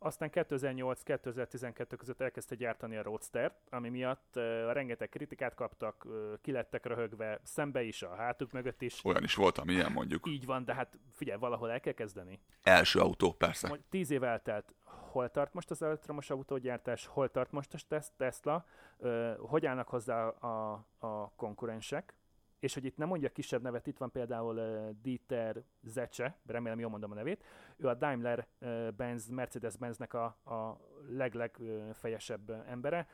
Aztán 0.04 0.30
2008-2012 0.32 1.94
között 1.98 2.20
elkezdte 2.20 2.54
gyártani 2.54 2.96
a 2.96 3.02
Roadster, 3.02 3.54
ami 3.70 3.88
miatt 3.88 4.32
uh, 4.34 4.42
rengeteg 4.72 5.08
kritikát 5.08 5.54
kaptak, 5.54 6.04
uh, 6.04 6.32
kilettek 6.40 6.86
röhögve, 6.86 7.40
szembe 7.42 7.82
is, 7.82 8.02
a 8.02 8.14
hátuk 8.14 8.52
mögött 8.52 8.82
is. 8.82 9.04
Olyan 9.04 9.22
is 9.22 9.34
voltam, 9.34 9.68
ilyen 9.68 9.92
mondjuk. 9.92 10.26
Így 10.26 10.46
van, 10.46 10.64
de 10.64 10.74
hát 10.74 10.98
figyelj, 11.10 11.38
valahol 11.38 11.70
el 11.70 11.80
kell 11.80 11.92
kezdeni. 11.92 12.40
Első 12.62 13.00
autó, 13.00 13.32
persze. 13.32 13.68
Mondj, 13.68 13.84
tíz 13.90 14.10
év 14.10 14.22
eltelt, 14.22 14.74
hol 14.84 15.30
tart 15.30 15.54
most 15.54 15.70
az 15.70 15.82
elektromos 15.82 16.30
autógyártás, 16.30 17.06
hol 17.06 17.30
tart 17.30 17.52
most 17.52 17.74
a 17.74 17.78
tes- 17.88 18.12
Tesla, 18.16 18.64
ö, 18.98 19.32
hogy 19.38 19.66
állnak 19.66 19.88
hozzá 19.88 20.26
a, 20.28 20.72
a 20.98 21.32
konkurensek, 21.36 22.14
és 22.62 22.74
hogy 22.74 22.84
itt 22.84 22.96
nem 22.96 23.08
mondja 23.08 23.28
kisebb 23.28 23.62
nevet, 23.62 23.86
itt 23.86 23.98
van 23.98 24.10
például 24.10 24.56
uh, 24.56 24.90
Dieter 25.02 25.62
Zecse, 25.82 26.38
remélem 26.46 26.78
jól 26.78 26.90
mondom 26.90 27.10
a 27.10 27.14
nevét, 27.14 27.44
ő 27.76 27.88
a 27.88 27.94
Daimler 27.94 28.46
uh, 28.60 28.88
Benz, 28.90 29.28
Mercedes-Benznek 29.28 30.14
a, 30.14 30.24
a 30.24 30.80
leglegfejesebb 31.08 32.50
uh, 32.50 32.70
embere, 32.70 33.08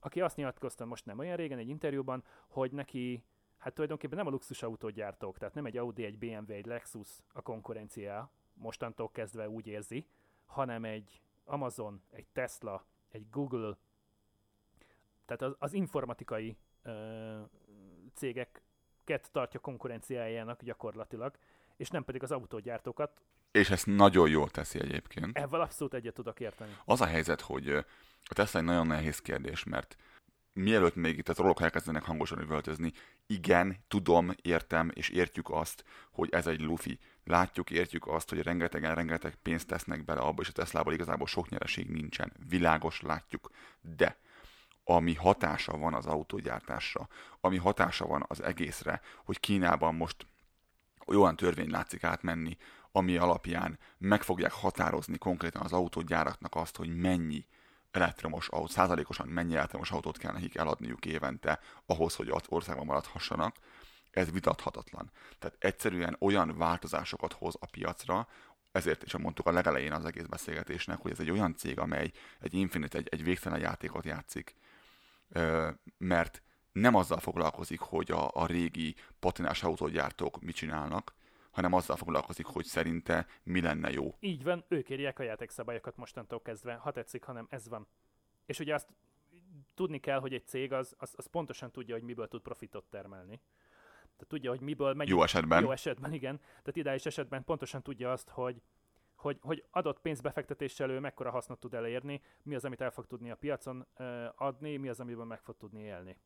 aki 0.00 0.20
azt 0.20 0.36
nyilatkozta 0.36 0.84
most 0.84 1.06
nem 1.06 1.18
olyan 1.18 1.36
régen 1.36 1.58
egy 1.58 1.68
interjúban, 1.68 2.24
hogy 2.48 2.72
neki 2.72 3.24
hát 3.56 3.72
tulajdonképpen 3.72 4.16
nem 4.16 4.26
a 4.26 4.30
luxusautógyártók, 4.30 5.38
tehát 5.38 5.54
nem 5.54 5.66
egy 5.66 5.76
Audi, 5.76 6.04
egy 6.04 6.18
BMW, 6.18 6.52
egy 6.52 6.66
Lexus 6.66 7.22
a 7.32 7.42
konkurencia, 7.42 8.30
mostantól 8.54 9.10
kezdve 9.10 9.48
úgy 9.48 9.66
érzi, 9.66 10.06
hanem 10.46 10.84
egy 10.84 11.22
Amazon, 11.44 12.02
egy 12.10 12.26
Tesla, 12.32 12.86
egy 13.08 13.30
Google, 13.30 13.76
tehát 15.24 15.42
az, 15.42 15.54
az 15.58 15.72
informatikai 15.72 16.56
ö, 16.82 17.40
cégeket 19.12 19.30
tartja 19.32 19.60
konkurenciájának 19.60 20.62
gyakorlatilag, 20.62 21.34
és 21.76 21.88
nem 21.88 22.04
pedig 22.04 22.22
az 22.22 22.32
autógyártókat. 22.32 23.20
És 23.50 23.70
ezt 23.70 23.86
nagyon 23.86 24.28
jól 24.28 24.50
teszi 24.50 24.80
egyébként. 24.80 25.38
Ezzel 25.38 25.60
abszolút 25.60 25.94
egyet 25.94 26.14
tudok 26.14 26.40
érteni. 26.40 26.76
Az 26.84 27.00
a 27.00 27.06
helyzet, 27.06 27.40
hogy 27.40 27.68
a 28.24 28.34
Tesla 28.34 28.60
egy 28.60 28.66
nagyon 28.66 28.86
nehéz 28.86 29.18
kérdés, 29.20 29.64
mert 29.64 29.96
mielőtt 30.52 30.94
még 30.94 31.18
itt 31.18 31.28
a 31.28 31.32
trollok 31.32 31.60
elkezdenek 31.60 32.02
hangosan 32.02 32.40
üvöltözni, 32.40 32.92
igen, 33.26 33.76
tudom, 33.88 34.30
értem, 34.42 34.90
és 34.94 35.08
értjük 35.08 35.50
azt, 35.50 35.84
hogy 36.10 36.28
ez 36.32 36.46
egy 36.46 36.60
lufi. 36.60 36.98
Látjuk, 37.24 37.70
értjük 37.70 38.06
azt, 38.06 38.28
hogy 38.28 38.42
rengetegen 38.42 38.94
rengeteg 38.94 39.34
pénzt 39.34 39.66
tesznek 39.66 40.04
bele 40.04 40.20
abba, 40.20 40.42
és 40.42 40.48
a 40.48 40.52
Teslából 40.52 40.92
igazából 40.92 41.26
sok 41.26 41.48
nyereség 41.48 41.90
nincsen. 41.90 42.32
Világos, 42.48 43.00
látjuk. 43.00 43.50
De 43.96 44.16
ami 44.84 45.14
hatása 45.14 45.76
van 45.76 45.94
az 45.94 46.06
autógyártásra, 46.06 47.08
ami 47.40 47.56
hatása 47.56 48.06
van 48.06 48.24
az 48.28 48.42
egészre, 48.42 49.00
hogy 49.24 49.40
Kínában 49.40 49.94
most 49.94 50.26
olyan 51.06 51.36
törvény 51.36 51.70
látszik 51.70 52.04
átmenni, 52.04 52.56
ami 52.92 53.16
alapján 53.16 53.78
meg 53.98 54.22
fogják 54.22 54.52
határozni 54.52 55.18
konkrétan 55.18 55.62
az 55.62 55.72
autógyáraknak 55.72 56.54
azt, 56.54 56.76
hogy 56.76 56.96
mennyi 56.96 57.46
elektromos 57.90 58.48
autó, 58.48 58.66
százalékosan 58.66 59.28
mennyi 59.28 59.54
elektromos 59.54 59.90
autót 59.90 60.18
kell 60.18 60.32
nekik 60.32 60.56
eladniuk 60.56 61.04
évente 61.06 61.60
ahhoz, 61.86 62.14
hogy 62.14 62.28
az 62.28 62.42
országban 62.48 62.86
maradhassanak, 62.86 63.56
ez 64.10 64.30
vitathatatlan. 64.30 65.10
Tehát 65.38 65.56
egyszerűen 65.58 66.16
olyan 66.20 66.56
változásokat 66.56 67.32
hoz 67.32 67.54
a 67.60 67.66
piacra, 67.66 68.28
ezért 68.72 69.02
is 69.02 69.16
mondtuk 69.16 69.46
a 69.46 69.52
legelején 69.52 69.92
az 69.92 70.04
egész 70.04 70.24
beszélgetésnek, 70.24 70.98
hogy 70.98 71.10
ez 71.10 71.20
egy 71.20 71.30
olyan 71.30 71.56
cég, 71.56 71.78
amely 71.78 72.10
egy 72.40 72.54
Infinite, 72.54 72.98
egy, 72.98 73.08
egy 73.10 73.22
végtelen 73.22 73.60
játékot 73.60 74.04
játszik, 74.04 74.54
mert 75.98 76.42
nem 76.72 76.94
azzal 76.94 77.18
foglalkozik, 77.18 77.80
hogy 77.80 78.10
a, 78.10 78.30
a 78.32 78.46
régi 78.46 78.94
patinás 79.18 79.62
autógyártók 79.62 80.40
mit 80.40 80.54
csinálnak, 80.54 81.14
hanem 81.50 81.72
azzal 81.72 81.96
foglalkozik, 81.96 82.46
hogy 82.46 82.64
szerinte 82.64 83.26
mi 83.42 83.60
lenne 83.60 83.90
jó. 83.90 84.16
Így 84.20 84.42
van, 84.42 84.64
ők 84.68 84.90
írják 84.90 85.18
a 85.18 85.22
játékszabályokat 85.22 85.96
mostantól 85.96 86.42
kezdve, 86.42 86.74
ha 86.74 86.90
tetszik, 86.90 87.24
hanem 87.24 87.46
ez 87.50 87.68
van. 87.68 87.86
És 88.46 88.58
ugye 88.58 88.74
azt 88.74 88.88
tudni 89.74 89.98
kell, 89.98 90.20
hogy 90.20 90.34
egy 90.34 90.46
cég 90.46 90.72
az, 90.72 90.94
az, 90.98 91.14
az 91.16 91.26
pontosan 91.26 91.70
tudja, 91.70 91.94
hogy 91.94 92.04
miből 92.04 92.28
tud 92.28 92.42
profitot 92.42 92.84
termelni. 92.90 93.40
Tehát 94.00 94.26
tudja, 94.28 94.50
hogy 94.50 94.60
miből 94.60 94.94
megy. 94.94 95.08
Jó 95.08 95.22
esetben. 95.22 95.62
Jó 95.62 95.70
esetben, 95.70 96.12
igen. 96.12 96.38
Tehát 96.38 96.76
ideális 96.76 97.06
esetben 97.06 97.44
pontosan 97.44 97.82
tudja 97.82 98.12
azt, 98.12 98.28
hogy, 98.28 98.62
hogy, 99.22 99.38
hogy 99.42 99.64
adott 99.70 100.00
pénzbefektetéssel 100.00 100.90
ő 100.90 100.98
mekkora 100.98 101.30
hasznot 101.30 101.60
tud 101.60 101.74
elérni, 101.74 102.22
mi 102.42 102.54
az, 102.54 102.64
amit 102.64 102.80
el 102.80 102.90
fog 102.90 103.06
tudni 103.06 103.30
a 103.30 103.36
piacon 103.36 103.86
adni, 104.34 104.76
mi 104.76 104.88
az, 104.88 105.00
amiből 105.00 105.24
meg 105.24 105.40
fog 105.40 105.56
tudni 105.56 105.82
élni. 105.82 106.16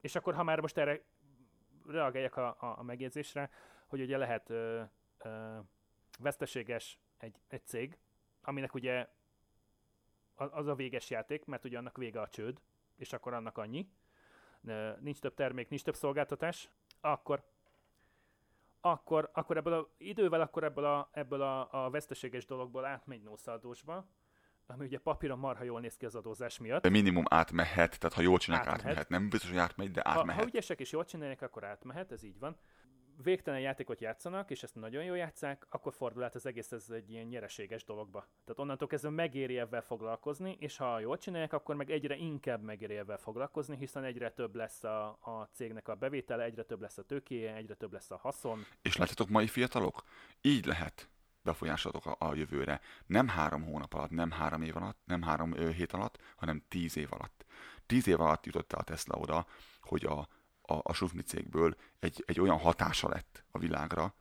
És 0.00 0.14
akkor, 0.14 0.34
ha 0.34 0.42
már 0.42 0.60
most 0.60 0.78
erre 0.78 1.02
reagáljak 1.86 2.36
a, 2.36 2.56
a, 2.58 2.78
a 2.78 2.82
megjegyzésre, 2.82 3.50
hogy 3.86 4.00
ugye 4.00 4.16
lehet 4.16 4.50
ö, 4.50 4.82
ö, 5.18 5.58
veszteséges 6.18 6.98
egy, 7.18 7.40
egy 7.48 7.66
cég, 7.66 7.98
aminek 8.42 8.74
ugye 8.74 9.08
az 10.34 10.66
a 10.66 10.74
véges 10.74 11.10
játék, 11.10 11.44
mert 11.44 11.64
ugye 11.64 11.78
annak 11.78 11.96
vége 11.96 12.20
a 12.20 12.28
csőd, 12.28 12.60
és 12.96 13.12
akkor 13.12 13.34
annak 13.34 13.58
annyi, 13.58 13.88
nincs 14.98 15.18
több 15.18 15.34
termék, 15.34 15.68
nincs 15.68 15.82
több 15.82 15.94
szolgáltatás, 15.94 16.68
akkor 17.00 17.42
akkor, 18.80 19.30
akkor 19.32 19.56
ebből 19.56 19.72
a, 19.72 19.88
idővel 19.98 20.40
akkor 20.40 20.64
ebből 20.64 20.84
a, 20.84 21.08
ebből 21.12 21.42
a, 21.42 21.84
a 21.84 21.90
veszteséges 21.90 22.44
dologból 22.46 22.84
átmegy 22.84 23.22
nószadósba, 23.22 24.06
ami 24.66 24.84
ugye 24.84 24.98
papíron 24.98 25.38
marha 25.38 25.64
jól 25.64 25.80
néz 25.80 25.96
ki 25.96 26.04
az 26.04 26.14
adózás 26.14 26.58
miatt. 26.58 26.82
De 26.82 26.88
minimum 26.88 27.24
átmehet, 27.28 27.98
tehát 27.98 28.16
ha 28.16 28.22
jól 28.22 28.38
csinálják, 28.38 28.68
átmehet. 28.68 28.90
átmehet. 28.90 29.08
Nem 29.08 29.28
biztos, 29.28 29.50
hogy 29.50 29.58
átmegy, 29.58 29.90
de 29.90 30.00
átmehet. 30.04 30.34
Ha, 30.34 30.40
ha 30.40 30.46
ügyesek 30.46 30.80
és 30.80 30.92
jól 30.92 31.04
csinálják, 31.04 31.42
akkor 31.42 31.64
átmehet, 31.64 32.12
ez 32.12 32.22
így 32.22 32.38
van 32.38 32.56
végtelen 33.22 33.60
játékot 33.60 34.00
játszanak, 34.00 34.50
és 34.50 34.62
ezt 34.62 34.74
nagyon 34.74 35.04
jól 35.04 35.16
játszák, 35.16 35.66
akkor 35.70 35.92
fordul 35.92 36.22
át 36.22 36.34
az 36.34 36.46
egész 36.46 36.72
ez 36.72 36.90
egy 36.90 37.10
ilyen 37.10 37.26
nyereséges 37.26 37.84
dologba. 37.84 38.26
Tehát 38.44 38.58
onnantól 38.58 38.88
kezdve 38.88 39.10
megéri 39.10 39.58
ebben 39.58 39.82
foglalkozni, 39.82 40.56
és 40.60 40.76
ha 40.76 40.98
jól 40.98 41.18
csinálják, 41.18 41.52
akkor 41.52 41.74
meg 41.74 41.90
egyre 41.90 42.16
inkább 42.16 42.62
megéri 42.62 42.96
ebben 42.96 43.18
foglalkozni, 43.18 43.76
hiszen 43.76 44.04
egyre 44.04 44.30
több 44.30 44.54
lesz 44.54 44.84
a, 44.84 45.06
a 45.08 45.48
cégnek 45.52 45.88
a 45.88 45.94
bevétele, 45.94 46.44
egyre 46.44 46.62
több 46.62 46.80
lesz 46.80 46.98
a 46.98 47.02
tőkéje, 47.02 47.54
egyre 47.54 47.74
több 47.74 47.92
lesz 47.92 48.10
a 48.10 48.16
haszon. 48.16 48.64
És 48.82 48.96
látjátok 48.96 49.28
mai 49.28 49.46
fiatalok? 49.46 50.02
Így 50.40 50.64
lehet 50.64 51.08
befolyásolok 51.42 52.06
a, 52.06 52.16
a 52.18 52.34
jövőre. 52.34 52.80
Nem 53.06 53.28
három 53.28 53.64
hónap 53.64 53.94
alatt, 53.94 54.10
nem 54.10 54.30
három 54.30 54.62
év 54.62 54.76
alatt, 54.76 54.98
nem 55.04 55.22
három 55.22 55.52
ö, 55.56 55.70
hét 55.70 55.92
alatt, 55.92 56.18
hanem 56.36 56.62
tíz 56.68 56.96
év 56.96 57.08
alatt. 57.10 57.44
Tíz 57.86 58.08
év 58.08 58.20
alatt 58.20 58.46
jutott 58.46 58.72
el 58.72 58.78
a 58.78 58.82
Tesla 58.82 59.18
oda, 59.18 59.46
hogy 59.80 60.04
a 60.04 60.28
a, 60.70 60.80
a 60.82 60.92
sufni 60.92 61.22
cégből 61.22 61.76
egy, 62.00 62.24
egy 62.26 62.40
olyan 62.40 62.58
hatása 62.58 63.08
lett 63.08 63.44
a 63.50 63.58
világra, 63.58 64.14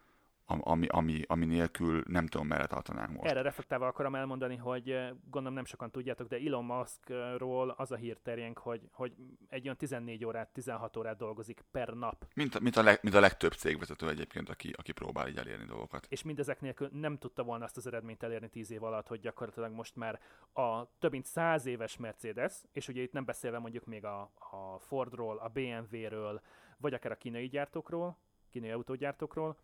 ami, 0.47 0.87
ami, 0.87 1.21
ami 1.27 1.45
nélkül 1.45 2.03
nem 2.07 2.27
tudom, 2.27 2.47
merre 2.47 2.65
tartanánk 2.65 3.11
most. 3.11 3.29
Erre 3.29 3.41
reflektálva 3.41 3.87
akarom 3.87 4.15
elmondani, 4.15 4.55
hogy 4.55 4.89
eh, 4.89 5.09
gondolom 5.29 5.53
nem 5.53 5.65
sokan 5.65 5.91
tudjátok, 5.91 6.27
de 6.27 6.37
Elon 6.37 6.65
Muskról 6.65 7.69
az 7.69 7.91
a 7.91 7.95
hír 7.95 8.17
terjeng, 8.17 8.57
hogy, 8.57 8.81
hogy 8.91 9.13
egy 9.49 9.63
olyan 9.63 9.77
14 9.77 10.25
órát, 10.25 10.49
16 10.53 10.97
órát 10.97 11.17
dolgozik 11.17 11.63
per 11.71 11.89
nap. 11.89 12.25
Mint, 12.35 12.55
a, 12.55 12.59
mint, 12.59 12.75
a, 12.75 12.83
leg, 12.83 12.99
mint 13.01 13.15
a 13.15 13.19
legtöbb 13.19 13.53
cégvezető 13.53 14.09
egyébként, 14.09 14.49
aki, 14.49 14.73
aki 14.77 14.91
próbál 14.91 15.27
így 15.27 15.37
elérni 15.37 15.65
dolgokat. 15.65 16.05
És 16.09 16.23
mindezek 16.23 16.61
nélkül 16.61 16.89
nem 16.91 17.17
tudta 17.17 17.43
volna 17.43 17.63
azt 17.63 17.77
az 17.77 17.87
eredményt 17.87 18.23
elérni 18.23 18.49
10 18.49 18.71
év 18.71 18.83
alatt, 18.83 19.07
hogy 19.07 19.19
gyakorlatilag 19.19 19.71
most 19.71 19.95
már 19.95 20.19
a 20.53 20.97
több 20.99 21.11
mint 21.11 21.25
100 21.25 21.65
éves 21.65 21.97
Mercedes, 21.97 22.53
és 22.71 22.87
ugye 22.87 23.01
itt 23.01 23.13
nem 23.13 23.25
beszélve 23.25 23.59
mondjuk 23.59 23.85
még 23.85 24.05
a, 24.05 24.21
a 24.35 24.79
Fordról, 24.79 25.37
a 25.37 25.47
BMW-ről, 25.47 26.41
vagy 26.77 26.93
akár 26.93 27.11
a 27.11 27.15
kínai 27.17 27.47
gyártókról, 27.47 28.17
kínai 28.49 28.69
autógyártókról, 28.69 29.57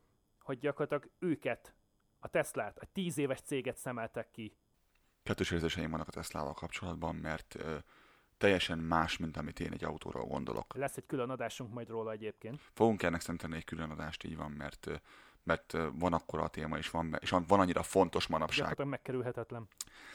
gyakorlatilag 0.51 1.09
őket, 1.19 1.73
a 2.19 2.27
Teslát, 2.27 2.77
a 2.77 2.87
tíz 2.93 3.17
éves 3.17 3.41
céget 3.41 3.77
szemeltek 3.77 4.31
ki. 4.31 4.55
Kettős 5.23 5.51
érzéseim 5.51 5.91
vannak 5.91 6.07
a 6.07 6.11
Teslával 6.11 6.53
kapcsolatban, 6.53 7.15
mert 7.15 7.55
ö, 7.55 7.77
teljesen 8.37 8.77
más, 8.77 9.17
mint 9.17 9.37
amit 9.37 9.59
én 9.59 9.71
egy 9.71 9.83
autóról 9.83 10.25
gondolok. 10.25 10.75
Lesz 10.75 10.97
egy 10.97 11.05
külön 11.05 11.29
adásunk 11.29 11.73
majd 11.73 11.89
róla 11.89 12.11
egyébként. 12.11 12.59
Fogunk 12.73 13.03
ennek 13.03 13.21
szentelni 13.21 13.55
egy 13.55 13.63
külön 13.63 13.89
adást, 13.89 14.23
így 14.23 14.37
van, 14.37 14.51
mert 14.51 15.01
mert 15.45 15.77
van 15.93 16.13
akkora 16.13 16.43
a 16.43 16.47
téma, 16.47 16.77
és 16.77 16.89
van, 16.89 17.17
és 17.19 17.29
van 17.29 17.59
annyira 17.59 17.83
fontos 17.83 18.27
manapság. 18.27 18.57
Gyakorlatilag 18.57 18.89
megkerülhetetlen. 18.89 19.67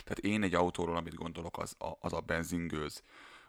Tehát 0.04 0.18
én 0.18 0.42
egy 0.42 0.54
autóról, 0.54 0.96
amit 0.96 1.14
gondolok, 1.14 1.58
az 1.58 1.74
a, 1.78 1.92
az 2.00 2.12
a 2.12 2.20
benzingőz, 2.20 3.02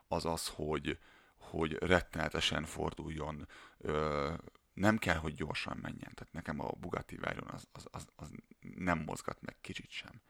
az 0.07 0.26
az, 0.26 0.47
hogy, 0.47 0.99
hogy 1.38 1.73
rettenetesen 1.73 2.64
forduljon 2.64 3.47
ö, 3.77 4.34
nem 4.74 4.98
kell, 4.98 5.16
hogy 5.16 5.34
gyorsan 5.34 5.78
menjen. 5.82 6.14
Tehát 6.14 6.30
nekem 6.32 6.60
a 6.60 6.72
Bugatti 6.80 7.16
Veyron 7.16 7.48
az, 7.48 7.68
az, 7.72 7.88
az, 7.91 8.08
az 8.16 8.32
nem 8.60 9.00
mozgat 9.00 9.41
meg 9.41 9.56
kicsit 9.62 9.90
sem. 9.90 10.22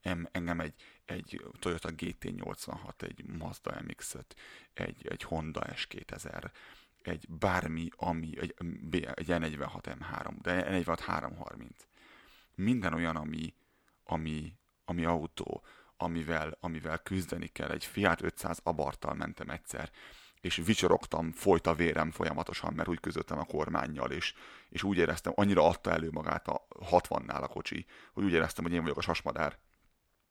Em, 0.00 0.28
engem 0.32 0.60
egy, 0.60 0.74
egy 1.04 1.42
Toyota 1.58 1.88
GT86, 1.96 3.02
egy 3.02 3.24
Mazda 3.24 3.80
MX-5, 3.86 4.22
egy, 4.72 5.06
egy 5.06 5.22
Honda 5.22 5.60
S2000, 5.64 6.50
egy 7.02 7.26
bármi, 7.28 7.88
ami, 7.96 8.38
egy, 8.38 8.54
egy 9.14 9.26
E46 9.28 9.96
M3, 10.00 10.32
de 10.42 10.64
E46 10.68 10.98
330. 11.00 11.86
Minden 12.54 12.92
olyan, 12.92 13.16
ami, 13.16 13.54
ami, 14.04 14.56
ami 14.84 15.04
autó, 15.04 15.64
amivel, 15.96 16.56
amivel 16.60 16.98
küzdeni 16.98 17.46
kell. 17.46 17.70
Egy 17.70 17.84
Fiat 17.84 18.22
500 18.22 18.60
abarttal 18.62 19.14
mentem 19.14 19.50
egyszer, 19.50 19.90
és 20.40 20.56
vicsorogtam, 20.64 21.32
folyt 21.32 21.66
a 21.66 21.74
vérem 21.74 22.10
folyamatosan, 22.10 22.72
mert 22.74 22.88
úgy 22.88 23.00
közöttem 23.00 23.38
a 23.38 23.44
kormányjal, 23.44 24.10
és, 24.10 24.34
és 24.68 24.82
úgy 24.82 24.96
éreztem, 24.96 25.32
annyira 25.36 25.66
adta 25.66 25.90
elő 25.90 26.10
magát 26.10 26.48
a 26.48 26.66
60-nál 26.90 27.42
a 27.42 27.48
kocsi, 27.48 27.86
hogy 28.12 28.24
úgy 28.24 28.32
éreztem, 28.32 28.64
hogy 28.64 28.72
én 28.72 28.82
vagyok 28.82 28.98
a 28.98 29.02
sasmadár 29.02 29.58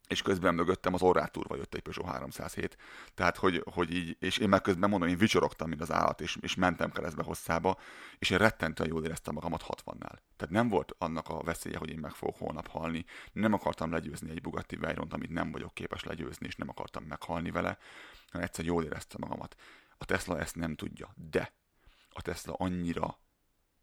és 0.07 0.21
közben 0.21 0.55
mögöttem 0.55 0.93
az 0.93 1.01
orrátúrva 1.01 1.55
jött 1.55 1.73
egy 1.73 1.81
Peugeot 1.81 2.11
307. 2.11 2.77
Tehát, 3.13 3.37
hogy, 3.37 3.63
hogy 3.73 3.95
így, 3.95 4.17
és 4.19 4.37
én 4.37 4.49
meg 4.49 4.61
közben 4.61 4.89
mondom, 4.89 5.09
én 5.09 5.17
vicsorogtam, 5.17 5.69
mint 5.69 5.81
az 5.81 5.91
állat, 5.91 6.21
és, 6.21 6.37
és 6.41 6.55
mentem 6.55 6.91
keresztbe 6.91 7.23
hosszába, 7.23 7.77
és 8.19 8.29
én 8.29 8.37
rettentően 8.37 8.89
jól 8.89 9.03
éreztem 9.03 9.33
magamat 9.33 9.63
60-nál. 9.67 10.17
Tehát 10.35 10.49
nem 10.49 10.69
volt 10.69 10.95
annak 10.97 11.29
a 11.29 11.43
veszélye, 11.43 11.77
hogy 11.77 11.89
én 11.89 11.99
meg 11.99 12.11
fogok 12.11 12.37
holnap 12.37 12.67
halni. 12.67 13.05
Nem 13.31 13.53
akartam 13.53 13.91
legyőzni 13.91 14.29
egy 14.29 14.41
Bugatti 14.41 14.75
Veyron, 14.75 15.07
amit 15.09 15.29
nem 15.29 15.51
vagyok 15.51 15.73
képes 15.73 16.03
legyőzni, 16.03 16.45
és 16.47 16.55
nem 16.55 16.69
akartam 16.69 17.03
meghalni 17.03 17.51
vele, 17.51 17.77
hanem 18.31 18.47
egyszer 18.47 18.65
jól 18.65 18.83
éreztem 18.83 19.21
magamat. 19.21 19.55
A 19.97 20.05
Tesla 20.05 20.39
ezt 20.39 20.55
nem 20.55 20.75
tudja, 20.75 21.13
de 21.15 21.53
a 22.09 22.21
Tesla 22.21 22.53
annyira 22.53 23.19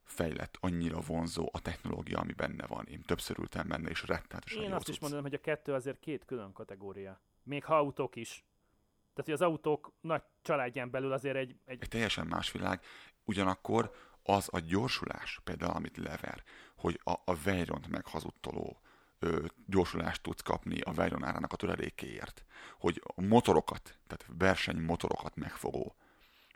fejlett, 0.04 0.56
annyira 0.60 1.00
vonzó 1.00 1.48
a 1.52 1.60
technológia, 1.60 2.18
ami 2.18 2.32
benne 2.32 2.66
van. 2.66 2.86
Én 2.86 3.02
többször 3.02 3.38
ültem 3.38 3.68
benne, 3.68 3.88
és 3.88 4.02
rettenetesen 4.02 4.62
Én 4.62 4.72
azt 4.72 4.88
is 4.88 4.98
mondanám, 4.98 5.24
hogy 5.24 5.34
a 5.34 5.40
kettő 5.40 5.72
azért 5.72 5.98
két 5.98 6.24
külön 6.24 6.52
kategória. 6.52 7.20
Még 7.42 7.64
ha 7.64 7.76
autók 7.76 8.16
is. 8.16 8.44
Tehát, 9.14 9.30
hogy 9.30 9.32
az 9.32 9.40
autók 9.40 9.92
nagy 10.00 10.22
családján 10.42 10.90
belül 10.90 11.12
azért 11.12 11.36
egy... 11.36 11.56
Egy, 11.64 11.82
egy 11.82 11.88
teljesen 11.88 12.26
más 12.26 12.52
világ. 12.52 12.80
Ugyanakkor 13.24 13.92
az 14.22 14.48
a 14.52 14.58
gyorsulás, 14.58 15.40
például 15.44 15.72
amit 15.72 15.96
lever, 15.96 16.42
hogy 16.76 17.00
a, 17.04 17.12
a 17.24 17.36
Veyront 17.44 17.88
meghazudtoló 17.88 18.80
ö, 19.18 19.46
gyorsulást 19.66 20.22
tudsz 20.22 20.40
kapni 20.40 20.80
a 20.80 20.92
Veyron 20.92 21.24
árának 21.24 21.52
a 21.52 21.56
töredékéért, 21.56 22.44
hogy 22.78 23.02
motorokat, 23.14 23.98
tehát 24.06 24.26
versenymotorokat 24.38 25.36
megfogó 25.36 25.96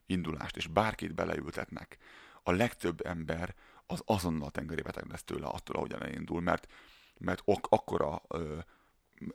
indulást, 0.08 0.56
és 0.56 0.66
bárkit 0.66 1.14
beleültetnek, 1.14 1.98
a 2.42 2.52
legtöbb 2.52 3.06
ember 3.06 3.54
az 3.86 4.02
azonnal 4.06 4.50
tengeri 4.50 4.82
beteg 4.82 5.06
lesz 5.06 5.24
tőle 5.24 5.46
attól, 5.46 5.76
ahogyan 5.76 6.02
elindul, 6.02 6.40
mert, 6.40 6.72
mert 7.18 7.42
ok, 7.44 7.66
akkora 7.70 8.22
ö, 8.28 8.58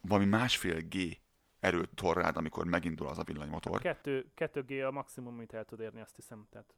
valami 0.02 0.26
másfél 0.26 0.80
G 0.82 1.18
erőt 1.60 1.90
torrád, 1.96 2.38
amikor 2.38 2.66
megindul 2.66 3.08
az 3.08 3.18
a 3.18 3.24
villanymotor. 3.24 3.82
Kettő, 3.82 4.32
kettő 4.34 4.64
G 4.64 4.72
a 4.72 4.92
maximum, 4.92 5.34
amit 5.34 5.54
el 5.54 5.66
tud 5.66 5.80
érni, 5.80 6.02
azt 6.02 6.16
hiszem. 6.16 6.48
Tehát 6.50 6.74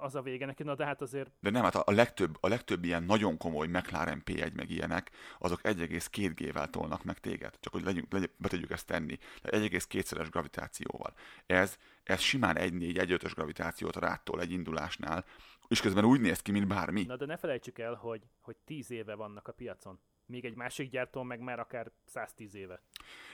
az 0.00 0.14
a 0.14 0.22
vége 0.22 0.46
neki, 0.46 0.62
na 0.62 0.74
de 0.74 0.84
hát 0.84 1.00
azért... 1.00 1.30
De 1.40 1.50
nem, 1.50 1.62
hát 1.62 1.74
a 1.74 1.92
legtöbb, 1.92 2.36
a 2.40 2.48
legtöbb 2.48 2.84
ilyen 2.84 3.02
nagyon 3.02 3.36
komoly 3.36 3.66
McLaren 3.66 4.22
P1 4.24 4.52
meg 4.52 4.70
ilyenek, 4.70 5.10
azok 5.38 5.60
1,2 5.62 6.32
G-vel 6.34 6.70
tolnak 6.70 7.04
meg 7.04 7.18
téged. 7.18 7.54
Csak 7.60 7.72
hogy 7.72 7.84
legyünk, 7.84 8.12
legyünk, 8.12 8.32
be 8.36 8.48
tudjuk 8.48 8.70
ezt 8.70 8.86
tenni. 8.86 9.18
1,2-szeres 9.42 10.28
gravitációval. 10.30 11.14
Ez, 11.46 11.78
ez 12.02 12.20
simán 12.20 12.56
1,4-1,5-ös 12.56 13.32
gravitációt 13.34 13.96
rától 13.96 14.40
egy 14.40 14.50
indulásnál, 14.50 15.24
és 15.68 15.80
közben 15.80 16.04
úgy 16.04 16.20
néz 16.20 16.42
ki, 16.42 16.52
mint 16.52 16.66
bármi. 16.66 17.04
Na 17.04 17.16
de 17.16 17.26
ne 17.26 17.36
felejtsük 17.36 17.78
el, 17.78 17.94
hogy, 17.94 18.22
hogy 18.40 18.56
10 18.64 18.90
éve 18.90 19.14
vannak 19.14 19.48
a 19.48 19.52
piacon 19.52 20.00
még 20.26 20.44
egy 20.44 20.54
másik 20.54 20.90
gyártó 20.90 21.22
meg 21.22 21.40
már 21.40 21.58
akár 21.58 21.90
110 22.04 22.54
éve. 22.54 22.82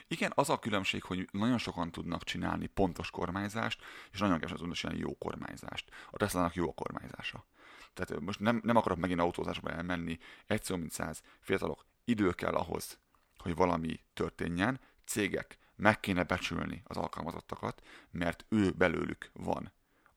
Igen, 0.07 0.31
az 0.35 0.49
a 0.49 0.59
különbség, 0.59 1.03
hogy 1.03 1.29
nagyon 1.31 1.57
sokan 1.57 1.91
tudnak 1.91 2.23
csinálni 2.23 2.67
pontos 2.67 3.09
kormányzást, 3.09 3.83
és 4.11 4.19
nagyon 4.19 4.35
kevesen 4.35 4.57
tudnak 4.57 4.75
csinálni 4.75 5.01
jó 5.01 5.17
kormányzást. 5.17 5.91
A 6.11 6.17
Tesla-nak 6.17 6.55
jó 6.55 6.69
a 6.69 6.73
kormányzása. 6.73 7.45
Tehát 7.93 8.19
most 8.19 8.39
nem, 8.39 8.61
nem 8.63 8.75
akarok 8.75 8.97
megint 8.97 9.19
autózásba 9.19 9.69
elmenni, 9.69 10.17
egy 10.45 10.63
szó 10.63 10.75
mint 10.75 10.91
száz 10.91 11.21
fiatalok, 11.39 11.85
idő 12.03 12.31
kell 12.31 12.53
ahhoz, 12.53 12.99
hogy 13.37 13.55
valami 13.55 13.99
történjen, 14.13 14.79
cégek 15.05 15.57
meg 15.75 15.99
kéne 15.99 16.23
becsülni 16.23 16.81
az 16.85 16.97
alkalmazottakat, 16.97 17.81
mert 18.11 18.45
ő 18.49 18.71
belőlük 18.71 19.29
van 19.33 19.71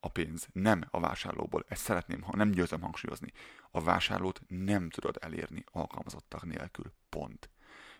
a 0.04 0.08
pénz, 0.08 0.48
nem 0.52 0.84
a 0.90 1.00
vásárlóból. 1.00 1.64
Ezt 1.68 1.82
szeretném, 1.82 2.22
ha 2.22 2.36
nem 2.36 2.50
győzem 2.50 2.80
hangsúlyozni. 2.80 3.32
A 3.70 3.82
vásárlót 3.82 4.40
nem 4.48 4.90
tudod 4.90 5.16
elérni 5.20 5.64
alkalmazottak 5.72 6.44
nélkül. 6.44 6.92
Pont. 7.08 7.50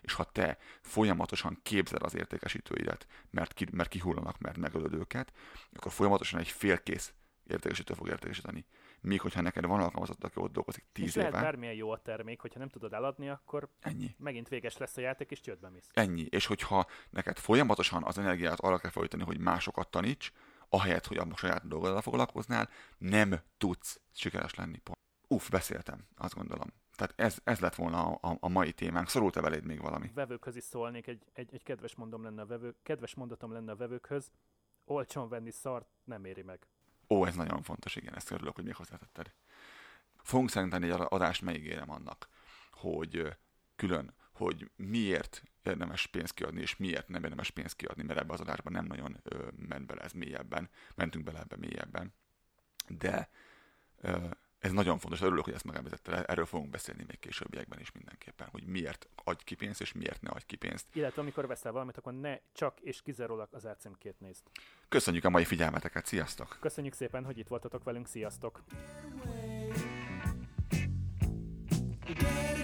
És 0.01 0.13
ha 0.13 0.23
te 0.23 0.57
folyamatosan 0.81 1.59
képzel 1.63 2.01
az 2.01 2.15
értékesítőidet, 2.15 3.07
mert, 3.29 3.53
ki, 3.53 3.67
mert 3.71 3.89
kihullanak, 3.89 4.39
mert 4.39 4.57
megölöd 4.57 4.93
őket, 4.93 5.33
akkor 5.71 5.91
folyamatosan 5.91 6.39
egy 6.39 6.47
félkész 6.47 7.13
értékesítő 7.47 7.93
fog 7.93 8.07
értékesíteni. 8.07 8.65
míg 9.01 9.21
hogyha 9.21 9.41
neked 9.41 9.65
van 9.65 9.79
alkalmazott, 9.79 10.23
aki 10.23 10.39
ott 10.39 10.51
dolgozik 10.51 10.85
10 10.91 11.05
és 11.05 11.15
éve, 11.15 11.29
lehet 11.29 11.43
bármilyen 11.43 11.75
jó 11.75 11.91
a 11.91 11.97
termék, 11.97 12.39
hogyha 12.39 12.59
nem 12.59 12.69
tudod 12.69 12.93
eladni, 12.93 13.29
akkor 13.29 13.69
ennyi. 13.79 14.15
megint 14.17 14.47
véges 14.47 14.77
lesz 14.77 14.97
a 14.97 15.01
játék, 15.01 15.31
és 15.31 15.39
csődbe 15.39 15.69
mész. 15.69 15.89
Ennyi. 15.93 16.25
És 16.29 16.45
hogyha 16.45 16.85
neked 17.09 17.37
folyamatosan 17.37 18.03
az 18.03 18.17
energiát 18.17 18.59
arra 18.59 18.77
kell 18.77 18.91
folytani, 18.91 19.23
hogy 19.23 19.39
másokat 19.39 19.87
taníts, 19.87 20.31
ahelyett, 20.69 21.05
hogy 21.05 21.17
a 21.17 21.27
saját 21.35 21.67
dolgoddal 21.67 22.01
foglalkoznál, 22.01 22.69
nem 22.97 23.39
tudsz 23.57 23.99
sikeres 24.11 24.55
lenni. 24.55 24.77
Pont. 24.77 24.97
Uff, 25.27 25.49
beszéltem, 25.49 26.07
azt 26.15 26.35
gondolom. 26.35 26.73
Tehát 26.95 27.13
ez, 27.15 27.37
ez 27.43 27.59
lett 27.59 27.75
volna 27.75 28.07
a, 28.07 28.29
a, 28.29 28.37
a 28.39 28.49
mai 28.49 28.71
témánk. 28.73 29.09
Szorult-e 29.09 29.41
beléd 29.41 29.65
még 29.65 29.81
valami? 29.81 30.11
Vevőkhöz 30.13 30.55
is 30.55 30.63
szólnék, 30.63 31.07
egy, 31.07 31.23
egy, 31.33 31.53
egy 31.53 31.63
kedves, 31.63 31.95
mondom 31.95 32.23
lenne 32.23 32.41
a 32.41 32.45
vevő, 32.45 32.75
kedves 32.83 33.15
mondatom 33.15 33.51
lenne 33.51 33.71
a 33.71 33.75
vevőkhöz, 33.75 34.31
olcsón 34.85 35.29
venni 35.29 35.51
szart 35.51 35.87
nem 36.03 36.25
éri 36.25 36.41
meg. 36.41 36.67
Ó, 37.09 37.25
ez 37.25 37.35
nagyon 37.35 37.61
fontos, 37.61 37.95
igen, 37.95 38.15
ezt 38.15 38.31
örülök, 38.31 38.55
hogy 38.55 38.63
még 38.63 38.75
hozzátetted. 38.75 39.33
Fogunk 40.23 40.49
szerintem 40.49 40.83
egy 40.83 40.89
adást, 40.89 41.41
megígérem 41.41 41.91
annak, 41.91 42.29
hogy 42.71 43.37
külön, 43.75 44.13
hogy 44.35 44.69
miért 44.75 45.43
érdemes 45.63 46.07
pénzt 46.07 46.33
kiadni, 46.33 46.61
és 46.61 46.77
miért 46.77 47.07
nem 47.07 47.23
érdemes 47.23 47.51
pénzt 47.51 47.75
kiadni, 47.75 48.03
mert 48.03 48.19
ebbe 48.19 48.33
az 48.33 48.39
adásban 48.39 48.73
nem 48.73 48.85
nagyon 48.85 49.19
ö, 49.23 49.47
ment 49.67 49.85
bele 49.85 50.01
ez 50.01 50.11
mélyebben, 50.11 50.69
mentünk 50.95 51.25
bele 51.25 51.39
ebbe 51.39 51.57
mélyebben. 51.57 52.13
De 52.87 53.29
ö, 54.01 54.27
ez 54.59 54.71
nagyon 54.71 54.99
fontos, 54.99 55.21
örülök, 55.21 55.43
hogy 55.43 55.53
ezt 55.53 55.63
megemlítette, 55.63 56.23
erről 56.23 56.45
fogunk 56.45 56.69
beszélni 56.69 57.03
még 57.07 57.19
későbbiekben 57.19 57.79
is 57.79 57.91
mindenképpen, 57.91 58.47
hogy 58.51 58.63
miért 58.65 59.07
adj 59.23 59.43
ki 59.43 59.55
pénzt, 59.55 59.81
és 59.81 59.93
miért 59.93 60.21
ne 60.21 60.29
adj 60.29 60.45
ki 60.45 60.55
pénzt. 60.55 60.85
Illetve 60.93 61.21
amikor 61.21 61.47
veszel 61.47 61.71
valamit, 61.71 61.97
akkor 61.97 62.13
ne 62.13 62.37
csak 62.53 62.79
és 62.79 63.01
kizárólag 63.01 63.47
az 63.51 63.65
árcímkét 63.65 64.19
nézd. 64.19 64.43
Köszönjük 64.87 65.25
a 65.25 65.29
mai 65.29 65.45
figyelmeteket, 65.45 66.05
sziasztok! 66.05 66.57
Köszönjük 66.59 66.93
szépen, 66.93 67.25
hogy 67.25 67.37
itt 67.37 67.47
voltatok 67.47 67.83
velünk, 67.83 68.07
sziasztok! 68.07 68.63
Get 72.05 72.54